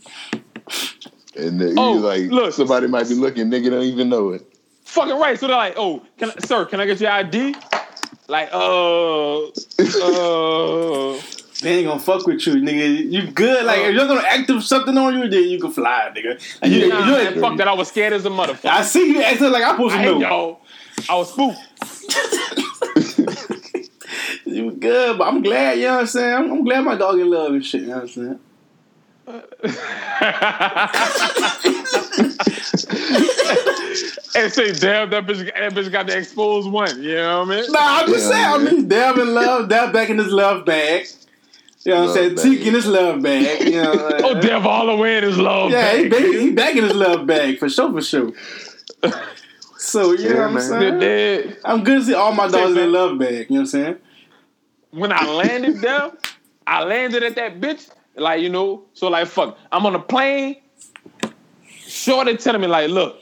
And 1.37 1.61
then 1.61 1.75
Oh, 1.79 1.95
you 1.95 2.01
like, 2.01 2.31
look. 2.31 2.53
somebody 2.55 2.87
might 2.89 3.09
be 3.09 3.15
looking, 3.15 3.47
nigga 3.51 3.71
don't 3.71 3.83
even 3.83 4.09
know 4.09 4.31
it. 4.31 4.43
Fucking 4.85 5.19
right. 5.19 5.39
So 5.39 5.47
they're 5.47 5.57
like, 5.57 5.75
oh, 5.77 6.03
can 6.19 6.31
I, 6.31 6.35
sir, 6.47 6.65
can 6.65 6.81
I 6.81 6.87
get 6.87 7.01
your 7.01 7.11
ID? 7.11 7.55
Like, 8.29 8.49
uh, 8.53 9.47
uh. 9.47 11.21
They 11.63 11.79
ain't 11.79 11.87
gonna 11.87 11.99
fuck 12.01 12.27
with 12.27 12.47
you, 12.47 12.55
nigga. 12.57 13.11
You 13.11 13.31
good? 13.31 13.65
Like 13.65 13.79
if 13.81 13.95
you're 13.95 14.07
gonna 14.07 14.25
active 14.29 14.63
something 14.63 14.97
on 14.99 15.15
you, 15.19 15.27
then 15.29 15.45
you 15.45 15.59
can 15.59 15.71
fly, 15.73 16.13
nigga. 16.15 16.39
Like, 16.63 16.71
you, 16.71 16.89
Nah, 16.89 17.07
you 17.07 17.13
man, 17.13 17.33
ain't- 17.33 17.41
fuck 17.41 17.57
that. 17.57 17.67
I 17.69 17.73
was 17.73 17.89
scared 17.89 18.13
as 18.13 18.27
a 18.27 18.29
motherfucker. 18.29 18.67
I 18.69 18.83
see 18.83 19.11
you 19.11 19.23
acting 19.23 19.51
like 19.51 19.63
I'm 19.65 19.77
supposed 19.77 19.95
to 19.95 20.01
I 20.01 20.05
know. 20.05 20.21
y'all. 20.21 20.61
I 21.09 21.15
was 21.17 21.31
spooked. 21.33 21.59
You 24.57 24.71
good, 24.71 25.19
but 25.19 25.29
I'm 25.29 25.43
glad. 25.43 25.77
You 25.79 25.85
know 25.85 25.93
what 25.97 26.01
I'm 26.01 26.07
saying? 26.07 26.35
I'm, 26.35 26.51
I'm 26.51 26.65
glad 26.65 26.81
my 26.83 26.97
dog 26.97 27.19
in 27.19 27.29
love 27.31 27.53
and 27.53 27.63
shit. 27.65 27.83
You 27.83 27.89
know 27.89 27.95
what 27.97 28.03
I'm 28.05 28.09
saying? 28.09 28.39
and 34.35 34.53
say, 34.53 34.73
damn, 34.73 35.11
that 35.11 35.27
bitch, 35.27 35.45
that 35.45 35.73
bitch 35.73 35.93
got 35.93 36.07
the 36.07 36.17
exposed 36.17 36.71
one. 36.71 37.03
You 37.03 37.17
know 37.17 37.41
what 37.41 37.49
I 37.49 37.61
mean? 37.61 37.73
Nah, 37.73 37.79
I'm 37.83 38.09
just 38.09 38.31
Yeah, 38.31 38.53
saying. 38.55 38.55
I 38.55 38.59
mean, 38.73 38.89
Dab 38.89 39.19
in 39.19 39.35
love, 39.35 39.69
Dab 39.69 39.93
back 39.93 40.09
in 40.09 40.19
his 40.19 40.29
love 40.33 40.65
bag. 40.65 41.07
You 41.85 41.93
know 41.93 42.01
what 42.01 42.09
I'm 42.09 42.15
saying? 42.15 42.35
Love 42.37 42.45
Tiki 42.45 42.59
bag. 42.59 42.67
in 42.69 42.75
his 42.75 42.87
love 42.87 43.23
bag. 43.23 43.67
You 43.67 43.73
know 43.83 43.97
what 43.97 44.15
I'm 44.15 44.21
Oh, 44.25 44.33
saying? 44.33 44.47
Dev 44.47 44.67
all 44.67 44.87
the 44.87 44.97
way 44.97 45.19
in 45.19 45.25
his 45.25 45.39
love. 45.39 45.71
Yeah, 45.71 45.95
he 45.97 46.09
bag. 46.09 46.11
back, 46.11 46.25
he 46.25 46.51
back 46.53 46.77
in 46.77 46.85
his 46.85 46.95
love 46.95 47.27
bag 47.27 47.59
for 47.59 47.69
sure, 47.69 47.93
for 47.93 48.01
sure. 48.01 48.33
So 49.79 50.13
you 50.13 50.29
know 50.31 50.35
Yeah, 50.35 50.35
what 50.53 50.63
I'm 50.65 50.71
man. 50.71 51.01
saying? 51.01 51.57
I'm 51.65 51.85
good 51.85 52.01
to 52.01 52.05
see 52.07 52.15
all 52.15 52.33
my 52.33 52.49
dogs 52.49 52.75
in 52.75 52.91
love 52.91 53.19
bag. 53.19 53.33
You 53.33 53.37
know 53.39 53.45
what 53.49 53.59
I'm 53.61 53.67
saying? 53.67 53.97
When 54.91 55.13
I 55.13 55.25
landed 55.31 55.81
there, 55.81 56.13
I 56.67 56.85
landed 56.85 57.23
at 57.23 57.37
that 57.37 57.61
bitch. 57.61 57.91
Like, 58.17 58.41
you 58.41 58.49
know, 58.49 58.85
so 58.95 59.09
like, 59.09 59.29
fuck, 59.29 59.59
I'm 59.71 59.85
on 59.85 59.95
a 59.95 59.99
plane. 59.99 60.57
Shorty 61.69 62.37
telling 62.37 62.63
me 62.63 62.67
like, 62.67 62.91
look, 62.91 63.21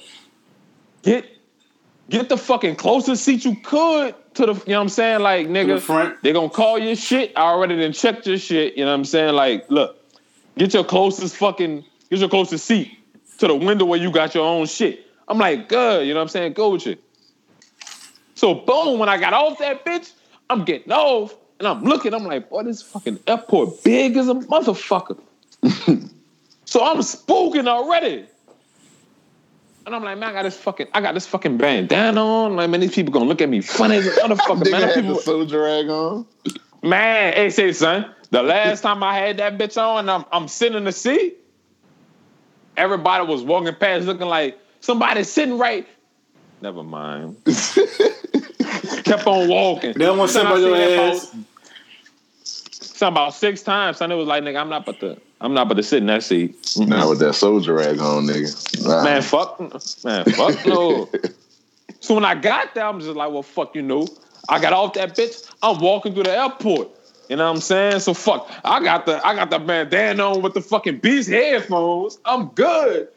get 1.02 1.26
get 2.08 2.28
the 2.28 2.36
fucking 2.36 2.76
closest 2.76 3.24
seat 3.24 3.44
you 3.44 3.56
could 3.56 4.14
to 4.34 4.46
the, 4.46 4.54
you 4.54 4.60
know 4.68 4.76
what 4.76 4.82
I'm 4.82 4.88
saying? 4.88 5.20
Like, 5.20 5.48
nigga, 5.48 5.84
the 5.84 6.16
they 6.22 6.32
gonna 6.32 6.48
call 6.48 6.78
your 6.78 6.96
shit. 6.96 7.32
I 7.36 7.42
already 7.42 7.78
done 7.78 7.92
checked 7.92 8.26
your 8.26 8.38
shit. 8.38 8.76
You 8.76 8.84
know 8.84 8.90
what 8.90 8.98
I'm 8.98 9.04
saying? 9.04 9.34
Like, 9.34 9.68
look, 9.70 9.96
get 10.56 10.74
your 10.74 10.84
closest 10.84 11.36
fucking, 11.36 11.84
get 12.10 12.18
your 12.20 12.28
closest 12.28 12.64
seat 12.64 12.98
to 13.38 13.48
the 13.48 13.54
window 13.54 13.84
where 13.84 13.98
you 13.98 14.10
got 14.10 14.34
your 14.34 14.46
own 14.46 14.66
shit. 14.66 15.06
I'm 15.26 15.38
like, 15.38 15.68
good. 15.68 16.06
You 16.06 16.14
know 16.14 16.20
what 16.20 16.24
I'm 16.24 16.28
saying? 16.28 16.52
Go 16.52 16.70
with 16.70 16.86
you. 16.86 16.96
So 18.34 18.54
boom, 18.54 18.98
when 18.98 19.08
I 19.08 19.18
got 19.18 19.32
off 19.32 19.58
that 19.58 19.84
bitch, 19.84 20.12
I'm 20.50 20.64
getting 20.64 20.92
off 20.92 21.34
and 21.64 21.78
I'm 21.78 21.84
looking. 21.84 22.12
I'm 22.14 22.24
like, 22.24 22.50
boy, 22.50 22.62
this 22.64 22.82
fucking 22.82 23.20
airport 23.26 23.82
big 23.84 24.16
as 24.16 24.28
a 24.28 24.34
motherfucker. 24.34 25.18
so 26.64 26.84
I'm 26.84 26.98
spooking 26.98 27.66
already. 27.66 28.26
And 29.86 29.94
I'm 29.94 30.02
like, 30.02 30.18
man, 30.18 30.30
I 30.30 30.32
got 30.32 30.42
this 30.44 30.56
fucking, 30.56 30.88
I 30.94 31.00
got 31.00 31.12
this 31.14 31.26
fucking 31.26 31.58
bandana 31.58 32.20
on. 32.22 32.56
Like, 32.56 32.70
man, 32.70 32.80
these 32.80 32.94
people 32.94 33.12
gonna 33.12 33.26
look 33.26 33.40
at 33.42 33.48
me 33.48 33.60
funny 33.60 33.96
as 33.96 34.06
a 34.06 34.10
motherfucker, 34.10 34.62
Nigga 34.62 34.70
man. 34.70 34.82
had 34.82 34.94
People, 34.94 35.14
the 35.14 35.20
soldier 35.22 35.60
rag 35.62 35.88
on. 35.88 36.26
Man, 36.82 37.32
hey, 37.34 37.50
say 37.50 37.72
son, 37.72 38.10
the 38.30 38.42
last 38.42 38.82
time 38.82 39.02
I 39.02 39.16
had 39.18 39.38
that 39.38 39.58
bitch 39.58 39.80
on, 39.80 40.08
I'm 40.08 40.24
I'm 40.32 40.48
sitting 40.48 40.76
in 40.76 40.84
the 40.84 40.92
seat. 40.92 41.36
Everybody 42.76 43.24
was 43.26 43.42
walking 43.42 43.74
past 43.74 44.06
looking 44.06 44.26
like 44.26 44.58
somebody 44.80 45.22
sitting 45.24 45.58
right. 45.58 45.86
Never 46.60 46.82
mind. 46.82 47.36
Kept 49.04 49.26
on 49.26 49.48
walking. 49.48 49.92
They 49.92 50.04
don't 50.04 50.16
want 50.18 50.30
to 50.30 50.38
sit 50.38 50.44
by 50.44 50.56
your 50.56 50.74
ass. 50.76 51.32
about- 51.32 51.44
Something 53.04 53.22
about 53.22 53.34
six 53.34 53.62
times. 53.62 53.98
Son, 53.98 54.10
it 54.10 54.14
was 54.14 54.26
like, 54.26 54.42
nigga, 54.44 54.58
I'm 54.58 54.70
not 54.70 54.84
about 54.84 55.00
to, 55.00 55.20
I'm 55.42 55.52
not 55.52 55.66
about 55.66 55.74
to 55.74 55.82
sit 55.82 55.98
in 55.98 56.06
that 56.06 56.22
seat. 56.22 56.56
Now 56.78 57.10
with 57.10 57.18
that 57.18 57.34
soldier 57.34 57.74
rag 57.74 57.98
on, 57.98 58.26
nigga. 58.26 58.82
Nah. 58.82 59.04
Man, 59.04 59.20
fuck, 59.20 59.60
man, 60.04 60.24
fuck 60.24 60.64
no. 60.64 61.10
so 62.00 62.14
when 62.14 62.24
I 62.24 62.34
got 62.34 62.74
there, 62.74 62.86
I'm 62.86 63.00
just 63.00 63.14
like, 63.14 63.30
well, 63.30 63.42
fuck, 63.42 63.74
you 63.76 63.82
know. 63.82 64.08
I 64.48 64.58
got 64.58 64.72
off 64.72 64.94
that 64.94 65.14
bitch. 65.14 65.46
I'm 65.62 65.80
walking 65.80 66.14
through 66.14 66.22
the 66.22 66.34
airport. 66.34 66.88
You 67.28 67.36
know 67.36 67.44
what 67.44 67.56
I'm 67.56 67.60
saying? 67.60 68.00
So 68.00 68.14
fuck, 68.14 68.50
I 68.64 68.82
got 68.82 69.04
the 69.04 69.20
I 69.26 69.34
got 69.34 69.50
the 69.50 69.58
bandana 69.58 70.22
on 70.22 70.40
with 70.40 70.54
the 70.54 70.62
fucking 70.62 71.00
Beats 71.00 71.28
headphones. 71.28 72.18
I'm 72.24 72.48
good. 72.54 73.08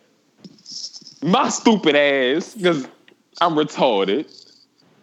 My 1.23 1.47
stupid 1.47 1.95
ass, 1.95 2.55
because 2.55 2.85
I'm 3.39 3.55
retarded. 3.55 4.33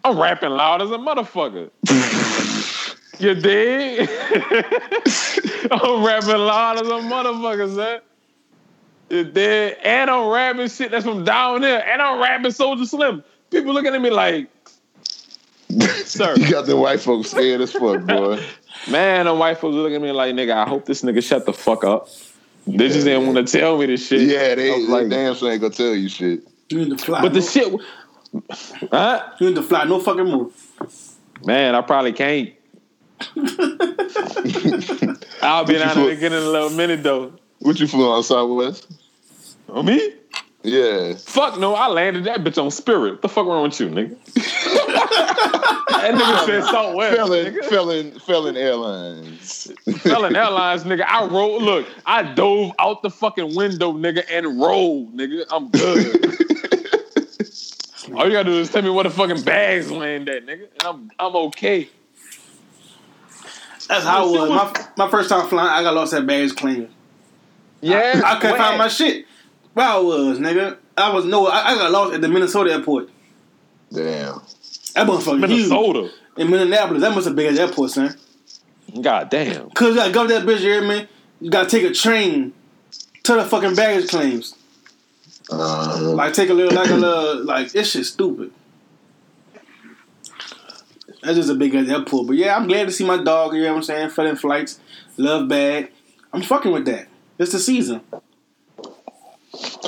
I'm 0.03 0.19
rapping 0.19 0.51
loud 0.51 0.83
as 0.83 0.91
a 0.91 0.99
motherfucker. 0.99 1.71
you 3.19 3.35
dig? 3.35 4.09
I'm 5.71 6.03
rapping 6.03 6.37
loud 6.37 6.75
as 6.75 6.87
a 6.87 7.01
motherfucker, 7.01 7.75
son. 7.75 8.01
You 9.09 9.23
dig? 9.23 9.77
And 9.83 10.09
I'm 10.09 10.27
rapping 10.27 10.67
shit 10.69 10.91
that's 10.91 11.05
from 11.05 11.23
down 11.23 11.63
here. 11.63 11.83
And 11.87 12.01
I'm 12.01 12.19
rapping 12.19 12.51
Soulja 12.51 12.87
Slim. 12.87 13.23
People 13.51 13.73
looking 13.73 13.93
at 13.93 14.01
me 14.01 14.09
like, 14.09 14.49
sir. 16.05 16.35
you 16.37 16.51
got 16.51 16.65
the 16.65 16.75
white 16.75 16.99
folks 16.99 17.31
scared 17.31 17.61
as 17.61 17.71
fuck, 17.71 18.03
boy. 18.03 18.43
Man, 18.89 19.25
the 19.25 19.33
white 19.33 19.57
folks 19.57 19.75
looking 19.75 19.95
at 19.95 20.01
me 20.01 20.11
like, 20.11 20.33
nigga, 20.35 20.53
I 20.53 20.67
hope 20.67 20.85
this 20.85 21.01
nigga 21.01 21.23
shut 21.23 21.45
the 21.45 21.53
fuck 21.53 21.83
up. 21.83 22.09
They 22.67 22.87
just 22.89 23.05
didn't 23.05 23.31
want 23.31 23.47
to 23.47 23.59
tell 23.59 23.77
me 23.77 23.85
this 23.85 24.07
shit. 24.07 24.21
Yeah, 24.21 24.55
they, 24.55 24.73
I 24.73 24.77
like, 24.87 25.09
damn 25.09 25.35
sure 25.35 25.51
ain't 25.51 25.61
gonna 25.61 25.73
tell 25.73 25.93
you 25.93 26.09
shit. 26.09 26.43
You 26.69 26.79
need 26.79 26.97
to 26.97 27.03
fly. 27.03 27.21
But 27.21 27.33
the 27.33 27.41
shit, 27.41 27.71
huh? 28.91 29.33
You 29.39 29.49
need 29.49 29.55
to 29.55 29.61
fly. 29.61 29.83
No 29.83 29.99
fucking 29.99 30.23
move. 30.23 30.53
Man, 31.45 31.75
I 31.75 31.81
probably 31.81 32.11
can't. 32.11 32.54
I'll 35.41 35.65
be 35.65 35.75
down 35.77 35.95
there 35.95 36.11
again 36.11 36.33
in 36.33 36.43
a 36.43 36.49
little 36.49 36.69
minute 36.69 37.03
though. 37.03 37.33
What 37.59 37.79
you 37.79 37.87
flew 37.87 38.09
on 38.09 38.23
Southwest? 38.23 38.87
On 39.69 39.77
oh, 39.77 39.83
me? 39.83 40.13
Yeah. 40.63 41.13
Fuck 41.15 41.59
no, 41.59 41.75
I 41.75 41.87
landed 41.87 42.23
that 42.25 42.43
bitch 42.43 42.61
on 42.61 42.71
Spirit. 42.71 43.13
What 43.13 43.21
the 43.21 43.29
fuck 43.29 43.45
wrong 43.45 43.63
with 43.63 43.79
you, 43.79 43.87
nigga? 43.87 44.17
that 44.33 46.13
nigga 46.15 46.45
said 46.45 46.63
Southwest. 46.63 47.15
Felon, 47.15 47.53
nigga. 47.53 47.65
felon, 47.65 48.19
felon 48.19 48.57
airlines. 48.57 49.71
Felon 49.99 50.35
Airlines, 50.35 50.83
nigga. 50.83 51.05
I 51.07 51.25
rolled. 51.25 51.63
Look, 51.69 51.87
I 52.05 52.23
dove 52.33 52.73
out 52.79 53.01
the 53.03 53.09
fucking 53.09 53.55
window, 53.55 53.93
nigga, 53.93 54.23
and 54.29 54.59
rolled, 54.59 55.15
nigga. 55.15 55.45
I'm 55.51 55.69
good. 55.69 56.25
All 58.15 58.25
you 58.25 58.33
gotta 58.33 58.49
do 58.49 58.59
is 58.59 58.71
tell 58.71 58.81
me 58.81 58.89
where 58.89 59.03
the 59.03 59.09
fucking 59.09 59.41
bags 59.43 59.91
land 59.91 60.29
at, 60.29 60.45
nigga, 60.45 60.67
and 60.79 60.83
I'm 60.83 61.11
I'm 61.19 61.35
okay. 61.47 61.89
That's 63.87 64.03
how 64.05 64.27
it 64.27 64.31
was. 64.31 64.49
was- 64.49 64.73
My, 64.97 65.05
my 65.05 65.11
first 65.11 65.29
time 65.29 65.47
flying, 65.47 65.69
I 65.69 65.83
got 65.83 65.93
lost 65.93 66.13
at 66.13 66.25
baggage 66.25 66.55
claim. 66.55 66.89
Yeah, 67.81 68.21
I 68.25 68.39
couldn't 68.39 68.57
find 68.57 68.77
my 68.77 68.87
shit. 68.87 69.25
Where 69.73 69.85
I 69.87 69.97
was, 69.97 70.39
nigga. 70.39 70.77
I 70.97 71.13
was 71.13 71.25
no. 71.25 71.47
I, 71.47 71.71
I 71.71 71.75
got 71.75 71.91
lost 71.91 72.13
at 72.13 72.21
the 72.21 72.29
Minnesota 72.29 72.71
airport. 72.71 73.09
Damn. 73.91 74.41
That 74.95 75.05
motherfucker 75.07 75.47
huge. 75.47 75.69
Minnesota. 75.69 76.09
In 76.37 76.49
Minneapolis, 76.49 77.01
that 77.01 77.13
must 77.13 77.27
have 77.27 77.35
big 77.35 77.47
as 77.47 77.59
airport, 77.59 77.91
son. 77.91 78.15
God 79.01 79.29
damn. 79.29 79.69
Cause 79.71 79.89
you 79.89 79.95
gotta 79.95 80.11
go 80.13 80.25
to 80.27 80.33
that 80.33 80.43
bitch, 80.45 80.61
you 80.61 80.69
hear 80.71 80.81
me? 80.81 81.07
You 81.41 81.49
gotta 81.51 81.69
take 81.69 81.83
a 81.83 81.93
train 81.93 82.53
to 83.23 83.33
the 83.35 83.43
fucking 83.45 83.75
baggage 83.75 84.09
claims. 84.09 84.55
Uh, 85.51 85.99
Like 86.01 86.33
take 86.33 86.49
a 86.49 86.53
little, 86.53 86.73
like 86.73 86.89
a 86.89 86.95
little, 86.95 87.43
like 87.43 87.75
it's 87.75 87.89
shit 87.89 88.05
stupid. 88.05 88.51
That's 91.25 91.37
just 91.37 91.49
a 91.49 91.55
big 91.55 91.73
ass 91.73 91.89
airport. 91.89 92.27
But 92.27 92.35
yeah, 92.35 92.55
I'm 92.55 92.67
glad 92.67 92.85
to 92.85 92.91
see 92.91 93.03
my 93.05 93.21
dog. 93.21 93.55
You 93.55 93.63
know 93.63 93.69
what 93.71 93.77
I'm 93.77 93.83
saying? 93.83 94.09
Filling 94.11 94.35
flights, 94.35 94.79
love 95.17 95.47
bag. 95.47 95.91
I'm 96.31 96.43
fucking 96.43 96.71
with 96.71 96.85
that. 96.85 97.07
It's 97.39 97.51
the 97.51 97.59
season. 97.59 98.01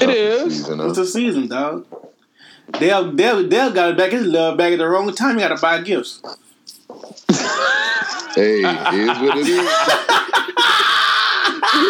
It 0.01 0.09
is. 0.09 0.57
season, 0.57 0.79
It's 0.81 0.97
the 0.97 1.05
season, 1.05 1.47
dog. 1.47 1.85
Dale, 2.73 3.11
Dale, 3.11 3.47
Dale 3.47 3.71
got 3.71 3.91
it 3.91 3.97
back 3.97 4.11
his 4.11 4.25
love 4.25 4.57
bag 4.57 4.73
at 4.73 4.79
the 4.79 4.87
wrong 4.87 5.13
time. 5.13 5.35
You 5.35 5.41
gotta 5.47 5.61
buy 5.61 5.81
gifts. 5.81 6.21
Hey, 8.35 8.61
it 8.61 8.93
is 8.93 9.19
what 9.19 9.37
it 9.37 9.47
is. 9.47 9.47
you 9.47 9.61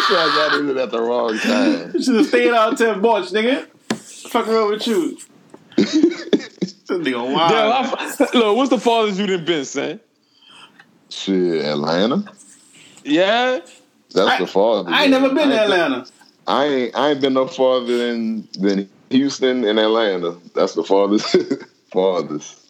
said 0.02 0.16
I 0.16 0.32
got 0.34 0.60
in 0.60 0.68
it 0.70 0.76
at 0.76 0.90
the 0.90 1.00
wrong 1.00 1.38
time. 1.38 1.90
You 1.94 2.02
should 2.02 2.16
have 2.16 2.26
stayed 2.26 2.52
out 2.52 2.76
till 2.78 2.94
March, 2.96 3.30
nigga. 3.30 3.66
Fucking 4.30 4.52
wrong 4.52 4.70
with 4.70 4.86
you. 4.86 5.18
this 6.88 6.98
nigga 6.98 7.22
wild. 7.34 7.50
Yeah, 7.52 7.94
I, 8.08 8.28
look, 8.38 8.56
what's 8.56 8.70
the 8.70 8.78
farthest 8.78 9.18
you 9.20 9.26
done 9.26 9.44
been, 9.44 9.64
son? 9.64 10.00
Shit, 11.10 11.64
Atlanta. 11.64 12.24
Yeah, 13.04 13.60
That's 14.14 14.30
I- 14.30 14.38
the 14.40 14.46
farthest. 14.46 14.94
I 14.94 15.02
ain't 15.02 15.10
never 15.10 15.28
been 15.28 15.48
to 15.48 15.54
I 15.54 15.60
ain't 15.62 15.70
been- 15.70 15.80
Atlanta. 15.80 16.06
I 16.46 16.64
ain't 16.64 16.96
I 16.96 17.10
ain't 17.10 17.20
been 17.20 17.34
no 17.34 17.46
farther 17.46 17.96
than 18.08 18.48
than 18.58 18.88
Houston 19.10 19.64
and 19.64 19.78
Atlanta. 19.78 20.36
That's 20.54 20.74
the 20.74 20.82
farthest 20.82 21.36
farthest. 21.92 22.64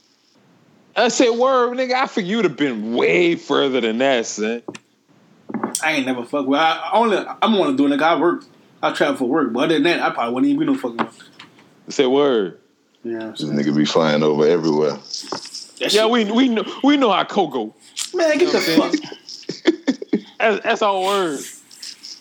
I 0.96 1.08
said, 1.08 1.30
word, 1.30 1.76
nigga. 1.78 1.92
I 1.92 2.06
figured 2.08 2.28
you'd 2.30 2.44
have 2.44 2.56
been 2.56 2.94
way 2.96 3.36
further 3.36 3.80
than 3.80 3.98
that, 3.98 4.26
son. 4.26 4.62
I 5.82 5.92
ain't 5.92 6.06
never 6.06 6.24
fuck 6.24 6.46
with. 6.48 6.58
I 6.58 6.90
only 6.92 7.18
I'm 7.18 7.54
only 7.54 7.76
doing 7.76 7.92
it. 7.92 7.98
'cause 7.98 8.16
I 8.16 8.20
work. 8.20 8.44
I 8.82 8.92
travel 8.92 9.16
for 9.16 9.28
work. 9.28 9.52
But 9.52 9.64
other 9.64 9.74
than 9.74 9.84
that, 9.84 10.02
I 10.02 10.10
probably 10.10 10.34
wouldn't 10.34 10.52
even 10.52 10.66
be 10.66 10.72
no 10.72 10.78
fucking. 10.78 11.00
I 11.00 11.90
said, 11.90 12.06
word. 12.08 12.58
Yeah, 13.10 13.30
This 13.30 13.42
nigga 13.44 13.74
be 13.76 13.84
flying 13.84 14.22
over 14.22 14.46
everywhere. 14.46 14.92
that 15.80 15.88
Yeah, 15.92 16.06
we 16.06 16.24
we 16.30 16.48
know 16.48 16.64
we 16.84 16.96
know 16.96 17.10
how 17.10 17.24
Coco. 17.24 17.74
man, 18.14 18.38
get 18.38 18.52
the 18.52 18.60
fuck. 18.60 18.94
That's, 20.38 20.62
that's 20.64 20.82
our 20.82 21.00
word. 21.00 21.40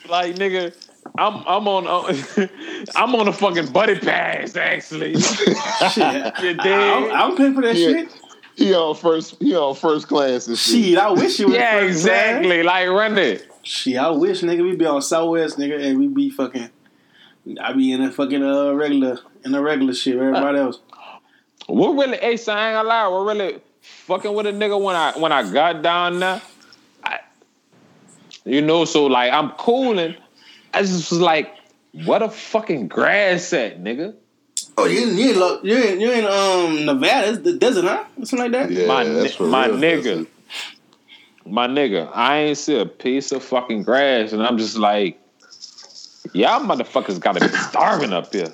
Like 0.10 0.36
nigga, 0.36 0.74
I'm 1.18 1.44
I'm 1.48 1.68
on 1.68 1.88
uh, 1.88 2.48
I'm 2.96 3.16
on 3.16 3.28
a 3.28 3.34
fucking 3.34 3.72
buddy 3.72 4.00
pass 4.00 4.56
actually. 4.56 5.16
shit. 5.20 6.34
You 6.42 6.54
dig? 6.54 6.60
I, 6.60 7.10
I 7.14 7.28
don't 7.28 7.36
for 7.56 7.62
that 7.62 7.76
Yeah. 7.76 7.90
shit. 7.90 8.10
He 8.56 8.74
on 8.74 8.96
first 8.96 9.36
he 9.40 9.56
on 9.56 9.76
first 9.76 10.08
class 10.08 10.48
and 10.48 10.58
shit. 10.58 10.86
Shit, 10.86 10.98
I 10.98 11.12
wish 11.12 11.40
you 11.40 11.48
was 11.48 11.56
yeah, 11.58 11.72
first 11.80 11.82
class. 11.82 11.90
exactly. 11.90 12.64
Like 12.64 12.88
run 12.90 13.18
it. 13.18 13.48
Shit, 13.64 13.98
I 13.98 14.10
wish 14.12 14.42
nigga 14.42 14.64
we 14.64 14.76
be 14.76 14.86
on 14.86 15.02
Southwest 15.02 15.58
nigga 15.60 15.84
and 15.86 16.00
we 16.00 16.08
be 16.08 16.30
fucking. 16.30 16.70
I 17.62 17.74
be 17.74 17.92
in 17.92 18.02
a 18.02 18.12
fucking 18.12 18.44
uh 18.44 18.72
regular 18.74 19.20
in 19.48 19.56
a 19.56 19.62
regular 19.62 19.94
shit. 19.94 20.16
with 20.16 20.28
Everybody 20.28 20.60
else. 20.60 20.80
What 21.68 21.92
really? 21.94 22.18
Hey, 22.18 22.38
son, 22.38 22.58
I 22.58 22.70
ain't 22.70 22.76
gonna 22.76 22.88
lie. 22.88 23.08
What 23.08 23.36
really 23.36 23.60
fucking 23.82 24.34
with 24.34 24.46
a 24.46 24.52
nigga 24.52 24.82
when 24.82 24.96
I 24.96 25.18
when 25.18 25.32
I 25.32 25.50
got 25.52 25.82
down 25.82 26.20
there? 26.20 26.42
I, 27.04 27.20
you 28.46 28.62
know, 28.62 28.86
so 28.86 29.06
like 29.08 29.32
I'm 29.34 29.52
cooling. 29.52 30.16
I 30.74 30.82
just 30.82 31.12
was 31.12 31.20
like, 31.20 31.54
what 32.06 32.22
a 32.22 32.30
fucking 32.30 32.88
grass 32.88 33.52
at, 33.54 33.84
nigga. 33.84 34.16
Oh, 34.78 34.86
you 34.86 35.10
in 35.10 35.18
you 35.18 35.32
in, 35.32 35.40
lo- 35.40 35.60
you 35.64 35.76
in 35.76 36.00
you 36.00 36.12
in 36.12 36.26
um 36.26 36.86
Nevada? 36.86 37.30
It's 37.32 37.40
the 37.40 37.54
desert, 37.54 37.86
huh? 37.86 38.06
Something 38.24 38.40
like 38.40 38.52
that. 38.52 38.72
Yeah, 38.72 38.88
my 38.88 39.04
that's 39.04 39.32
ni- 39.32 39.38
for 39.38 39.48
my 39.48 39.68
real. 39.68 39.78
nigga. 39.78 40.28
My 41.46 41.68
nigga, 41.68 42.12
I 42.14 42.40
ain't 42.40 42.58
see 42.58 42.78
a 42.78 42.86
piece 42.86 43.32
of 43.32 43.42
fucking 43.42 43.84
grass, 43.84 44.34
and 44.34 44.44
I'm 44.44 44.58
just 44.58 44.78
like, 44.78 45.18
y'all 46.34 46.60
motherfuckers 46.60 47.20
gotta 47.22 47.40
be 47.40 47.56
starving 47.56 48.12
up 48.12 48.34
here. 48.34 48.52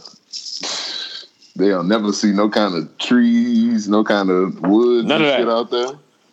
They'll 1.55 1.83
never 1.83 2.11
see 2.11 2.31
no 2.31 2.49
kind 2.49 2.75
of 2.75 2.97
trees, 2.97 3.87
no 3.87 4.03
kind 4.03 4.29
of 4.29 4.59
woods 4.61 5.07
None 5.07 5.21
of 5.21 5.27
that. 5.27 5.39
shit 5.39 5.49
out 5.49 5.69
there. 5.69 5.87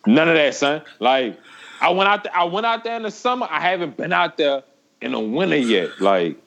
None 0.07 0.29
of 0.29 0.35
that, 0.35 0.55
son. 0.55 0.83
Like, 0.99 1.39
I 1.81 1.91
went 1.91 2.09
out 2.09 2.25
there. 2.25 2.35
I 2.35 2.45
went 2.45 2.65
out 2.65 2.85
there 2.85 2.97
in 2.97 3.03
the 3.03 3.11
summer. 3.11 3.47
I 3.51 3.61
haven't 3.61 3.97
been 3.97 4.13
out 4.13 4.39
there 4.39 4.63
in 5.03 5.13
the 5.13 5.21
winter 5.21 5.57
yet. 5.57 6.01
Like, 6.01 6.39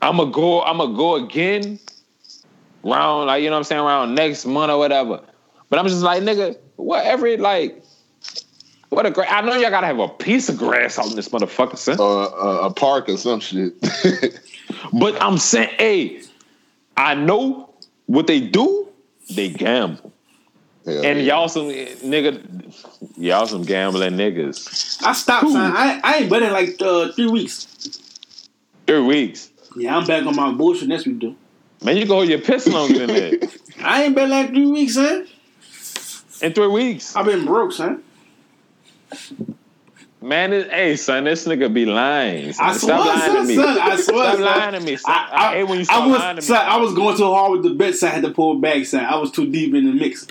I'm 0.00 0.16
gonna 0.16 0.30
go. 0.30 0.62
I'm 0.62 0.78
gonna 0.78 0.96
go 0.96 1.16
again. 1.16 1.80
Round 2.84 3.26
like 3.26 3.42
you 3.42 3.48
know 3.48 3.54
what 3.54 3.58
I'm 3.58 3.64
saying 3.64 3.80
around 3.80 4.14
next 4.14 4.44
month 4.44 4.70
or 4.70 4.78
whatever. 4.78 5.20
But 5.68 5.78
I'm 5.78 5.86
just 5.86 6.02
like 6.02 6.22
nigga, 6.22 6.56
whatever. 6.76 7.36
Like 7.38 7.82
what 8.88 9.06
a 9.06 9.10
great. 9.10 9.32
I 9.32 9.40
know 9.40 9.54
y'all 9.54 9.70
gotta 9.70 9.86
have 9.86 10.00
a 10.00 10.08
piece 10.08 10.48
of 10.48 10.58
grass 10.58 10.98
out 10.98 11.08
in 11.08 11.16
this 11.16 11.28
motherfucker, 11.28 11.78
son. 11.78 12.00
Or 12.00 12.22
uh, 12.22 12.66
a 12.66 12.70
park 12.72 13.08
or 13.08 13.16
some 13.16 13.40
shit. 13.40 13.74
But 14.92 15.20
I'm 15.22 15.38
saying, 15.38 15.70
hey, 15.78 16.22
I 16.96 17.14
know 17.14 17.71
what 18.12 18.26
they 18.26 18.40
do. 18.40 18.88
They 19.34 19.48
gamble, 19.48 20.12
Hell 20.84 21.04
and 21.06 21.18
yeah. 21.20 21.24
y'all 21.36 21.48
some 21.48 21.68
nigga, 21.68 22.42
y'all 23.16 23.46
some 23.46 23.62
gambling 23.62 24.14
niggas. 24.14 25.02
I 25.02 25.12
stopped, 25.12 25.48
son. 25.48 25.72
I, 25.74 26.00
I 26.02 26.16
ain't 26.18 26.30
been 26.30 26.42
in 26.42 26.52
like 26.52 26.76
uh, 26.82 27.12
three 27.12 27.28
weeks. 27.28 27.68
Three 28.86 29.00
weeks, 29.00 29.50
Yeah, 29.76 29.96
I'm 29.96 30.06
back 30.06 30.26
on 30.26 30.34
my 30.36 30.50
bullshit. 30.52 30.88
That's 30.88 31.06
what 31.06 31.12
we 31.14 31.18
do. 31.20 31.36
man. 31.84 31.96
You 31.96 32.02
can 32.02 32.10
hold 32.12 32.28
your 32.28 32.40
piss 32.40 32.66
longer 32.66 33.06
than 33.06 33.08
that. 33.08 33.58
I 33.80 34.02
ain't 34.04 34.14
been 34.14 34.28
like 34.28 34.48
three 34.50 34.66
weeks, 34.66 34.94
son. 34.94 35.26
In 36.42 36.52
three 36.52 36.66
weeks, 36.66 37.14
I've 37.16 37.26
been 37.26 37.46
broke, 37.46 37.72
son. 37.72 38.02
Man. 40.22 40.52
It, 40.52 40.70
hey, 40.70 40.96
son, 40.96 41.24
this 41.24 41.46
nigga 41.46 41.72
be 41.72 41.84
lying. 41.86 42.52
Son. 42.52 42.66
I 42.66 42.72
swear, 42.76 42.98
Stop 42.98 43.06
lying 43.06 43.20
son, 43.20 43.34
to 43.36 43.44
me. 43.48 43.54
son, 43.56 43.78
I 43.78 43.96
swear, 43.96 44.24
Stop 44.24 44.34
son. 44.34 44.40
lying 44.42 44.72
to 44.74 44.80
me. 44.80 44.96
Son. 44.96 45.14
I, 45.14 45.28
I, 45.32 45.54
hate 45.54 45.64
when 45.64 45.74
you 45.78 45.80
I 45.80 45.84
stop 45.84 46.08
was, 46.08 46.18
lying 46.18 46.36
to 46.36 46.42
me. 46.42 46.46
son, 46.46 46.66
I 46.66 46.76
was 46.78 46.94
going 46.94 47.16
too 47.16 47.24
hard 47.32 47.52
with 47.52 47.62
the 47.64 47.70
bet, 47.70 47.94
so 47.94 48.06
I 48.06 48.10
had 48.10 48.22
to 48.24 48.30
pull 48.30 48.58
back, 48.58 48.84
son. 48.86 49.04
I 49.04 49.16
was 49.16 49.30
too 49.30 49.50
deep 49.50 49.74
in 49.74 49.84
the 49.86 49.92
mix. 49.92 50.26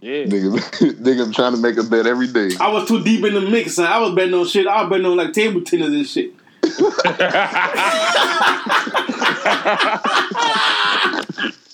yeah. 0.00 0.24
Niggas, 0.24 0.60
niggas 1.02 1.34
trying 1.34 1.52
to 1.52 1.58
make 1.58 1.76
a 1.76 1.82
bet 1.82 2.06
every 2.06 2.28
day. 2.28 2.50
I 2.60 2.70
was 2.72 2.86
too 2.88 3.02
deep 3.02 3.24
in 3.24 3.34
the 3.34 3.40
mix, 3.42 3.74
son. 3.74 3.86
I 3.86 3.98
was 3.98 4.14
betting 4.14 4.34
on 4.34 4.46
shit. 4.46 4.66
I 4.66 4.82
was 4.82 4.90
betting 4.90 5.06
on 5.06 5.16
like 5.16 5.32
table 5.32 5.60
tennis 5.62 5.88
and 5.88 6.06
shit. 6.06 6.32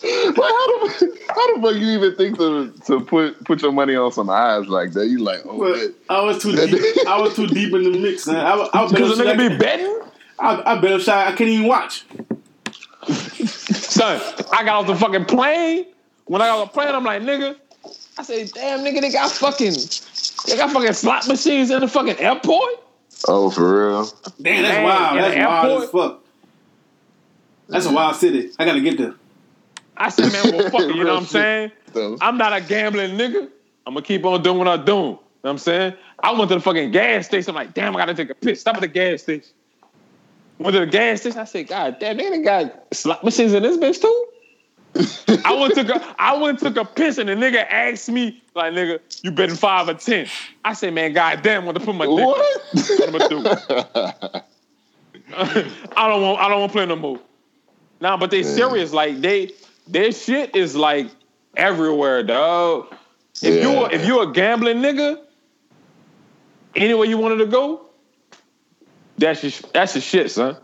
But 0.03 0.45
how 0.45 0.67
the 0.67 1.12
how 1.35 1.55
the 1.57 1.62
fuck 1.62 1.74
you 1.76 1.89
even 1.91 2.14
think 2.16 2.39
to 2.39 2.72
to 2.87 3.01
put 3.01 3.45
put 3.45 3.62
your 3.62 3.72
money 3.72 3.95
on 3.97 4.12
some 4.12 4.30
eyes 4.30 4.66
like 4.68 4.93
that? 4.93 5.07
You 5.09 5.18
like, 5.18 5.41
oh, 5.45 5.59
But 5.59 5.74
that- 5.74 5.95
I 6.09 6.20
was 6.22 6.43
too 6.43 6.53
That- 6.53 6.70
deep. 6.70 7.07
I 7.07 7.20
was 7.20 7.35
too 7.35 7.47
deep 7.47 7.72
in 7.74 7.85
the 7.93 7.99
mix, 7.99 8.24
son. 8.24 8.37
I, 8.37 8.53
I 8.72 8.89
Because 8.91 9.20
on 9.20 9.26
a 9.26 9.30
nigga 9.30 9.45
I, 9.45 9.49
be 9.49 9.57
betting. 9.57 10.01
I, 10.39 10.72
I 10.72 10.78
bet 10.80 10.93
on 10.93 11.01
shit 11.01 11.09
I 11.11 11.33
couldn't 11.33 11.53
even 11.53 11.66
watch. 11.66 12.05
Son, 13.09 14.20
I 14.53 14.64
got 14.64 14.68
off 14.80 14.87
the 14.87 14.95
fucking 14.97 15.24
plane. 15.26 15.87
When 16.26 16.41
I 16.41 16.47
got 16.47 16.59
off 16.61 16.72
the 16.72 16.74
plane, 16.74 16.95
I'm 16.95 17.05
like, 17.05 17.22
nigga. 17.22 17.57
I 18.18 18.22
say, 18.22 18.45
damn, 18.47 18.80
nigga, 18.80 19.01
they 19.01 19.11
got 19.11 19.30
fucking, 19.30 19.72
they 20.47 20.57
got 20.57 20.70
fucking 20.70 20.93
slot 20.93 21.26
machines 21.26 21.70
in 21.70 21.80
the 21.80 21.89
fucking 21.89 22.18
airport. 22.18 22.70
oh, 23.28 23.51
for 23.51 23.89
real? 23.89 24.05
Damn, 24.41 24.62
that's 24.62 24.74
Man, 24.76 24.85
wild. 24.85 25.18
That's 25.18 25.37
wild 25.47 25.83
as 25.83 25.91
fuck. 25.91 26.18
That's 27.68 27.87
a 27.87 27.93
wild 27.93 28.16
city. 28.16 28.51
I 28.59 28.64
gotta 28.64 28.80
get 28.80 28.99
there. 28.99 29.14
I 29.97 30.09
said, 30.09 30.32
man, 30.32 30.53
well, 30.53 30.70
fuck 30.70 30.82
it, 30.82 30.97
you 30.97 31.05
know 31.05 31.14
what 31.14 31.20
I'm 31.20 31.26
saying? 31.26 31.72
I'm 32.20 32.38
not 32.38 32.53
a 32.53 32.61
gambling 32.61 33.16
nigga. 33.16 33.49
I'm 33.86 33.95
gonna 33.95 34.07
keep 34.07 34.24
on 34.24 34.43
doing 34.43 34.59
what 34.59 34.68
I'm 34.68 34.84
doing. 34.84 35.03
You 35.03 35.11
know 35.11 35.20
what 35.40 35.51
I'm 35.51 35.59
saying? 35.59 35.95
I 36.22 36.32
went 36.32 36.49
to 36.51 36.55
the 36.55 36.61
fucking 36.61 36.93
gas 36.93 37.26
station. 37.26 37.51
I'm 37.51 37.57
like, 37.57 37.74
damn, 37.74 37.95
I 37.97 37.99
gotta 37.99 38.14
take 38.14 38.30
a 38.30 38.34
piss. 38.34 38.61
Stop 38.61 38.76
at 38.76 38.80
the 38.80 38.88
gas 38.88 39.22
station. 39.22 39.51
Went 40.59 40.74
to 40.74 40.80
the 40.80 40.86
gas 40.86 41.20
station. 41.20 41.38
I 41.38 41.45
said, 41.45 41.66
God 41.66 41.99
damn, 41.99 42.16
they 42.16 42.30
done 42.30 42.43
got 42.43 42.95
slot 42.95 43.24
machines 43.24 43.53
in 43.53 43.62
this 43.62 43.76
bitch 43.76 44.01
too. 44.01 44.26
I 45.45 45.55
went 45.55 45.74
took 45.74 45.88
a 45.88 46.14
I 46.18 46.36
went 46.36 46.61
took 46.61 46.76
a 46.76 46.84
piss 46.84 47.18
and 47.18 47.28
the 47.28 47.34
nigga 47.34 47.66
asked 47.68 48.09
me 48.09 48.43
like 48.55 48.72
nigga 48.74 49.01
you 49.22 49.32
betting 49.32 49.57
five 49.57 49.88
or 49.88 49.95
ten. 49.95 50.28
I 50.64 50.74
said 50.74 50.95
man 50.95 51.12
God 51.12 51.43
damn 51.43 51.64
want 51.64 51.78
to 51.78 51.84
put 51.84 51.95
my 51.95 52.05
dick. 52.05 52.14
what? 52.14 52.62
What 52.72 53.09
I'm 53.09 53.12
gonna 53.12 53.28
do? 53.28 53.38
I 55.34 56.09
don't 56.09 56.22
want 56.22 56.40
I 56.40 56.49
don't 56.49 56.61
want 56.61 56.72
to 56.72 56.76
play 56.76 56.86
no 56.86 56.97
more. 56.97 57.20
Nah, 58.01 58.16
but 58.16 58.30
they 58.30 58.43
serious 58.43 58.93
like 58.93 59.20
they 59.20 59.53
their 59.87 60.12
shit 60.12 60.55
is 60.57 60.76
like 60.76 61.09
everywhere, 61.57 62.22
dog. 62.22 62.95
If 63.43 63.61
you 63.62 63.70
Yeah. 63.72 63.89
if 63.93 64.07
you 64.07 64.20
a 64.20 64.33
gambling 64.33 64.78
nigga, 64.78 65.18
anywhere 66.76 67.07
you 67.07 67.18
wanted 67.18 67.39
to 67.39 67.47
go, 67.47 67.87
that's 69.18 69.43
your 69.43 69.53
that's 69.72 69.95
your 69.95 70.03
shit, 70.03 70.30
son. 70.30 70.57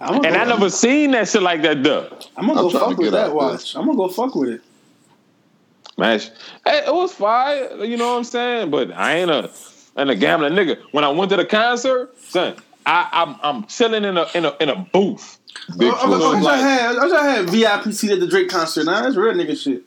And 0.00 0.24
go, 0.24 0.40
I 0.40 0.44
never 0.44 0.70
seen 0.70 1.12
that 1.12 1.28
shit 1.28 1.42
like 1.42 1.62
that, 1.62 1.82
though. 1.82 2.08
I'm 2.36 2.46
gonna 2.46 2.58
I'm 2.58 2.64
go 2.64 2.70
to 2.70 2.78
fuck 2.78 2.98
with 2.98 3.12
that 3.12 3.30
out 3.30 3.34
watch. 3.34 3.74
I'm 3.76 3.86
gonna 3.86 3.96
go 3.96 4.08
fuck 4.08 4.34
with 4.34 4.48
it. 4.50 4.60
Man, 5.96 6.18
hey, 6.66 6.84
it 6.86 6.92
was 6.94 7.12
fire, 7.12 7.84
you 7.84 7.96
know 7.96 8.12
what 8.12 8.18
I'm 8.18 8.24
saying? 8.24 8.70
But 8.70 8.92
I 8.92 9.16
ain't 9.18 9.30
a 9.30 9.50
ain't 9.96 10.10
a 10.10 10.16
gambling 10.16 10.54
nigga. 10.54 10.78
When 10.92 11.04
I 11.04 11.08
went 11.08 11.30
to 11.30 11.36
the 11.36 11.44
concert, 11.44 12.14
son, 12.28 12.56
I, 12.86 13.08
I'm 13.12 13.36
I'm 13.42 13.64
chilling 13.66 14.04
in 14.04 14.16
a 14.16 14.26
in 14.34 14.44
a 14.44 14.56
in 14.60 14.68
a 14.70 14.76
booth. 14.76 15.38
Big 15.76 15.92
I, 15.92 15.96
I, 15.96 16.04
I, 16.04 16.06
full 16.06 16.24
I, 16.24 16.40
just 16.40 16.62
had, 16.62 16.96
I 16.98 17.34
had 17.34 17.50
VIP 17.50 17.92
seat 17.92 18.10
at 18.12 18.20
the 18.20 18.26
Drake 18.26 18.48
concert. 18.48 18.84
Now 18.84 19.02
that's 19.02 19.16
real 19.16 19.34
nigga 19.34 19.56
shit. 19.56 19.82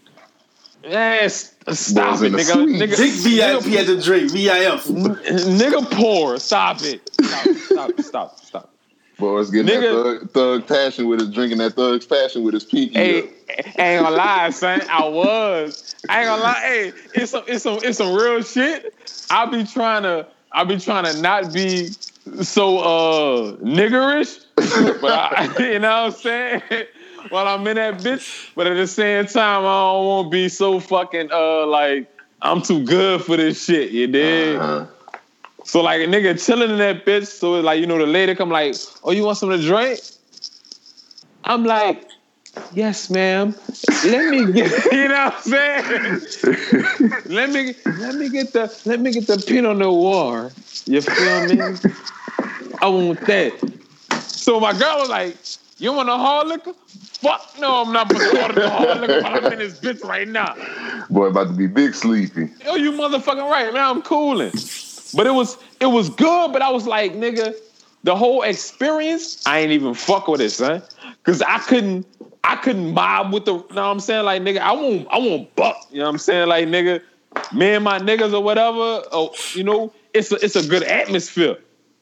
Yes, 0.84 1.53
stop 1.70 2.22
it, 2.22 2.32
nigga. 2.32 2.53
suite. 2.53 2.82
Nigga, 2.82 2.97
Big 2.97 3.13
VIP 3.13 3.63
nigga, 3.63 3.80
at 3.80 3.88
the 3.88 4.01
Drake. 4.01 4.32
VIF. 4.32 4.86
nigga 4.86 5.91
poor. 5.91 6.39
Stop 6.39 6.82
it. 6.84 7.09
Stop, 7.22 7.55
stop, 7.57 8.01
stop, 8.01 8.39
stop. 8.39 8.74
Boys 9.18 9.49
getting 9.49 9.76
Nigga. 9.76 10.20
that 10.20 10.32
thug, 10.32 10.32
thug 10.32 10.68
passion 10.68 11.07
with 11.07 11.20
his 11.20 11.30
drinking 11.32 11.57
that 11.57 11.74
thug's 11.74 12.05
passion 12.05 12.43
with 12.43 12.53
his 12.53 12.63
pinky. 12.63 12.93
Hey, 12.93 13.24
up. 13.24 13.80
ain't 13.80 14.03
gonna 14.03 14.15
lie, 14.15 14.49
son. 14.51 14.82
I 14.89 15.07
was. 15.07 15.95
I 16.07 16.20
ain't 16.20 16.28
gonna 16.28 16.43
lie. 16.43 16.61
Hey, 16.61 16.93
it's 17.15 17.32
some, 17.32 17.43
it's 17.47 17.63
some, 17.63 17.80
it's 17.82 17.97
some 17.97 18.13
real 18.13 18.43
shit. 18.43 18.93
I 19.32 19.47
be 19.47 19.63
trying 19.63 20.03
to, 20.03 20.28
I 20.51 20.63
be 20.65 20.78
trying 20.78 21.05
to 21.05 21.20
not 21.20 21.51
be 21.51 21.88
so 22.43 22.78
uh 22.78 23.55
niggerish, 23.57 24.45
but 25.01 25.11
I, 25.11 25.55
you 25.72 25.80
know 25.80 26.05
what 26.05 26.13
I'm 26.13 26.20
saying. 26.20 26.61
While 27.30 27.47
I'm 27.47 27.65
in 27.68 27.76
that 27.76 27.97
bitch, 27.97 28.51
but 28.55 28.68
at 28.68 28.76
the 28.76 28.88
same 28.88 29.26
time, 29.26 29.61
I 29.65 29.91
don't 29.91 30.05
want 30.05 30.28
to 30.28 30.30
be 30.30 30.47
so 30.47 30.80
fucking 30.80 31.30
uh 31.32 31.65
like 31.65 32.09
I'm 32.41 32.61
too 32.61 32.86
good 32.86 33.22
for 33.22 33.36
this 33.36 33.65
shit. 33.65 33.91
You 33.91 34.07
dig? 34.07 34.57
Uh-huh. 34.57 34.86
So 35.65 35.82
like 35.82 36.01
a 36.01 36.05
nigga 36.05 36.43
chilling 36.43 36.70
in 36.70 36.78
that 36.78 37.05
bitch. 37.05 37.28
So 37.28 37.55
it's 37.55 37.65
like 37.65 37.82
you 37.82 37.88
know 37.88 37.97
the 37.97 38.05
lady 38.05 38.34
come 38.36 38.49
like, 38.49 38.76
oh 39.03 39.11
you 39.11 39.24
want 39.24 39.38
something 39.38 39.59
to 39.59 39.65
drink? 39.65 39.99
I'm 41.43 41.65
like, 41.65 42.05
yes, 42.74 43.09
ma'am. 43.09 43.55
Let 44.05 44.30
me 44.30 44.51
get 44.53 44.91
you 44.93 45.07
know 45.09 45.26
what 45.26 45.34
I'm 45.34 45.41
saying. 45.41 47.24
let 47.26 47.49
me 47.49 47.76
let 47.97 48.15
me 48.15 48.30
get 48.30 48.53
the 48.53 48.82
let 48.86 49.01
me 49.01 49.11
get 49.11 49.28
the 49.28 49.43
Pinot 49.45 49.78
Noir. 49.78 50.51
You 50.86 51.01
feel 51.01 51.47
me? 51.47 51.78
I 52.82 52.88
want 52.88 53.20
that. 53.26 53.76
So 54.47 54.61
my 54.61 54.71
girl 54.71 54.99
was 54.99 55.09
like, 55.09 55.35
you 55.77 55.91
want 55.91 56.07
a 56.07 56.15
hard 56.15 56.47
liquor? 56.47 56.72
Fuck 57.19 57.59
no, 57.59 57.84
I'm 57.84 57.91
not 57.91 58.07
gonna 58.07 58.41
order 58.41 58.53
the 58.53 58.69
hard 58.69 59.01
liquor 59.01 59.22
while 59.22 59.45
I'm 59.45 59.51
in 59.51 59.59
this 59.59 59.77
bitch 59.77 60.01
right 60.05 60.26
now. 60.26 60.55
Boy, 61.09 61.26
about 61.26 61.47
to 61.47 61.53
be 61.53 61.67
big 61.67 61.93
sleepy. 61.93 62.47
Yo, 62.63 62.76
you 62.76 62.93
motherfucking 62.93 63.51
right, 63.51 63.73
man. 63.73 63.84
I'm 63.84 64.01
cooling. 64.01 64.53
But 65.13 65.27
it 65.27 65.34
was 65.34 65.57
it 65.81 65.88
was 65.88 66.09
good, 66.09 66.53
but 66.53 66.61
I 66.61 66.69
was 66.69 66.88
like, 66.88 67.11
nigga, 67.11 67.55
the 68.05 68.15
whole 68.15 68.43
experience, 68.43 69.45
I 69.45 69.59
ain't 69.59 69.73
even 69.73 69.93
fuck 69.93 70.30
with 70.30 70.39
it, 70.39 70.51
son. 70.51 70.81
Cause 71.23 71.41
I 71.41 71.59
couldn't 71.59 72.07
I 72.45 72.55
couldn't 72.55 72.93
mob 72.93 73.34
with 73.34 73.43
the 73.43 73.55
you 73.55 73.65
know 73.72 73.81
what 73.81 73.91
I'm 73.91 73.99
saying? 73.99 74.23
Like, 74.23 74.43
nigga, 74.43 74.59
I 74.59 74.72
won't 74.72 75.09
I 75.11 75.17
won't 75.17 75.53
buck. 75.57 75.88
You 75.91 75.97
know 75.97 76.05
what 76.05 76.11
I'm 76.11 76.17
saying? 76.19 76.47
Like, 76.47 76.69
nigga, 76.69 77.01
me 77.51 77.73
and 77.73 77.84
my 77.84 77.99
niggas 77.99 78.31
or 78.31 78.41
whatever, 78.41 79.03
oh, 79.11 79.35
you 79.53 79.65
know, 79.65 79.91
it's 80.13 80.31
a 80.31 80.35
it's 80.35 80.55
a 80.55 80.65
good 80.65 80.84
atmosphere. 80.84 81.57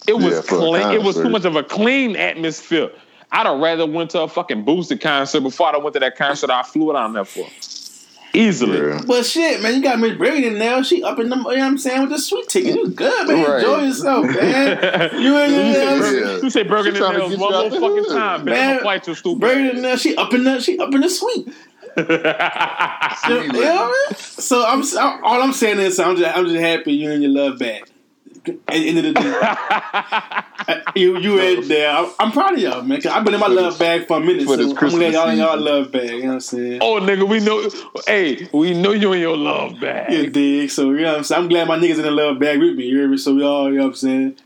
It 0.07 0.13
was 0.13 0.35
Yeah, 0.35 0.41
clean. 0.45 0.91
It 0.93 1.01
was 1.03 1.15
too 1.15 1.29
much 1.29 1.45
of 1.45 1.55
a 1.55 1.63
clean 1.63 2.15
atmosphere. 2.15 2.91
I'd 3.31 3.45
have 3.47 3.59
rather 3.59 3.85
went 3.85 4.11
to 4.11 4.21
a 4.21 4.27
fucking 4.27 4.63
boosted 4.63 5.01
concert 5.01 5.41
before 5.41 5.73
I 5.73 5.77
went 5.77 5.93
to 5.95 5.99
that 5.99 6.15
concert 6.15 6.49
I 6.49 6.63
flew 6.63 6.89
it 6.91 6.95
on 6.95 7.13
there 7.13 7.25
for. 7.25 7.47
Easily. 8.33 8.77
Yeah. 8.89 9.01
But 9.07 9.25
shit, 9.25 9.61
man, 9.61 9.75
you 9.75 9.81
got 9.81 9.97
Miss 9.97 10.17
Brady 10.17 10.45
in 10.47 10.59
there. 10.59 10.83
She 10.83 11.01
up 11.01 11.19
in 11.19 11.29
the, 11.29 11.37
you 11.37 11.41
know 11.41 11.47
what 11.47 11.57
I'm 11.61 11.77
saying, 11.77 12.01
with 12.01 12.09
the 12.09 12.19
sweet 12.19 12.49
ticket. 12.49 12.75
You 12.75 12.89
good, 12.89 13.27
man. 13.29 13.45
Right. 13.45 13.55
Enjoy 13.63 13.81
yourself, 13.83 14.25
man. 14.35 15.21
You 15.21 15.37
ain't 15.37 15.51
You 15.53 15.59
in 15.61 15.73
say, 15.73 15.85
there. 15.85 15.99
Brady- 15.99 16.19
Bur- 16.21 16.39
you 16.43 16.49
say 16.49 16.63
Burger 16.63 16.91
She 16.95 17.01
tryna 17.01 17.17
Nails 17.17 17.29
get 17.31 17.39
one 17.39 17.53
more 17.53 17.63
the 17.69 17.69
fucking 17.79 17.95
hood. 18.03 18.07
time, 18.09 18.39
bitch. 18.39 18.41
I'm 18.41 18.45
Man, 18.45 18.69
gonna 18.77 18.83
fight 18.83 19.05
stupid. 19.15 19.39
Brady 19.39 19.69
in 19.77 19.81
there. 19.83 19.97
She 19.97 20.15
up 20.17 20.33
in 20.33 20.43
the, 20.43 20.59
she 20.59 20.77
up 20.79 20.93
in 20.93 21.01
the 21.01 21.09
suite. 21.09 21.47
You 21.97 22.03
know 22.03 22.17
what 22.17 23.55
I 23.55 24.05
mean? 24.09 24.15
So 24.17 24.65
I'm, 24.65 24.83
I'm 24.99 25.23
all 25.23 25.41
I'm 25.41 25.53
saying 25.53 25.79
is 25.79 25.97
I'm 25.99 26.17
just 26.17 26.35
I'm 26.37 26.45
just 26.45 26.59
happy 26.59 26.91
you 26.93 27.11
and 27.11 27.23
your 27.23 27.31
love 27.31 27.57
back. 27.57 27.83
At 28.49 28.73
the 28.73 28.89
end 28.89 28.97
of 28.99 29.03
the 29.05 29.13
day, 29.13 30.83
you 30.99 31.17
you 31.17 31.39
in 31.39 31.67
there. 31.67 31.89
I'm, 31.91 32.11
I'm 32.19 32.31
proud 32.31 32.53
of 32.53 32.59
y'all, 32.59 32.81
man. 32.83 33.01
Cause 33.01 33.11
I've 33.11 33.23
been 33.23 33.33
in 33.33 33.39
my 33.39 33.47
love 33.47 33.77
bag 33.79 34.07
for 34.07 34.17
a 34.17 34.19
minute. 34.19 34.45
for 34.45 34.55
So 34.55 34.61
I'm 34.61 34.67
glad 34.69 34.77
Christmas 34.77 35.13
y'all 35.13 35.29
in 35.29 35.37
y'all 35.37 35.57
love 35.59 35.91
bag. 35.91 36.09
You 36.09 36.21
know 36.21 36.27
what 36.27 36.33
I'm 36.33 36.39
saying? 36.41 36.79
oh, 36.81 36.99
nigga, 36.99 37.27
we 37.27 37.39
know. 37.39 37.69
Hey, 38.05 38.47
we 38.53 38.73
know 38.73 38.91
you 38.91 39.13
in 39.13 39.19
your 39.21 39.37
love 39.37 39.79
bag. 39.79 40.11
You 40.13 40.29
dig? 40.29 40.69
So 40.69 40.91
you 40.91 41.01
know 41.01 41.11
what 41.11 41.17
I'm 41.19 41.23
saying? 41.23 41.43
I'm 41.43 41.49
glad 41.49 41.67
my 41.67 41.77
niggas 41.77 41.95
in 41.97 42.03
the 42.03 42.11
love 42.11 42.39
bag 42.39 42.59
with 42.59 42.75
me. 42.75 42.85
You 42.85 42.99
hear 42.99 43.07
me? 43.07 43.17
So 43.17 43.33
we 43.35 43.43
all, 43.43 43.69
you 43.71 43.77
know 43.77 43.83
what 43.83 43.89
I'm 43.89 43.95
saying? 43.95 44.37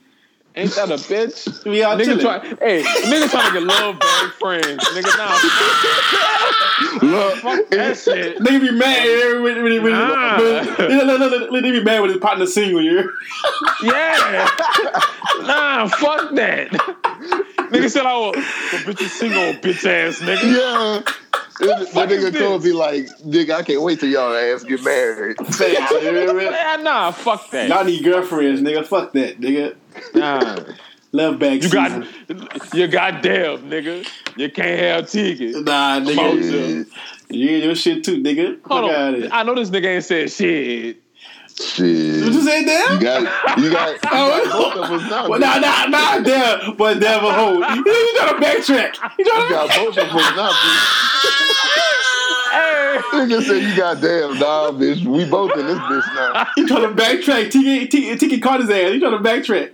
Ain't 0.60 0.76
that 0.76 0.90
a 0.92 0.96
bitch? 0.96 1.66
We 1.66 1.84
all 1.84 1.96
Nigga 1.96 2.04
chilling. 2.06 2.20
try, 2.20 2.40
hey, 2.62 2.84
nigga 2.84 3.30
trying 3.30 3.48
to 3.54 3.60
get 3.60 3.64
love 3.64 4.00
bag 4.00 4.32
friends. 4.34 4.84
Nigga, 4.90 5.18
nah, 5.18 7.08
Look, 7.08 7.38
fuck 7.38 7.70
that 7.70 7.98
shit. 7.98 8.38
Nigga 8.40 8.60
be 8.62 8.72
mad 8.72 9.42
when, 9.42 9.64
when, 9.64 9.84
when, 9.84 9.92
Nah. 9.94 10.38
when, 10.38 10.66
look, 10.66 10.80
look, 11.20 11.32
look, 11.32 11.52
look, 11.52 11.62
they 11.64 11.72
be 11.72 11.84
mad 11.84 12.02
when 12.02 12.10
his 12.10 12.20
partner 12.20 12.46
single, 12.46 12.82
you? 12.82 13.10
Yeah. 13.84 14.50
Nah, 15.44 15.88
fuck 15.88 16.34
that. 16.36 16.70
nigga 17.72 17.90
said 17.90 18.06
I 18.06 18.18
was 18.18 18.36
the 18.36 18.78
bitch 18.86 19.02
is 19.02 19.12
single, 19.14 19.54
bitch 19.62 19.86
ass 19.86 20.20
nigga. 20.20 20.44
Yeah. 21.06 21.14
That 21.60 21.90
fuck 21.90 22.10
is 22.10 22.24
nigga 22.24 22.38
told 22.40 22.62
this? 22.62 22.72
me 22.72 22.78
like, 22.78 23.06
nigga, 23.20 23.52
I 23.56 23.64
can't 23.64 23.82
wait 23.82 24.00
till 24.00 24.10
y'all 24.10 24.34
ass 24.36 24.64
get 24.64 24.84
married. 24.84 25.38
Facts, 25.48 25.92
you 25.92 26.00
hear 26.00 26.34
me? 26.34 26.50
Man, 26.50 26.84
nah, 26.84 27.12
fuck 27.12 27.50
that. 27.52 27.68
Y'all 27.70 27.84
need 27.84 28.04
girlfriends, 28.04 28.62
nigga. 28.62 28.86
Fuck 28.86 29.12
that, 29.14 29.40
nigga. 29.40 29.76
Nah. 30.14 30.74
Love 31.12 31.40
bag 31.40 31.64
You 31.64 31.70
season. 31.70 32.08
got 32.28 32.74
you 32.76 32.88
got 32.88 33.24
Deb, 33.24 33.62
nigga. 33.64 34.08
You 34.38 34.50
can't 34.52 34.80
have 34.80 35.10
tickets. 35.10 35.58
Nah, 35.58 36.00
nigga. 36.00 36.16
Mojo. 36.16 36.86
You 37.30 37.48
get 37.48 37.64
your 37.64 37.76
shit 37.76 38.04
too, 38.04 38.22
nigga. 38.22 38.60
Hold 38.68 38.92
Fuck 38.92 38.98
on. 39.00 39.32
I 39.32 39.44
know 39.44 39.56
this 39.56 39.70
nigga 39.72 39.86
ain't 39.96 40.04
said 40.04 40.32
shit. 40.32 41.02
What 41.60 41.78
you 41.78 42.34
Shit. 42.34 42.44
say, 42.44 42.64
damn? 42.66 42.94
You 42.94 43.00
got, 43.02 43.58
you 43.60 43.70
got, 43.72 44.00
oh. 44.12 44.38
you 44.44 44.50
got 44.50 44.52
both 44.76 44.76
of 44.86 44.92
us 44.92 45.10
now. 45.10 45.28
Well, 45.30 45.40
nah, 45.40 45.60
nah, 45.60 45.86
nah, 45.88 46.20
damn. 46.20 46.76
But 46.78 47.00
damn 47.00 47.24
a 47.26 47.34
hoe. 47.34 47.60
You, 47.60 47.84
you 47.86 48.16
trying 48.18 48.40
to 48.40 48.46
backtrack. 48.46 48.96
You 49.20 49.26
You 49.26 49.26
trying 49.26 49.48
to 49.48 49.54
got 49.54 49.76
both 49.76 49.98
of 49.98 50.16
us 50.16 50.36
now, 50.36 50.54
Hey. 52.52 52.98
bitch. 53.02 53.28
Nigga 53.28 53.44
said 53.44 53.62
you 53.62 53.76
got 53.76 54.02
damn, 54.02 54.40
nah, 54.40 54.72
bitch. 54.72 55.06
We 55.06 55.26
both 55.30 55.58
in 55.58 55.66
this 55.68 55.78
bitch 55.80 56.14
now. 56.16 56.48
You 56.56 56.66
trying 56.68 56.96
to 56.96 57.02
backtrack. 57.02 57.52
Tiki, 57.52 57.88
Tiki, 57.88 58.16
Tiki 58.18 58.40
caught 58.40 58.62
his 58.62 58.70
ass. 58.70 58.94
You 58.94 59.00
trying 59.02 59.22
to 59.22 59.30
backtrack. 59.30 59.72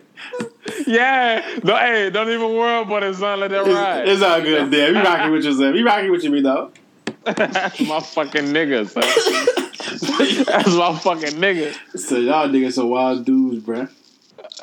Yeah. 0.88 1.60
No, 1.64 1.76
hey, 1.78 2.10
don't 2.10 2.30
even 2.30 2.56
worry 2.56 2.82
about 2.82 3.04
it, 3.04 3.16
son. 3.16 3.40
Let 3.42 3.52
that 3.52 3.64
ride. 3.66 4.08
it's 4.08 4.24
all 4.24 4.42
good, 4.42 4.72
damn. 4.72 4.96
You 4.96 5.02
rocking 5.04 5.32
with 5.32 5.44
yourself. 5.46 5.76
You 5.76 5.86
rocking 5.86 6.12
with 6.12 6.24
you, 6.24 6.32
me, 6.32 6.42
though. 6.42 6.72
That's 7.36 7.80
my 7.82 8.00
fucking 8.00 8.46
nigga, 8.54 8.88
son. 8.88 9.04
That's 10.46 10.76
my 10.76 10.98
fucking 11.00 11.40
nigga. 11.40 11.76
So 11.98 12.18
y'all 12.18 12.48
niggas 12.48 12.74
some 12.74 12.90
wild 12.90 13.26
dudes, 13.26 13.64
bruh. 13.66 13.90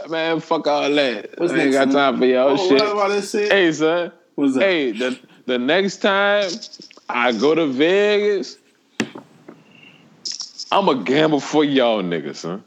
Man, 0.08 0.38
fuck 0.40 0.66
all 0.68 0.88
that. 0.94 1.38
What's 1.38 1.52
I 1.52 1.58
ain't 1.58 1.72
got 1.72 1.90
time 1.90 2.18
for 2.18 2.24
y'all 2.26 2.50
Oh, 2.50 2.56
shit. 2.68 2.78
what 2.80 2.92
about 2.92 3.08
this 3.08 3.30
shit? 3.32 3.50
Hey, 3.50 3.72
son. 3.72 4.12
What's 4.36 4.56
up? 4.56 4.62
Hey, 4.62 4.92
the 4.92 5.18
the 5.46 5.58
next 5.58 5.96
time 5.98 6.50
I 7.08 7.32
go 7.32 7.54
to 7.54 7.66
Vegas, 7.66 8.58
I'ma 10.70 10.94
gamble 10.94 11.40
for 11.40 11.64
y'all 11.64 12.02
niggas, 12.02 12.36
son. 12.36 12.62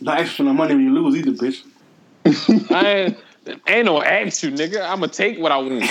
Not 0.00 0.26
for 0.28 0.42
no 0.42 0.52
money 0.52 0.74
when 0.74 0.84
you 0.84 0.90
lose 0.92 1.16
either, 1.16 1.32
bitch. 1.32 2.70
I 2.70 2.86
ain't 2.86 3.18
ain't 3.66 3.86
no 3.86 4.02
ask 4.02 4.42
you, 4.42 4.50
nigga. 4.50 4.82
I'ma 4.88 5.06
take 5.06 5.38
what 5.38 5.52
I 5.52 5.56
want. 5.58 5.82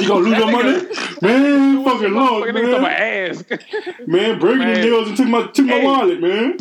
You 0.00 0.08
gonna 0.08 0.20
lose 0.20 0.38
your 0.38 0.50
money? 0.52 0.86
Man, 1.22 1.84
fucking 1.84 2.12
no. 2.14 2.18
Lord, 2.24 2.46
Fucking 2.46 2.54
niggas 2.54 2.70
talking 2.70 2.70
man. 2.70 2.80
about 2.80 2.92
ask. 2.92 4.06
Man, 4.06 4.38
breaking 4.38 4.58
the 4.60 4.74
nails 4.74 5.08
and 5.08 5.16
took 5.16 5.26
my 5.28 5.46
took 5.48 5.66
my 5.66 5.72
Hey. 5.74 5.84
wallet, 5.84 6.20
man. 6.20 6.58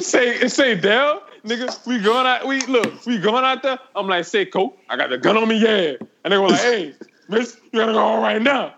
say 0.00 0.48
say 0.48 0.74
Dell, 0.74 1.22
nigga, 1.44 1.86
we 1.86 1.98
going 2.00 2.26
out. 2.26 2.46
We 2.46 2.60
look, 2.66 3.04
we 3.06 3.18
going 3.18 3.44
out 3.44 3.62
there. 3.62 3.78
I'm 3.94 4.06
like, 4.08 4.24
say 4.24 4.46
Coke, 4.46 4.78
I 4.88 4.96
got 4.96 5.10
the 5.10 5.18
gun 5.18 5.36
on 5.36 5.48
me, 5.48 5.58
yeah. 5.58 5.94
And 6.24 6.32
they 6.32 6.38
were 6.38 6.48
like, 6.48 6.60
hey, 6.60 6.94
miss, 7.28 7.56
you 7.72 7.80
gotta 7.80 7.92
go 7.92 8.00
home 8.00 8.22
right 8.22 8.40
now. 8.40 8.74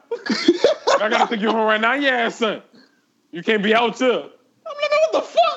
I 1.01 1.09
gotta 1.09 1.27
take 1.28 1.40
you 1.40 1.51
home 1.51 1.66
right 1.66 1.81
now, 1.81 1.94
yeah, 1.94 2.28
son. 2.28 2.62
You 3.31 3.43
can't 3.43 3.62
be 3.62 3.74
out 3.74 3.98
here. 3.98 4.10
I'm 4.10 4.20
like, 4.23 4.90
what 4.90 5.12
the 5.12 5.20
fuck? 5.20 5.55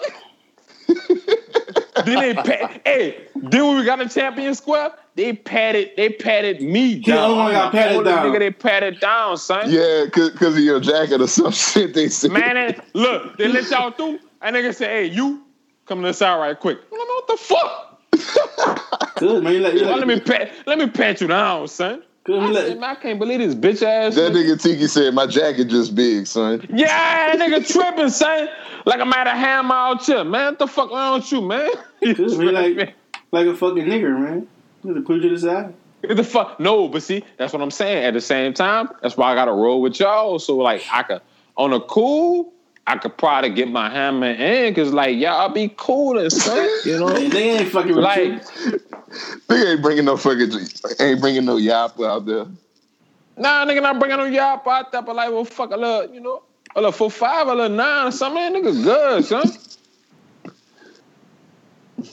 Then 2.06 2.20
they 2.20 2.34
pat, 2.34 2.82
hey, 2.86 3.28
then 3.36 3.68
when 3.68 3.78
we 3.78 3.86
got 3.86 4.02
a 4.02 4.10
champion 4.10 4.54
square, 4.56 4.92
they 5.16 5.34
patted, 5.34 5.92
they 5.98 6.10
patted 6.10 6.62
me 6.62 7.00
down. 7.00 7.32
only 7.32 7.38
one 7.38 7.52
got 7.54 7.66
I'm 7.66 7.72
the 7.72 7.78
patted 7.78 8.04
down. 8.04 8.26
Nigga, 8.26 8.40
they 8.40 8.52
patted 8.52 9.00
down, 9.00 9.38
son. 9.38 9.70
Yeah, 9.70 10.06
cause, 10.12 10.32
cause 10.32 10.56
of 10.56 10.64
your 10.64 10.80
jacket 10.80 11.22
or 11.22 11.28
some 11.28 11.52
shit. 11.54 11.94
They 11.94 12.10
said. 12.10 12.32
Man, 12.32 12.58
and 12.58 12.82
look, 12.94 13.38
they 13.38 13.48
let 13.48 13.70
y'all 13.70 13.92
through. 13.92 14.20
And 14.42 14.56
nigga 14.56 14.74
say, 14.74 14.86
hey, 14.86 15.06
you 15.06 15.44
come 15.86 16.02
to 16.02 16.08
the 16.08 16.14
side 16.14 16.40
right 16.40 16.58
quick. 16.58 16.80
I'm 16.92 16.98
like, 16.98 17.08
what 17.08 17.28
the 17.28 17.38
fuck? 17.38 19.16
Good, 19.18 19.44
man. 19.44 19.54
You 19.54 19.60
let, 19.60 19.74
you 19.74 19.82
Well, 19.82 19.98
let, 19.98 20.08
let 20.08 20.08
me 20.08 20.20
pat, 20.20 20.52
let 20.66 20.78
me 20.78 20.88
pat 20.88 21.20
you 21.20 21.28
down, 21.28 21.68
son. 21.68 22.04
Good, 22.30 22.42
you 22.42 22.50
I, 22.50 22.54
said, 22.54 22.84
I 22.84 22.96
can't 22.96 23.20
believe 23.20 23.40
this 23.40 23.56
bitch 23.56 23.86
ass. 23.86 24.16
That 24.16 24.34
nigga. 24.34 24.54
nigga 24.56 24.62
Tiki 24.62 24.88
said 24.88 25.14
my 25.14 25.26
jacket 25.26 25.66
just 25.66 25.96
big, 25.96 26.28
son. 26.28 26.66
Yeah, 26.70 27.36
that 27.36 27.40
nigga 27.40 27.68
tripping, 27.68 28.10
son. 28.10 28.50
Like 28.86 29.00
I'm 29.00 29.12
at 29.14 29.28
a 29.28 29.32
hammer 29.32 29.74
out 29.74 30.06
here, 30.06 30.24
man. 30.24 30.52
What 30.52 30.60
the 30.60 30.68
fuck 30.68 30.92
wrong 30.92 31.20
with 31.20 31.32
you, 31.32 31.42
man? 31.42 31.70
Good, 32.02 32.38
man, 32.38 32.54
like, 32.54 32.96
like 33.32 33.48
a 33.48 33.56
fucking 33.56 33.86
nigger, 33.86 34.20
man. 34.20 34.48
You 34.84 34.94
have 34.94 34.98
to 34.98 35.02
put 35.06 35.16
you 35.18 35.22
to 35.24 35.30
the 35.30 35.40
side. 35.40 35.74
What 36.02 36.16
the 36.16 36.24
fuck? 36.24 36.60
No, 36.60 36.88
but 36.88 37.04
see, 37.04 37.24
that's 37.38 37.52
what 37.52 37.62
I'm 37.62 37.72
saying. 37.72 38.06
At 38.06 38.14
the 38.14 38.22
same 38.22 38.54
time, 38.54 38.90
that's 39.02 39.18
why 39.18 39.32
I 39.32 39.36
gotta 39.36 39.52
roll 39.52 39.82
with 39.82 40.00
y'all. 40.00 40.40
So 40.40 40.58
like, 40.58 40.84
I 40.92 41.04
could 41.04 41.22
on 41.58 41.74
a 41.74 41.80
cool, 41.82 42.54
I 42.90 42.98
could 42.98 43.16
probably 43.18 43.52
get 43.52 43.70
my 43.70 43.88
hammer 43.88 44.32
in, 44.32 44.74
cause 44.74 44.92
like 44.92 45.16
y'all 45.16 45.50
be 45.50 45.72
cool 45.78 46.18
and 46.18 46.32
son. 46.32 46.68
You 46.86 47.00
know, 47.00 47.10
they 47.14 47.52
ain't 47.52 47.70
fucking 47.70 47.94
like. 47.94 48.24
you. 48.24 48.40
Nigga 49.48 49.74
ain't 49.74 49.82
bringing 49.84 50.06
no 50.06 50.18
fucking, 50.18 50.52
ain't 51.00 51.22
bringing 51.22 51.46
no 51.46 51.58
yap 51.58 52.00
out 52.00 52.26
there. 52.26 52.48
Nah, 53.38 53.64
nigga, 53.64 53.84
not 53.84 54.00
bringing 54.00 54.18
no 54.18 54.26
y'all 54.26 54.60
out 54.68 54.92
there, 54.92 55.04
but 55.04 55.16
like, 55.16 55.30
well, 55.30 55.46
fuck 55.46 55.70
a 55.70 55.78
little, 55.78 56.12
you 56.12 56.20
know, 56.20 56.42
a 56.76 56.80
little 56.80 56.92
four 56.92 57.12
five, 57.12 57.48
a 57.48 57.54
little 57.54 57.78
nine 57.78 58.08
or 58.08 58.12
something. 58.12 58.54
Man, 58.54 58.56
nigga, 58.56 58.84
good, 58.84 59.24
son. 59.24 59.52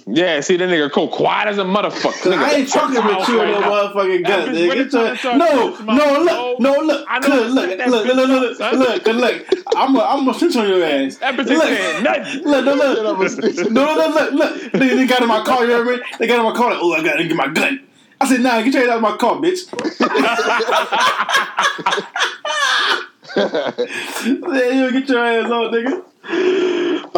Yeah, 0.07 0.41
see 0.41 0.57
that 0.57 0.69
nigga 0.69 0.91
cool, 0.93 1.09
quiet 1.09 1.49
as 1.49 1.59
a 1.59 1.65
motherfucker. 1.65 2.33
Nigga, 2.33 2.39
I 2.39 2.53
ain't 2.53 2.69
talking 2.69 3.05
with 3.05 3.29
you 3.29 3.43
in 3.43 3.51
no 3.53 3.61
motherfucking 3.61 4.23
gut, 4.25 4.47
That 4.47 4.49
bitch 4.49 4.55
nigga. 4.55 4.71
really 4.71 4.85
Get 4.91 5.19
trying 5.21 5.39
No, 5.39 5.77
no, 5.81 6.23
look, 6.23 6.61
no, 6.61 6.73
look. 6.81 7.07
I 7.09 7.19
know 7.19 7.29
Look, 7.29 7.45
it's 7.47 7.55
look, 7.55 7.79
that 7.79 7.89
look, 7.91 8.07
bitch 8.07 8.15
look, 8.17 8.29
look, 8.29 8.51
up, 8.53 8.57
son. 8.57 8.79
look, 8.79 9.07
look, 9.07 9.17
look. 9.17 9.45
I'm 9.77 9.97
a, 9.97 10.01
I'm 10.01 10.29
a 10.29 10.35
switch 10.35 10.57
on 10.57 10.69
your 10.69 10.85
ass. 10.85 11.17
That 11.19 11.35
bitch 11.35 11.49
Look. 11.49 11.65
ain't 11.65 12.03
nothing. 12.03 12.43
Look, 12.45 12.65
no, 12.65 12.75
look. 12.75 13.73
No, 13.73 13.95
no, 13.95 14.09
look, 14.09 14.33
look. 14.33 14.73
They, 14.73 14.89
they 14.97 15.07
got 15.07 15.23
in 15.23 15.29
my 15.29 15.43
car, 15.45 15.65
you 15.65 15.71
hear 15.71 15.85
me? 15.85 15.99
They 16.19 16.27
got 16.27 16.39
in 16.39 16.45
my 16.45 16.55
car, 16.57 16.71
like, 16.71 16.79
oh, 16.81 16.93
I 16.93 17.03
gotta 17.05 17.25
get 17.25 17.37
my 17.37 17.49
gun. 17.49 17.81
I 18.21 18.27
said, 18.29 18.41
nah, 18.41 18.63
get 18.63 18.73
your 18.73 18.83
ass 18.85 18.89
out 18.89 18.97
of 18.97 19.03
my 19.03 19.17
car, 19.19 19.37
bitch. 19.37 19.67
yeah, 23.37 24.71
you 24.71 24.93
get 24.93 25.09
your 25.09 25.25
ass 25.25 25.51
out, 25.51 25.73
nigga. 25.73 26.03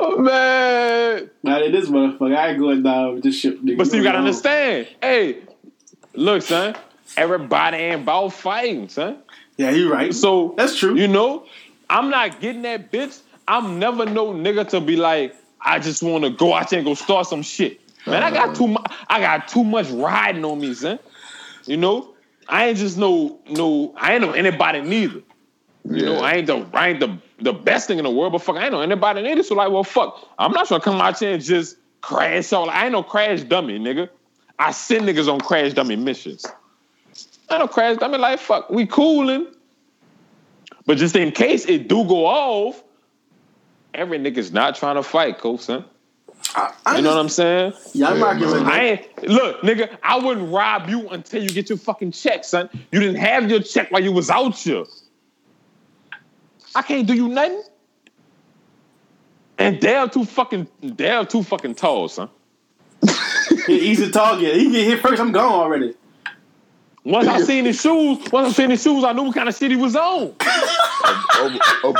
Oh, 0.00 0.16
man. 0.18 1.30
Nah, 1.42 1.58
this 1.58 1.88
motherfucker, 1.88 2.36
I 2.36 2.50
ain't 2.50 2.58
going 2.58 2.82
down 2.82 3.14
with 3.14 3.24
this 3.24 3.36
shit, 3.36 3.64
nigga. 3.64 3.78
But 3.78 3.88
see, 3.88 3.96
you 3.98 4.02
gotta 4.02 4.18
understand. 4.18 4.88
Hey, 5.02 5.42
look, 6.14 6.42
son. 6.42 6.76
Everybody 7.16 7.78
ain't 7.78 8.02
about 8.02 8.32
fighting, 8.32 8.88
son. 8.88 9.18
Yeah, 9.56 9.70
you're 9.70 9.90
right. 9.90 10.14
So 10.14 10.54
That's 10.56 10.78
true. 10.78 10.96
You 10.96 11.08
know, 11.08 11.44
I'm 11.90 12.10
not 12.10 12.40
getting 12.40 12.62
that 12.62 12.92
bitch. 12.92 13.20
I'm 13.48 13.78
never 13.78 14.04
no 14.04 14.32
nigga 14.32 14.68
to 14.70 14.80
be 14.80 14.96
like, 14.96 15.34
I 15.60 15.78
just 15.78 16.02
want 16.02 16.24
to 16.24 16.30
go 16.30 16.54
out 16.54 16.70
there 16.70 16.78
and 16.78 16.86
go 16.86 16.94
start 16.94 17.26
some 17.26 17.42
shit. 17.42 17.80
Man, 18.06 18.22
I 18.22 18.30
got 18.30 18.54
too 18.54 18.68
much. 18.68 18.92
I 19.08 19.20
got 19.20 19.48
too 19.48 19.64
much 19.64 19.88
riding 19.90 20.44
on 20.44 20.60
me, 20.60 20.74
son. 20.74 20.98
You 21.64 21.76
know, 21.76 22.14
I 22.48 22.68
ain't 22.68 22.78
just 22.78 22.96
no 22.96 23.38
no. 23.48 23.94
I 23.96 24.14
ain't 24.14 24.22
know 24.22 24.32
anybody 24.32 24.80
neither. 24.80 25.22
You 25.90 26.04
know, 26.04 26.18
I 26.18 26.34
ain't 26.34 26.46
the 26.46 26.66
I 26.74 26.88
ain't 26.88 27.00
the 27.00 27.18
the 27.40 27.52
best 27.52 27.86
thing 27.88 27.98
in 27.98 28.04
the 28.04 28.10
world, 28.10 28.32
but 28.32 28.42
fuck, 28.42 28.56
I 28.56 28.64
ain't 28.64 28.72
know 28.72 28.80
anybody 28.80 29.22
neither. 29.22 29.42
So 29.42 29.54
like, 29.54 29.70
well, 29.70 29.84
fuck, 29.84 30.28
I'm 30.38 30.52
not 30.52 30.68
gonna 30.68 30.82
come 30.82 31.00
out 31.00 31.18
here 31.18 31.34
and 31.34 31.42
just 31.42 31.76
crash 32.02 32.52
all. 32.52 32.68
I 32.68 32.84
ain't 32.84 32.92
no 32.92 33.02
crash 33.02 33.42
dummy, 33.42 33.78
nigga. 33.78 34.08
I 34.58 34.72
send 34.72 35.06
niggas 35.06 35.32
on 35.32 35.40
crash 35.40 35.72
dummy 35.72 35.96
missions. 35.96 36.44
I 37.48 37.58
don't 37.58 37.70
crash 37.70 37.96
dummy. 37.96 38.18
Like, 38.18 38.38
fuck, 38.38 38.68
we 38.70 38.86
cooling. 38.86 39.46
But 40.84 40.98
just 40.98 41.16
in 41.16 41.32
case 41.32 41.64
it 41.66 41.88
do 41.88 42.04
go 42.04 42.26
off, 42.26 42.82
every 43.94 44.18
nigga's 44.18 44.52
not 44.52 44.74
trying 44.74 44.96
to 44.96 45.02
fight, 45.02 45.38
coach, 45.38 45.60
son. 45.60 45.84
I, 46.54 46.72
I 46.86 46.96
You 46.96 47.02
know 47.02 47.10
what 47.10 47.18
I'm 47.18 47.28
saying? 47.28 47.72
Yeah, 47.92 48.08
I'm 48.08 48.22
rocking 48.22 48.46
with 48.46 48.62
I 48.62 48.84
ain't 48.84 49.28
look, 49.28 49.60
nigga. 49.62 49.96
I 50.02 50.18
wouldn't 50.18 50.52
rob 50.52 50.88
you 50.88 51.08
until 51.10 51.42
you 51.42 51.50
get 51.50 51.68
your 51.68 51.78
fucking 51.78 52.12
check, 52.12 52.44
son. 52.44 52.68
You 52.90 53.00
didn't 53.00 53.16
have 53.16 53.50
your 53.50 53.60
check 53.60 53.90
while 53.90 54.02
you 54.02 54.12
was 54.12 54.30
out 54.30 54.56
here. 54.56 54.84
I 56.74 56.82
can't 56.82 57.06
do 57.06 57.14
you 57.14 57.28
nothing. 57.28 57.62
And 59.58 59.80
Dale 59.80 60.08
too 60.08 60.24
fucking 60.24 60.68
Dale 60.94 61.26
too 61.26 61.42
fucking 61.42 61.74
tall, 61.74 62.08
son. 62.08 62.28
Yeah, 63.66 63.76
easy 63.76 64.10
target. 64.10 64.56
He 64.56 64.70
get 64.70 64.86
hit 64.86 65.00
first, 65.00 65.20
I'm 65.20 65.32
gone 65.32 65.52
already. 65.52 65.94
Once 67.04 67.26
I 67.26 67.40
seen 67.40 67.64
his 67.66 67.80
shoes, 67.80 68.18
once 68.30 68.48
I 68.48 68.52
seen 68.52 68.70
his 68.70 68.82
shoes, 68.82 69.04
I 69.04 69.12
knew 69.12 69.24
what 69.24 69.34
kind 69.34 69.48
of 69.48 69.56
shit 69.56 69.70
he 69.70 69.76
was 69.76 69.96
on. 69.96 70.34
Oh, 71.00 71.58
oh, 71.84 71.84
oh 71.84 71.94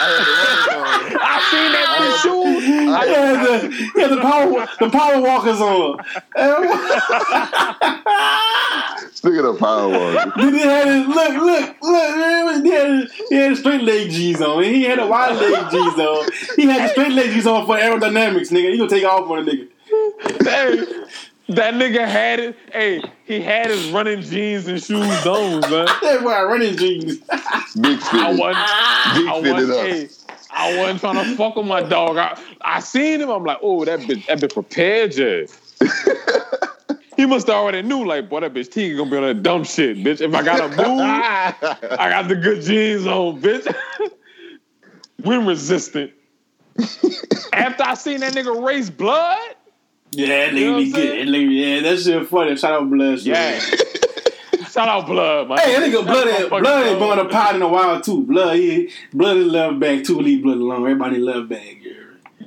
I 0.00 0.08
had 0.08 0.24
the 0.26 0.32
running. 0.32 1.18
I 1.20 1.22
I 1.22 1.38
seen 1.50 1.70
that 1.72 1.86
bitch 1.98 2.16
shoes. 2.22 2.62
He 2.64 2.86
had 3.14 3.38
the, 3.46 3.58
he 3.94 4.00
had 4.00 4.10
the 4.10 4.20
power 4.20 4.66
the 4.80 4.90
power 4.90 5.20
walkers 5.20 5.60
on. 5.60 5.98
had 6.34 6.50
the 6.50 6.62
running. 6.62 6.82
Look 9.24 9.34
at 9.36 9.42
the 9.42 9.54
power 9.58 9.88
walkers, 9.88 10.32
he 10.34 10.58
had 10.60 10.86
his 10.88 11.06
look, 11.06 11.34
look, 11.42 11.76
look. 11.82 12.64
He 12.64 12.70
had, 12.70 13.10
he 13.28 13.34
had 13.36 13.56
straight 13.56 13.82
leg 13.82 14.10
G's 14.10 14.40
on. 14.40 14.62
He 14.64 14.82
had 14.84 14.98
a 14.98 15.06
wide 15.06 15.36
leg 15.36 15.70
G's 15.70 15.98
on. 15.98 16.30
He 16.56 16.66
had 16.66 16.82
the 16.82 16.88
straight 16.88 17.12
leg 17.12 17.30
G's 17.30 17.46
on 17.46 17.66
for 17.66 17.76
aerodynamics, 17.76 18.50
nigga. 18.50 18.72
He 18.72 18.78
gonna 18.78 18.90
take 18.90 19.04
off 19.04 19.30
on 19.30 19.38
a 19.38 19.42
nigga. 19.42 19.68
hey, 20.44 20.84
that 21.48 21.74
nigga 21.74 22.06
had 22.06 22.40
it. 22.40 22.56
Hey, 22.72 23.02
he 23.24 23.40
had 23.40 23.70
his 23.70 23.90
running 23.90 24.22
jeans 24.22 24.66
and 24.68 24.82
shoes 24.82 25.26
on, 25.26 25.60
man. 25.60 25.86
That's 26.02 26.22
why 26.22 26.42
running 26.42 26.76
jeans. 26.76 27.18
Big 27.80 28.00
I 28.12 28.32
wasn't. 28.32 28.56
I 28.56 29.42
wasn't. 29.44 29.72
up. 29.72 29.86
Hey, 29.86 30.08
I 30.50 30.76
wasn't 30.76 31.00
trying 31.00 31.24
to 31.24 31.36
fuck 31.36 31.56
with 31.56 31.66
my 31.66 31.82
dog. 31.82 32.16
I, 32.16 32.38
I 32.60 32.80
seen 32.80 33.20
him. 33.20 33.30
I'm 33.30 33.44
like, 33.44 33.58
oh, 33.62 33.84
that 33.84 34.00
bitch, 34.00 34.26
that 34.26 34.38
bitch 34.38 34.54
prepared, 34.54 35.12
Jay. 35.12 35.46
he 37.16 37.26
must 37.26 37.46
have 37.46 37.56
already 37.56 37.82
knew, 37.82 38.04
like, 38.04 38.28
boy, 38.28 38.40
that 38.40 38.54
bitch 38.54 38.70
T 38.70 38.94
gonna 38.96 39.10
be 39.10 39.16
on 39.16 39.22
that 39.22 39.42
dumb 39.42 39.64
shit, 39.64 39.98
bitch. 39.98 40.20
If 40.20 40.34
I 40.34 40.42
gotta 40.42 40.68
move, 40.68 41.00
I 41.00 42.08
got 42.10 42.28
the 42.28 42.36
good 42.36 42.62
jeans 42.62 43.06
on, 43.06 43.40
bitch. 43.40 43.74
Wind 45.24 45.46
resistant. 45.46 46.12
After 47.52 47.82
I 47.82 47.94
seen 47.94 48.20
that 48.20 48.34
nigga 48.34 48.64
race 48.64 48.90
blood, 48.90 49.38
Yeah, 50.12 50.26
that 50.50 50.52
You 50.54 50.70
know 50.70 50.72
nigga 50.72 50.74
what 50.76 50.84
be 50.84 50.92
good. 50.92 51.26
That 51.26 51.32
nigga- 51.32 51.82
Yeah, 51.84 51.90
that 51.90 51.98
shit 52.00 52.28
funny. 52.28 52.56
Shout 52.56 52.72
out 52.82 52.90
Blood. 52.90 53.18
shit. 53.18 53.26
yeah. 53.26 53.60
Shout 54.70 54.88
out 54.88 55.06
blood, 55.06 55.48
man. 55.50 55.58
Hey, 55.58 55.72
that 55.78 55.82
nigga 55.90 56.02
Blood 56.06 56.28
ain't, 56.28 56.48
Blood 56.48 56.86
ain't 56.86 56.98
blood. 56.98 56.98
been 56.98 57.18
on 57.18 57.26
the 57.26 57.32
pod 57.32 57.56
in 57.56 57.62
a 57.62 57.68
while 57.68 58.00
too. 58.00 58.22
Blood, 58.24 58.56
he, 58.56 58.90
Blood 59.12 59.36
is 59.36 59.46
love 59.48 59.78
bag 59.78 60.02
too. 60.04 60.18
Leave 60.18 60.42
Blood 60.42 60.56
alone. 60.56 60.80
Everybody 60.82 61.18
love 61.18 61.46
bag. 61.50 61.80
Yeah. 61.82 61.92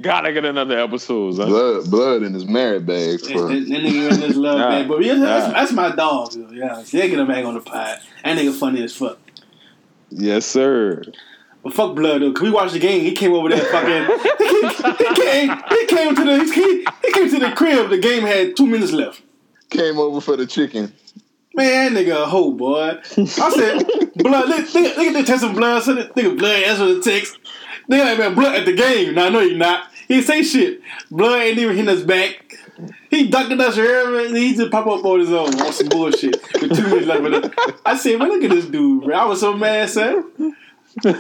Gotta 0.02 0.34
get 0.34 0.44
another 0.44 0.80
episode, 0.80 1.36
son. 1.36 1.48
Blood, 1.50 1.90
blood 1.92 2.24
in 2.24 2.34
his 2.34 2.46
married 2.46 2.88
bag. 2.88 3.20
That, 3.20 3.32
For, 3.32 3.42
that, 3.48 3.54
that 3.54 3.68
nigga 3.70 4.12
in 4.14 4.20
this 4.22 4.36
love 4.36 4.58
Nah. 4.58 4.70
bag. 4.70 4.88
But 4.88 5.04
yeah, 5.04 5.14
that's, 5.16 5.48
Nah. 5.48 5.54
that's 5.54 5.72
my 5.72 5.96
dog. 5.96 6.34
Yo. 6.34 6.50
Yeah, 6.52 6.84
they 6.92 7.10
get 7.10 7.20
him 7.20 7.28
back 7.28 7.46
on 7.46 7.54
the 7.54 7.62
pod. 7.62 8.00
That 8.24 8.38
nigga 8.38 8.54
funny 8.58 8.84
as 8.84 8.96
fuck. 8.96 9.20
Yes, 10.10 10.46
sir. 10.48 11.04
But 11.66 11.74
fuck 11.74 11.96
Blood 11.96 12.22
though. 12.22 12.32
Cause 12.32 12.44
we 12.44 12.52
watched 12.52 12.74
the 12.74 12.80
game. 12.80 13.02
He 13.02 13.14
came 13.14 13.34
over 13.34 13.50
there 13.50 13.66
fucking. 13.66 14.06
he, 15.00 15.16
came. 15.16 15.50
He 15.50 15.86
came 15.88 16.16
to 16.16 16.24
the. 16.24 16.44
He, 16.54 16.86
he 17.04 17.12
came 17.12 17.30
to 17.32 17.40
the 17.40 17.54
crib. 17.56 17.90
The 17.90 17.98
game 17.98 18.22
had 18.22 18.56
two 18.56 18.68
minutes 18.68 18.92
left. 18.92 19.24
came 19.72 19.98
over 19.98 20.22
for 20.22 20.38
the 20.38 20.46
chicken. 20.46 20.94
Man, 21.56 21.96
that 21.96 22.06
nigga 22.06 22.22
a 22.22 22.26
hoe, 22.28 22.52
boy. 22.52 23.00
I 23.18 23.26
said, 23.26 23.84
blood, 24.16 24.48
look, 24.48 24.74
look, 24.76 24.98
look 24.98 25.08
at 25.08 25.14
the 25.14 25.24
test 25.24 25.44
of 25.44 25.56
blood. 25.56 25.82
So 25.82 25.96
that 25.96 26.14
nigga 26.14 26.38
blood 26.38 26.64
answer 26.64 26.94
the 26.94 27.02
text. 27.02 27.40
Nigga 27.90 28.06
like, 28.06 28.20
man, 28.20 28.36
blood 28.36 28.56
at 28.58 28.66
the 28.66 28.74
game. 28.74 29.16
Now, 29.16 29.26
I 29.26 29.30
know 29.30 29.40
you're 29.40 29.58
not. 29.58 29.90
He 30.08 30.22
say 30.22 30.44
shit. 30.44 30.82
Blood 31.10 31.42
ain't 31.42 31.58
even 31.58 31.76
hitting 31.76 31.98
us 31.98 32.04
back. 32.04 32.60
He 33.10 33.28
ducking 33.28 33.60
us 33.60 33.76
here, 33.76 34.12
man. 34.12 34.36
He 34.36 34.54
just 34.54 34.70
pop 34.70 34.86
up 34.86 35.04
on 35.04 35.20
his 35.20 35.32
own 35.32 35.60
on 35.60 35.74
some 35.74 35.88
bullshit. 35.88 36.40
With 36.62 36.76
two 36.76 36.84
minutes 36.84 37.08
left. 37.08 37.80
I 37.84 37.98
said, 37.98 38.20
man, 38.20 38.28
look 38.28 38.44
at 38.44 38.52
this 38.52 38.66
dude, 38.66 39.06
bro. 39.06 39.16
I 39.18 39.26
was 39.26 39.40
so 39.40 39.58
mad, 39.58 39.90
son. 39.90 40.56
And 41.04 41.18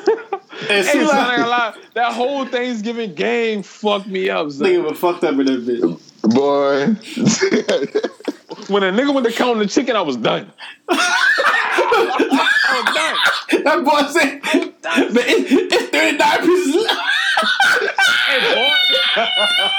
Hey, 0.70 0.84
soon 0.84 1.06
son, 1.08 1.10
as 1.10 1.10
I 1.12 1.32
ain't 1.32 1.40
gonna 1.42 1.44
I, 1.44 1.48
lie. 1.48 1.74
That 1.96 2.14
whole 2.14 2.46
Thanksgiving 2.46 3.14
game 3.14 3.62
fucked 3.62 4.08
me 4.08 4.30
up, 4.30 4.50
son. 4.52 4.68
nigga 4.68 4.90
was 4.90 4.98
fucked 4.98 5.24
up 5.26 5.34
in 5.38 5.46
that 5.46 5.66
bitch. 5.66 6.00
Boy. 6.34 6.96
When 8.68 8.82
a 8.82 8.92
nigga 8.92 9.14
went 9.14 9.28
to 9.28 9.34
count 9.34 9.60
the 9.60 9.68
chicken, 9.68 9.96
I 9.96 10.02
was 10.02 10.18
done. 10.18 10.52
I 10.90 12.84
was 12.84 12.96
done. 12.96 13.64
That 13.64 13.84
boy 13.84 14.02
said, 14.12 14.42
man, 15.14 15.26
it's 15.28 15.90
39 15.92 16.40
pieces 16.42 16.76
left. 16.84 17.00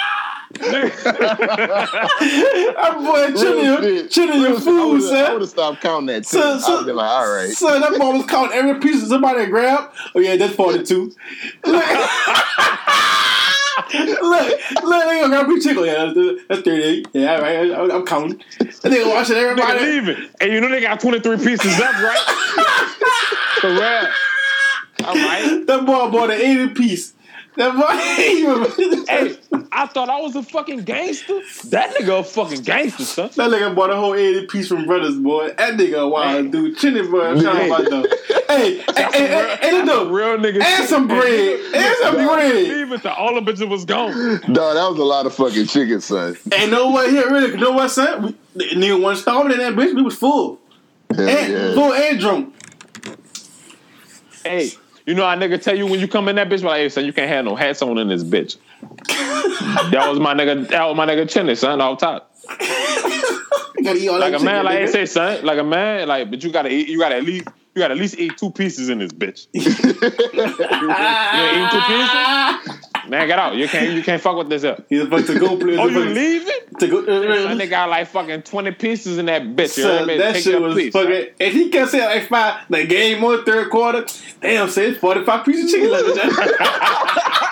That 0.55 0.93
boy 2.99 3.33
chilling, 3.41 3.65
your, 3.65 3.83
shit. 3.83 4.11
chilling 4.11 4.41
your 4.41 4.57
I 4.59 5.33
would 5.33 5.41
have 5.43 5.51
stopped 5.51 5.81
counting 5.83 6.07
that. 6.07 6.25
Too. 6.25 6.39
So- 6.39 6.59
so- 6.59 6.73
I 6.73 6.77
would 6.79 6.87
been 6.87 6.97
like, 6.97 7.11
all 7.11 7.29
right. 7.35 7.51
Son, 7.51 7.81
that 7.81 7.99
boy 7.99 8.13
was 8.17 8.27
counting 8.27 8.57
every 8.57 8.81
piece 8.81 9.03
of 9.03 9.09
somebody 9.09 9.47
grabbed. 9.47 9.95
Oh 10.15 10.21
yeah, 10.21 10.37
that's 10.37 10.55
42. 10.55 11.13
Look, 13.93 14.23
look, 14.23 14.49
look, 14.83 15.05
they 15.05 15.21
gonna 15.21 15.29
grab 15.29 15.49
me 15.49 15.61
chicken. 15.61 15.85
Yeah, 15.85 16.07
that's, 16.07 16.17
that's 16.49 16.63
38. 16.63 17.09
Yeah, 17.13 17.35
all 17.35 17.43
right, 17.43 17.71
I, 17.73 17.95
I'm 17.95 18.07
counting. 18.07 18.43
And 18.59 18.71
they 18.93 18.99
gonna 19.01 19.11
watching 19.11 19.37
Nigga 19.37 19.51
everybody. 19.51 19.81
leaving. 19.85 20.17
And 20.41 20.51
you 20.53 20.61
know 20.63 20.69
they 20.71 20.81
got 20.81 20.99
23 20.99 21.37
pieces 21.37 21.79
left, 21.79 22.03
right? 22.03 22.25
Correct. 23.59 24.13
All 25.05 25.15
right. 25.15 25.63
That 25.67 25.85
boy 25.87 26.11
bought 26.11 26.31
an 26.31 26.41
80 26.41 26.69
piece. 26.75 27.13
That 27.57 27.73
boy, 27.75 29.05
Hey, 29.09 29.37
I 29.73 29.87
thought 29.87 30.11
I 30.11 30.21
was 30.21 30.37
a 30.37 30.43
fucking 30.43 30.83
gangster. 30.83 31.41
That 31.71 31.95
nigga 31.95 32.21
a 32.21 32.25
fucking 32.25 32.63
gangster, 32.63 33.05
son. 33.05 33.31
that 33.37 33.51
nigga 33.51 33.75
bought 33.75 33.91
a 33.91 33.97
whole 33.97 34.15
80 34.15 34.47
piece 34.47 34.69
from 34.69 34.85
Brothers, 34.87 35.17
boy. 35.17 35.55
That 35.57 35.79
nigga 35.79 36.03
a 36.03 36.09
wild 36.09 36.51
dude. 36.53 36.77
Chinny 36.77 37.03
boy, 37.03 37.41
shout 37.41 37.57
out 37.57 37.69
my 37.69 37.83
dog. 37.83 38.07
Hey, 38.49 38.79
hey, 38.79 38.85
hey, 38.95 39.27
hey, 39.27 39.57
hey, 39.61 39.83
look, 39.83 40.11
real 40.11 40.37
nigga. 40.37 40.63
and 40.63 40.89
some 40.89 41.09
bread, 41.09 41.61
and 41.75 41.97
some 42.03 42.15
bread. 42.15 42.55
Leave 42.55 42.93
it 42.93 43.07
all 43.07 43.35
the 43.35 43.41
bitches 43.41 43.69
was 43.69 43.85
gone. 43.85 44.13
Dog, 44.53 44.75
that 44.75 44.89
was 44.91 44.99
a 44.99 45.05
lot 45.05 45.27
of 45.27 45.35
fucking 45.35 45.67
chicken, 45.67 46.01
son. 46.01 46.37
Ain't 46.53 46.71
no 46.71 46.93
way 46.93 47.11
here, 47.11 47.31
really. 47.31 47.53
You 47.53 47.57
know 47.57 47.73
what, 47.73 47.91
son? 47.91 48.37
We, 48.55 48.65
nigga 48.75 49.01
wasn't 49.01 49.23
starving 49.23 49.53
in 49.53 49.59
that 49.59 49.75
bitch. 49.75 49.95
We 49.95 50.03
was 50.03 50.17
full. 50.17 50.61
Hell 51.15 51.29
And, 51.29 51.53
yeah. 51.53 51.75
Full 51.75 51.93
and 51.93 52.21
drunk. 52.21 52.55
Hey, 54.45 54.71
you 55.07 55.15
know 55.15 55.25
how 55.25 55.37
nigga 55.37 55.63
tell 55.63 55.77
you 55.77 55.87
when 55.87 56.01
you 56.01 56.09
come 56.09 56.29
in 56.29 56.37
that 56.37 56.49
bitch, 56.49 56.63
like, 56.63 56.81
hey, 56.81 56.89
son, 56.89 57.05
you 57.05 57.13
can't 57.13 57.29
have 57.29 57.45
no 57.45 57.55
hat 57.55 57.81
on 57.81 57.97
in 57.99 58.09
this 58.09 58.25
bitch. 58.25 58.57
that 59.07 60.07
was 60.09 60.19
my 60.19 60.35
nigga. 60.35 60.69
That 60.69 60.85
was 60.87 60.97
my 60.97 61.07
nigga 61.07 61.29
Chinny, 61.31 61.55
son, 61.55 61.81
off 61.81 61.99
top. 61.99 62.35
You 63.79 63.85
gotta 63.85 63.99
eat 63.99 64.09
all 64.09 64.19
Like 64.19 64.35
a 64.35 64.41
man, 64.41 64.65
like 64.65 64.79
I 64.79 64.87
say, 64.87 65.07
son, 65.07 65.45
like 65.45 65.59
a 65.59 65.65
man, 65.65 66.09
like, 66.09 66.31
but 66.31 66.43
you 66.43 66.51
gotta 66.51 66.71
eat. 66.71 66.89
You 66.89 66.99
gotta 66.99 67.17
at 67.17 67.25
least. 67.25 67.49
You 67.75 67.83
gotta 67.83 67.93
at 67.93 68.01
least 68.01 68.19
eat 68.19 68.39
two 68.39 68.51
pieces 68.51 68.89
in 68.89 68.99
this 69.01 69.13
bitch. 69.13 69.49
you 69.53 69.61
ain't 69.61 69.77
eat 71.61 71.71
two 71.71 71.81
pieces? 72.73 72.91
Man, 73.09 73.27
get 73.27 73.39
out. 73.39 73.55
You 73.55 73.69
can't 73.69 73.93
you 73.95 74.03
can't 74.03 74.21
fuck 74.21 74.37
with 74.37 74.49
this 74.49 74.65
up. 74.65 74.85
He's 74.89 75.03
about 75.03 75.27
to 75.27 75.39
go 75.39 75.57
play. 75.57 75.77
Oh, 75.79 75.87
you 75.87 76.01
leaving? 76.01 76.53
To 76.81 76.89
go, 76.89 77.03
That 77.03 77.57
nigga 77.57 77.71
got 77.71 77.89
like 77.89 78.09
fucking 78.09 78.43
20 78.43 78.73
pieces 78.73 79.19
in 79.19 79.27
that 79.27 79.43
bitch. 79.43 79.79
You 79.79 79.85
know 79.85 79.91
what 79.91 79.95
I 79.95 79.99
son, 79.99 80.07
mean? 80.09 80.19
that 80.19 80.35
Take 80.35 80.45
shit 80.45 80.61
was 80.61 80.75
piece. 80.75 80.93
fucking. 80.93 81.27
If 81.39 81.53
he 81.53 81.69
kept 81.71 81.91
saying 81.93 82.05
like 82.05 82.29
five, 82.29 82.65
like 82.69 82.89
game 82.89 83.23
on 83.25 83.45
third 83.45 83.71
quarter. 83.71 84.05
Damn, 84.41 84.69
say 84.69 84.95
forty 84.95 85.25
five 85.25 85.45
pieces 85.45 85.65
of 85.65 85.71
chicken 85.71 85.91
left. 85.93 86.09
in 86.09 86.15
there. 86.17 87.47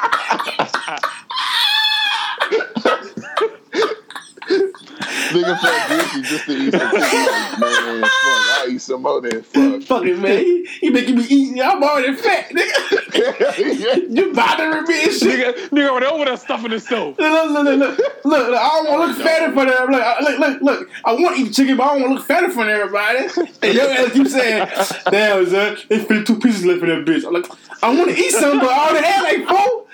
Nigga 5.35 5.61
felt 5.61 5.89
guilty 5.89 6.23
just 6.29 6.47
to 6.47 6.53
eat 6.53 6.73
some 6.73 6.91
chicken. 6.91 7.27
Like, 7.27 7.59
man, 7.59 8.01
fuck, 8.03 8.11
I'll 8.23 8.69
eat 8.71 8.81
some 8.81 9.03
more 9.03 9.21
than 9.21 9.43
fuck. 9.43 9.83
Fucking 9.83 10.23
man, 10.23 10.39
he, 10.39 10.67
he 10.81 10.91
making 10.91 11.17
me 11.17 11.25
eat. 11.29 11.61
I'm 11.61 11.83
already 11.83 12.15
fat, 12.15 12.51
nigga. 12.51 14.09
you 14.17 14.33
bothering 14.33 14.85
me 14.85 15.05
and 15.05 15.13
shit. 15.13 15.57
Nigga, 15.57 15.69
nigga 15.71 15.89
over 15.89 16.01
there 16.01 16.11
over 16.11 16.25
there 16.25 16.37
stuffing 16.37 16.71
himself. 16.71 17.19
Look, 17.19 17.51
look, 17.51 17.65
look, 17.65 17.79
look, 17.79 17.99
look, 17.99 18.49
look, 18.49 18.61
I 18.61 18.69
don't 18.69 18.89
want 18.89 19.11
to 19.11 19.19
look 19.19 19.27
fat 19.27 19.43
in 19.49 19.53
front 19.55 19.71
of 19.71 19.77
everybody. 19.77 20.25
Look, 20.25 20.39
look, 20.39 20.61
look, 20.61 20.63
look, 20.63 20.91
I 21.05 21.13
want 21.15 21.37
to 21.37 21.43
eat 21.43 21.53
chicken, 21.53 21.77
but 21.77 21.83
I 21.85 21.99
don't 21.99 22.03
want 22.03 22.13
to 22.13 22.19
look 22.19 22.27
fat 22.27 22.45
in 22.45 22.51
front 22.53 22.71
of 22.71 22.77
everybody. 22.77 23.51
And 23.63 23.75
your 23.75 23.91
ass 23.91 24.13
keep 24.13 24.29
saying, 24.29 24.69
damn, 25.11 25.45
son, 25.47 25.77
there's 25.89 26.05
52 26.05 26.39
pieces 26.39 26.65
left 26.65 26.83
in 26.83 26.89
that 26.91 27.05
bitch. 27.05 27.27
I'm 27.27 27.33
like, 27.33 27.47
I 27.83 27.95
want 27.95 28.11
to 28.11 28.17
eat 28.17 28.31
some, 28.31 28.61
but 28.61 28.69
I 28.69 28.89
already 28.89 29.07
had 29.07 29.23
like 29.23 29.49
four. 29.49 29.85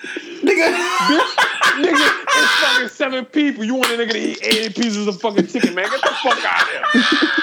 Nigga. 0.41 1.51
Nigga, 1.71 2.25
it's 2.27 2.51
fucking 2.61 2.87
seven 2.89 3.25
people. 3.25 3.63
You 3.63 3.75
want 3.75 3.91
a 3.91 3.97
nigga 3.97 4.11
to 4.11 4.19
eat 4.19 4.39
80 4.43 4.81
pieces 4.81 5.07
of 5.07 5.21
fucking 5.21 5.30
chicken, 5.35 5.75
man. 5.75 5.89
Get 5.89 6.01
the 6.01 6.07
fuck 6.23 6.45
out 6.45 6.61
of 6.61 6.67
here. 6.69 7.29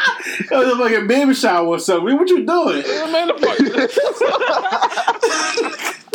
That 0.50 0.58
was 0.60 0.68
a 0.68 0.76
fucking 0.78 1.06
baby 1.08 1.34
shower 1.34 1.66
or 1.66 1.78
something. 1.78 2.16
What 2.16 2.28
you 2.28 2.46
doing? 2.46 2.82
Man, 3.12 3.28
the 3.28 3.34
fuck. 3.34 3.58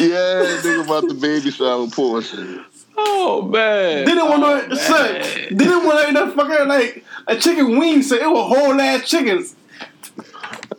Yeah, 0.00 0.42
nigga 0.62 0.84
about 0.84 1.08
the 1.08 1.14
baby 1.14 1.50
shower 1.50 1.86
portion. 1.88 2.64
Oh, 2.96 3.42
man. 3.42 4.04
Didn't 4.06 4.28
want 4.28 4.42
oh, 4.42 4.66
no, 4.66 4.74
son, 4.74 5.22
didn't 5.56 5.84
want 5.84 6.12
no 6.12 6.30
fucking 6.32 6.68
like 6.68 7.04
a 7.26 7.36
chicken 7.36 7.78
wing, 7.78 8.02
so 8.02 8.16
it 8.16 8.28
was 8.28 8.48
whole 8.56 8.80
ass 8.80 9.08
chickens. 9.08 9.54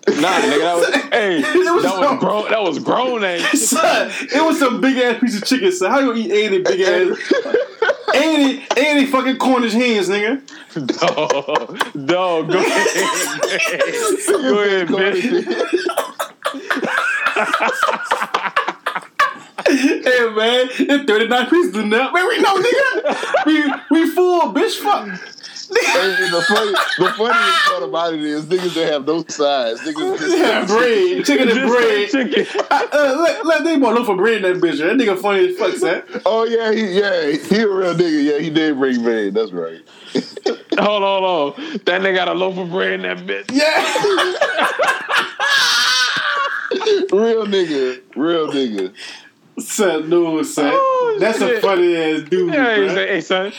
Nah, 0.07 0.14
nigga, 0.40 0.60
that 0.60 0.76
was, 0.76 0.95
hey, 1.11 1.40
It 1.40 1.56
was 1.73 1.84
that 1.84 1.91
so- 1.94 2.11
was 2.11 2.19
grown, 2.19 2.49
that 2.52 2.61
was 2.61 2.80
grown 2.80 3.23
ass. 3.23 3.61
Son, 3.61 4.11
it 4.22 4.44
was 4.44 4.60
some 4.60 4.82
big 4.82 4.98
ass 4.98 5.19
piece 5.19 5.38
of 5.38 5.45
chicken, 5.45 5.72
So 5.72 5.90
How 5.90 5.99
you 5.99 6.07
gonna 6.07 6.19
eat 6.19 6.32
80 6.32 6.61
big 6.64 6.82
ass 6.82 7.18
80, 8.16 8.64
80 8.78 9.06
fucking 9.08 9.38
Cornish 9.38 9.74
hens, 9.74 10.10
nigga? 10.10 10.42
Dog, 12.08 12.08
dog, 12.08 12.52
go 12.52 12.60
ahead, 12.60 12.90
man. 13.38 14.48
Go 14.48 14.60
ahead, 14.62 14.88
bitch. 14.88 16.06
Hey 19.68 20.30
man, 20.30 20.70
it's 20.72 21.06
39 21.06 21.50
pieces 21.50 21.76
in 21.76 21.90
there. 21.90 22.12
Man, 22.12 22.28
we 22.28 22.38
know, 22.40 22.56
nigga. 22.56 23.46
We 23.46 23.64
we 23.90 24.10
full, 24.12 24.54
bitch. 24.54 24.78
Fuck. 24.80 25.20
Hey, 25.68 26.30
the 26.30 26.46
funny, 26.48 26.72
the 27.00 27.14
funniest 27.18 27.66
part 27.66 27.84
about 27.84 28.14
it 28.14 28.22
is 28.22 28.46
niggas 28.46 28.74
that 28.76 28.92
have 28.94 29.06
no 29.08 29.24
sides. 29.28 29.82
Niggas 29.82 30.20
just 30.20 30.38
Yeah, 30.38 30.66
bread, 30.68 31.26
chicken 31.26 31.50
and 31.50 31.70
bread. 31.70 32.10
chicken. 32.10 32.46
I, 32.70 32.88
uh, 32.92 33.22
let, 33.22 33.46
let 33.46 33.64
they 33.64 33.78
boy 33.78 33.94
look 33.94 34.06
for 34.06 34.16
bread 34.16 34.44
in 34.44 34.46
that 34.60 34.62
bitch. 34.62 34.78
That 34.80 34.96
nigga 34.98 35.18
funny 35.20 35.50
as 35.50 35.58
fuck, 35.58 35.76
son. 35.76 36.04
Oh 36.26 36.44
yeah, 36.44 36.72
he, 36.72 37.00
yeah, 37.00 37.32
he 37.32 37.62
a 37.62 37.68
real 37.68 37.96
nigga. 37.96 38.24
Yeah, 38.34 38.40
he 38.40 38.50
did 38.50 38.78
bring 38.78 39.02
bread. 39.04 39.34
That's 39.34 39.52
right. 39.52 39.82
Hold 40.78 41.04
on, 41.04 41.24
hold 41.24 41.54
on. 41.58 41.62
That 41.86 42.02
nigga 42.02 42.16
got 42.16 42.28
a 42.28 42.34
loaf 42.34 42.58
of 42.58 42.70
bread 42.70 42.94
in 43.00 43.02
that 43.04 43.18
bitch. 43.20 43.46
Yeah. 43.52 43.72
Real 47.12 47.46
nigga, 47.46 48.02
real 48.16 48.48
nigga. 48.50 48.94
son, 49.60 50.10
no, 50.10 50.44
son. 50.44 50.72
Oh, 50.74 51.18
That's 51.20 51.40
a 51.42 51.60
funny 51.62 51.96
ass 51.96 52.22
dude. 52.30 52.54
Yeah, 52.54 52.76
he 52.76 52.82
bruh. 52.82 52.94
say, 52.94 53.08
hey, 53.08 53.22
son, 53.22 53.54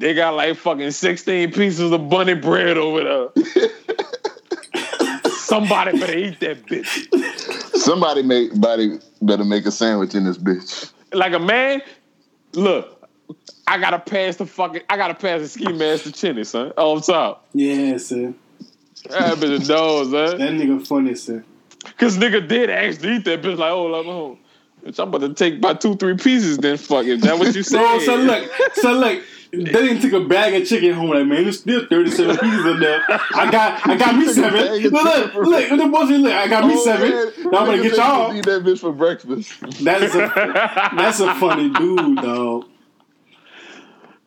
they 0.00 0.14
got 0.14 0.34
like 0.34 0.56
fucking 0.56 0.90
16 0.90 1.52
pieces 1.52 1.92
of 1.92 2.08
bunny 2.08 2.34
bread 2.34 2.78
over 2.78 3.04
there. 3.04 3.68
Somebody 5.32 5.98
better 5.98 6.16
eat 6.16 6.40
that 6.40 6.64
bitch. 6.66 7.76
Somebody 7.76 8.22
make 8.22 8.58
body 8.58 8.98
better 9.20 9.44
make 9.44 9.66
a 9.66 9.70
sandwich 9.70 10.14
in 10.14 10.24
this 10.24 10.38
bitch. 10.38 10.90
Like 11.12 11.34
a 11.34 11.38
man, 11.38 11.82
look, 12.54 13.06
I 13.66 13.78
gotta 13.78 13.98
pass 13.98 14.36
the 14.36 14.46
fucking. 14.46 14.82
I 14.88 14.96
gotta 14.96 15.14
pass 15.14 15.42
the 15.42 15.48
ski 15.48 15.72
mask 15.72 16.04
to 16.04 16.12
Chinny, 16.12 16.44
son. 16.44 16.72
Oh, 16.78 16.96
on 16.96 17.02
top. 17.02 17.44
Yeah, 17.52 17.98
sir. 17.98 18.32
That 19.10 19.36
bitch 19.36 19.62
a 19.62 19.66
dog, 19.66 20.10
son. 20.10 20.12
That 20.38 20.52
nigga 20.52 20.86
funny, 20.86 21.14
sir. 21.14 21.44
Cause 21.98 22.16
nigga 22.16 22.46
did 22.46 22.70
actually 22.70 23.16
eat 23.16 23.24
that 23.26 23.42
bitch 23.42 23.58
like, 23.58 23.70
oh, 23.70 23.84
like, 23.84 24.06
oh. 24.06 24.38
Bitch, 24.84 24.98
I'm 24.98 25.08
about 25.08 25.20
to 25.20 25.34
take 25.34 25.58
about 25.58 25.82
two, 25.82 25.94
three 25.96 26.16
pieces. 26.16 26.56
Then 26.56 26.78
fuck 26.78 27.04
it. 27.04 27.20
That 27.20 27.38
what 27.38 27.54
you 27.54 27.62
said? 27.62 27.82
No, 27.82 27.98
so 27.98 28.16
look, 28.16 28.50
so 28.74 28.92
look. 28.92 29.22
They 29.52 29.64
didn't 29.64 30.00
take 30.00 30.12
a 30.12 30.20
bag 30.20 30.54
of 30.60 30.68
chicken 30.68 30.92
home. 30.94 31.10
Like 31.10 31.26
man, 31.26 31.42
there's 31.44 31.58
still 31.60 31.84
37 31.86 32.36
pieces 32.38 32.66
in 32.66 32.80
there. 32.80 33.02
I 33.34 33.50
got, 33.50 33.88
I 33.88 33.96
got 33.96 34.14
me 34.16 34.32
seven. 34.32 34.82
Look, 34.90 34.92
look, 34.92 35.34
look, 35.34 35.70
look, 35.72 35.90
bullshit, 35.90 36.20
look, 36.20 36.32
I 36.32 36.46
got 36.46 36.66
me 36.66 36.74
Oh, 36.76 36.84
seven. 36.84 37.10
man. 37.10 37.32
Now 37.52 37.58
I'm 37.58 37.66
gonna 37.66 37.82
get 37.82 37.96
y'all. 37.96 38.34
Eat 38.36 38.44
that 38.44 38.62
bitch 38.62 38.78
for 38.78 38.92
breakfast. 38.92 39.60
That 39.84 40.02
is 40.02 40.14
a, 40.14 40.30
that's 40.96 41.18
a 41.20 41.34
funny 41.34 41.68
dude, 41.70 42.16
dog. 42.16 42.66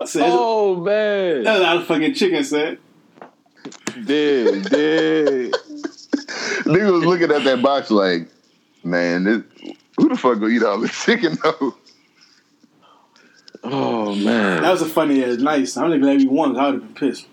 So, 0.06 0.20
oh 0.22 0.76
man, 0.84 1.44
That's 1.44 1.60
a 1.60 1.64
lot 1.64 1.78
of 1.78 1.86
fucking 1.88 2.14
chicken, 2.16 2.44
son. 2.44 2.78
did 4.06 4.64
did. 4.66 5.54
Nigga 6.66 6.92
was 6.92 7.06
looking 7.06 7.32
at 7.32 7.44
that 7.46 7.62
box 7.62 7.90
like, 7.90 8.28
man, 8.84 9.24
this, 9.24 9.42
who 9.98 10.10
the 10.10 10.18
fuck 10.18 10.40
gonna 10.40 10.48
eat 10.50 10.64
all 10.64 10.80
this 10.82 11.06
chicken 11.06 11.38
though? 11.42 11.76
Oh 13.64 14.14
man, 14.16 14.62
That 14.62 14.72
was 14.72 14.82
a 14.82 14.86
funny 14.86 15.24
ass 15.24 15.38
nice. 15.38 15.78
I'm 15.78 15.90
just 15.92 16.02
glad 16.02 16.18
we 16.18 16.28
won. 16.28 16.58
I 16.58 16.66
would 16.66 16.82
have 16.82 16.96
been 16.96 17.10
pissed. 17.10 17.28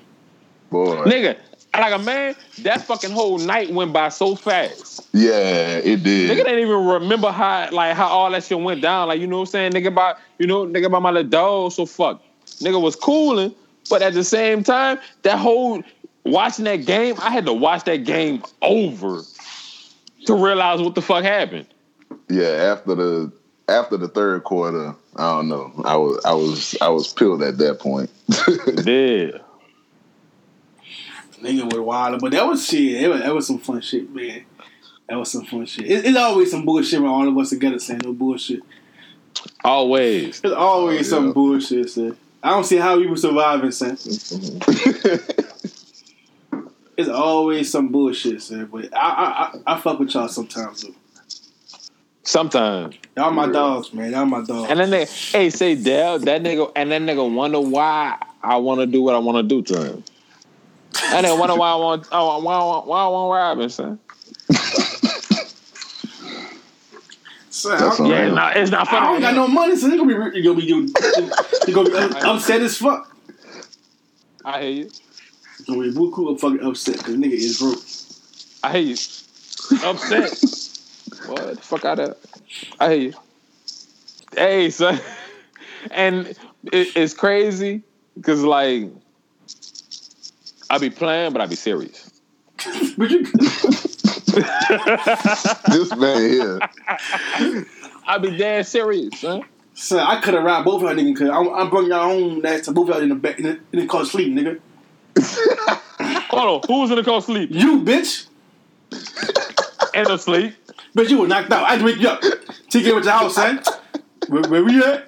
Boy, 0.70 0.97
nigga. 1.05 1.36
Like 1.73 1.94
a 1.94 1.98
man, 1.98 2.35
that 2.62 2.82
fucking 2.82 3.11
whole 3.11 3.39
night 3.39 3.70
went 3.73 3.93
by 3.93 4.09
so 4.09 4.35
fast. 4.35 5.09
yeah, 5.12 5.78
it 5.78 6.02
did. 6.02 6.31
Nigga 6.31 6.44
didn't 6.44 6.59
even 6.59 6.85
remember 6.85 7.31
how 7.31 7.69
like 7.70 7.94
how 7.97 8.09
all 8.09 8.31
that 8.32 8.43
shit 8.44 8.61
went 8.61 8.82
down. 8.82 9.09
Like 9.09 9.20
you 9.20 9.27
know 9.27 9.36
what 9.39 9.43
I'm 9.43 9.47
saying? 9.47 9.73
Nigga 9.73 9.86
about 9.89 10.19
you 10.39 10.47
know 10.47 10.66
nigga 10.66 10.86
about 10.86 11.02
my 11.02 11.11
little 11.11 11.31
dog. 11.31 11.73
So 11.73 11.86
fuck. 11.86 12.23
Nigga 12.61 12.81
was 12.81 12.97
cooling, 12.97 13.55
but 13.89 14.02
at 14.02 14.15
the 14.15 14.24
same 14.24 14.62
time, 14.65 14.98
that 15.23 15.39
whole 15.39 15.82
watching 16.24 16.65
that 16.66 16.85
game, 16.86 17.15
I 17.20 17.31
had 17.31 17.47
to 17.47 17.52
watch 17.52 17.85
that 17.85 18.05
game 18.05 18.43
over 18.62 19.23
to 20.27 20.35
realize 20.35 20.81
what 20.81 20.94
the 20.94 21.02
fuck 21.02 21.23
happened. 21.24 21.66
yeah, 22.28 22.74
after 22.77 22.94
the 22.97 23.32
after 23.69 23.97
the 23.97 24.09
third 24.09 24.43
quarter, 24.44 24.94
I 25.16 25.22
don't 25.36 25.48
know. 25.48 25.72
I 25.84 25.96
was 25.96 26.24
I 26.24 26.32
was 26.32 26.76
I 26.80 26.88
was 26.88 27.12
pilled 27.12 27.42
at 27.42 27.58
that 27.58 27.78
point. 27.80 28.10
Yeah. 28.86 29.38
Nigga 31.42 31.64
was 31.72 31.80
wild, 31.80 32.20
but 32.20 32.32
that 32.32 32.46
was 32.46 32.66
shit. 32.66 33.02
It 33.02 33.08
was, 33.08 33.20
that 33.22 33.34
was 33.34 33.46
some 33.46 33.58
fun 33.58 33.80
shit, 33.80 34.14
man. 34.14 34.44
That 35.08 35.16
was 35.18 35.30
some 35.32 35.46
fun 35.46 35.64
shit. 35.64 35.86
It, 35.86 36.04
it's 36.04 36.18
always 36.18 36.50
some 36.50 36.66
bullshit 36.66 37.00
when 37.00 37.10
all 37.10 37.26
of 37.26 37.36
us 37.38 37.48
together 37.50 37.78
saying 37.78 38.02
no 38.04 38.12
bullshit. 38.12 38.60
Always. 39.64 40.40
There's 40.42 40.52
always 40.54 41.10
Oh, 41.12 41.16
some 41.16 41.26
yeah. 41.28 41.32
bullshit, 41.32 41.88
son. 41.90 42.16
I 42.42 42.50
don't 42.50 42.64
see 42.64 42.76
how 42.76 42.98
we 42.98 43.06
were 43.06 43.16
surviving, 43.16 43.70
son. 43.70 43.96
It's 46.96 47.08
always 47.08 47.72
some 47.72 47.88
bullshit, 47.88 48.42
son. 48.42 48.66
But 48.70 48.94
I, 48.94 48.98
I, 48.98 49.72
I, 49.72 49.74
I 49.74 49.80
fuck 49.80 49.98
with 49.98 50.12
y'all 50.12 50.28
sometimes, 50.28 50.82
though. 50.82 50.94
Sometimes. 52.24 52.96
Y'all 53.16 53.30
my 53.32 53.50
dogs, 53.50 53.92
man. 53.92 54.12
Y'all 54.12 54.24
my 54.24 54.42
dogs. 54.42 54.70
And 54.70 54.78
then 54.80 54.90
they 54.90 55.04
hey 55.04 55.50
say 55.50 55.74
Dale, 55.74 56.18
that 56.20 56.42
nigga 56.42 56.70
and 56.76 56.90
that 56.92 57.02
nigga 57.02 57.32
wonder 57.32 57.60
why 57.60 58.16
I 58.42 58.56
wanna 58.56 58.86
do 58.86 59.02
what 59.02 59.14
I 59.14 59.18
wanna 59.18 59.42
do 59.42 59.62
to 59.62 59.82
him. 59.84 60.04
And 61.12 61.26
then 61.26 61.38
wonder 61.38 61.56
why 61.56 61.72
I 61.72 61.76
want 61.76 62.06
oh, 62.12 62.40
why, 62.42 62.54
I 62.54 62.64
want- 62.64 62.86
why 62.86 63.02
I 63.04 63.08
want 63.08 63.32
Robinson. 63.32 63.98
Son, 67.52 67.78
That's 67.80 68.00
I, 68.00 68.04
all 68.04 68.10
Yeah, 68.10 68.20
right. 68.22 68.32
nah, 68.32 68.48
it's 68.50 68.70
not 68.70 68.86
I 68.88 68.90
funny. 68.90 69.06
don't 69.06 69.20
got 69.22 69.34
no 69.34 69.48
money, 69.48 69.76
so 69.76 69.88
you 69.88 69.98
gonna 69.98 70.30
be 70.30 70.38
you 70.38 70.44
gonna 70.44 70.60
be 70.60 70.66
you, 70.66 70.94
you 71.66 71.74
gonna 71.74 71.90
be 71.90 71.96
upset 72.20 72.62
as 72.62 72.76
fuck. 72.76 73.14
I 74.44 74.62
hear 74.62 74.70
you. 74.70 74.90
You 75.58 75.64
gonna 75.66 75.80
be 75.82 75.90
buku 75.90 76.38
fucking 76.38 76.64
upset 76.64 76.98
because 76.98 77.16
nigga 77.16 77.32
is 77.32 77.58
broke. 77.58 77.82
I 78.62 78.78
hear 78.78 78.82
you. 78.82 78.96
Upset. 79.84 80.66
what 81.26 81.56
the 81.56 81.62
fuck 81.62 81.84
out 81.84 81.98
of 81.98 82.16
I 82.78 82.88
hear 82.94 82.98
you. 82.98 83.12
Hey, 84.34 84.70
son. 84.70 85.01
And 85.90 86.26
it, 86.72 86.94
it's 86.94 87.14
crazy 87.14 87.82
because 88.14 88.42
like 88.44 88.88
I 90.68 90.78
be 90.78 90.90
playing, 90.90 91.32
but 91.32 91.40
I 91.40 91.47
be 91.47 91.56
serious. 91.56 92.10
But 92.98 93.10
you, 93.10 93.24
this 95.70 95.97
man 95.97 96.30
here. 96.30 96.60
I 98.06 98.18
be 98.18 98.36
dead 98.36 98.66
serious, 98.66 99.20
son. 99.20 99.42
son, 99.74 100.01
I 100.01 100.20
could 100.20 100.34
have 100.34 100.44
robbed 100.44 100.66
both 100.66 100.82
of 100.82 100.88
y'all 100.88 100.94
niggas. 100.94 101.16
Cause 101.16 101.30
I'm, 101.30 101.48
I'm 101.55 101.70
bringing 101.70 101.90
y'all 101.90 102.10
home 102.10 102.40
last 102.40 102.66
time 102.66 102.74
both 102.74 102.90
of 102.90 102.97
y'all 102.97 103.02
in 103.02 103.09
the 103.09 103.14
back 103.14 103.38
in 103.38 103.44
the, 103.44 103.59
in 103.72 103.78
the 103.80 103.86
car 103.86 104.05
sleep, 104.05 104.34
nigga. 104.34 104.60
Hold 106.30 106.62
on, 106.62 106.68
who 106.68 106.80
was 106.82 106.90
in 106.90 106.97
the 106.97 107.05
car 107.05 107.22
sleep? 107.22 107.51
You 107.52 107.80
bitch, 107.80 108.26
And 109.94 110.09
asleep. 110.10 110.55
Bitch, 110.94 111.10
you 111.10 111.18
were 111.18 111.28
knocked 111.28 111.52
out. 111.52 111.64
I 111.64 111.70
had 111.70 111.78
to 111.80 111.84
wake 111.84 111.98
you 111.98 112.08
up. 112.08 112.20
Take 112.68 112.84
it 112.84 112.94
with 112.94 113.04
your 113.04 113.12
house, 113.12 113.34
son. 113.34 113.60
Where, 114.28 114.42
where 114.42 114.64
we 114.64 114.82
at? 114.82 115.06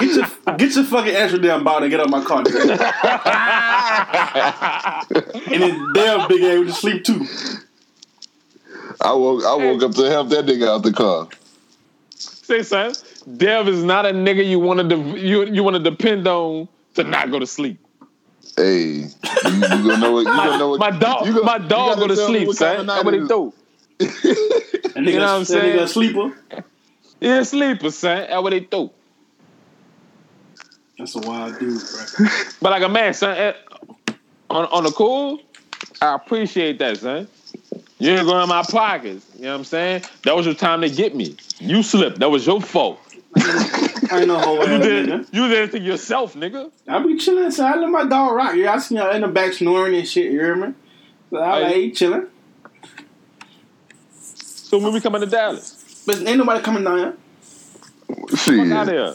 Get 0.00 0.14
your 0.14 0.26
get 0.56 0.74
your 0.74 0.84
fucking 0.84 1.14
Amsterdam 1.14 1.62
bottle 1.64 1.82
and 1.84 1.90
get 1.90 2.00
out 2.00 2.06
of 2.06 2.12
my 2.12 2.24
car, 2.24 2.38
and 5.52 5.62
then 5.62 5.92
damn 5.92 6.26
big 6.28 6.42
A 6.42 6.58
with 6.58 6.68
to 6.68 6.74
sleep 6.74 7.04
too. 7.04 7.26
I 9.00 9.12
woke 9.12 9.44
I 9.44 9.54
woke 9.56 9.82
up 9.82 9.92
to 9.96 10.08
help 10.08 10.28
that 10.30 10.46
nigga 10.46 10.68
out 10.68 10.82
the 10.82 10.92
car. 10.92 11.28
Say, 12.16 12.62
son, 12.62 12.94
Dev 13.36 13.68
is 13.68 13.84
not 13.84 14.06
a 14.06 14.10
nigga 14.10 14.46
you 14.46 14.58
want 14.58 14.80
to 14.80 14.88
de- 14.88 15.20
you 15.20 15.44
you 15.44 15.62
want 15.62 15.76
to 15.76 15.82
depend 15.82 16.26
on 16.26 16.66
to 16.94 17.04
not 17.04 17.30
go 17.30 17.38
to 17.38 17.46
sleep. 17.46 17.78
Hey, 18.60 19.06
you, 19.42 19.52
you 19.52 19.84
gonna 19.84 19.96
know 19.96 20.12
what? 20.12 20.26
You 20.26 20.32
gonna 20.36 20.58
know 20.58 20.68
what? 20.70 20.80
My 20.80 20.90
dog, 20.90 21.26
you 21.26 21.32
gonna- 21.32 21.44
my 21.46 21.58
dog 21.58 21.96
gotta 21.96 22.00
go 22.00 22.06
to 22.08 22.16
sleep, 22.16 22.52
son. 22.52 22.80
of 22.80 22.86
That's 22.86 23.04
night 23.04 23.04
what 23.04 23.14
it 23.14 23.20
he 23.22 23.28
do. 23.28 23.52
That 23.98 24.94
nigga, 24.96 25.12
You 25.12 25.18
know 25.18 25.20
what 25.20 25.28
I'm 25.30 25.44
that 25.44 25.46
nigga 25.46 25.46
saying? 25.46 25.78
a 25.78 25.88
sleeper. 25.88 26.32
Yeah, 27.20 27.42
sleeper, 27.42 27.90
son. 27.90 28.26
That's 28.28 28.42
what 28.42 28.52
he 28.52 28.60
do. 28.60 28.90
That's 30.98 31.16
a 31.16 31.20
wild 31.20 31.58
dude, 31.58 31.80
bro. 31.80 32.26
But 32.60 32.70
like 32.70 32.82
a 32.82 32.88
man, 32.88 33.14
son, 33.14 33.36
eh, 33.36 33.52
on 34.50 34.66
on 34.66 34.84
the 34.84 34.90
cool, 34.92 35.40
I 36.02 36.14
appreciate 36.14 36.78
that, 36.80 36.98
son. 36.98 37.28
You 37.98 38.12
ain't 38.12 38.26
going 38.26 38.42
in 38.42 38.48
my 38.48 38.62
pockets. 38.62 39.26
You 39.36 39.44
know 39.44 39.52
what 39.52 39.58
I'm 39.58 39.64
saying? 39.64 40.02
That 40.24 40.36
was 40.36 40.46
your 40.46 40.54
time 40.54 40.80
to 40.82 40.88
get 40.90 41.14
me. 41.14 41.36
You 41.58 41.82
slipped. 41.82 42.18
That 42.20 42.30
was 42.30 42.46
your 42.46 42.60
fault. 42.60 42.98
I 43.36 44.18
ain't 44.18 44.26
no 44.28 44.38
whole 44.40 44.66
You 44.66 44.78
did. 44.82 45.06
nigga. 45.08 45.26
You 45.32 45.48
did 45.48 45.68
it 45.68 45.72
to 45.72 45.80
yourself, 45.80 46.34
nigga. 46.34 46.70
I 46.88 47.02
be 47.04 47.16
chilling, 47.16 47.50
so 47.50 47.64
I 47.64 47.76
let 47.76 47.88
my 47.90 48.04
dog 48.04 48.34
rock. 48.34 48.54
Yeah, 48.56 48.74
I 48.74 48.78
see 48.78 48.96
y'all 48.96 49.10
in 49.14 49.22
the 49.22 49.28
back 49.28 49.52
snoring 49.52 49.94
and 49.94 50.06
shit. 50.06 50.32
You 50.32 50.40
hear 50.40 50.56
me? 50.56 50.74
So 51.30 51.36
I 51.38 51.60
like, 51.60 51.72
Hey. 51.74 51.82
hey, 51.82 51.90
chilling. 51.92 52.26
So 54.34 54.78
when 54.78 54.92
we 54.92 55.00
coming 55.00 55.20
to 55.20 55.26
Dallas, 55.26 56.02
But 56.06 56.18
ain't 56.26 56.38
nobody 56.38 56.62
coming 56.62 56.84
down 56.84 56.98
here. 56.98 57.14
fuck 58.36 58.70
out 58.72 58.88
here. 58.88 59.14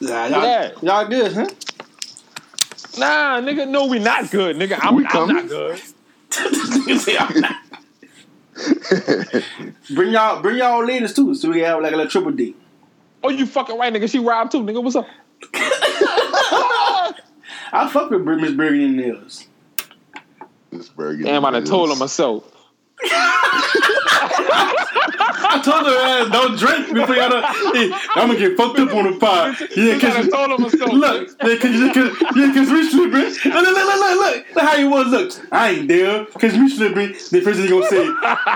Nah, 0.00 0.26
y'all, 0.26 0.44
Yeah. 0.44 0.70
y'all 0.82 1.08
good, 1.08 1.32
huh? 1.32 1.46
Nah, 2.98 3.40
nigga, 3.40 3.68
no, 3.68 3.86
we 3.86 3.98
not 3.98 4.30
good, 4.30 4.56
nigga. 4.56 4.78
I'm, 4.80 4.96
We 4.96 5.06
I'm 5.06 5.28
not 5.28 5.48
good. 5.48 5.80
You 6.86 6.98
I'm 7.18 7.40
not. 7.40 7.56
bring 9.90 10.12
y'all, 10.12 10.42
bring 10.42 10.58
y'all 10.58 10.84
ladies 10.84 11.14
too, 11.14 11.34
so 11.34 11.50
we 11.50 11.60
have 11.60 11.80
like 11.82 11.92
a 11.92 11.96
little 11.96 12.10
triple 12.10 12.32
date. 12.32 12.56
Oh, 13.22 13.30
you 13.30 13.46
fucking 13.46 13.76
right, 13.78 13.92
nigga. 13.92 14.08
She 14.10 14.18
robbed 14.18 14.52
too, 14.52 14.62
nigga. 14.62 14.82
What's 14.82 14.96
up? 14.96 15.06
I 17.72 17.88
fuck 17.92 18.10
with 18.10 18.22
Miss 18.22 18.52
Bergen 18.52 18.80
and 18.82 18.96
Nails. 18.96 19.46
Miss 20.70 20.88
burger. 20.88 21.24
Damn, 21.24 21.44
I 21.44 21.50
done 21.50 21.62
is- 21.64 21.68
told 21.70 21.90
her 21.90 21.96
myself. 21.96 22.44
I 25.50 25.60
told 25.64 25.86
her 25.86 25.96
ass 25.96 26.30
don't 26.32 26.58
drink 26.58 26.92
before 26.94 27.14
y'all. 27.14 27.30
Done, 27.30 27.42
hey, 27.74 27.90
I'm 28.16 28.26
gonna 28.28 28.38
get 28.38 28.56
fucked 28.56 28.78
up 28.80 28.92
on 28.94 29.12
the 29.12 29.18
pod. 29.18 29.56
Yeah, 29.76 29.98
cause 29.98 30.16
I 30.16 30.28
told 30.28 30.50
her 30.50 30.58
myself. 30.58 30.92
look, 30.92 31.28
yeah, 31.42 31.56
cause, 31.56 31.94
cause, 31.94 32.36
yeah, 32.36 32.52
cause 32.52 32.70
we 32.70 32.90
slipping. 32.90 33.12
Look, 33.20 33.44
look, 33.44 33.54
look, 33.54 33.64
look, 33.64 34.00
look, 34.00 34.16
look, 34.18 34.46
look 34.56 34.64
how 34.64 34.76
you 34.76 34.90
was. 34.90 35.06
Look, 35.08 35.32
I 35.52 35.70
ain't 35.70 35.88
there, 35.88 36.24
cause 36.26 36.54
we 36.54 36.68
slipping. 36.68 37.12
The 37.12 37.40
first 37.40 37.58
thing 37.60 37.62
he 37.62 37.68
gonna 37.68 37.86
say, 37.86 38.04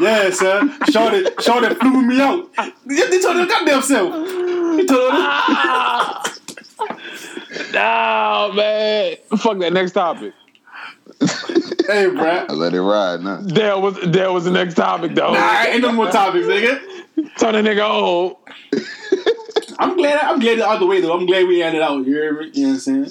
yeah, 0.01 0.31
sir, 0.31 0.69
Shorty, 0.91 1.25
Shorty 1.41 1.75
flew 1.77 2.03
me 2.03 2.21
out. 2.21 2.51
Yeah, 2.87 3.07
They 3.09 3.21
told 3.23 3.37
her 3.37 3.47
goddamn 3.47 3.83
self. 3.83 4.13
He 4.79 4.87
told 4.87 5.13
her. 5.13 6.23
Nah, 7.73 8.51
man. 8.55 9.17
Fuck 9.39 9.59
that. 9.59 9.73
Next 9.73 9.93
topic. 9.93 10.33
Hey, 11.21 12.07
bruh. 12.07 12.49
I 12.49 12.53
let 12.53 12.75
it 12.75 12.81
ride 12.81 13.21
now. 13.21 13.41
There 13.43 13.79
was 13.79 13.99
there 14.07 14.33
was 14.33 14.45
the 14.45 14.51
next 14.51 14.75
topic 14.75 15.15
though. 15.15 15.33
Nah, 15.33 15.63
ain't 15.65 15.83
no 15.83 15.93
more 15.93 16.11
topics, 16.11 16.47
nigga. 16.47 16.81
Turn 17.39 17.55
the 17.55 17.63
nigga 17.71 17.89
old. 17.89 18.37
I'm 19.79 19.97
glad. 19.97 20.19
I'm 20.23 20.39
glad 20.39 20.59
the 20.59 20.69
other 20.69 20.87
way 20.87 21.01
though. 21.01 21.13
I'm 21.17 21.27
glad 21.27 21.47
we 21.47 21.61
had 21.61 21.75
it 21.75 21.83
out. 21.83 22.07
You 22.07 22.15
hear 22.15 22.33
me? 22.41 22.51
You 22.55 22.63
know 22.63 22.69
what 22.69 22.75
I'm 22.75 22.81
saying? 22.81 23.11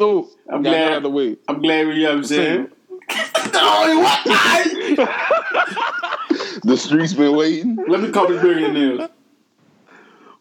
Ooh, 0.00 0.28
I'm 0.48 0.62
got 0.62 0.70
glad. 0.70 0.90
out 0.90 0.96
of 0.98 1.02
the 1.04 1.10
way. 1.10 1.36
I'm 1.48 1.60
glad 1.60 1.86
we. 1.86 1.94
You 1.94 2.02
know 2.04 2.08
what 2.10 2.18
I'm 2.18 2.24
saying? 2.24 2.68
oh, 3.54 4.00
what? 4.96 5.08
The 6.64 6.78
streets 6.78 7.12
been 7.12 7.36
waiting. 7.36 7.76
Let 7.88 8.00
me 8.00 8.10
call 8.10 8.26
this 8.26 8.40
Bergen 8.40 8.64
and 8.64 8.74
Nails. 8.74 9.10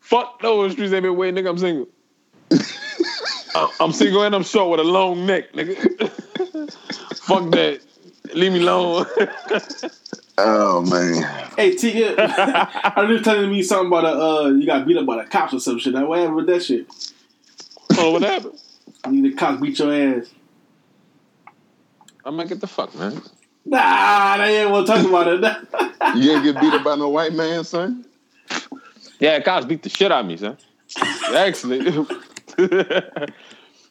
Fuck 0.04 0.42
those 0.42 0.74
streets 0.74 0.92
ain't 0.94 1.04
been 1.04 1.16
waiting, 1.16 1.42
nigga. 1.44 1.50
I'm 1.50 1.58
single. 1.58 1.88
I- 3.56 3.72
I'm 3.80 3.94
single 3.94 4.24
and 4.24 4.36
I'm 4.36 4.44
short 4.44 4.70
with 4.72 4.80
a 4.82 4.84
long 4.90 5.26
neck, 5.26 5.54
nigga. 5.54 5.76
Fuck 7.22 7.50
that. 7.52 7.80
Leave 8.34 8.52
me 8.52 8.60
alone. 8.62 9.06
Oh 10.38 10.82
man. 10.82 11.24
Hey, 11.56 11.76
T, 11.76 12.06
I 12.06 12.94
was 12.98 13.10
just 13.16 13.24
telling 13.24 13.50
me 13.50 13.64
something 13.64 13.88
about 13.88 14.04
a, 14.06 14.20
uh, 14.20 14.50
you 14.50 14.66
got 14.66 14.86
beat 14.86 14.98
up 14.98 15.06
by 15.06 15.24
the 15.24 15.30
cops 15.30 15.54
or 15.54 15.60
some 15.60 15.80
shit. 15.80 15.94
Now, 15.94 16.06
what 16.08 16.20
happened 16.20 16.36
with 16.36 16.48
that 16.48 16.64
shit? 16.64 16.88
oh, 17.98 18.12
what 18.12 18.24
happened? 18.24 18.60
You, 19.10 19.22
the 19.22 19.34
cops 19.36 19.62
beat 19.62 19.80
your 19.80 19.94
ass. 19.94 20.30
I'm 22.26 22.36
gonna 22.36 22.50
get 22.50 22.60
the 22.60 22.68
fuck, 22.68 22.94
man. 22.96 23.22
Nah, 23.66 24.38
they 24.38 24.62
ain't 24.64 24.72
want 24.72 24.86
to 24.88 24.94
talk 24.94 25.06
about 25.06 25.28
it. 25.28 26.18
You 26.18 26.32
ain't 26.34 26.44
get 26.44 26.60
beat 26.60 26.74
up 26.74 26.84
by 26.84 26.96
no 26.96 27.08
white 27.10 27.34
man, 27.34 27.64
son? 27.64 28.06
Yeah, 29.24 29.40
cops 29.40 29.66
beat 29.66 29.82
the 29.82 29.88
shit 29.88 30.12
out 30.12 30.20
of 30.20 30.26
me, 30.26 30.36
son. 30.36 30.58
Actually. 31.34 31.80
I 31.88 32.06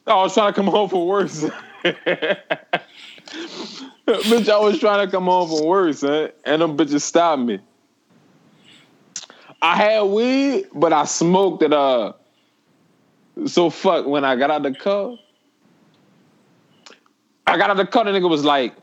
was 0.07 0.35
trying 0.35 0.53
to 0.53 0.55
come 0.55 0.67
home 0.67 0.91
from 0.91 1.07
work. 1.07 1.29
Bitch, 4.07 4.49
I 4.51 4.59
was 4.59 4.79
trying 4.79 5.07
to 5.07 5.11
come 5.11 5.25
home 5.25 5.49
from 5.49 5.67
work, 5.67 5.95
son, 5.95 6.29
and 6.45 6.61
them 6.61 6.77
bitches 6.77 7.01
stopped 7.01 7.41
me. 7.41 7.61
I 9.63 9.75
had 9.75 10.03
weed, 10.03 10.67
but 10.75 10.93
I 10.93 11.07
smoked 11.07 11.63
it. 11.63 11.73
Uh, 11.73 12.13
so 13.47 13.71
fuck. 13.71 14.07
When 14.07 14.27
I 14.27 14.37
got 14.37 14.51
out 14.51 14.65
the 14.65 14.75
car, 14.75 15.17
I 17.47 17.57
got 17.57 17.71
out 17.71 17.79
the 17.79 17.87
car. 17.87 18.05
The 18.05 18.11
nigga 18.11 18.29
was 18.29 18.45
like, 18.45 18.75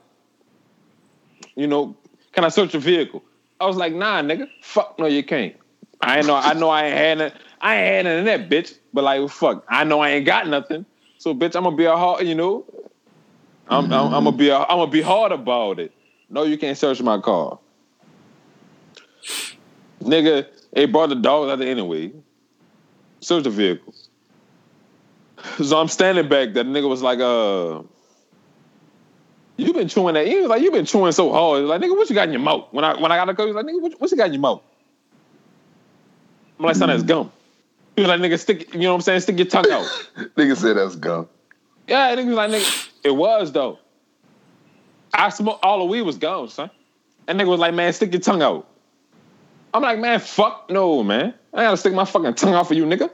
you 1.55 1.67
know, 1.67 1.95
can 2.31 2.43
I 2.43 2.49
search 2.49 2.73
your 2.73 2.81
vehicle? 2.81 3.23
I 3.61 3.67
was 3.67 3.77
like, 3.77 3.93
nah, 3.93 4.23
nigga. 4.23 4.49
Fuck, 4.63 4.97
no, 4.97 5.05
you 5.05 5.23
can't. 5.23 5.55
I 6.01 6.21
know. 6.21 6.35
I 6.35 6.53
know 6.53 6.69
I 6.69 6.85
ain't 6.85 6.97
had 6.97 7.21
it. 7.21 7.33
I 7.61 7.75
ain't 7.75 7.87
had 7.87 8.05
none 8.05 8.19
of 8.19 8.25
that, 8.25 8.49
bitch. 8.49 8.77
But 8.93 9.03
like, 9.03 9.29
fuck, 9.29 9.65
I 9.67 9.83
know 9.83 9.99
I 9.99 10.11
ain't 10.11 10.25
got 10.25 10.47
nothing. 10.47 10.85
So, 11.17 11.33
bitch, 11.33 11.55
I'm 11.55 11.63
gonna 11.63 11.75
be 11.75 11.85
a 11.85 11.95
hard, 11.95 12.25
you 12.25 12.35
know. 12.35 12.65
I'm, 13.67 13.85
I'm, 13.91 14.13
I'm 14.13 14.23
gonna 14.23 14.31
be 14.31 14.49
a, 14.49 14.57
I'm 14.57 14.77
gonna 14.79 14.91
be 14.91 15.01
hard 15.01 15.31
about 15.31 15.79
it. 15.79 15.91
No, 16.29 16.43
you 16.43 16.57
can't 16.57 16.77
search 16.77 17.01
my 17.01 17.19
car, 17.19 17.59
nigga. 20.01 20.47
They 20.73 20.85
brought 20.85 21.09
the 21.09 21.15
dogs 21.15 21.51
out 21.51 21.59
there 21.59 21.69
anyway. 21.69 22.11
Search 23.21 23.43
the 23.43 23.49
vehicle. 23.49 23.93
So 25.63 25.77
I'm 25.77 25.87
standing 25.87 26.29
back. 26.29 26.53
That 26.53 26.65
nigga 26.65 26.87
was 26.87 27.01
like, 27.01 27.19
uh. 27.19 27.83
You 29.57 29.73
been 29.73 29.89
chewing 29.89 30.13
that? 30.13 30.25
He 30.25 30.39
was 30.39 30.47
like, 30.49 30.61
you 30.61 30.71
been 30.71 30.85
chewing 30.85 31.11
so 31.11 31.33
hard. 31.33 31.63
Like, 31.63 31.81
nigga, 31.81 31.95
what 31.97 32.09
you 32.09 32.15
got 32.15 32.27
in 32.27 32.33
your 32.33 32.41
mouth? 32.41 32.67
When 32.71 32.85
I 32.85 32.99
when 32.99 33.11
I 33.11 33.17
got 33.17 33.25
the 33.25 33.33
car, 33.33 33.45
he 33.45 33.51
was 33.51 33.61
like, 33.63 33.73
nigga, 33.73 33.81
what, 33.81 33.99
what 33.99 34.11
you 34.11 34.17
got 34.17 34.27
in 34.27 34.33
your 34.33 34.41
mouth? 34.41 34.61
I'm 36.59 36.65
like, 36.65 36.75
son, 36.75 36.89
that's 36.89 37.03
gum. 37.03 37.31
He 37.95 38.01
was 38.01 38.09
like, 38.09 38.19
nigga, 38.19 38.37
stick, 38.37 38.73
you 38.73 38.81
know 38.81 38.89
what 38.89 38.95
I'm 38.95 39.01
saying? 39.01 39.21
Stick 39.21 39.37
your 39.37 39.47
tongue 39.47 39.71
out. 39.71 39.85
Nigga 40.35 40.55
said 40.55 40.77
that's 40.77 40.95
gum. 40.95 41.27
yeah, 41.87 42.15
nigga 42.15 42.27
was 42.27 42.35
like, 42.35 42.51
nigga, 42.51 42.89
it 43.03 43.11
was 43.11 43.51
though. 43.51 43.79
I 45.13 45.29
smoked 45.29 45.63
all 45.63 45.79
the 45.79 45.85
weed 45.85 46.03
was 46.03 46.17
gone, 46.17 46.49
son. 46.49 46.69
And 47.27 47.39
nigga 47.39 47.47
was 47.47 47.59
like, 47.59 47.73
man, 47.73 47.91
stick 47.93 48.11
your 48.11 48.21
tongue 48.21 48.41
out. 48.41 48.67
I'm 49.73 49.81
like, 49.81 49.99
man, 49.99 50.19
fuck 50.19 50.69
no, 50.69 51.03
man. 51.03 51.33
I 51.53 51.63
gotta 51.63 51.77
stick 51.77 51.93
my 51.93 52.05
fucking 52.05 52.35
tongue 52.35 52.53
out 52.53 52.67
for 52.67 52.73
you, 52.73 52.85
nigga. 52.85 53.09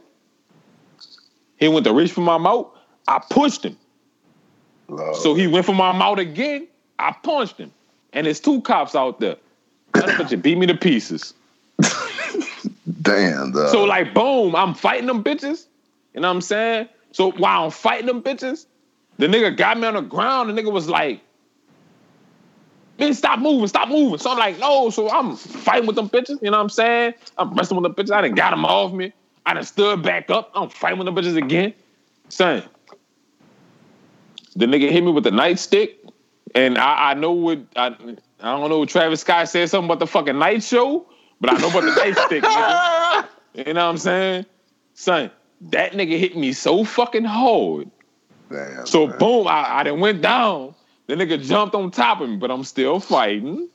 He 1.57 1.67
went 1.67 1.85
to 1.85 1.93
reach 1.93 2.11
for 2.11 2.21
my 2.21 2.37
mouth. 2.37 2.67
I 3.07 3.21
pushed 3.29 3.63
him. 3.63 3.77
Lord. 4.87 5.15
So 5.15 5.33
he 5.33 5.47
went 5.47 5.65
for 5.65 5.73
my 5.73 5.91
mouth 5.91 6.19
again. 6.19 6.67
I 6.99 7.15
punched 7.23 7.57
him. 7.57 7.71
And 8.13 8.25
there's 8.25 8.39
two 8.39 8.61
cops 8.61 8.95
out 8.95 9.19
there. 9.19 9.35
That 9.93 10.09
bitch 10.09 10.41
beat 10.41 10.57
me 10.57 10.67
to 10.67 10.75
pieces. 10.75 11.33
Damn. 13.05 13.53
So 13.53 13.83
like, 13.83 14.13
boom, 14.13 14.55
I'm 14.55 14.73
fighting 14.73 15.07
them 15.07 15.23
bitches. 15.23 15.67
You 16.13 16.21
know 16.21 16.27
what 16.27 16.35
I'm 16.35 16.41
saying? 16.41 16.89
So 17.11 17.31
while 17.31 17.65
I'm 17.65 17.71
fighting 17.71 18.07
them 18.07 18.21
bitches, 18.21 18.65
the 19.17 19.27
nigga 19.27 19.55
got 19.55 19.79
me 19.79 19.87
on 19.87 19.93
the 19.93 20.01
ground. 20.01 20.49
The 20.49 20.61
nigga 20.61 20.71
was 20.71 20.89
like, 20.89 21.21
"Man, 22.99 23.13
stop 23.13 23.39
moving, 23.39 23.67
stop 23.67 23.87
moving." 23.87 24.17
So 24.17 24.31
I'm 24.31 24.37
like, 24.37 24.59
"No." 24.59 24.89
So 24.89 25.09
I'm 25.09 25.35
fighting 25.35 25.87
with 25.87 25.95
them 25.95 26.09
bitches. 26.09 26.41
You 26.41 26.51
know 26.51 26.57
what 26.57 26.63
I'm 26.63 26.69
saying? 26.69 27.13
I'm 27.37 27.53
wrestling 27.53 27.81
with 27.81 27.95
them 27.95 28.05
bitches. 28.05 28.11
I 28.11 28.21
done 28.21 28.33
got 28.33 28.49
them 28.49 28.65
off 28.65 28.91
me. 28.91 29.13
I 29.45 29.53
done 29.53 29.63
stood 29.63 30.01
back 30.01 30.29
up. 30.29 30.51
I'm 30.55 30.69
fighting 30.69 30.99
with 30.99 31.05
them 31.05 31.15
bitches 31.15 31.37
again. 31.37 31.73
Son, 32.29 32.63
the 34.55 34.65
nigga 34.65 34.89
hit 34.89 35.03
me 35.03 35.11
with 35.11 35.23
the 35.23 35.29
nightstick, 35.29 35.95
and 36.55 36.77
I, 36.77 37.11
I 37.11 37.13
know 37.13 37.31
what 37.31 37.59
I, 37.75 37.87
I 37.87 38.57
don't 38.57 38.69
know. 38.69 38.79
what 38.79 38.89
Travis 38.89 39.21
Scott 39.21 39.47
said 39.49 39.69
something 39.69 39.85
about 39.85 39.99
the 39.99 40.07
fucking 40.07 40.37
night 40.37 40.63
show, 40.63 41.05
but 41.39 41.51
I 41.51 41.57
know 41.57 41.69
about 41.69 41.83
the 41.83 41.91
nightstick. 42.01 42.41
Nigga. 42.41 43.27
You 43.53 43.73
know 43.73 43.85
what 43.85 43.91
I'm 43.91 43.97
saying? 43.97 44.45
Son, 44.93 45.31
that 45.61 45.93
nigga 45.93 46.17
hit 46.17 46.35
me 46.37 46.53
so 46.53 46.83
fucking 46.83 47.25
hard. 47.25 47.89
Damn. 48.49 48.85
So 48.85 49.07
man. 49.07 49.17
boom, 49.17 49.47
I, 49.47 49.79
I 49.79 49.83
done 49.83 49.99
went 49.99 50.21
down. 50.21 50.75
The 51.07 51.15
nigga 51.15 51.41
jumped 51.41 51.75
on 51.75 51.91
top 51.91 52.21
of 52.21 52.29
me, 52.29 52.37
but 52.37 52.51
I'm 52.51 52.63
still 52.63 52.99
fighting. 52.99 53.69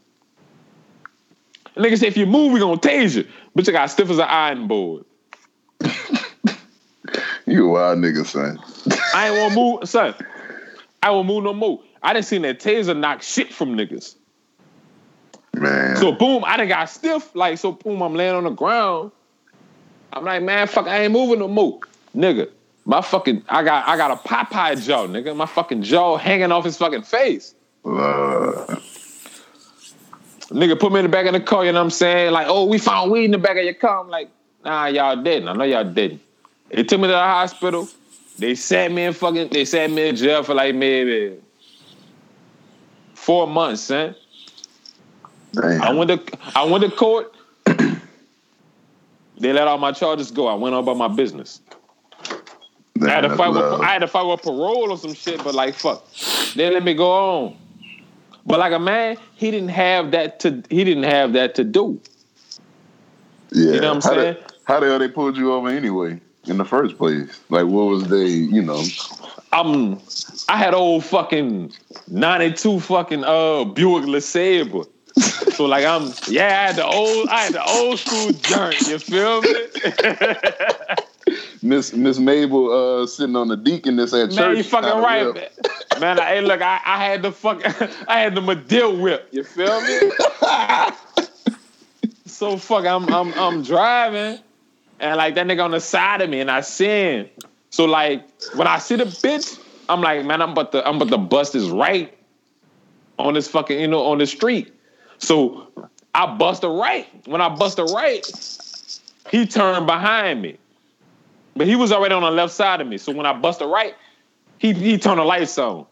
The 1.74 1.81
nigga 1.81 1.99
said, 1.99 2.09
if 2.09 2.16
you 2.16 2.27
move, 2.27 2.53
we 2.53 2.61
gonna 2.61 2.81
tase 2.81 3.16
you. 3.16 3.27
Bitch, 3.57 3.69
I 3.69 3.73
got 3.73 3.87
stiff 3.87 4.11
as 4.11 4.19
an 4.19 4.24
iron 4.24 4.66
board. 4.66 5.05
You 7.47 7.66
a 7.66 7.70
wild 7.73 7.99
nigga, 7.99 8.24
son. 8.24 8.61
I 9.12 9.28
ain't 9.28 9.37
wanna 9.37 9.55
move, 9.57 9.89
son. 9.89 10.15
I 11.03 11.11
won't 11.11 11.27
move 11.27 11.43
no 11.43 11.53
more. 11.53 11.81
I 12.01 12.12
didn't 12.12 12.27
seen 12.27 12.43
that 12.43 12.61
taser 12.61 12.97
knock 12.97 13.23
shit 13.23 13.53
from 13.53 13.77
niggas. 13.77 14.15
Man. 15.61 15.97
So 15.97 16.11
boom, 16.11 16.43
I 16.47 16.57
done 16.57 16.69
got 16.69 16.87
stiff. 16.87 17.35
Like, 17.37 17.59
so 17.59 17.73
boom, 17.73 18.01
I'm 18.01 18.15
laying 18.15 18.35
on 18.35 18.45
the 18.45 18.51
ground. 18.51 19.12
I'm 20.11 20.24
like, 20.24 20.43
man, 20.43 20.66
fuck, 20.66 20.87
I 20.87 21.03
ain't 21.03 21.12
moving 21.12 21.39
no 21.39 21.49
more. 21.49 21.81
Nigga, 22.16 22.49
my 22.87 23.03
fucking, 23.03 23.45
I 23.49 23.62
got 23.62 23.87
I 23.87 23.99
got 23.99 24.11
a 24.11 24.16
Popeye 24.16 24.82
jaw, 24.82 25.07
nigga. 25.07 25.37
My 25.37 25.45
fucking 25.45 25.82
jaw 25.82 26.16
hanging 26.16 26.51
off 26.51 26.65
his 26.65 26.78
fucking 26.78 27.03
face. 27.03 27.55
Lord. 27.85 28.57
Nigga 30.49 30.81
put 30.81 30.93
me 30.93 31.01
in 31.01 31.05
the 31.05 31.11
back 31.11 31.27
of 31.27 31.35
the 31.35 31.41
car, 31.41 31.65
you 31.65 31.73
know 31.73 31.78
what 31.78 31.85
I'm 31.85 31.91
saying? 31.91 32.32
Like, 32.32 32.47
oh, 32.49 32.65
we 32.65 32.78
found 32.78 33.11
weed 33.11 33.27
in 33.27 33.31
the 33.32 33.39
back 33.39 33.59
of 33.59 33.65
your 33.65 33.74
car. 33.74 34.01
I'm 34.01 34.09
like, 34.09 34.31
nah, 34.65 34.87
y'all 34.87 35.23
didn't. 35.23 35.49
I 35.49 35.53
know 35.53 35.65
y'all 35.65 35.85
didn't. 35.85 36.23
They 36.70 36.82
took 36.85 37.01
me 37.01 37.07
to 37.07 37.12
the 37.12 37.19
hospital. 37.19 37.87
They 38.39 38.55
sat 38.55 38.91
me 38.91 39.05
in 39.05 39.12
fucking, 39.12 39.51
they 39.51 39.66
sat 39.66 39.91
me 39.91 40.09
in 40.09 40.16
jail 40.16 40.43
for 40.43 40.55
like 40.55 40.74
maybe 40.74 41.39
four 43.15 43.47
months, 43.47 43.82
son. 43.82 44.16
Damn. 45.52 45.82
I 45.82 45.93
went 45.93 46.10
to 46.10 46.39
I 46.55 46.64
went 46.64 46.85
to 46.85 46.90
court. 46.90 47.35
they 47.66 49.52
let 49.52 49.68
all 49.68 49.78
my 49.78 49.93
charges 49.93 50.31
go. 50.31 50.47
I 50.47 50.55
went 50.55 50.74
on 50.74 50.82
about 50.82 50.97
my 50.97 51.09
business. 51.09 51.60
Damn, 52.98 53.09
I 53.09 53.12
had 53.12 53.20
to 53.22 53.36
fight 53.36 53.48
with 53.48 53.59
love. 53.59 53.81
I 53.81 53.86
had 53.86 53.98
to 54.01 54.09
fight 54.09 54.27
with 54.27 54.43
parole 54.43 54.90
or 54.90 54.98
some 54.98 55.14
shit, 55.14 55.43
but 55.43 55.55
like 55.55 55.74
fuck. 55.74 56.05
They 56.55 56.70
let 56.70 56.85
me 56.85 56.94
go 56.94 57.10
on. 57.10 57.56
But 58.47 58.59
like 58.59 58.72
a 58.72 58.78
man, 58.78 59.16
he 59.36 59.51
didn't 59.51 59.68
have 59.70 60.10
that 60.12 60.40
to 60.40 60.62
he 60.70 60.85
didn't 60.85 61.05
have 61.05 61.32
that 61.35 61.55
to 61.56 61.64
do. 61.64 62.01
yeah. 63.52 63.72
you 63.74 63.81
know 63.81 63.94
what 63.94 64.05
I'm 64.05 64.10
how 64.16 64.22
saying? 64.22 64.35
The, 64.35 64.55
how 64.64 64.81
the 64.81 64.86
hell 64.86 64.98
they 64.98 65.09
pulled 65.09 65.36
you 65.36 65.52
over 65.52 65.68
anyway 65.68 66.20
in 66.47 66.59
the 66.59 66.64
first 66.64 66.97
place? 66.97 67.40
Like, 67.48 67.66
what 67.66 67.86
was 67.86 68.09
they, 68.09 68.27
you 68.27 68.62
know? 68.62 68.82
I'm 69.52 70.01
I 70.48 70.56
had 70.56 70.74
old 70.74 71.05
fucking 71.05 71.72
92 72.09 72.81
fucking 72.81 73.24
uh 73.24 73.64
Buick 73.64 74.05
LeSabre. 74.05 74.86
So 75.61 75.66
like 75.66 75.85
I'm 75.85 76.15
yeah, 76.27 76.47
I 76.47 76.66
had 76.69 76.77
the 76.77 76.87
old 76.87 77.28
I 77.28 77.45
had 77.45 77.53
the 77.53 77.62
old 77.62 77.99
school 77.99 78.32
joint, 78.32 78.87
you 78.87 78.99
feel 78.99 79.43
me? 79.43 79.66
Miss 81.62 81.93
Miss 81.93 82.19
Mabel 82.19 83.03
uh, 83.03 83.07
sitting 83.07 83.37
on 83.37 83.49
the 83.49 83.59
deaconess 83.59 84.15
at 84.15 84.31
church. 84.31 84.39
Man, 84.39 84.57
you 84.57 84.62
fucking 84.62 85.03
right, 85.03 85.35
man. 85.35 85.49
Man, 86.01 86.19
I, 86.19 86.24
hey, 86.28 86.41
look, 86.41 86.62
I, 86.62 86.81
I 86.82 87.05
had 87.05 87.20
the 87.20 87.31
fuck, 87.31 87.61
I 88.09 88.20
had 88.20 88.35
the 88.35 88.41
Medill 88.41 88.97
whip. 88.97 89.28
You 89.32 89.45
feel 89.45 89.82
me? 89.82 89.99
so 92.24 92.57
fuck, 92.57 92.87
I'm 92.87 93.12
I'm 93.12 93.35
I'm 93.35 93.62
driving, 93.62 94.39
and 94.99 95.16
like 95.19 95.35
that 95.35 95.47
nigga 95.47 95.62
on 95.62 95.73
the 95.73 95.81
side 95.81 96.23
of 96.23 96.31
me, 96.31 96.41
and 96.41 96.51
I 96.51 96.62
see 96.62 96.87
him. 96.87 97.28
So 97.69 97.85
like 97.85 98.27
when 98.55 98.66
I 98.66 98.78
see 98.78 98.97
the 98.97 99.05
bitch, 99.05 99.61
I'm 99.91 100.01
like, 100.01 100.24
man, 100.24 100.41
I'm 100.41 100.53
about 100.53 100.73
to 100.73 100.89
I'm 100.89 100.97
about 100.97 101.11
to 101.11 101.19
bust 101.19 101.53
his 101.53 101.69
right 101.69 102.16
on 103.19 103.35
this 103.35 103.47
fucking 103.47 103.78
you 103.78 103.89
know 103.89 104.07
on 104.07 104.16
the 104.16 104.27
street. 104.27 104.73
So 105.20 105.68
I 106.14 106.34
bust 106.36 106.64
a 106.64 106.68
right. 106.68 107.06
When 107.26 107.40
I 107.40 107.48
bust 107.48 107.78
a 107.78 107.84
right, 107.84 108.26
he 109.30 109.47
turned 109.47 109.86
behind 109.86 110.42
me. 110.42 110.59
But 111.55 111.66
he 111.66 111.76
was 111.76 111.92
already 111.92 112.14
on 112.14 112.22
the 112.22 112.30
left 112.30 112.52
side 112.52 112.80
of 112.80 112.86
me. 112.86 112.98
So 112.98 113.12
when 113.12 113.26
I 113.26 113.32
bust 113.32 113.60
a 113.60 113.66
right, 113.66 113.94
he 114.59 114.72
he 114.72 114.98
turned 114.98 115.18
the 115.18 115.24
lights 115.24 115.56
on. 115.59 115.86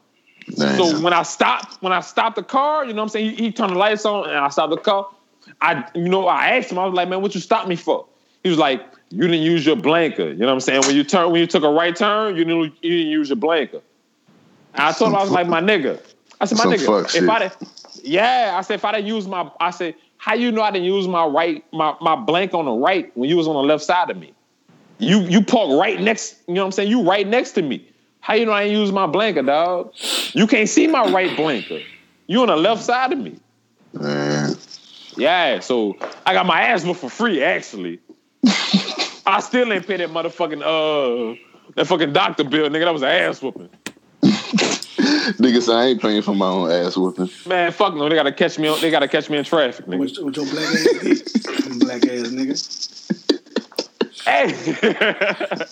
Damn. 0.56 0.76
So 0.76 1.00
when 1.00 1.12
I 1.12 1.22
stopped, 1.22 1.82
when 1.82 1.92
I 1.92 2.00
stopped 2.00 2.36
the 2.36 2.42
car, 2.42 2.84
you 2.84 2.92
know 2.92 3.02
what 3.02 3.04
I'm 3.04 3.08
saying? 3.10 3.36
He, 3.36 3.44
he 3.44 3.52
turned 3.52 3.72
the 3.72 3.78
lights 3.78 4.04
on 4.04 4.28
and 4.28 4.38
I 4.38 4.48
stopped 4.48 4.70
the 4.70 4.78
car. 4.78 5.08
I 5.60 5.84
you 5.94 6.08
know, 6.08 6.26
I 6.26 6.56
asked 6.56 6.72
him, 6.72 6.78
I 6.78 6.86
was 6.86 6.94
like, 6.94 7.08
man, 7.08 7.22
what 7.22 7.34
you 7.34 7.40
stopped 7.40 7.68
me 7.68 7.76
for? 7.76 8.06
He 8.42 8.48
was 8.48 8.58
like, 8.58 8.82
you 9.10 9.22
didn't 9.22 9.42
use 9.42 9.66
your 9.66 9.76
blanker. 9.76 10.28
You 10.28 10.36
know 10.36 10.46
what 10.46 10.52
I'm 10.52 10.60
saying? 10.60 10.82
When 10.86 10.96
you 10.96 11.04
turn 11.04 11.30
when 11.30 11.40
you 11.40 11.46
took 11.46 11.64
a 11.64 11.70
right 11.70 11.94
turn, 11.94 12.36
you 12.36 12.44
didn't 12.44 12.74
you 12.82 12.90
didn't 12.96 13.12
use 13.12 13.28
your 13.28 13.36
blanker. 13.36 13.80
And 14.74 14.82
I 14.82 14.92
told 14.92 15.10
him 15.10 15.16
I 15.16 15.22
was 15.22 15.30
like, 15.30 15.46
my 15.48 15.60
nigga. 15.60 16.00
I 16.40 16.44
said, 16.44 16.58
my 16.58 16.64
Some 16.64 16.72
nigga, 16.72 17.04
if 17.04 17.10
shit. 17.12 17.28
I 17.28 17.38
didn't 17.38 17.56
yeah, 18.02 18.54
I 18.56 18.60
said 18.62 18.74
if 18.74 18.84
I 18.84 18.92
didn't 18.92 19.06
use 19.06 19.26
my 19.26 19.50
I 19.60 19.70
said, 19.70 19.94
how 20.16 20.34
you 20.34 20.52
know 20.52 20.62
I 20.62 20.70
didn't 20.70 20.86
use 20.86 21.06
my 21.06 21.24
right, 21.24 21.64
my, 21.72 21.94
my 22.00 22.16
blank 22.16 22.54
on 22.54 22.64
the 22.64 22.72
right 22.72 23.14
when 23.16 23.28
you 23.28 23.36
was 23.36 23.48
on 23.48 23.54
the 23.54 23.62
left 23.62 23.84
side 23.84 24.10
of 24.10 24.16
me? 24.16 24.34
You 24.98 25.20
you 25.20 25.42
park 25.42 25.70
right 25.80 26.00
next, 26.00 26.36
you 26.48 26.54
know 26.54 26.62
what 26.62 26.66
I'm 26.66 26.72
saying? 26.72 26.90
You 26.90 27.02
right 27.02 27.26
next 27.26 27.52
to 27.52 27.62
me. 27.62 27.88
How 28.20 28.34
you 28.34 28.46
know 28.46 28.52
I 28.52 28.64
ain't 28.64 28.72
use 28.72 28.90
my 28.92 29.06
blanker, 29.06 29.42
dog? 29.42 29.92
You 30.32 30.46
can't 30.46 30.68
see 30.68 30.86
my 30.86 31.10
right 31.10 31.34
blanker. 31.36 31.80
You 32.26 32.42
on 32.42 32.48
the 32.48 32.56
left 32.56 32.82
side 32.82 33.12
of 33.12 33.18
me. 33.18 33.38
Man. 33.92 34.54
Yeah, 35.16 35.60
so 35.60 35.96
I 36.26 36.34
got 36.34 36.46
my 36.46 36.60
ass 36.62 36.84
whooped 36.84 37.00
for 37.00 37.10
free, 37.10 37.42
actually. 37.42 38.00
I 39.26 39.40
still 39.40 39.72
ain't 39.72 39.86
pay 39.86 39.96
that 39.96 40.10
motherfucking 40.10 40.62
uh 40.62 41.36
that 41.74 41.86
fucking 41.86 42.12
doctor 42.12 42.44
bill, 42.44 42.68
nigga. 42.68 42.84
That 42.84 42.92
was 42.92 43.02
an 43.02 43.08
ass 43.08 43.40
whooping. 43.40 43.68
Nigga 45.38 45.62
said 45.62 45.76
I 45.76 45.84
ain't 45.86 46.02
paying 46.02 46.22
for 46.22 46.34
my 46.34 46.46
own 46.46 46.72
ass 46.72 46.96
whooping. 46.96 47.30
Man, 47.46 47.70
fuck 47.70 47.94
no, 47.94 48.08
they 48.08 48.16
gotta 48.16 48.32
catch 48.32 48.58
me 48.58 48.66
on 48.66 48.80
they 48.80 48.90
gotta 48.90 49.06
catch 49.06 49.30
me 49.30 49.38
in 49.38 49.44
traffic, 49.44 49.86
nigga. 49.86 49.98
With, 49.98 50.18
with 50.18 50.36
your 50.36 50.46
black 50.46 50.64
ass, 50.64 51.00
dick. 51.00 51.78
black 51.78 52.04
ass 52.04 52.28
nigga. 52.32 52.58
Hey. 54.24 55.64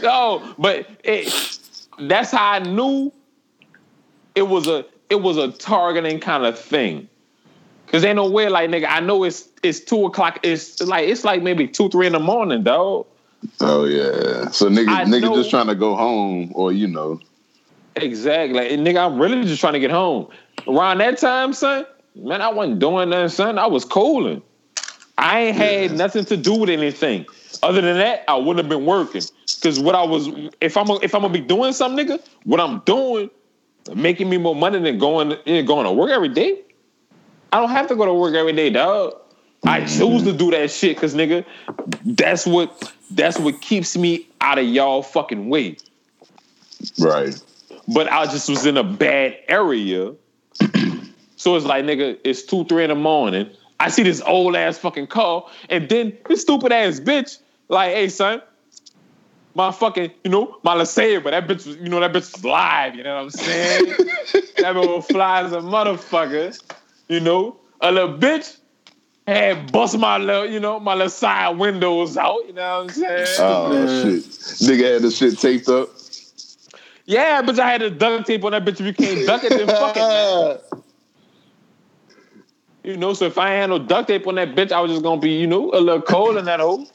no, 0.02 0.54
but 0.58 0.86
it, 1.02 1.58
that's 1.98 2.30
how 2.30 2.52
I 2.52 2.60
knew 2.60 3.12
it 4.36 4.42
was 4.42 4.68
a 4.68 4.86
it 5.08 5.20
was 5.20 5.36
a 5.36 5.50
targeting 5.50 6.20
kind 6.20 6.46
of 6.46 6.56
thing. 6.56 7.08
Cause 7.88 8.04
ain't 8.04 8.14
no 8.14 8.30
way, 8.30 8.48
like 8.48 8.70
nigga, 8.70 8.86
I 8.88 9.00
know 9.00 9.24
it's 9.24 9.48
it's 9.64 9.80
two 9.80 10.06
o'clock. 10.06 10.38
It's 10.44 10.80
like 10.80 11.08
it's 11.08 11.24
like 11.24 11.42
maybe 11.42 11.66
two, 11.66 11.88
three 11.88 12.06
in 12.06 12.12
the 12.12 12.20
morning, 12.20 12.62
dog. 12.62 13.06
Oh 13.60 13.86
yeah. 13.86 14.50
So 14.50 14.68
nigga, 14.68 14.88
I 14.88 15.04
nigga 15.04 15.22
know- 15.22 15.34
just 15.34 15.50
trying 15.50 15.66
to 15.66 15.74
go 15.74 15.96
home, 15.96 16.52
or 16.54 16.70
you 16.70 16.86
know, 16.86 17.18
Exactly. 17.96 18.58
Like, 18.58 18.70
and 18.72 18.86
nigga, 18.86 19.04
I'm 19.04 19.20
really 19.20 19.42
just 19.44 19.60
trying 19.60 19.74
to 19.74 19.80
get 19.80 19.90
home. 19.90 20.28
Around 20.68 20.98
that 20.98 21.18
time, 21.18 21.52
son, 21.52 21.86
man, 22.14 22.42
I 22.42 22.48
wasn't 22.48 22.78
doing 22.78 23.10
nothing, 23.10 23.28
son. 23.28 23.58
I 23.58 23.66
was 23.66 23.84
cooling. 23.84 24.42
I 25.18 25.40
ain't 25.40 25.56
had 25.56 25.92
nothing 25.92 26.24
to 26.26 26.36
do 26.36 26.54
with 26.54 26.70
anything. 26.70 27.26
Other 27.62 27.80
than 27.80 27.98
that, 27.98 28.24
I 28.28 28.36
wouldn't 28.36 28.58
have 28.58 28.68
been 28.68 28.86
working. 28.86 29.22
Cause 29.62 29.78
what 29.78 29.94
I 29.94 30.02
was, 30.02 30.28
if 30.62 30.76
I'm 30.78 30.88
if 31.02 31.14
I'm 31.14 31.20
gonna 31.20 31.34
be 31.34 31.40
doing 31.40 31.74
something, 31.74 32.06
nigga, 32.06 32.20
what 32.44 32.60
I'm 32.60 32.78
doing, 32.80 33.28
making 33.94 34.30
me 34.30 34.38
more 34.38 34.54
money 34.54 34.78
than 34.78 34.98
going 34.98 35.36
going 35.44 35.84
to 35.84 35.92
work 35.92 36.10
every 36.10 36.30
day. 36.30 36.62
I 37.52 37.60
don't 37.60 37.68
have 37.70 37.88
to 37.88 37.96
go 37.96 38.06
to 38.06 38.14
work 38.14 38.34
every 38.34 38.54
day, 38.54 38.70
dog. 38.70 39.14
I 39.66 39.84
choose 39.84 40.22
to 40.22 40.32
do 40.32 40.50
that 40.52 40.70
shit, 40.70 40.96
cause 40.96 41.14
nigga, 41.14 41.44
that's 42.04 42.46
what 42.46 42.94
that's 43.10 43.38
what 43.38 43.60
keeps 43.60 43.98
me 43.98 44.26
out 44.40 44.58
of 44.58 44.64
y'all 44.64 45.02
fucking 45.02 45.50
way 45.50 45.76
right? 46.98 47.40
But 47.92 48.10
I 48.10 48.24
just 48.26 48.48
was 48.48 48.66
in 48.66 48.76
a 48.76 48.84
bad 48.84 49.36
area. 49.48 50.14
so 51.36 51.56
it's 51.56 51.66
like, 51.66 51.84
nigga, 51.84 52.18
it's 52.24 52.42
two, 52.42 52.64
three 52.64 52.84
in 52.84 52.90
the 52.90 52.94
morning. 52.94 53.50
I 53.78 53.88
see 53.88 54.02
this 54.02 54.20
old 54.22 54.56
ass 54.56 54.78
fucking 54.78 55.06
car, 55.06 55.46
and 55.68 55.88
then 55.88 56.16
this 56.28 56.42
stupid 56.42 56.70
ass 56.70 57.00
bitch, 57.00 57.38
like, 57.68 57.92
hey 57.92 58.08
son, 58.08 58.42
my 59.54 59.72
fucking, 59.72 60.10
you 60.24 60.30
know, 60.30 60.58
my 60.62 60.74
LeSabre, 60.74 61.22
but 61.24 61.30
that 61.30 61.48
bitch 61.48 61.66
was, 61.66 61.76
you 61.76 61.88
know, 61.88 62.00
that 62.00 62.12
bitch 62.12 62.32
was 62.34 62.44
live, 62.44 62.94
you 62.94 63.02
know 63.02 63.16
what 63.16 63.22
I'm 63.22 63.30
saying? 63.30 63.86
that 64.58 64.74
bitch 64.74 64.96
was 64.96 65.06
fly 65.06 65.42
as 65.42 65.52
a 65.52 65.60
motherfucker, 65.60 66.60
you 67.08 67.20
know? 67.20 67.56
A 67.80 67.90
little 67.90 68.18
bitch 68.18 68.58
had 69.26 69.72
bust 69.72 69.98
my 69.98 70.18
little, 70.18 70.46
you 70.46 70.60
know, 70.60 70.78
my 70.78 70.94
little 70.94 71.08
side 71.08 71.58
windows 71.58 72.16
out, 72.16 72.46
you 72.46 72.52
know 72.52 72.84
what 72.84 72.84
I'm 72.84 72.90
saying? 72.90 73.36
Oh 73.38 73.86
shit, 73.86 74.24
nigga 74.68 74.94
had 74.94 75.02
the 75.02 75.10
shit 75.10 75.38
taped 75.38 75.68
up. 75.68 75.88
Yeah, 77.10 77.42
bitch, 77.42 77.58
I 77.58 77.72
had 77.72 77.82
a 77.82 77.90
duct 77.90 78.28
tape 78.28 78.44
on 78.44 78.52
that 78.52 78.64
bitch. 78.64 78.80
If 78.80 78.86
you 78.86 78.94
can't 78.94 79.26
duck 79.26 79.42
it, 79.42 79.50
then 79.50 79.66
fuck 79.66 79.96
it, 79.96 80.00
man. 80.00 80.58
You 82.82 82.96
know, 82.96 83.12
so 83.12 83.26
if 83.26 83.36
I 83.36 83.50
had 83.50 83.68
no 83.68 83.78
duct 83.78 84.08
tape 84.08 84.26
on 84.26 84.36
that 84.36 84.54
bitch, 84.54 84.72
I 84.72 84.80
was 84.80 84.90
just 84.90 85.02
gonna 85.02 85.20
be, 85.20 85.32
you 85.32 85.46
know, 85.46 85.70
a 85.72 85.80
little 85.80 86.00
cold 86.00 86.38
in 86.38 86.46
that 86.46 86.60
hole. 86.60 86.88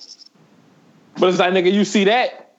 But 1.20 1.30
it's 1.30 1.38
like, 1.38 1.54
nigga, 1.54 1.72
you 1.72 1.86
see 1.86 2.06
that, 2.06 2.58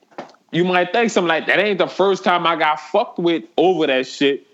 you 0.53 0.65
might 0.65 0.93
think 0.93 1.11
something 1.11 1.27
like 1.27 1.49
that 1.49 1.59
ain't 1.59 1.79
the 1.79 1.89
first 1.89 2.23
time 2.23 2.47
I 2.47 2.55
got 2.55 2.79
fucked 2.79 3.19
with 3.19 3.43
over 3.57 3.89
that 3.89 4.07
shit. 4.07 4.47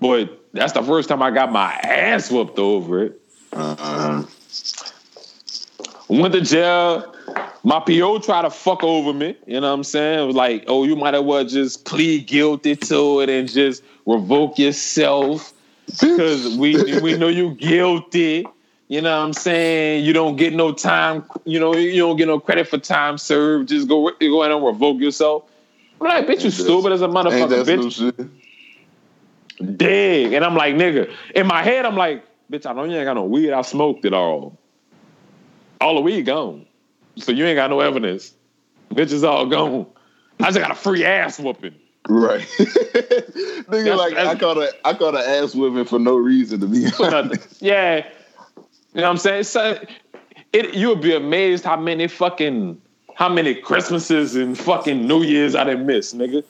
But 0.00 0.44
that's 0.52 0.72
the 0.72 0.82
first 0.82 1.08
time 1.08 1.22
I 1.22 1.30
got 1.30 1.52
my 1.52 1.72
ass 1.72 2.32
whooped 2.32 2.58
over 2.58 3.04
it. 3.04 3.20
Uh, 3.52 4.24
Went 6.08 6.34
to 6.34 6.40
jail. 6.40 7.13
My 7.62 7.80
PO 7.80 8.18
tried 8.18 8.42
to 8.42 8.50
fuck 8.50 8.84
over 8.84 9.12
me. 9.12 9.36
You 9.46 9.60
know 9.60 9.68
what 9.68 9.74
I'm 9.74 9.84
saying? 9.84 10.20
It 10.20 10.26
was 10.26 10.36
like, 10.36 10.64
oh, 10.66 10.84
you 10.84 10.96
might 10.96 11.14
as 11.14 11.22
well 11.22 11.44
just 11.44 11.84
plead 11.84 12.26
guilty 12.26 12.76
to 12.76 13.20
it 13.20 13.30
and 13.30 13.48
just 13.48 13.82
revoke 14.06 14.58
yourself 14.58 15.52
because 15.86 16.56
we 16.58 17.00
we 17.00 17.16
know 17.16 17.28
you 17.28 17.54
guilty. 17.54 18.46
You 18.88 19.00
know 19.00 19.18
what 19.18 19.24
I'm 19.24 19.32
saying? 19.32 20.04
You 20.04 20.12
don't 20.12 20.36
get 20.36 20.52
no 20.52 20.72
time. 20.72 21.24
You 21.44 21.58
know 21.58 21.74
you 21.74 22.00
don't 22.00 22.16
get 22.16 22.28
no 22.28 22.38
credit 22.38 22.68
for 22.68 22.78
time 22.78 23.16
served. 23.16 23.70
Just 23.70 23.88
go 23.88 24.10
go 24.20 24.42
ahead 24.42 24.54
and 24.54 24.64
revoke 24.64 25.00
yourself. 25.00 25.44
I'm 26.00 26.08
like, 26.08 26.26
bitch, 26.26 26.44
you 26.44 26.50
stupid 26.50 26.92
as 26.92 27.02
a 27.02 27.08
motherfucker, 27.08 27.64
bitch. 27.64 28.28
Dig. 29.78 30.32
And 30.32 30.44
I'm 30.44 30.54
like, 30.54 30.74
nigga. 30.74 31.10
In 31.34 31.46
my 31.46 31.62
head, 31.62 31.86
I'm 31.86 31.96
like, 31.96 32.24
bitch, 32.50 32.66
I 32.66 32.72
know 32.74 32.84
you 32.84 32.96
ain't 32.96 33.06
got 33.06 33.14
no 33.14 33.24
weed. 33.24 33.52
I 33.52 33.62
smoked 33.62 34.04
it 34.04 34.12
all. 34.12 34.58
All 35.80 35.94
the 35.94 36.00
weed 36.02 36.22
gone. 36.26 36.66
So 37.16 37.32
you 37.32 37.44
ain't 37.46 37.56
got 37.56 37.70
no 37.70 37.80
evidence. 37.80 38.34
Bitch 38.90 39.12
is 39.12 39.24
all 39.24 39.46
gone. 39.46 39.86
I 40.40 40.46
just 40.46 40.58
got 40.58 40.70
a 40.70 40.74
free 40.74 41.04
ass 41.04 41.38
whooping. 41.38 41.74
Right, 42.08 42.40
nigga. 42.58 43.66
That's- 43.68 43.96
like 43.98 44.12
I 44.12 44.24
that's- 44.24 44.40
caught 44.40 44.58
a 44.58 44.72
I 44.86 44.92
caught 44.94 45.14
an 45.14 45.22
ass 45.22 45.54
whipping 45.54 45.84
for 45.86 45.98
no 45.98 46.16
reason 46.16 46.60
to 46.60 46.66
be. 46.66 46.84
Nothing. 47.00 47.38
yeah. 47.60 48.06
You 48.92 49.00
know 49.00 49.02
what 49.02 49.10
I'm 49.10 49.16
saying? 49.18 49.44
So 49.44 49.60
uh, 49.60 49.84
it 50.52 50.74
you 50.74 50.88
would 50.88 51.00
be 51.00 51.14
amazed 51.14 51.64
how 51.64 51.76
many 51.80 52.06
fucking 52.08 52.80
how 53.14 53.28
many 53.28 53.54
Christmases 53.54 54.36
and 54.36 54.58
fucking 54.58 55.06
New 55.06 55.22
Year's 55.22 55.54
I 55.54 55.64
didn't 55.64 55.86
miss, 55.86 56.12
nigga. 56.12 56.44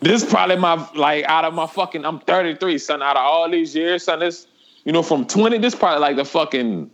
This 0.00 0.22
is 0.22 0.28
probably 0.28 0.56
my 0.56 0.86
like 0.94 1.24
out 1.24 1.44
of 1.46 1.54
my 1.54 1.66
fucking 1.66 2.04
I'm 2.04 2.20
33, 2.20 2.76
son. 2.78 3.02
Out 3.02 3.16
of 3.16 3.22
all 3.22 3.50
these 3.50 3.74
years, 3.74 4.04
son, 4.04 4.18
this 4.20 4.46
you 4.84 4.92
know 4.92 5.02
from 5.02 5.26
20, 5.26 5.58
this 5.58 5.74
probably 5.74 6.00
like 6.00 6.16
the 6.16 6.24
fucking 6.24 6.90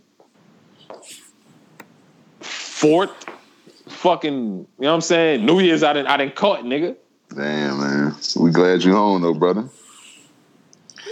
fourth 2.77 3.11
fucking, 3.87 4.33
you 4.33 4.67
know 4.79 4.89
what 4.89 4.93
I'm 4.93 5.01
saying? 5.01 5.45
New 5.45 5.59
Year's 5.59 5.81
I 5.83 5.93
didn't 5.93 6.07
I 6.07 6.17
didn't 6.17 6.35
caught, 6.35 6.63
nigga. 6.63 6.95
Damn, 7.35 7.79
man. 7.79 8.15
We 8.35 8.51
glad 8.51 8.83
you 8.83 8.93
home 8.93 9.21
though, 9.23 9.33
brother. 9.33 9.67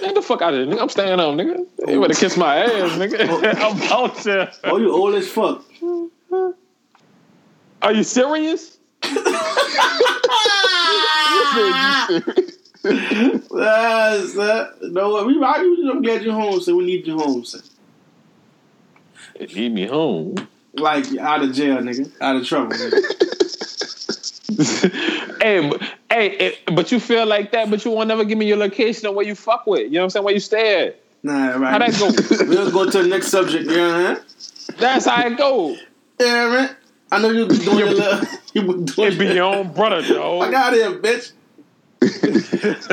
Man, 0.01 0.13
the 0.13 0.21
fuck 0.21 0.41
out 0.41 0.53
of 0.53 0.59
here, 0.59 0.67
nigga. 0.67 0.81
I'm 0.81 0.89
staying 0.89 1.17
home, 1.17 1.37
nigga. 1.37 1.65
You 1.87 2.01
better 2.01 2.13
kiss 2.13 2.37
my 2.37 2.57
ass, 2.57 2.91
nigga. 2.99 3.55
I'm 3.55 3.81
out 3.91 4.17
here. 4.19 4.51
Oh, 4.65 4.77
you 4.77 4.91
old 4.91 5.15
as 5.15 5.27
fuck. 5.27 5.63
Are 7.81 7.93
you 7.93 8.03
serious? 8.03 8.77
Ah, 12.87 14.23
son. 14.27 14.69
No, 14.93 15.09
what? 15.09 15.25
We, 15.25 15.43
I, 15.43 15.53
I'm 15.89 16.01
glad 16.03 16.21
you're 16.21 16.33
home, 16.33 16.59
so 16.59 16.75
We 16.75 16.85
need 16.85 17.07
you 17.07 17.17
home, 17.17 17.43
son. 17.43 17.61
Need 19.39 19.73
me 19.73 19.87
home. 19.87 20.35
Like 20.77 21.17
out 21.17 21.43
of 21.43 21.53
jail, 21.53 21.77
nigga. 21.77 22.11
Out 22.21 22.35
of 22.35 22.45
trouble. 22.45 22.75
Nigga. 22.75 23.01
hey, 25.41 25.69
but, 25.69 25.81
hey, 26.09 26.37
eh, 26.37 26.51
but 26.73 26.91
you 26.91 26.99
feel 26.99 27.25
like 27.25 27.51
that, 27.51 27.69
but 27.69 27.83
you 27.83 27.91
won't 27.91 28.07
never 28.07 28.23
give 28.23 28.37
me 28.37 28.45
your 28.45 28.57
location 28.57 29.07
of 29.07 29.15
where 29.15 29.25
you 29.25 29.35
fuck 29.35 29.65
with. 29.67 29.83
You 29.83 29.91
know 29.91 29.99
what 30.01 30.03
I'm 30.03 30.09
saying? 30.11 30.25
Where 30.25 30.33
you 30.33 30.39
stay 30.39 30.87
at. 30.87 30.99
Nah, 31.23 31.57
right. 31.57 31.71
How 31.71 31.79
that 31.79 31.97
go? 31.97 32.45
We'll 32.47 32.71
go 32.71 32.89
to 32.89 33.03
the 33.03 33.07
next 33.07 33.27
subject. 33.27 33.69
You 33.69 33.77
know 33.77 34.11
what 34.11 34.23
I'm 34.71 34.77
That's 34.77 35.05
how 35.05 35.25
it 35.25 35.37
go. 35.37 35.75
Yeah, 36.19 36.49
man. 36.49 36.75
I 37.11 37.19
know 37.19 37.31
you 37.31 37.47
be 37.47 37.57
doing 37.57 37.79
your 37.79 37.89
little. 37.93 38.27
You 38.53 38.85
doing 38.85 39.13
It 39.13 39.19
be 39.19 39.25
your 39.27 39.55
own 39.55 39.73
brother, 39.73 40.01
though. 40.01 40.41
I 40.41 40.51
got 40.51 40.73
him, 40.73 41.01
bitch. 41.01 41.31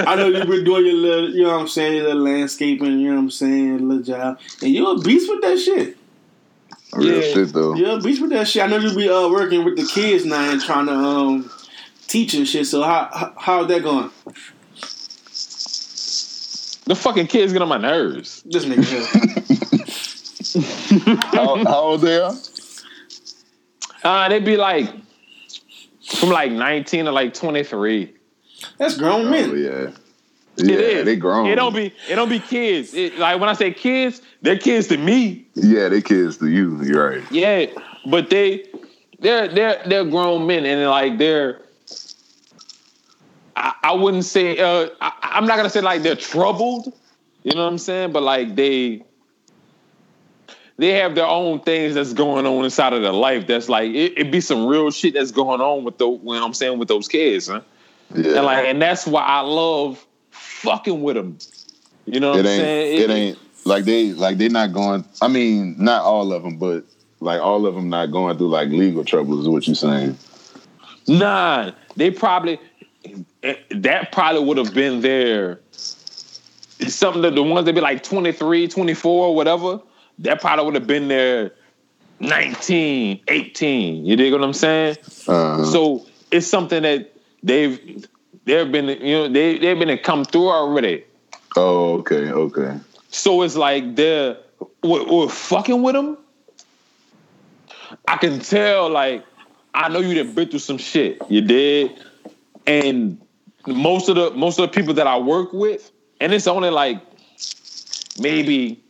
I 0.07 0.17
know 0.17 0.29
you 0.29 0.45
been 0.45 0.65
doing 0.65 0.87
your 0.87 0.95
little, 0.95 1.31
you 1.31 1.43
know 1.43 1.53
what 1.53 1.61
I'm 1.61 1.69
saying, 1.69 1.97
your 1.97 2.05
little 2.05 2.23
landscaping, 2.23 2.99
you 2.99 3.11
know 3.11 3.17
what 3.17 3.23
I'm 3.23 3.31
saying, 3.31 3.89
little 3.89 4.03
job. 4.03 4.41
And 4.63 4.73
you 4.73 4.87
a 4.87 5.01
beast 5.01 5.29
with 5.29 5.43
that 5.43 5.59
shit. 5.59 5.97
Real 6.95 7.23
Yeah. 7.23 7.35
shit 7.35 7.53
though. 7.53 7.75
You're 7.75 7.99
a 7.99 8.01
beast 8.01 8.21
with 8.21 8.31
that 8.31 8.47
shit. 8.49 8.63
I 8.63 8.67
know 8.67 8.77
you 8.79 8.95
be 8.95 9.09
uh, 9.09 9.29
working 9.29 9.65
with 9.65 9.77
the 9.77 9.87
kids 9.87 10.25
now 10.25 10.51
and 10.51 10.61
trying 10.61 10.87
to 10.87 10.93
um 10.93 11.51
teach 12.07 12.35
and 12.35 12.47
shit. 12.47 12.67
So 12.67 12.83
how 12.83 13.09
how 13.13 13.33
how's 13.37 13.69
that 13.69 13.83
going? 13.83 14.11
The 16.85 16.97
fucking 16.97 17.29
kids 17.29 17.53
get 17.53 17.63
on 17.63 17.69
my 17.69 17.79
nerves. 17.79 18.43
This 18.45 18.65
nigga 18.65 18.85
here. 18.85 19.07
how, 21.33 21.57
how 21.65 21.79
old 21.81 22.01
they 22.03 22.19
are? 22.19 22.35
Uh, 24.05 24.29
they 24.29 24.41
be 24.41 24.57
like 24.57 24.89
from 26.17 26.31
like 26.31 26.51
19 26.51 27.05
to 27.05 27.13
like 27.13 27.35
23. 27.35 28.13
That's 28.79 28.97
grown 28.99 29.27
Oh 29.27 29.31
men. 29.31 29.51
yeah. 29.57 29.91
Yeah, 30.57 30.75
it 30.75 30.81
is. 30.81 31.05
they 31.07 31.17
grown. 31.17 31.47
It 31.47 31.55
don't 31.55 31.75
be. 31.75 31.95
It 32.11 32.15
don't 32.17 32.29
be 32.29 32.39
kids. 32.41 32.93
It, 32.95 33.17
like 33.19 33.41
when 33.41 33.49
I 33.49 33.55
say 33.55 33.73
kids, 33.73 34.21
they're 34.43 34.59
kids 34.59 34.89
to 34.89 34.97
me. 34.99 35.47
Yeah, 35.55 35.89
they 35.89 36.03
kids 36.03 36.39
to 36.39 36.49
you. 36.49 36.83
You're 36.83 37.11
right. 37.11 37.33
Yeah, 37.33 37.67
but 38.07 38.29
they 38.29 38.67
they're 39.21 39.49
they're 39.49 39.83
they're 39.87 40.05
grown 40.05 40.47
men 40.47 40.67
and 40.67 40.89
like 40.91 41.19
they're 41.19 41.63
I, 43.57 43.75
I 43.83 43.93
wouldn't 43.93 44.25
say 44.25 44.59
uh 44.59 44.89
I, 45.01 45.13
I'm 45.23 45.47
not 45.47 45.57
gonna 45.57 45.71
say 45.71 45.81
like 45.81 46.03
they're 46.03 46.17
troubled, 46.17 46.93
you 47.45 47.55
know 47.55 47.65
what 47.65 47.71
I'm 47.71 47.79
saying? 47.79 48.13
But 48.13 48.25
like 48.25 48.57
they 48.57 49.05
they 50.77 50.95
have 50.95 51.15
their 51.15 51.27
own 51.27 51.61
things 51.61 51.95
that's 51.95 52.13
going 52.13 52.45
on 52.45 52.65
inside 52.65 52.93
of 52.93 53.03
their 53.03 53.13
life. 53.13 53.47
That's 53.47 53.69
like 53.69 53.91
it, 53.93 54.19
it 54.19 54.33
be 54.33 54.41
some 54.41 54.67
real 54.67 54.91
shit 54.91 55.15
that's 55.15 55.31
going 55.31 55.61
on 55.61 55.85
with 55.85 55.99
the 55.99 56.09
when 56.09 56.43
I'm 56.43 56.55
saying 56.55 56.79
with 56.79 56.89
those 56.89 57.07
kids, 57.07 57.47
huh? 57.47 57.61
Yeah. 58.15 58.37
And 58.37 58.45
like, 58.45 58.67
and 58.67 58.83
that's 58.83 59.07
why 59.07 59.23
I 59.23 59.41
love 59.41 60.05
fucking 60.31 61.01
with 61.01 61.17
them. 61.17 61.39
You 62.07 62.21
know 62.21 62.31
what 62.33 62.41
it 62.41 62.47
I'm 62.47 62.47
ain't. 62.47 62.61
saying? 62.61 63.11
It, 63.11 63.11
ain't 63.11 63.39
like 63.65 63.85
they 63.85 64.13
like 64.13 64.39
they're 64.39 64.49
not 64.51 64.73
going. 64.73 65.05
I 65.21 65.29
mean, 65.29 65.77
not 65.79 66.03
all 66.03 66.33
of 66.33 66.43
them, 66.43 66.59
but 66.59 66.85
like 67.21 67.41
all 67.41 67.67
of 67.67 67.75
them 67.75 67.89
not 67.89 68.11
going 68.11 68.37
through 68.39 68.49
like 68.51 68.69
legal 68.69 69.05
troubles. 69.05 69.41
Is 69.41 69.49
what 69.49 69.67
you're 69.67 69.75
saying? 69.75 70.19
Nah, 71.09 71.73
they 71.97 72.11
probably 72.11 72.59
that 73.71 74.13
probably 74.13 74.45
would 74.45 74.57
have 74.59 74.75
been 74.75 75.01
there. 75.01 75.61
It's 75.73 76.95
something 76.95 77.23
that 77.23 77.35
the 77.35 77.43
ones 77.43 77.67
that 77.67 77.75
be 77.75 77.81
like 77.81 78.03
23, 78.03 78.67
24, 78.67 79.35
whatever, 79.37 79.81
that 80.19 80.41
probably 80.41 80.65
would 80.65 80.75
have 80.75 80.87
been 80.87 81.07
there 81.07 81.53
19, 82.19 83.21
18. 83.29 84.05
You 84.07 84.17
dig 84.17 84.33
what 84.33 84.43
I'm 84.43 84.53
saying? 84.53 84.97
Uh, 85.29 85.65
So 85.65 86.07
it's 86.33 86.47
something 86.47 86.83
that 86.83 87.13
they've 87.43 88.07
they've 88.45 88.71
been 88.71 88.89
you 88.89 89.15
know 89.15 89.29
they 89.29 89.59
they've 89.59 89.79
been 89.79 89.89
to 89.89 89.99
come 89.99 90.25
through 90.25 90.49
already. 90.49 91.05
oh, 91.57 91.99
okay, 91.99 92.31
okay. 92.31 92.79
So 93.13 93.43
it's 93.43 93.57
like 93.57 93.95
they're 93.95 94.39
we're, 94.83 95.05
we're 95.05 95.29
fucking 95.29 95.83
with 95.83 95.95
them. 95.95 96.19
I 98.09 98.17
can 98.17 98.41
tell, 98.41 98.89
like, 98.89 99.23
I 99.75 99.89
know 99.91 100.01
you 100.01 100.15
done 100.15 100.35
been 100.35 100.49
through 100.49 100.59
some 100.61 100.79
shit. 100.79 101.21
You 101.29 101.43
did, 101.43 102.03
and 102.67 103.21
most 103.67 104.09
of 104.09 104.17
the 104.17 104.31
most 104.31 104.59
of 104.59 104.69
the 104.69 104.75
people 104.75 104.95
that 104.95 105.07
I 105.07 105.19
work 105.19 105.53
with, 105.53 105.93
and 106.21 106.33
it's 106.33 106.47
only 106.47 106.71
like 106.71 107.03
maybe 108.19 108.83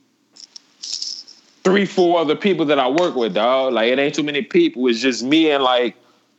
three, 0.81 1.85
four 1.85 2.20
other 2.20 2.36
people 2.36 2.65
that 2.66 2.78
I 2.78 2.89
work 2.89 3.16
with, 3.16 3.35
dog. 3.35 3.73
Like, 3.73 3.90
it 3.90 3.99
ain't 3.99 4.15
too 4.15 4.23
many 4.23 4.43
people. 4.43 4.86
It's 4.86 5.01
just 5.01 5.24
me 5.24 5.51
and 5.51 5.65
like 5.65 5.97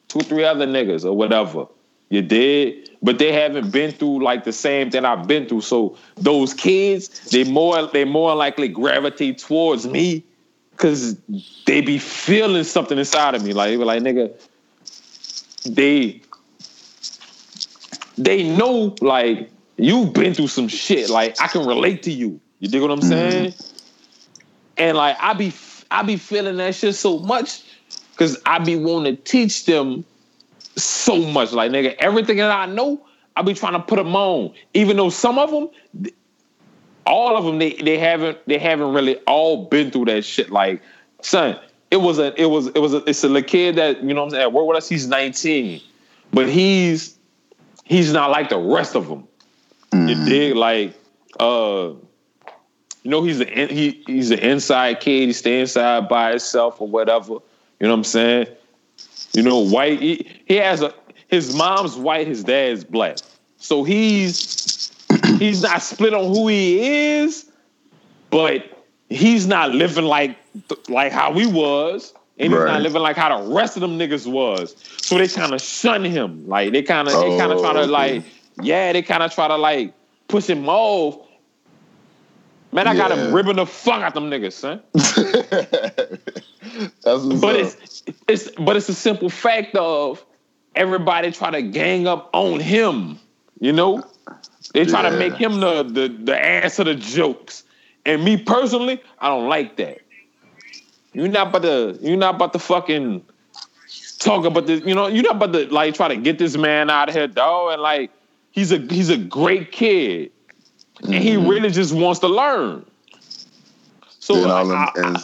two, 0.08 0.22
three 0.22 0.46
other 0.46 0.66
niggas 0.66 1.04
or 1.04 1.14
whatever. 1.14 1.66
You 2.14 2.22
did, 2.22 2.92
but 3.02 3.18
they 3.18 3.32
haven't 3.32 3.72
been 3.72 3.92
through 3.92 4.24
like 4.24 4.44
the 4.44 4.54
same 4.54 4.92
thing 4.92 5.04
I've 5.04 5.28
been 5.28 5.48
through. 5.48 5.62
So 5.62 5.98
those 6.14 6.54
kids, 6.54 7.10
they 7.32 7.44
more 7.44 7.88
they 7.88 8.06
more 8.06 8.36
likely 8.36 8.68
gravitate 8.68 9.40
towards 9.40 9.88
me 9.88 10.24
because 10.70 11.18
they 11.66 11.82
be 11.82 11.98
feeling 11.98 12.66
something 12.66 13.00
inside 13.00 13.34
of 13.34 13.44
me. 13.44 13.54
Like 13.54 13.72
they 13.72 13.78
be 13.78 13.84
like, 13.84 14.04
nigga, 14.04 14.32
they 15.66 16.22
they 18.16 18.44
know 18.44 18.96
like 19.02 19.50
you've 19.78 20.14
been 20.14 20.36
through 20.36 20.50
some 20.50 20.68
shit. 20.68 21.10
Like 21.10 21.42
I 21.42 21.48
can 21.48 21.66
relate 21.66 22.04
to 22.04 22.12
you. 22.12 22.40
You 22.60 22.70
dig 22.70 22.80
what 22.80 22.92
I'm 22.92 23.00
mm-hmm. 23.00 23.10
saying? 23.10 23.54
And 24.78 24.98
like 24.98 25.18
I 25.20 25.34
be 25.34 25.52
I 25.90 26.04
be 26.04 26.18
feeling 26.18 26.58
that 26.58 26.76
shit 26.76 26.94
so 26.94 27.18
much 27.18 27.64
because 28.12 28.40
I 28.46 28.60
be 28.60 28.76
wanting 28.76 29.16
to 29.16 29.24
teach 29.24 29.66
them 29.66 30.06
so 30.76 31.18
much. 31.18 31.52
Like 31.52 31.72
nigga, 31.72 31.96
everything 32.00 32.38
that 32.38 32.52
I 32.52 32.66
know, 32.66 33.06
I 33.36 33.42
be 33.42 33.54
trying 33.54 33.74
to 33.74 33.80
put 33.80 33.98
them 33.98 34.16
on. 34.16 34.54
Even 34.74 34.98
though 34.98 35.10
some 35.10 35.38
of 35.40 35.52
them, 35.52 36.14
all 37.06 37.38
of 37.38 37.46
them, 37.46 37.60
they 37.60 37.74
they 37.74 37.98
haven't 37.98 38.38
they 38.48 38.58
haven't 38.58 38.94
really 38.94 39.18
all 39.28 39.66
been 39.66 39.92
through 39.92 40.06
that 40.06 40.24
shit. 40.24 40.52
Like 40.52 40.82
son, 41.22 41.60
it 41.92 41.98
was 41.98 42.20
a 42.20 42.40
it 42.40 42.48
was 42.48 42.68
it 42.68 42.80
was 42.80 42.94
a, 42.94 43.04
it's 43.10 43.24
a 43.24 43.30
little 43.30 43.48
kid 43.48 43.76
that 43.76 44.04
you 44.04 44.14
know 44.14 44.22
what 44.22 44.34
I'm 44.34 44.40
saying. 44.40 44.54
Work 44.54 44.68
with 44.68 44.78
us, 44.78 44.90
he's 44.90 45.08
19, 45.08 45.82
but 46.32 46.50
he's 46.50 47.18
he's 47.84 48.14
not 48.14 48.32
like 48.32 48.50
the 48.50 48.58
rest 48.58 48.96
of 48.96 49.08
them. 49.08 49.28
You 49.94 50.26
dig? 50.26 50.56
Like, 50.56 50.96
uh, 51.40 51.92
you 53.04 53.12
know, 53.12 53.24
he's 53.24 53.40
a 53.42 53.46
he 53.46 54.04
he's 54.08 54.32
an 54.32 54.40
inside 54.40 55.00
kid. 55.00 55.28
He 55.28 55.34
stay 55.34 55.60
inside 55.62 56.08
by 56.10 56.32
himself 56.32 56.82
or 56.82 56.88
whatever. 56.88 57.34
You 57.34 57.88
know 57.88 57.90
what 57.90 57.98
I'm 57.98 58.04
saying? 58.04 58.48
You 59.34 59.42
know, 59.44 59.60
white. 59.60 60.00
He, 60.02 60.28
he 60.46 60.56
has 60.56 60.82
a 60.82 60.94
his 61.28 61.56
mom's 61.56 61.96
white, 61.96 62.28
his 62.28 62.44
dad's 62.44 62.84
black. 62.84 63.18
So 63.58 63.84
he's 63.84 64.92
he's 65.40 65.62
not 65.64 65.82
split 65.82 66.14
on 66.14 66.26
who 66.26 66.48
he 66.48 66.80
is, 67.20 67.50
but 68.30 68.86
he's 69.10 69.48
not 69.48 69.72
living 69.72 70.06
like 70.06 70.38
like 70.90 71.12
how 71.12 71.32
we 71.32 71.46
was, 71.48 72.14
and 72.38 72.52
he's 72.54 72.60
Right. 72.62 72.68
not 72.74 72.82
living 72.82 73.02
like 73.02 73.16
how 73.16 73.42
the 73.42 73.54
rest 73.54 73.76
of 73.78 73.82
them 73.82 73.98
niggas 73.98 74.28
was. 74.32 74.76
So 75.02 75.18
they 75.18 75.28
kind 75.28 75.54
of 75.54 75.62
shun 75.62 76.04
him. 76.04 76.48
Like 76.48 76.72
they 76.72 76.84
kind 76.84 77.08
of 77.08 77.14
they 77.20 77.38
kind 77.38 77.52
of 77.52 77.58
Oh, 77.60 77.62
try 77.64 77.74
to 77.74 77.80
oh, 77.80 77.84
okay. 77.84 77.92
like 78.20 78.26
yeah, 78.62 78.94
they 78.94 79.02
kind 79.02 79.24
of 79.24 79.34
try 79.34 79.48
to 79.48 79.56
like 79.58 79.94
push 80.28 80.46
him 80.48 80.70
off. 80.70 81.28
Man, 82.72 82.88
I 82.88 82.96
got 82.96 83.12
Yeah. 83.12 83.28
him 83.28 83.34
ribbing 83.34 83.56
the 83.58 83.66
fuck 83.66 84.02
out 84.02 84.14
them 84.14 84.30
niggas, 84.30 84.54
son. 84.54 84.82
That's 87.04 87.24
But 87.32 87.56
it's 87.56 87.78
it's 88.28 88.50
but 88.52 88.76
it's 88.78 88.90
a 88.90 88.94
simple 88.94 89.30
fact 89.30 89.76
of 89.76 90.24
everybody 90.76 91.32
try 91.32 91.52
to 91.52 91.62
gang 91.62 92.08
up 92.08 92.30
on 92.34 92.60
him. 92.60 93.20
You 93.60 93.74
know, 93.74 94.06
they 94.74 94.86
try 94.86 95.02
to 95.04 95.12
make 95.12 95.36
him 95.36 95.60
the 95.60 95.84
the 95.84 96.08
the 96.10 96.46
ass 96.46 96.80
of 96.80 96.86
the 96.86 96.96
jokes. 96.96 97.64
And 98.06 98.24
me 98.24 98.38
personally, 98.38 99.02
I 99.20 99.30
don't 99.30 99.48
like 99.50 99.78
that. 99.78 100.00
You're 101.14 101.28
not 101.28 101.48
about 101.50 101.62
to 101.64 101.98
you're 102.02 102.18
not 102.18 102.36
about 102.36 102.54
to 102.54 102.60
fucking 102.60 103.24
talk 104.20 104.46
about 104.46 104.68
this. 104.68 104.82
You 104.86 104.96
know, 104.96 105.08
you're 105.08 105.24
not 105.24 105.36
about 105.38 105.54
to 105.54 105.72
like 105.74 105.96
try 105.96 106.08
to 106.08 106.18
get 106.18 106.38
this 106.40 106.58
man 106.58 106.90
out 106.90 107.10
of 107.10 107.16
here, 107.16 107.28
dog. 107.28 107.74
And 107.74 107.82
like 107.82 108.12
he's 108.52 108.72
a 108.72 108.78
he's 108.78 109.10
a 109.10 109.18
great 109.18 109.72
kid, 109.72 110.32
and 111.12 111.24
he 111.24 111.38
Mm-hmm. 111.38 111.48
really 111.48 111.70
just 111.72 111.94
wants 111.94 112.20
to 112.22 112.28
learn. 112.28 112.86
So 114.20 114.42
like, 114.42 114.68
them, 114.68 114.78
I- 114.78 114.92
and 114.96 115.18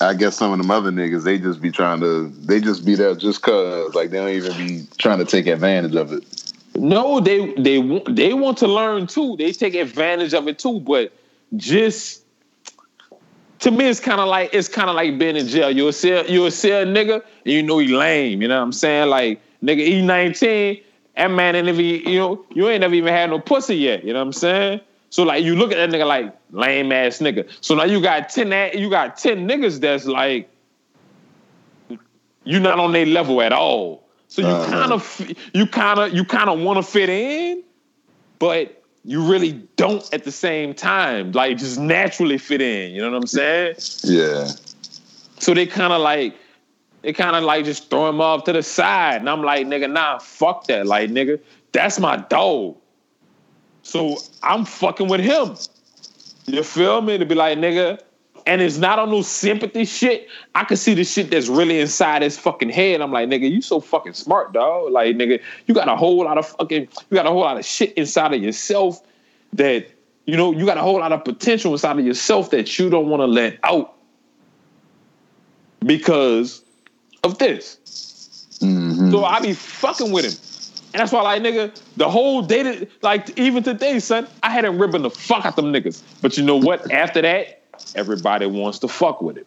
I 0.00 0.14
guess 0.14 0.36
some 0.36 0.52
of 0.52 0.58
them 0.58 0.70
other 0.70 0.92
niggas, 0.92 1.24
they 1.24 1.38
just 1.38 1.60
be 1.60 1.72
trying 1.72 2.00
to, 2.00 2.28
they 2.28 2.60
just 2.60 2.84
be 2.84 2.94
there 2.94 3.14
just 3.14 3.42
cause, 3.42 3.94
like 3.94 4.10
they 4.10 4.18
don't 4.18 4.28
even 4.28 4.52
be 4.56 4.86
trying 4.98 5.18
to 5.18 5.24
take 5.24 5.46
advantage 5.46 5.96
of 5.96 6.12
it. 6.12 6.24
No, 6.76 7.18
they 7.18 7.52
they 7.54 8.02
they 8.08 8.34
want 8.34 8.58
to 8.58 8.68
learn 8.68 9.08
too. 9.08 9.36
They 9.36 9.52
take 9.52 9.74
advantage 9.74 10.32
of 10.34 10.46
it 10.46 10.60
too, 10.60 10.78
but 10.80 11.12
just 11.56 12.22
to 13.60 13.70
me, 13.72 13.86
it's 13.86 13.98
kind 13.98 14.20
of 14.20 14.28
like 14.28 14.50
it's 14.52 14.68
kind 14.68 14.88
of 14.88 14.94
like 14.94 15.18
being 15.18 15.36
in 15.36 15.48
jail. 15.48 15.70
You'll 15.70 15.92
see 15.92 16.10
you'll 16.30 16.52
see 16.52 16.70
a 16.70 16.86
nigga, 16.86 17.14
and 17.14 17.52
you 17.52 17.62
know 17.62 17.78
he 17.78 17.88
lame. 17.88 18.42
You 18.42 18.48
know 18.48 18.58
what 18.58 18.64
I'm 18.64 18.72
saying? 18.72 19.08
Like 19.08 19.40
nigga, 19.62 19.84
he 19.86 20.02
19, 20.02 20.80
that 21.16 21.30
man 21.32 21.56
ain't 21.56 21.66
never 21.66 21.82
you 21.82 22.18
know 22.18 22.44
you 22.54 22.68
ain't 22.68 22.82
never 22.82 22.94
even 22.94 23.12
had 23.12 23.30
no 23.30 23.40
pussy 23.40 23.76
yet. 23.76 24.04
You 24.04 24.12
know 24.12 24.20
what 24.20 24.26
I'm 24.26 24.32
saying? 24.32 24.80
So 25.10 25.22
like 25.22 25.42
you 25.44 25.56
look 25.56 25.72
at 25.72 25.76
that 25.76 25.90
nigga 25.90 26.06
like 26.06 26.34
lame 26.50 26.92
ass 26.92 27.18
nigga. 27.18 27.48
So 27.60 27.74
now 27.74 27.84
you 27.84 28.00
got 28.00 28.28
ten 28.28 28.52
you 28.78 28.90
got 28.90 29.16
ten 29.16 29.48
niggas 29.48 29.80
that's 29.80 30.06
like 30.06 30.50
you're 32.44 32.60
not 32.60 32.78
on 32.78 32.92
their 32.92 33.06
level 33.06 33.40
at 33.42 33.52
all. 33.52 34.06
So 34.28 34.42
you 34.42 34.48
Uh-huh. 34.48 34.70
kind 34.70 34.92
of 34.92 35.32
you 35.54 35.66
kind 35.66 35.98
of 35.98 36.12
you 36.12 36.24
kind 36.24 36.50
of 36.50 36.60
want 36.60 36.76
to 36.78 36.82
fit 36.82 37.08
in, 37.08 37.62
but 38.38 38.82
you 39.04 39.22
really 39.22 39.52
don't 39.76 40.06
at 40.12 40.24
the 40.24 40.32
same 40.32 40.74
time. 40.74 41.32
Like 41.32 41.56
just 41.56 41.78
naturally 41.78 42.36
fit 42.36 42.60
in. 42.60 42.92
You 42.92 43.00
know 43.00 43.10
what 43.10 43.16
I'm 43.16 43.26
saying? 43.26 43.74
Yeah. 44.04 44.48
So 45.38 45.54
they 45.54 45.66
kind 45.66 45.92
of 45.92 46.02
like 46.02 46.34
they 47.02 47.12
kind 47.12 47.36
of 47.36 47.44
like 47.44 47.64
just 47.64 47.88
throw 47.90 48.08
him 48.08 48.20
off 48.20 48.44
to 48.44 48.52
the 48.52 48.62
side, 48.62 49.20
and 49.20 49.30
I'm 49.30 49.42
like, 49.42 49.66
nigga, 49.66 49.90
nah, 49.90 50.18
fuck 50.18 50.66
that, 50.66 50.86
like 50.86 51.10
nigga, 51.10 51.40
that's 51.72 51.98
my 52.00 52.16
dog. 52.16 52.76
So 53.88 54.18
I'm 54.42 54.66
fucking 54.66 55.08
with 55.08 55.20
him. 55.20 55.56
You 56.44 56.62
feel 56.62 57.00
me? 57.00 57.16
To 57.16 57.24
be 57.24 57.34
like, 57.34 57.56
nigga, 57.56 57.98
and 58.46 58.60
it's 58.60 58.76
not 58.76 58.98
on 58.98 59.10
no 59.10 59.22
sympathy 59.22 59.86
shit. 59.86 60.28
I 60.54 60.64
can 60.64 60.76
see 60.76 60.92
the 60.92 61.04
shit 61.04 61.30
that's 61.30 61.48
really 61.48 61.80
inside 61.80 62.20
his 62.20 62.38
fucking 62.38 62.68
head. 62.68 63.00
I'm 63.00 63.12
like, 63.12 63.30
nigga, 63.30 63.50
you 63.50 63.62
so 63.62 63.80
fucking 63.80 64.12
smart, 64.12 64.52
dog. 64.52 64.92
Like, 64.92 65.16
nigga, 65.16 65.40
you 65.66 65.74
got 65.74 65.88
a 65.88 65.96
whole 65.96 66.22
lot 66.22 66.36
of 66.36 66.46
fucking, 66.46 66.82
you 66.82 67.14
got 67.14 67.24
a 67.24 67.30
whole 67.30 67.40
lot 67.40 67.56
of 67.56 67.64
shit 67.64 67.94
inside 67.94 68.34
of 68.34 68.42
yourself 68.42 69.00
that, 69.54 69.86
you 70.26 70.36
know, 70.36 70.52
you 70.52 70.66
got 70.66 70.76
a 70.76 70.82
whole 70.82 70.98
lot 70.98 71.12
of 71.12 71.24
potential 71.24 71.72
inside 71.72 71.98
of 71.98 72.04
yourself 72.04 72.50
that 72.50 72.78
you 72.78 72.90
don't 72.90 73.08
want 73.08 73.20
to 73.20 73.26
let 73.26 73.58
out 73.62 73.94
because 75.80 76.62
of 77.24 77.38
this. 77.38 77.78
Mhm. 78.60 79.10
So 79.12 79.24
I 79.24 79.40
be 79.40 79.54
fucking 79.54 80.12
with 80.12 80.26
him. 80.26 80.47
And 80.98 81.04
that's 81.04 81.12
why, 81.12 81.22
like, 81.22 81.42
nigga, 81.42 81.80
the 81.96 82.10
whole 82.10 82.42
day, 82.42 82.88
like, 83.02 83.38
even 83.38 83.62
today, 83.62 84.00
son, 84.00 84.26
I 84.42 84.50
had 84.50 84.64
him 84.64 84.80
ripping 84.80 85.02
the 85.02 85.10
fuck 85.10 85.46
out 85.46 85.54
them 85.54 85.72
niggas. 85.72 86.02
But 86.20 86.36
you 86.36 86.42
know 86.42 86.56
what? 86.56 86.90
After 86.90 87.22
that, 87.22 87.62
everybody 87.94 88.46
wants 88.46 88.80
to 88.80 88.88
fuck 88.88 89.22
with 89.22 89.36
it. 89.36 89.46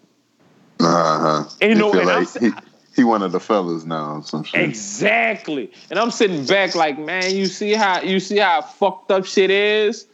Uh-huh. 0.80 1.44
And 1.60 1.72
you 1.72 1.76
know, 1.76 1.92
and 1.92 2.10
I'm 2.10 2.26
he, 2.40 2.52
he 2.96 3.04
one 3.04 3.22
of 3.22 3.34
the 3.34 3.42
fellas 3.42 3.84
now 3.84 4.22
some 4.22 4.46
shit. 4.46 4.62
Exactly. 4.62 5.70
And 5.90 6.00
I'm 6.00 6.10
sitting 6.10 6.46
back 6.46 6.74
like, 6.74 6.98
man, 6.98 7.36
you 7.36 7.48
see 7.48 7.74
how 7.74 8.00
you 8.00 8.22
see 8.22 8.38
how 8.38 8.62
fucked 8.62 9.12
up 9.12 9.26
shit 9.26 9.52
is? 9.52 10.08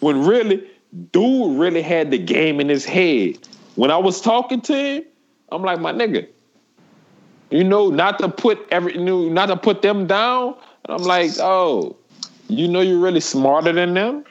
When 0.00 0.26
really, 0.26 0.62
dude 1.12 1.58
really 1.58 1.80
had 1.80 2.10
the 2.10 2.18
game 2.18 2.60
in 2.60 2.68
his 2.68 2.84
head. 2.84 3.38
When 3.76 3.90
I 3.90 3.96
was 3.96 4.20
talking 4.20 4.60
to 4.60 4.74
him, 4.76 5.04
I'm 5.50 5.62
like, 5.62 5.80
my 5.80 5.92
nigga, 5.94 6.28
you 7.54 7.62
know, 7.62 7.88
not 7.88 8.18
to 8.18 8.28
put 8.28 8.66
every 8.72 8.98
know, 8.98 9.28
not 9.28 9.46
to 9.46 9.56
put 9.56 9.80
them 9.80 10.08
down. 10.08 10.56
And 10.84 11.00
I'm 11.00 11.04
like, 11.04 11.30
oh, 11.38 11.94
you 12.48 12.66
know 12.66 12.80
you're 12.80 12.98
really 12.98 13.20
smarter 13.20 13.70
than 13.72 13.94
them? 13.94 14.24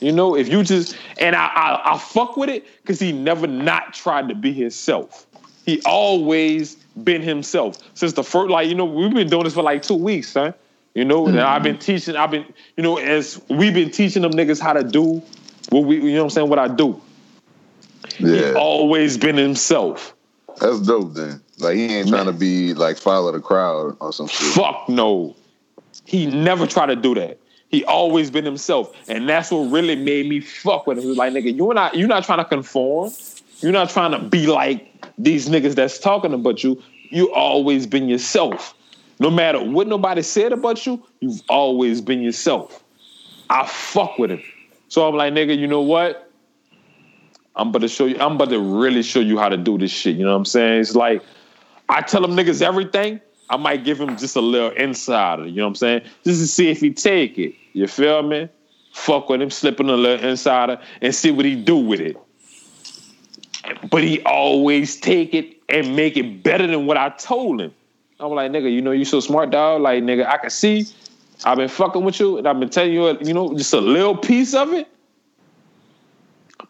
You 0.00 0.10
know, 0.10 0.34
if 0.34 0.48
you 0.48 0.64
just 0.64 0.96
and 1.18 1.36
I 1.36 1.46
I, 1.48 1.92
I 1.92 1.98
fuck 1.98 2.38
with 2.38 2.48
it 2.48 2.66
because 2.80 2.98
he 2.98 3.12
never 3.12 3.46
not 3.46 3.92
tried 3.92 4.30
to 4.30 4.34
be 4.34 4.54
himself. 4.54 5.26
He 5.66 5.82
always 5.84 6.76
been 7.04 7.20
himself 7.20 7.76
since 7.92 8.14
the 8.14 8.24
first. 8.24 8.50
Like 8.50 8.70
you 8.70 8.74
know, 8.74 8.86
we've 8.86 9.12
been 9.12 9.28
doing 9.28 9.44
this 9.44 9.52
for 9.52 9.62
like 9.62 9.82
two 9.82 9.94
weeks, 9.94 10.30
son. 10.30 10.54
You 10.94 11.04
know, 11.04 11.26
and 11.26 11.38
I've 11.40 11.62
been 11.62 11.76
mm. 11.76 11.80
teaching. 11.80 12.16
I've 12.16 12.30
been 12.30 12.46
you 12.78 12.82
know 12.82 12.96
as 12.96 13.38
we've 13.50 13.74
been 13.74 13.90
teaching 13.90 14.22
them 14.22 14.32
niggas 14.32 14.62
how 14.62 14.72
to 14.72 14.82
do 14.82 15.22
what 15.68 15.84
we. 15.84 15.96
You 15.96 16.12
know 16.12 16.20
what 16.20 16.24
I'm 16.24 16.30
saying? 16.30 16.48
What 16.48 16.58
I 16.58 16.68
do. 16.68 16.98
He 18.16 18.40
Yeah, 18.40 18.54
always 18.54 19.18
been 19.18 19.36
himself. 19.36 20.14
that's 20.58 20.80
dope. 20.80 21.12
Then, 21.12 21.42
like, 21.62 21.76
he 21.76 21.86
ain't 21.86 22.08
trying 22.08 22.26
to 22.26 22.32
be 22.32 22.74
like 22.74 22.98
follow 22.98 23.32
the 23.32 23.40
crowd 23.40 23.96
or 24.00 24.12
some 24.12 24.28
shit. 24.28 24.52
Fuck 24.52 24.88
no. 24.88 25.36
He 26.04 26.26
never 26.26 26.66
tried 26.66 26.86
to 26.86 26.96
do 26.96 27.14
that. 27.14 27.38
He 27.68 27.84
always 27.84 28.30
been 28.30 28.44
himself. 28.44 28.94
And 29.08 29.28
that's 29.28 29.50
what 29.50 29.70
really 29.70 29.96
made 29.96 30.28
me 30.28 30.40
fuck 30.40 30.86
with 30.86 30.98
him. 30.98 31.04
He 31.04 31.08
was 31.08 31.16
like, 31.16 31.32
nigga, 31.32 31.56
you're 31.56 31.74
not 31.74 31.96
you're 31.96 32.08
not 32.08 32.24
trying 32.24 32.38
to 32.38 32.44
conform. 32.44 33.12
You're 33.60 33.72
not 33.72 33.90
trying 33.90 34.12
to 34.12 34.18
be 34.18 34.46
like 34.46 34.92
these 35.16 35.48
niggas 35.48 35.74
that's 35.74 35.98
talking 35.98 36.34
about 36.34 36.62
you. 36.62 36.82
You 37.08 37.32
always 37.32 37.86
been 37.86 38.08
yourself. 38.08 38.74
No 39.18 39.30
matter 39.30 39.62
what 39.62 39.86
nobody 39.86 40.22
said 40.22 40.52
about 40.52 40.84
you, 40.84 41.02
you've 41.20 41.42
always 41.48 42.00
been 42.00 42.22
yourself. 42.22 42.82
I 43.48 43.66
fuck 43.66 44.18
with 44.18 44.32
him. 44.32 44.42
So 44.88 45.08
I'm 45.08 45.14
like, 45.14 45.32
nigga, 45.32 45.56
you 45.56 45.66
know 45.66 45.80
what? 45.80 46.30
I'm 47.54 47.68
about 47.68 47.82
to 47.82 47.88
show 47.88 48.06
you, 48.06 48.18
I'm 48.18 48.32
about 48.32 48.48
to 48.50 48.58
really 48.58 49.02
show 49.02 49.20
you 49.20 49.38
how 49.38 49.48
to 49.48 49.56
do 49.56 49.78
this 49.78 49.90
shit. 49.90 50.16
You 50.16 50.24
know 50.24 50.32
what 50.32 50.38
I'm 50.38 50.44
saying? 50.44 50.80
It's 50.80 50.94
like 50.94 51.22
I 51.92 52.00
tell 52.00 52.22
them 52.22 52.32
niggas 52.32 52.62
everything. 52.62 53.20
I 53.50 53.58
might 53.58 53.84
give 53.84 54.00
him 54.00 54.16
just 54.16 54.34
a 54.34 54.40
little 54.40 54.70
insider, 54.70 55.46
you 55.46 55.56
know 55.56 55.64
what 55.64 55.68
I'm 55.68 55.74
saying? 55.74 56.02
Just 56.24 56.40
to 56.40 56.46
see 56.46 56.70
if 56.70 56.80
he 56.80 56.90
take 56.90 57.38
it. 57.38 57.54
You 57.74 57.86
feel 57.86 58.22
me? 58.22 58.48
Fuck 58.94 59.28
with 59.28 59.42
him, 59.42 59.50
slipping 59.50 59.90
a 59.90 59.96
little 59.96 60.26
insider 60.26 60.80
and 61.02 61.14
see 61.14 61.30
what 61.30 61.44
he 61.44 61.54
do 61.54 61.76
with 61.76 62.00
it. 62.00 62.16
But 63.90 64.02
he 64.02 64.22
always 64.22 64.96
take 64.96 65.34
it 65.34 65.58
and 65.68 65.94
make 65.94 66.16
it 66.16 66.42
better 66.42 66.66
than 66.66 66.86
what 66.86 66.96
I 66.96 67.10
told 67.10 67.60
him. 67.60 67.74
I'm 68.18 68.30
like, 68.32 68.50
nigga, 68.52 68.72
you 68.72 68.80
know 68.80 68.92
you 68.92 69.04
so 69.04 69.20
smart, 69.20 69.50
dog. 69.50 69.82
Like, 69.82 70.02
nigga, 70.02 70.26
I 70.26 70.38
can 70.38 70.50
see 70.50 70.86
I've 71.44 71.58
been 71.58 71.68
fucking 71.68 72.04
with 72.04 72.20
you 72.20 72.38
and 72.38 72.46
I've 72.46 72.58
been 72.58 72.70
telling 72.70 72.92
you, 72.92 73.18
you 73.20 73.34
know, 73.34 73.54
just 73.56 73.74
a 73.74 73.80
little 73.80 74.16
piece 74.16 74.54
of 74.54 74.72
it. 74.72 74.88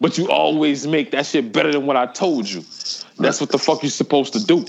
But 0.01 0.19
you 0.19 0.29
always 0.31 0.87
make 0.87 1.13
that 1.13 1.27
shit 1.27 1.53
better 1.53 1.71
than 1.71 1.87
what 1.87 1.97
I 1.97 2.07
told 2.07 2.49
you. 2.49 2.63
That's 3.19 3.41
what 3.41 3.51
the 3.51 3.59
fuck 3.59 3.83
you 3.85 3.89
supposed 3.89 4.33
to 4.33 4.45
do. 4.45 4.65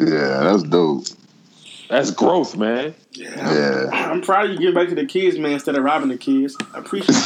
Yeah, 0.00 0.40
that's 0.40 0.62
dope. 0.62 1.06
That's 1.90 2.10
growth, 2.12 2.56
man. 2.56 2.94
Yeah, 3.12 3.88
I'm 3.92 4.22
proud 4.22 4.46
of 4.46 4.52
you 4.52 4.58
getting 4.58 4.74
back 4.74 4.88
to 4.90 4.94
the 4.94 5.06
kids, 5.06 5.38
man, 5.38 5.52
instead 5.52 5.74
of 5.74 5.82
robbing 5.82 6.08
the 6.08 6.16
kids. 6.16 6.56
I 6.72 6.78
appreciate 6.78 7.16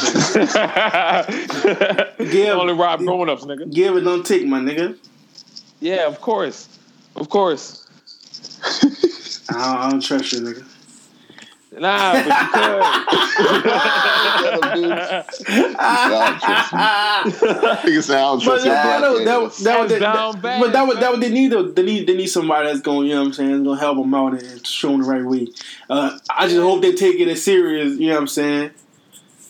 that. 0.53 2.15
yeah, 2.19 2.51
only 2.51 2.73
rob 2.73 2.99
grown 2.99 3.29
ups, 3.29 3.45
nigga. 3.45 3.71
Give 3.71 3.95
it, 3.95 4.01
don't 4.01 4.25
take, 4.25 4.45
my 4.47 4.59
nigga. 4.59 4.97
Yeah, 5.79 6.07
of 6.07 6.19
course, 6.19 6.67
of 7.15 7.29
course. 7.29 7.87
I 9.49 9.53
don't, 9.53 9.77
I 9.77 9.89
don't 9.91 10.01
trust 10.01 10.33
you, 10.33 10.39
nigga. 10.39 10.65
Nah, 11.79 12.13
but 12.13 12.25
you 14.77 14.89
Nigga 17.83 18.03
say 18.03 18.15
I 18.15 18.21
don't 18.21 18.43
But 18.43 18.43
trust 18.43 18.65
your 18.65 18.73
yeah, 18.73 18.81
I 18.81 18.99
black 18.99 19.01
know 19.01 19.17
that, 19.23 19.27
ass. 19.45 19.57
that, 19.59 19.79
was 19.81 19.89
that, 19.91 19.99
down 19.99 20.39
but 20.41 20.71
that 20.73 20.87
was 20.87 20.95
that 20.95 21.01
man. 21.01 21.11
what 21.11 21.19
they 21.21 21.29
need. 21.29 21.51
though. 21.51 21.63
They 21.63 21.83
need 21.83 22.07
they 22.07 22.15
need 22.15 22.27
somebody 22.27 22.67
that's 22.67 22.81
going, 22.81 23.07
you 23.07 23.13
know 23.15 23.21
what 23.21 23.27
I'm 23.27 23.33
saying, 23.33 23.51
that's 23.51 23.63
gonna 23.63 23.79
help 23.79 23.97
them 23.97 24.13
out 24.13 24.41
and 24.41 24.65
show 24.65 24.89
them 24.91 25.01
the 25.01 25.07
right 25.07 25.23
way. 25.25 25.47
Uh, 25.89 26.17
I 26.29 26.47
just 26.47 26.61
hope 26.61 26.81
they 26.81 26.93
take 26.93 27.19
it 27.19 27.27
as 27.27 27.43
serious. 27.43 27.97
You 27.99 28.07
know 28.07 28.13
what 28.15 28.21
I'm 28.21 28.27
saying? 28.27 28.71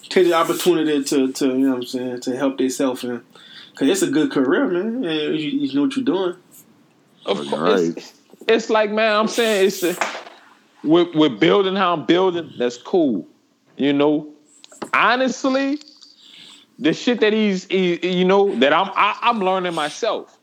Take 0.10 0.26
the 0.28 0.34
opportunity 0.34 1.04
to 1.04 1.32
to 1.32 1.46
you 1.48 1.58
know 1.58 1.70
what 1.72 1.78
I'm 1.78 1.86
saying 1.86 2.22
to 2.22 2.36
help 2.38 2.58
themselves 2.58 3.04
and 3.04 3.22
because 3.72 3.90
it's 3.90 4.02
a 4.02 4.12
good 4.12 4.32
career, 4.32 4.68
man. 4.68 5.04
And 5.04 5.38
you, 5.40 5.50
you 5.50 5.76
know 5.76 5.84
what 5.84 5.96
you're 5.96 6.06
doing. 6.06 6.36
of 7.26 7.38
course, 7.38 7.52
right. 7.52 7.98
it's, 7.98 8.14
it's 8.48 8.70
like 8.70 8.92
man, 8.92 9.16
I'm 9.16 9.28
saying 9.28 9.68
it's 9.68 9.84
a, 9.84 9.96
we're, 10.86 11.12
we're 11.14 11.30
building 11.30 11.76
how 11.76 11.94
I'm 11.94 12.06
building. 12.06 12.52
That's 12.58 12.78
cool, 12.78 13.28
you 13.78 13.94
know. 13.94 14.34
Honestly, 14.94 15.80
the 16.80 16.94
shit 16.94 17.20
that 17.22 17.34
he's, 17.34 17.66
he, 17.66 18.20
you 18.20 18.26
know, 18.26 18.56
that 18.60 18.74
I'm 18.74 18.90
I, 18.96 19.18
I'm 19.22 19.40
learning 19.40 19.74
myself. 19.74 20.38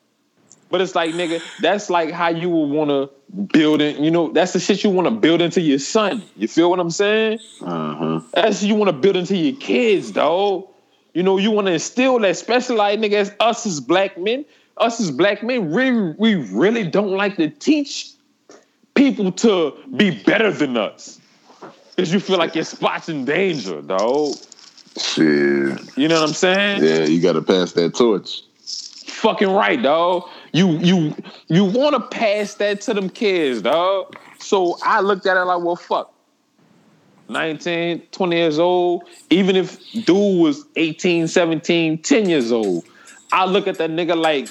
But 0.71 0.81
it's 0.81 0.95
like, 0.95 1.11
nigga, 1.11 1.43
that's 1.61 1.91
like 1.91 2.13
how 2.13 2.29
you 2.29 2.49
would 2.49 2.71
want 2.71 2.89
to 2.89 3.11
build 3.53 3.83
it. 3.83 3.99
You 3.99 4.11
know, 4.11 4.33
that's 4.33 4.55
the 4.55 4.59
shit 4.61 4.83
you 4.83 4.89
want 4.89 5.07
to 5.07 5.11
build 5.11 5.43
into 5.43 5.61
your 5.61 5.79
son. 5.79 6.23
You 6.35 6.49
feel 6.49 6.71
what 6.71 6.81
I'm 6.81 6.91
saying? 6.91 7.41
Uh-huh. 7.61 8.21
That's 8.33 8.63
you 8.63 8.75
want 8.75 8.89
to 8.89 8.97
build 8.97 9.17
into 9.17 9.37
your 9.37 9.55
kids, 9.61 10.13
dog. 10.13 10.67
You 11.13 11.23
know, 11.23 11.37
you 11.37 11.51
want 11.51 11.67
to 11.67 11.75
instill 11.75 12.19
that, 12.21 12.31
especially 12.31 12.77
like 12.77 12.99
nigga, 12.99 13.15
as 13.15 13.35
us 13.39 13.67
as 13.67 13.81
black 13.81 14.17
men, 14.17 14.47
us 14.79 14.99
as 14.99 15.11
black 15.11 15.43
men, 15.43 15.75
really, 15.75 16.15
we 16.19 16.37
really 16.37 16.85
don't 16.85 17.11
like 17.11 17.37
to 17.37 17.51
teach 17.51 18.12
people 18.95 19.33
to 19.33 19.75
be 19.97 20.11
better 20.23 20.53
than 20.53 20.77
us. 20.77 21.21
Cause 21.97 22.13
you 22.13 22.21
feel 22.21 22.39
like 22.39 22.55
your 22.55 22.65
spot's 22.65 23.09
in 23.09 23.25
danger, 23.25 23.83
dog. 23.83 24.35
Shit. 24.99 25.97
You 25.97 26.09
know 26.09 26.21
what 26.21 26.29
I'm 26.29 26.35
saying? 26.35 26.83
Yeah, 26.83 27.05
you 27.05 27.21
got 27.21 27.33
to 27.35 27.43
pass 27.43 27.73
that 27.73 27.95
torch. 27.95 28.43
Fucking 29.07 29.51
right, 29.51 29.81
dog. 29.81 30.29
You 30.53 30.71
you 30.79 31.15
you 31.49 31.65
want 31.65 31.95
to 31.95 32.01
pass 32.01 32.55
that 32.55 32.81
to 32.83 32.95
them 32.95 33.09
kids, 33.09 33.63
dog. 33.63 34.17
So 34.41 34.79
I 34.83 35.01
looked 35.01 35.27
at 35.27 35.37
it 35.37 35.45
like, 35.45 35.63
well, 35.63 35.77
fuck. 35.77 36.13
19, 37.29 38.03
20 38.11 38.37
years 38.37 38.59
old, 38.59 39.05
even 39.31 39.57
if 39.57 39.79
dude 40.05 40.41
was 40.41 40.67
18, 40.77 41.29
17, 41.29 41.99
10 41.99 42.29
years 42.29 42.53
old, 42.53 42.85
I 43.33 43.47
look 43.47 43.67
at 43.67 43.79
that 43.79 43.91
nigga 43.91 44.21
like, 44.21 44.49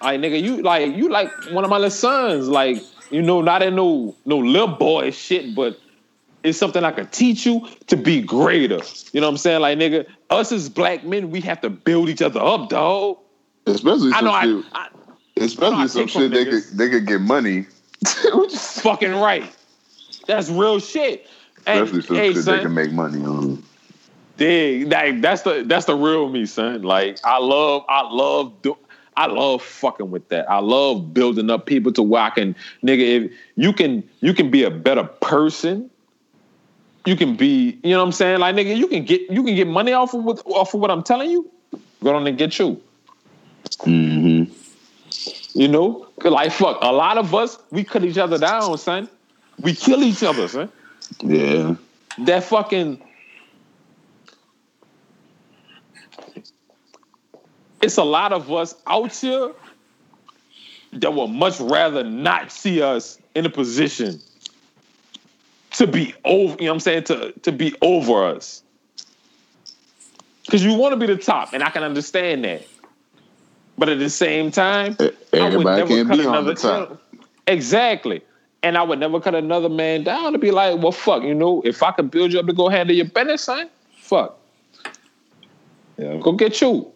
like 0.00 0.20
nigga, 0.20 0.40
you 0.40 0.62
like 0.62 0.94
you 0.94 1.08
like 1.08 1.30
one 1.50 1.64
of 1.64 1.70
my 1.70 1.76
little 1.76 1.90
sons, 1.90 2.48
like, 2.48 2.82
you 3.12 3.22
know, 3.22 3.40
not 3.42 3.62
in 3.62 3.76
no 3.76 4.14
no 4.24 4.38
little 4.38 4.68
boy 4.68 5.10
shit, 5.10 5.54
but 5.54 5.78
it's 6.42 6.58
something 6.58 6.82
I 6.82 6.90
could 6.92 7.12
teach 7.12 7.46
you 7.46 7.68
to 7.86 7.96
be 7.96 8.20
greater. 8.20 8.80
You 9.12 9.20
know 9.20 9.26
what 9.28 9.32
I'm 9.32 9.36
saying? 9.36 9.60
Like, 9.60 9.78
nigga, 9.78 10.06
us 10.30 10.50
as 10.50 10.68
black 10.68 11.04
men, 11.04 11.30
we 11.30 11.40
have 11.42 11.60
to 11.60 11.70
build 11.70 12.08
each 12.08 12.22
other 12.22 12.40
up, 12.40 12.68
dog. 12.68 13.18
Especially 13.66 14.10
I 14.12 14.16
some 14.16 14.24
know 14.24 14.32
I, 14.32 14.42
shit. 14.44 14.64
I 14.72 14.88
especially 15.36 15.76
I 15.76 15.86
some 15.86 16.06
shit 16.08 16.30
they 16.32 16.44
niggas. 16.44 16.68
could 16.70 16.78
they 16.78 16.88
could 16.88 17.06
get 17.06 17.20
money. 17.20 17.66
fucking 18.50 19.12
right. 19.14 19.54
That's 20.26 20.48
real 20.48 20.80
shit. 20.80 21.26
And 21.66 21.84
Especially 21.84 22.02
some 22.02 22.16
hey, 22.16 22.32
shit 22.32 22.44
son, 22.44 22.56
they 22.56 22.62
can 22.62 22.74
make 22.74 22.92
money 22.92 23.24
on. 23.24 23.62
dig, 24.36 24.90
like 24.90 25.20
that's 25.20 25.42
the 25.42 25.64
that's 25.66 25.84
the 25.86 25.94
real 25.94 26.28
me, 26.28 26.46
son. 26.46 26.82
Like 26.82 27.18
I 27.24 27.38
love, 27.38 27.84
I 27.88 28.02
love, 28.10 28.60
do, 28.62 28.76
I 29.16 29.26
love 29.26 29.62
fucking 29.62 30.10
with 30.10 30.28
that. 30.30 30.50
I 30.50 30.58
love 30.58 31.12
building 31.12 31.50
up 31.50 31.66
people 31.66 31.92
to 31.92 32.02
where 32.02 32.22
I 32.22 32.30
can, 32.30 32.56
nigga. 32.82 33.26
If 33.26 33.32
you 33.56 33.72
can, 33.72 34.08
you 34.20 34.32
can 34.32 34.50
be 34.50 34.64
a 34.64 34.70
better 34.70 35.04
person. 35.04 35.90
You 37.04 37.16
can 37.16 37.36
be, 37.36 37.78
you 37.82 37.90
know 37.90 37.98
what 37.98 38.06
I'm 38.06 38.12
saying? 38.12 38.40
Like 38.40 38.54
nigga, 38.54 38.76
you 38.76 38.86
can 38.86 39.04
get 39.04 39.22
you 39.30 39.42
can 39.42 39.54
get 39.54 39.66
money 39.66 39.92
off 39.92 40.14
of 40.14 40.24
what 40.24 40.42
off 40.46 40.72
of 40.72 40.80
what 40.80 40.90
I'm 40.90 41.02
telling 41.02 41.30
you. 41.30 41.50
Go 42.02 42.14
on 42.14 42.26
and 42.26 42.38
get 42.38 42.58
you. 42.58 42.80
Mm-hmm. 43.80 44.52
You 45.58 45.68
know? 45.68 46.06
like 46.24 46.52
fuck, 46.52 46.78
a 46.80 46.92
lot 46.92 47.18
of 47.18 47.34
us 47.34 47.58
we 47.70 47.84
cut 47.84 48.04
each 48.04 48.18
other 48.18 48.38
down, 48.38 48.78
son. 48.78 49.08
We 49.60 49.74
kill 49.74 50.02
each 50.02 50.22
other, 50.22 50.48
son. 50.48 50.70
Yeah. 51.22 51.74
that 52.18 52.44
fucking 52.44 53.02
it's 57.82 57.96
a 57.96 58.04
lot 58.04 58.32
of 58.32 58.50
us 58.50 58.74
out 58.86 59.12
here 59.12 59.52
that 60.92 61.12
would 61.12 61.28
much 61.28 61.58
rather 61.60 62.04
not 62.04 62.52
see 62.52 62.80
us 62.80 63.18
in 63.34 63.44
a 63.44 63.50
position 63.50 64.20
to 65.72 65.86
be 65.86 66.14
over, 66.24 66.54
you 66.60 66.66
know 66.66 66.72
what 66.72 66.74
I'm 66.74 66.80
saying, 66.80 67.04
to, 67.04 67.32
to 67.32 67.52
be 67.52 67.74
over 67.82 68.24
us. 68.24 68.62
Because 70.44 70.64
you 70.64 70.74
want 70.74 70.92
to 70.92 70.96
be 70.96 71.06
the 71.06 71.16
top, 71.16 71.54
and 71.54 71.62
I 71.62 71.70
can 71.70 71.82
understand 71.82 72.44
that. 72.44 72.66
But 73.78 73.88
at 73.88 73.98
the 73.98 74.10
same 74.10 74.50
time, 74.50 74.96
Everybody 75.32 75.86
can't 75.86 76.10
be 76.10 76.26
on 76.26 76.44
the 76.44 76.54
top. 76.54 77.00
Exactly. 77.46 78.22
And 78.62 78.76
I 78.76 78.82
would 78.82 79.00
never 79.00 79.18
cut 79.18 79.34
another 79.34 79.68
man 79.68 80.04
down 80.04 80.32
to 80.32 80.38
be 80.38 80.50
like, 80.50 80.80
well, 80.80 80.92
fuck, 80.92 81.22
you 81.22 81.34
know, 81.34 81.62
if 81.64 81.82
I 81.82 81.90
could 81.90 82.10
build 82.10 82.32
you 82.32 82.38
up 82.38 82.46
to 82.46 82.52
go 82.52 82.68
handle 82.68 82.94
your 82.94 83.06
business, 83.06 83.42
son, 83.42 83.68
fuck. 83.96 84.38
Yeah. 85.96 86.18
Go 86.18 86.32
get 86.32 86.60
you. 86.60 86.92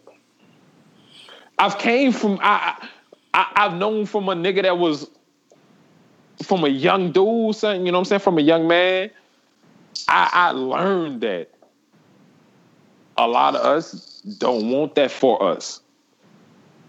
I've 1.58 1.78
came 1.78 2.12
from 2.12 2.38
I, 2.42 2.88
I 3.34 3.52
I've 3.56 3.74
known 3.74 4.06
from 4.06 4.28
a 4.28 4.34
nigga 4.34 4.62
that 4.62 4.78
was 4.78 5.10
from 6.42 6.64
a 6.64 6.68
young 6.68 7.12
dude, 7.12 7.56
son, 7.56 7.86
you 7.86 7.92
know 7.92 7.98
what 7.98 8.02
I'm 8.02 8.04
saying? 8.06 8.20
From 8.20 8.38
a 8.38 8.42
young 8.42 8.68
man. 8.68 9.10
I, 10.08 10.30
I 10.32 10.50
learned 10.50 11.22
that 11.22 11.50
a 13.16 13.26
lot 13.26 13.56
of 13.56 13.62
us 13.62 14.20
don't 14.38 14.70
want 14.70 14.94
that 14.96 15.10
for 15.10 15.42
us. 15.42 15.80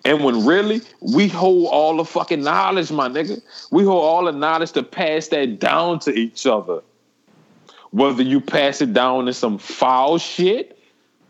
And 0.05 0.23
when 0.23 0.45
really 0.45 0.81
we 1.01 1.27
hold 1.27 1.67
all 1.67 1.97
the 1.97 2.05
fucking 2.05 2.41
knowledge, 2.41 2.91
my 2.91 3.09
nigga, 3.09 3.41
we 3.71 3.83
hold 3.83 4.03
all 4.03 4.25
the 4.25 4.31
knowledge 4.31 4.71
to 4.73 4.83
pass 4.83 5.27
that 5.29 5.59
down 5.59 5.99
to 5.99 6.13
each 6.13 6.45
other. 6.45 6.81
Whether 7.91 8.23
you 8.23 8.39
pass 8.39 8.81
it 8.81 8.93
down 8.93 9.27
in 9.27 9.33
some 9.33 9.57
foul 9.57 10.17
shit 10.17 10.77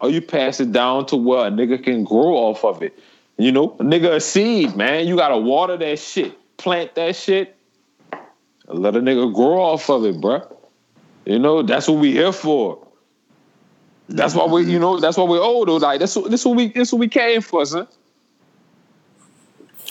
or 0.02 0.10
you 0.10 0.22
pass 0.22 0.60
it 0.60 0.72
down 0.72 1.06
to 1.08 1.16
where 1.16 1.48
a 1.48 1.50
nigga 1.50 1.84
can 1.84 2.04
grow 2.04 2.36
off 2.36 2.64
of 2.64 2.82
it. 2.84 2.98
You 3.38 3.52
know, 3.52 3.70
nigga 3.80 4.16
a 4.16 4.20
seed, 4.20 4.76
man. 4.76 5.08
You 5.08 5.16
gotta 5.16 5.38
water 5.38 5.78
that 5.78 6.00
shit, 6.00 6.38
plant 6.58 6.96
that 6.96 7.16
shit, 7.16 7.56
let 8.68 8.96
a 8.96 9.00
nigga 9.00 9.34
grow 9.34 9.62
off 9.62 9.90
of 9.90 10.06
it, 10.06 10.16
bruh. 10.16 10.52
You 11.26 11.40
know, 11.40 11.62
that's 11.62 11.88
what 11.88 12.00
we 12.00 12.14
here 12.14 12.32
for. 12.32 12.88
That's 14.10 14.34
why 14.34 14.46
we, 14.46 14.64
you 14.64 14.80
know, 14.80 15.00
that's 15.00 15.18
why 15.18 15.26
we're 15.26 15.42
old. 15.42 15.68
Though. 15.68 15.78
Like 15.78 16.00
that's 16.00 16.14
this 16.14 16.46
what 16.46 16.56
we 16.56 16.70
this 16.70 16.92
what 16.92 17.00
we 17.00 17.10
came 17.10 17.42
for, 17.42 17.66
son. 17.66 17.88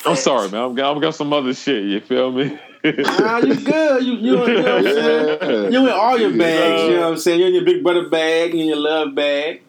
I'm 0.05 0.16
sorry, 0.16 0.51
man. 0.51 0.62
I'm 0.62 0.74
got, 0.74 0.94
I'm 0.94 1.01
got 1.01 1.14
some 1.14 1.32
other 1.32 1.52
shit. 1.52 1.85
You 1.85 2.01
feel 2.01 2.32
me? 2.32 2.59
Nah, 2.85 3.39
you 3.39 3.56
good. 3.56 4.05
You, 4.05 4.12
you, 4.14 4.47
you 4.47 4.62
know 4.62 4.62
what 4.62 4.68
I'm 4.68 4.85
saying? 4.85 5.73
You 5.73 5.86
in 5.86 5.93
all 5.93 6.18
your 6.18 6.36
bags, 6.36 6.82
you 6.82 6.90
know 6.90 7.01
what 7.01 7.12
I'm 7.12 7.18
saying? 7.18 7.40
You're 7.40 7.48
in 7.48 7.55
your 7.55 7.64
big 7.64 7.82
brother 7.82 8.09
bag, 8.09 8.55
in 8.55 8.66
your 8.66 8.77
love 8.77 9.14
bag, 9.14 9.62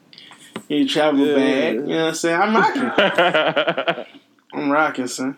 in 0.70 0.78
your 0.80 0.88
travel 0.88 1.26
Yeah. 1.26 1.36
bag. 1.36 1.76
You 1.76 1.82
know 1.82 1.98
what 1.98 2.08
I'm 2.10 2.14
saying? 2.16 2.42
I'm 2.42 2.56
rocking. 2.56 4.06
I'm 4.54 4.70
rocking, 4.72 5.08
son. 5.08 5.38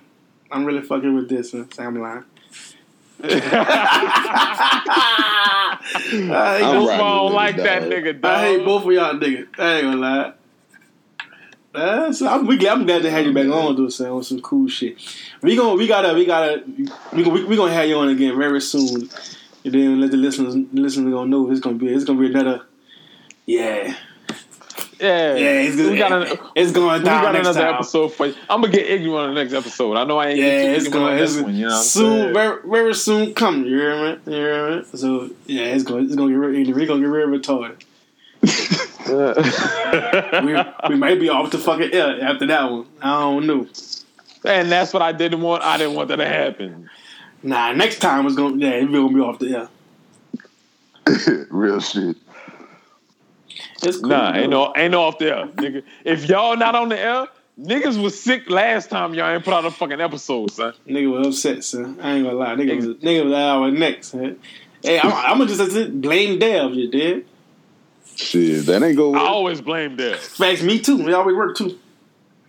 I'm 0.51 0.65
really 0.65 0.81
fucking 0.81 1.15
with 1.15 1.29
this, 1.29 1.51
son. 1.51 1.71
Say 1.71 1.83
I'm 1.83 1.99
lying. 1.99 2.23
I 3.21 3.27
hate, 6.01 6.27
That's 6.27 6.63
I'm 6.63 6.75
both, 6.75 6.87
why 6.87 6.97
don't 6.97 7.33
like 7.33 7.57
it, 7.57 7.63
that 7.63 7.83
nigga, 7.83 8.21
dog. 8.21 8.31
I 8.31 8.41
hate 8.41 8.65
both 8.65 8.85
of 8.85 8.91
y'all 8.91 9.13
niggas. 9.13 9.47
I 9.57 9.73
ain't 9.75 9.83
gonna 9.85 9.97
lie. 9.97 10.33
That's, 11.71 12.21
I'm, 12.23 12.47
we, 12.47 12.67
I'm 12.67 12.85
glad 12.85 13.03
to 13.03 13.11
have 13.11 13.25
you 13.25 13.33
back 13.33 13.47
on, 13.47 13.75
though, 13.75 13.89
son, 13.89 14.09
on 14.09 14.23
some 14.23 14.41
cool 14.41 14.67
shit. 14.67 14.97
We 15.41 15.55
gonna, 15.55 15.75
we 15.75 15.87
gotta, 15.87 16.13
we 16.15 16.25
gotta, 16.25 16.63
we 17.13 17.23
gonna, 17.23 17.29
we, 17.29 17.43
we 17.43 17.55
gonna 17.55 17.73
have 17.73 17.87
you 17.87 17.95
on 17.97 18.09
again 18.09 18.35
very 18.37 18.59
soon. 18.61 19.09
And 19.63 19.73
then 19.73 20.01
let 20.01 20.09
the 20.11 20.17
listeners, 20.17 20.55
the 20.55 20.67
listeners 20.71 21.13
gonna 21.13 21.29
know 21.29 21.51
it's 21.51 21.59
gonna 21.59 21.77
be, 21.77 21.87
it's 21.93 22.05
gonna 22.05 22.19
be 22.19 22.27
another, 22.27 22.63
yeah, 23.45 23.95
Yeah, 24.99 25.35
yeah, 25.35 25.61
it's, 25.61 25.77
we 25.77 25.97
got, 25.97 26.09
gonna, 26.09 26.25
an, 26.25 26.37
it's 26.55 26.71
going 26.73 26.99
we 27.01 27.05
got 27.05 27.31
next 27.31 27.47
another 27.47 27.61
time. 27.61 27.75
episode 27.75 28.09
for 28.09 28.25
you. 28.27 28.35
I'm 28.49 28.59
gonna 28.59 28.73
get 28.73 28.85
ignorant 28.85 29.29
on 29.29 29.33
the 29.33 29.41
next 29.41 29.53
episode. 29.53 29.95
I 29.95 30.03
know 30.03 30.17
I 30.17 30.27
ain't 30.29 30.39
Yeah, 30.39 30.45
get 30.45 30.75
it's 30.75 30.85
ignorant 30.87 31.05
going, 31.05 31.15
on 31.17 31.23
it's 31.23 31.33
this 31.35 31.43
one. 31.43 31.55
You 31.55 31.67
know, 31.67 31.81
soon, 31.81 32.33
very, 32.33 32.61
very 32.65 32.93
soon 32.93 33.33
coming. 33.33 33.65
You 33.65 33.79
hear 33.79 33.95
me? 34.15 34.19
You 34.25 34.31
hear 34.33 34.75
me? 34.77 34.83
So 34.93 35.29
yeah, 35.45 35.63
it's 35.63 35.83
going, 35.85 36.05
it's 36.05 36.15
gonna 36.15 36.31
get 36.31 36.37
real, 36.37 36.75
we're 36.75 36.85
gonna 36.85 36.99
get 36.99 37.07
real 37.07 37.27
retarded. 37.27 37.81
we, 40.43 40.89
we 40.89 40.95
might 40.99 41.19
be 41.19 41.29
off 41.29 41.49
the 41.51 41.57
fucking 41.57 41.93
air 41.93 42.21
after 42.21 42.45
that 42.47 42.69
one. 42.69 42.85
I 43.01 43.19
don't 43.21 43.47
know. 43.47 43.67
and 44.45 44.69
that's 44.71 44.93
what 44.93 45.01
I 45.01 45.13
didn't 45.13 45.41
want. 45.41 45.63
I 45.63 45.77
didn't 45.77 45.95
want 45.95 46.09
that 46.09 46.17
to 46.17 46.27
happen. 46.27 46.89
Nah, 47.41 47.71
next 47.71 47.99
time 47.99 48.25
it's 48.25 48.35
gonna 48.35 48.57
yeah, 48.57 48.83
we're 48.83 49.01
gonna 49.01 49.13
be 49.13 49.21
off 49.21 49.39
the 49.39 49.55
air. 49.55 49.69
Real 51.49 51.79
shit. 51.79 52.17
It's 53.83 53.97
cool. 53.99 54.09
Nah, 54.09 54.35
ain't 54.35 54.49
no, 54.49 54.73
ain't 54.75 54.91
no 54.91 55.03
off 55.03 55.17
there, 55.17 55.45
nigga. 55.47 55.83
If 56.03 56.27
y'all 56.27 56.57
not 56.57 56.75
on 56.75 56.89
the 56.89 56.99
air, 56.99 57.27
niggas 57.59 58.01
was 58.01 58.19
sick 58.19 58.49
last 58.49 58.89
time 58.89 59.13
y'all 59.13 59.33
ain't 59.33 59.43
put 59.43 59.53
out 59.53 59.65
a 59.65 59.71
fucking 59.71 60.01
episode, 60.01 60.51
son. 60.51 60.73
nigga 60.87 61.11
was 61.11 61.27
upset, 61.27 61.63
son. 61.63 61.99
I 62.01 62.13
ain't 62.13 62.25
gonna 62.25 62.37
lie. 62.37 62.55
Nigga 62.55 62.75
was 62.75 62.85
nigga 62.97 63.25
was 63.25 63.33
out 63.33 63.61
our 63.61 63.71
necks. 63.71 64.11
Huh? 64.11 64.31
Hey, 64.83 64.99
I'm, 64.99 65.11
I'm 65.11 65.37
gonna 65.37 65.55
just 65.55 66.01
blame 66.01 66.39
Dev, 66.39 66.73
you 66.73 66.89
did. 66.89 67.25
Shit, 68.15 68.65
that 68.65 68.83
ain't 68.83 68.97
go 68.97 69.13
I 69.13 69.21
work. 69.21 69.29
always 69.29 69.61
blame 69.61 69.95
that. 69.97 70.19
Facts, 70.19 70.61
me 70.61 70.79
too. 70.79 71.03
We 71.03 71.13
always 71.13 71.35
work 71.35 71.55
too. 71.55 71.79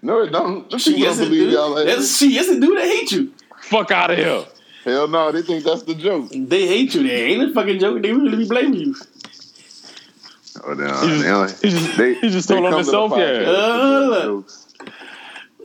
No, 0.02 0.22
it 0.22 0.30
don't. 0.30 0.80
She 0.80 0.94
people 0.94 1.06
yes, 1.06 1.18
don't 1.18 1.28
believe 1.28 1.48
do. 1.48 1.54
y'all. 1.54 1.70
Like 1.70 1.86
That's 1.86 2.16
she. 2.16 2.32
Yes, 2.34 2.48
it 2.48 2.60
dude 2.60 2.76
that 2.78 2.86
hate 2.86 3.12
you. 3.12 3.32
Fuck 3.62 3.90
out 3.90 4.10
of 4.10 4.18
here. 4.18 4.44
Hell 4.84 5.08
no, 5.08 5.30
they 5.30 5.42
think 5.42 5.62
that's 5.62 5.82
the 5.82 5.94
joke. 5.94 6.30
They 6.30 6.66
hate 6.66 6.94
you. 6.94 7.02
They 7.06 7.24
ain't 7.26 7.50
a 7.50 7.54
fucking 7.54 7.78
joke. 7.78 8.02
They 8.02 8.12
really 8.12 8.36
be 8.38 8.48
blaming 8.48 8.80
you. 8.80 8.96
Oh, 10.62 10.74
they, 10.74 10.84
He 10.84 10.90
just- 10.90 11.22
they, 11.22 11.30
only- 11.30 11.52
he 11.62 11.70
just- 11.70 11.96
they, 11.96 12.14
he 12.14 12.28
just 12.30 12.48
they 12.48 12.54
told 12.54 12.66
on 12.66 12.70
the 12.72 12.76
himself, 12.78 13.12
yeah. 13.16 13.24
Uh, 13.24 13.98
with 14.00 14.08
look. 14.08 14.22
jokes. 14.24 14.66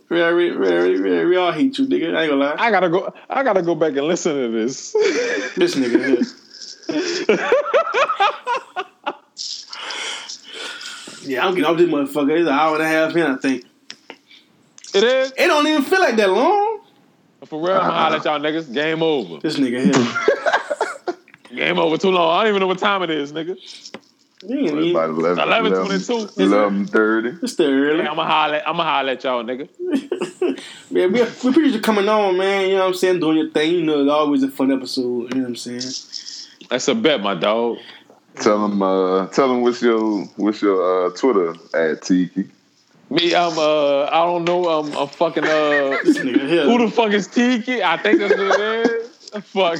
Very, 0.08 0.50
very, 0.52 0.98
very. 1.02 1.26
We 1.26 1.36
all 1.36 1.52
hate 1.52 1.78
you, 1.80 1.88
nigga. 1.88 2.16
I 2.16 2.24
ain't 2.24 2.32
gonna 2.32 2.36
lie. 2.46 2.56
I 2.60 2.70
gotta 2.72 2.90
go. 2.90 3.12
I 3.30 3.44
gotta 3.44 3.62
go 3.64 3.74
back 3.76 3.96
and 3.98 4.06
listen 4.08 4.36
to 4.36 4.50
this. 4.52 4.92
This 5.56 5.76
nigga 5.76 6.06
here. 6.06 7.40
Yeah, 11.24 11.46
I'm 11.48 11.56
getting 11.56 11.66
off 11.66 11.78
this 11.78 11.90
motherfucker. 11.90 12.40
It's 12.40 12.48
an 12.48 12.54
hour 12.54 12.76
and 12.76 12.84
a 12.84 12.88
half 12.88 13.16
in, 13.16 13.24
I 13.24 13.36
think. 13.38 13.66
it 14.94 15.04
is 15.04 15.32
It 15.36 15.48
don't 15.48 15.66
even 15.66 15.82
feel 15.84 16.00
like 16.00 16.16
that 16.18 16.30
long. 16.30 16.82
for 17.46 17.60
real. 17.60 17.72
I'm 17.78 17.82
gonna 17.82 17.94
holler 17.94 18.16
at 18.18 18.26
y'all 18.26 18.40
niggas. 18.40 18.72
Game 18.72 19.02
over. 19.02 19.40
This 19.40 19.58
nigga 19.58 19.84
here. 19.86 21.16
Game 21.56 21.80
over. 21.80 21.98
Too 21.98 22.12
long. 22.12 22.30
I 22.38 22.44
don't 22.44 22.50
even 22.50 22.60
know 22.60 22.68
what 22.68 22.78
time 22.78 23.02
it 23.02 23.10
is, 23.10 23.34
nigga. 23.34 23.58
You 24.48 24.60
ain't 24.60 24.92
About 24.92 25.10
11, 25.10 25.40
11, 25.44 25.74
11, 25.74 26.04
22. 26.04 26.42
11, 26.44 26.88
30. 26.88 27.30
It's 27.42 27.54
still 27.54 27.70
early. 27.72 28.02
I'm 28.02 28.16
gonna 28.16 28.30
holler. 28.30 28.62
I'm 28.66 28.78
gonna 28.78 28.90
holler 28.90 29.12
at 29.12 29.24
y'all, 29.24 29.44
nigga. 29.44 29.70
man, 30.92 31.12
we, 31.12 31.22
we 31.22 31.22
appreciate 31.22 31.74
you 31.74 31.82
coming 31.82 32.08
on, 32.08 32.38
man. 32.38 32.70
You 32.70 32.76
know 32.76 32.82
what 32.82 32.88
I'm 32.88 32.94
saying? 32.94 33.20
Doing 33.20 33.38
your 33.38 33.52
thing. 33.52 33.72
You 33.72 33.84
know, 33.84 34.02
it's 34.02 34.12
always 34.12 34.44
a 34.44 34.50
fun 34.50 34.72
episode. 34.72 35.34
You 35.34 35.42
know 35.42 35.42
what 35.42 35.50
I'm 35.50 35.56
saying? 35.56 36.68
That's 36.70 36.88
a 36.88 36.96
bet, 36.96 37.22
my 37.22 37.36
dog. 37.36 37.78
Tell 38.36 38.68
them, 38.68 38.82
uh, 38.82 39.28
tell 39.28 39.48
them 39.48 39.62
what's 39.62 39.82
your 39.82 40.26
what's 40.36 40.62
your 40.62 41.08
uh, 41.08 41.10
Twitter 41.12 41.56
at 41.74 42.02
Tiki. 42.02 42.50
Me, 43.10 43.34
I'm. 43.36 43.58
Uh, 43.58 44.06
I 44.06 44.26
don't 44.26 44.46
know. 44.46 44.68
I'm. 44.68 44.94
I'm 44.96 45.08
fucking. 45.08 45.44
Uh, 45.44 45.98
This 46.04 46.18
nigga 46.18 46.48
here. 46.48 46.64
who 46.66 46.78
the 46.86 46.92
fuck 46.92 47.14
is 47.14 47.28
Tiki? 47.28 47.84
I 47.84 47.98
think 47.98 48.20
that's 48.20 48.36
what 48.36 48.60
it 48.60 48.92
is. 48.92 49.12
Fuck. 49.44 49.80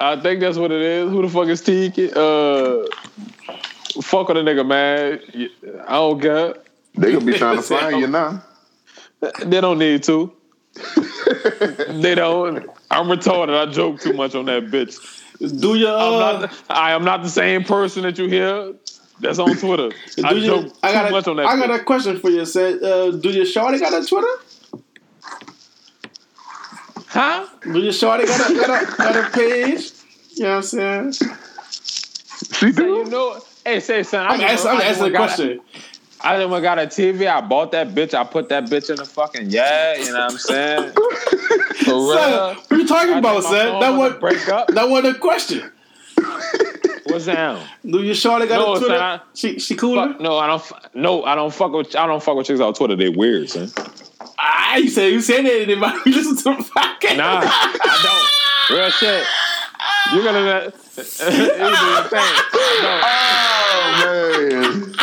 I 0.00 0.18
think 0.18 0.40
that's 0.40 0.56
what 0.56 0.72
it 0.72 0.80
is. 0.80 1.10
Who 1.10 1.20
the 1.22 1.28
fuck 1.28 1.48
is 1.48 1.60
Tiki? 1.60 2.10
Uh, 2.10 2.86
fuck 4.02 4.28
with 4.28 4.38
a 4.38 4.40
nigga, 4.40 4.66
man. 4.66 5.20
I 5.86 5.92
don't 5.92 6.20
care. 6.20 6.54
They 6.94 7.12
gonna 7.12 7.24
be 7.24 7.36
trying 7.36 7.56
to 7.56 7.62
find 7.62 8.00
you 8.00 8.06
now. 8.06 8.42
They 9.44 9.60
don't 9.60 9.78
need 9.78 10.02
to. 10.04 10.32
they 11.88 12.14
don't. 12.14 12.66
I'm 12.90 13.06
retarded. 13.06 13.54
I 13.54 13.70
joke 13.70 14.00
too 14.00 14.14
much 14.14 14.34
on 14.34 14.46
that 14.46 14.64
bitch. 14.64 14.96
Do 15.60 15.74
your 15.74 15.96
I'm 15.96 16.14
uh, 16.14 16.40
not. 16.40 16.62
I 16.70 16.92
am 16.92 17.04
not 17.04 17.22
the 17.22 17.28
same 17.28 17.64
person 17.64 18.02
that 18.04 18.16
you 18.18 18.26
hear. 18.26 18.72
That's 19.20 19.38
on 19.38 19.54
Twitter. 19.56 19.90
I 20.24 20.32
do 20.32 20.40
your, 20.40 20.62
joke 20.62 20.72
I 20.82 20.92
got 20.92 21.08
too 21.08 21.12
much 21.12 21.28
on 21.28 21.38
a, 21.38 21.42
that. 21.42 21.48
I 21.48 21.56
got 21.58 21.68
bitch. 21.68 21.80
a 21.80 21.84
question 21.84 22.18
for 22.20 22.30
you. 22.30 22.46
Said, 22.46 22.82
uh, 22.82 23.10
do 23.10 23.28
your 23.28 23.44
shorty 23.44 23.78
got 23.78 23.92
a 23.92 24.06
Twitter? 24.06 24.26
Huh? 27.10 27.46
Do 27.62 27.78
your 27.80 27.92
shorty 27.92 28.24
got 28.26 28.50
a 28.50 28.54
got 28.54 28.82
a, 28.82 28.96
got 28.96 29.16
a 29.16 29.30
page? 29.30 29.90
You 30.34 30.44
know 30.44 30.50
what 30.50 30.56
I'm 30.56 30.62
saying? 30.62 31.12
She 31.12 31.26
So 32.50 32.70
do. 32.72 32.84
you 32.84 33.04
know, 33.06 33.40
hey, 33.64 33.80
say 33.80 34.02
son. 34.04 34.26
I 34.26 34.34
I'm 34.34 34.40
just- 34.40 34.52
asking, 34.64 34.70
I'm 34.70 34.76
I 34.76 34.80
just 34.80 34.90
asking 34.90 35.06
a 35.06 35.10
got- 35.10 35.18
question. 35.26 35.60
I 36.22 36.36
just 36.36 36.50
went 36.50 36.62
got 36.62 36.78
a 36.78 36.82
TV. 36.82 37.26
I 37.26 37.40
bought 37.40 37.72
that 37.72 37.88
bitch. 37.94 38.12
I 38.12 38.24
put 38.24 38.50
that 38.50 38.66
bitch 38.66 38.90
in 38.90 38.96
the 38.96 39.06
fucking 39.06 39.48
yeah. 39.50 39.96
You 39.96 40.12
know 40.12 40.26
what 40.26 40.32
I'm 40.32 40.38
saying? 40.38 40.92
For 41.84 41.92
real. 41.94 42.12
Son, 42.14 42.56
what 42.56 42.70
you 42.78 42.86
talking 42.86 43.14
I 43.14 43.18
about, 43.18 43.42
son? 43.42 43.52
That 43.52 43.76
about 43.76 43.98
was 43.98 44.12
to 44.12 44.18
break 44.18 44.48
up. 44.50 44.68
That 44.68 44.88
wasn't 44.90 45.16
a 45.16 45.18
question. 45.18 45.72
What's 47.06 47.24
down? 47.24 47.66
Do 47.86 48.02
your 48.02 48.14
shorty 48.14 48.46
got 48.46 48.58
No, 48.58 48.74
a 48.74 48.78
Twitter? 48.78 48.94
son, 48.98 49.02
I- 49.02 49.20
she 49.34 49.58
she 49.58 49.74
cool? 49.76 49.96
Fuck, 49.96 50.20
no, 50.20 50.36
I 50.36 50.46
don't. 50.46 50.60
f- 50.60 50.72
No, 50.94 51.24
I 51.24 51.34
don't 51.34 51.52
fuck 51.52 51.72
with. 51.72 51.96
I 51.96 52.06
don't 52.06 52.22
fuck 52.22 52.36
with 52.36 52.46
chicks 52.46 52.60
on 52.60 52.74
Twitter. 52.74 52.96
They 52.96 53.08
weird, 53.08 53.48
son. 53.48 53.70
Ah, 54.42 54.76
you 54.76 54.88
said 54.88 55.12
you 55.12 55.20
said 55.20 55.44
that. 55.44 55.66
Be 56.04 56.10
listening 56.12 56.36
to 56.36 56.62
the 56.62 56.70
podcast. 56.70 57.16
Nah, 57.16 57.40
I 57.44 58.68
don't. 58.70 58.78
Real 58.78 58.90
shit. 58.90 59.26
You're 60.14 60.24
gonna. 60.24 60.72
it 60.72 60.74
was 60.96 61.20
a 61.20 62.08
thing. 62.08 62.32
No, 62.82 63.00
Oh 63.02 63.80
man. 64.04 64.94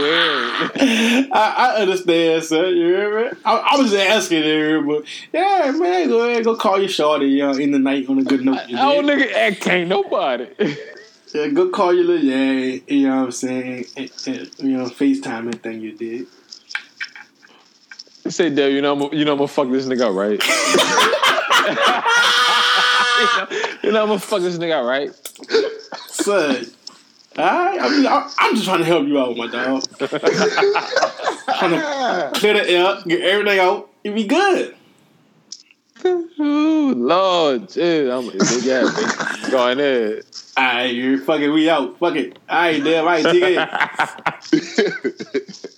weird. 0.00 1.30
I, 1.32 1.54
I 1.58 1.80
understand, 1.82 2.44
son. 2.44 2.76
You 2.76 2.86
hear 2.86 3.30
me? 3.30 3.38
I, 3.44 3.56
I 3.72 3.76
was 3.76 3.90
just 3.90 4.02
asking 4.02 4.42
there, 4.42 4.80
but 4.82 5.04
yeah, 5.32 5.72
man, 5.76 6.08
go 6.08 6.28
ahead, 6.28 6.44
go 6.44 6.56
call 6.56 6.78
your 6.78 6.88
shorty 6.88 7.38
know, 7.38 7.52
in 7.52 7.70
the 7.72 7.78
night 7.78 8.08
on 8.08 8.18
a 8.18 8.22
good 8.24 8.44
note. 8.44 8.60
Oh, 8.70 9.00
nigga, 9.02 9.32
that 9.32 9.60
can't 9.60 9.88
nobody. 9.88 10.48
Yeah, 11.34 11.48
go 11.48 11.68
call 11.70 11.92
your 11.92 12.04
little 12.04 12.24
yeah, 12.24 12.78
you 12.86 13.08
know 13.08 13.16
what 13.16 13.24
I'm 13.24 13.32
saying? 13.32 13.84
And, 13.96 14.10
and, 14.26 14.50
you 14.58 14.76
know, 14.76 14.86
FaceTime 14.86 15.50
that 15.50 15.62
thing 15.62 15.80
you 15.80 15.92
did. 15.92 16.26
Say, 18.30 18.50
Dale, 18.50 18.70
you 18.70 18.82
know, 18.82 18.92
I'm, 18.92 19.14
you 19.14 19.24
know, 19.24 19.32
I'm 19.32 19.38
gonna 19.38 19.48
fuck 19.48 19.70
this 19.70 19.86
nigga 19.86 20.14
right? 20.14 20.42
you, 23.18 23.26
know, 23.36 23.46
you 23.82 23.92
know, 23.92 24.02
I'm 24.02 24.08
gonna 24.08 24.18
fuck 24.18 24.40
this 24.40 24.58
nigga 24.58 24.84
right? 24.86 25.10
Son. 26.08 26.66
Alright, 27.38 27.80
I 27.80 27.88
mean, 27.90 28.06
I, 28.06 28.32
I'm 28.38 28.54
just 28.54 28.66
trying 28.66 28.78
to 28.78 28.84
help 28.84 29.06
you 29.06 29.18
out, 29.18 29.36
my 29.36 29.46
dog. 29.46 29.82
trying 29.98 30.10
to 31.72 32.30
clear 32.34 32.54
the 32.54 32.68
air, 32.68 32.96
get 33.06 33.20
everything 33.20 33.58
out, 33.58 33.90
it 34.04 34.14
be 34.14 34.24
good. 34.24 34.74
Ooh, 36.04 36.94
Lord, 36.94 37.62
jeez, 37.68 38.10
I'm 38.10 38.24
yeah, 38.66 38.82
bitch. 38.84 39.50
going 39.50 39.80
in. 39.80 40.22
Alright, 40.58 40.94
you're 40.94 41.18
fucking 41.18 41.52
we 41.52 41.68
out. 41.68 41.98
Fuck 41.98 42.16
it. 42.16 42.38
Alright, 42.48 42.82
damn, 42.82 43.04
alright, 43.04 43.24
TK. 43.24 43.56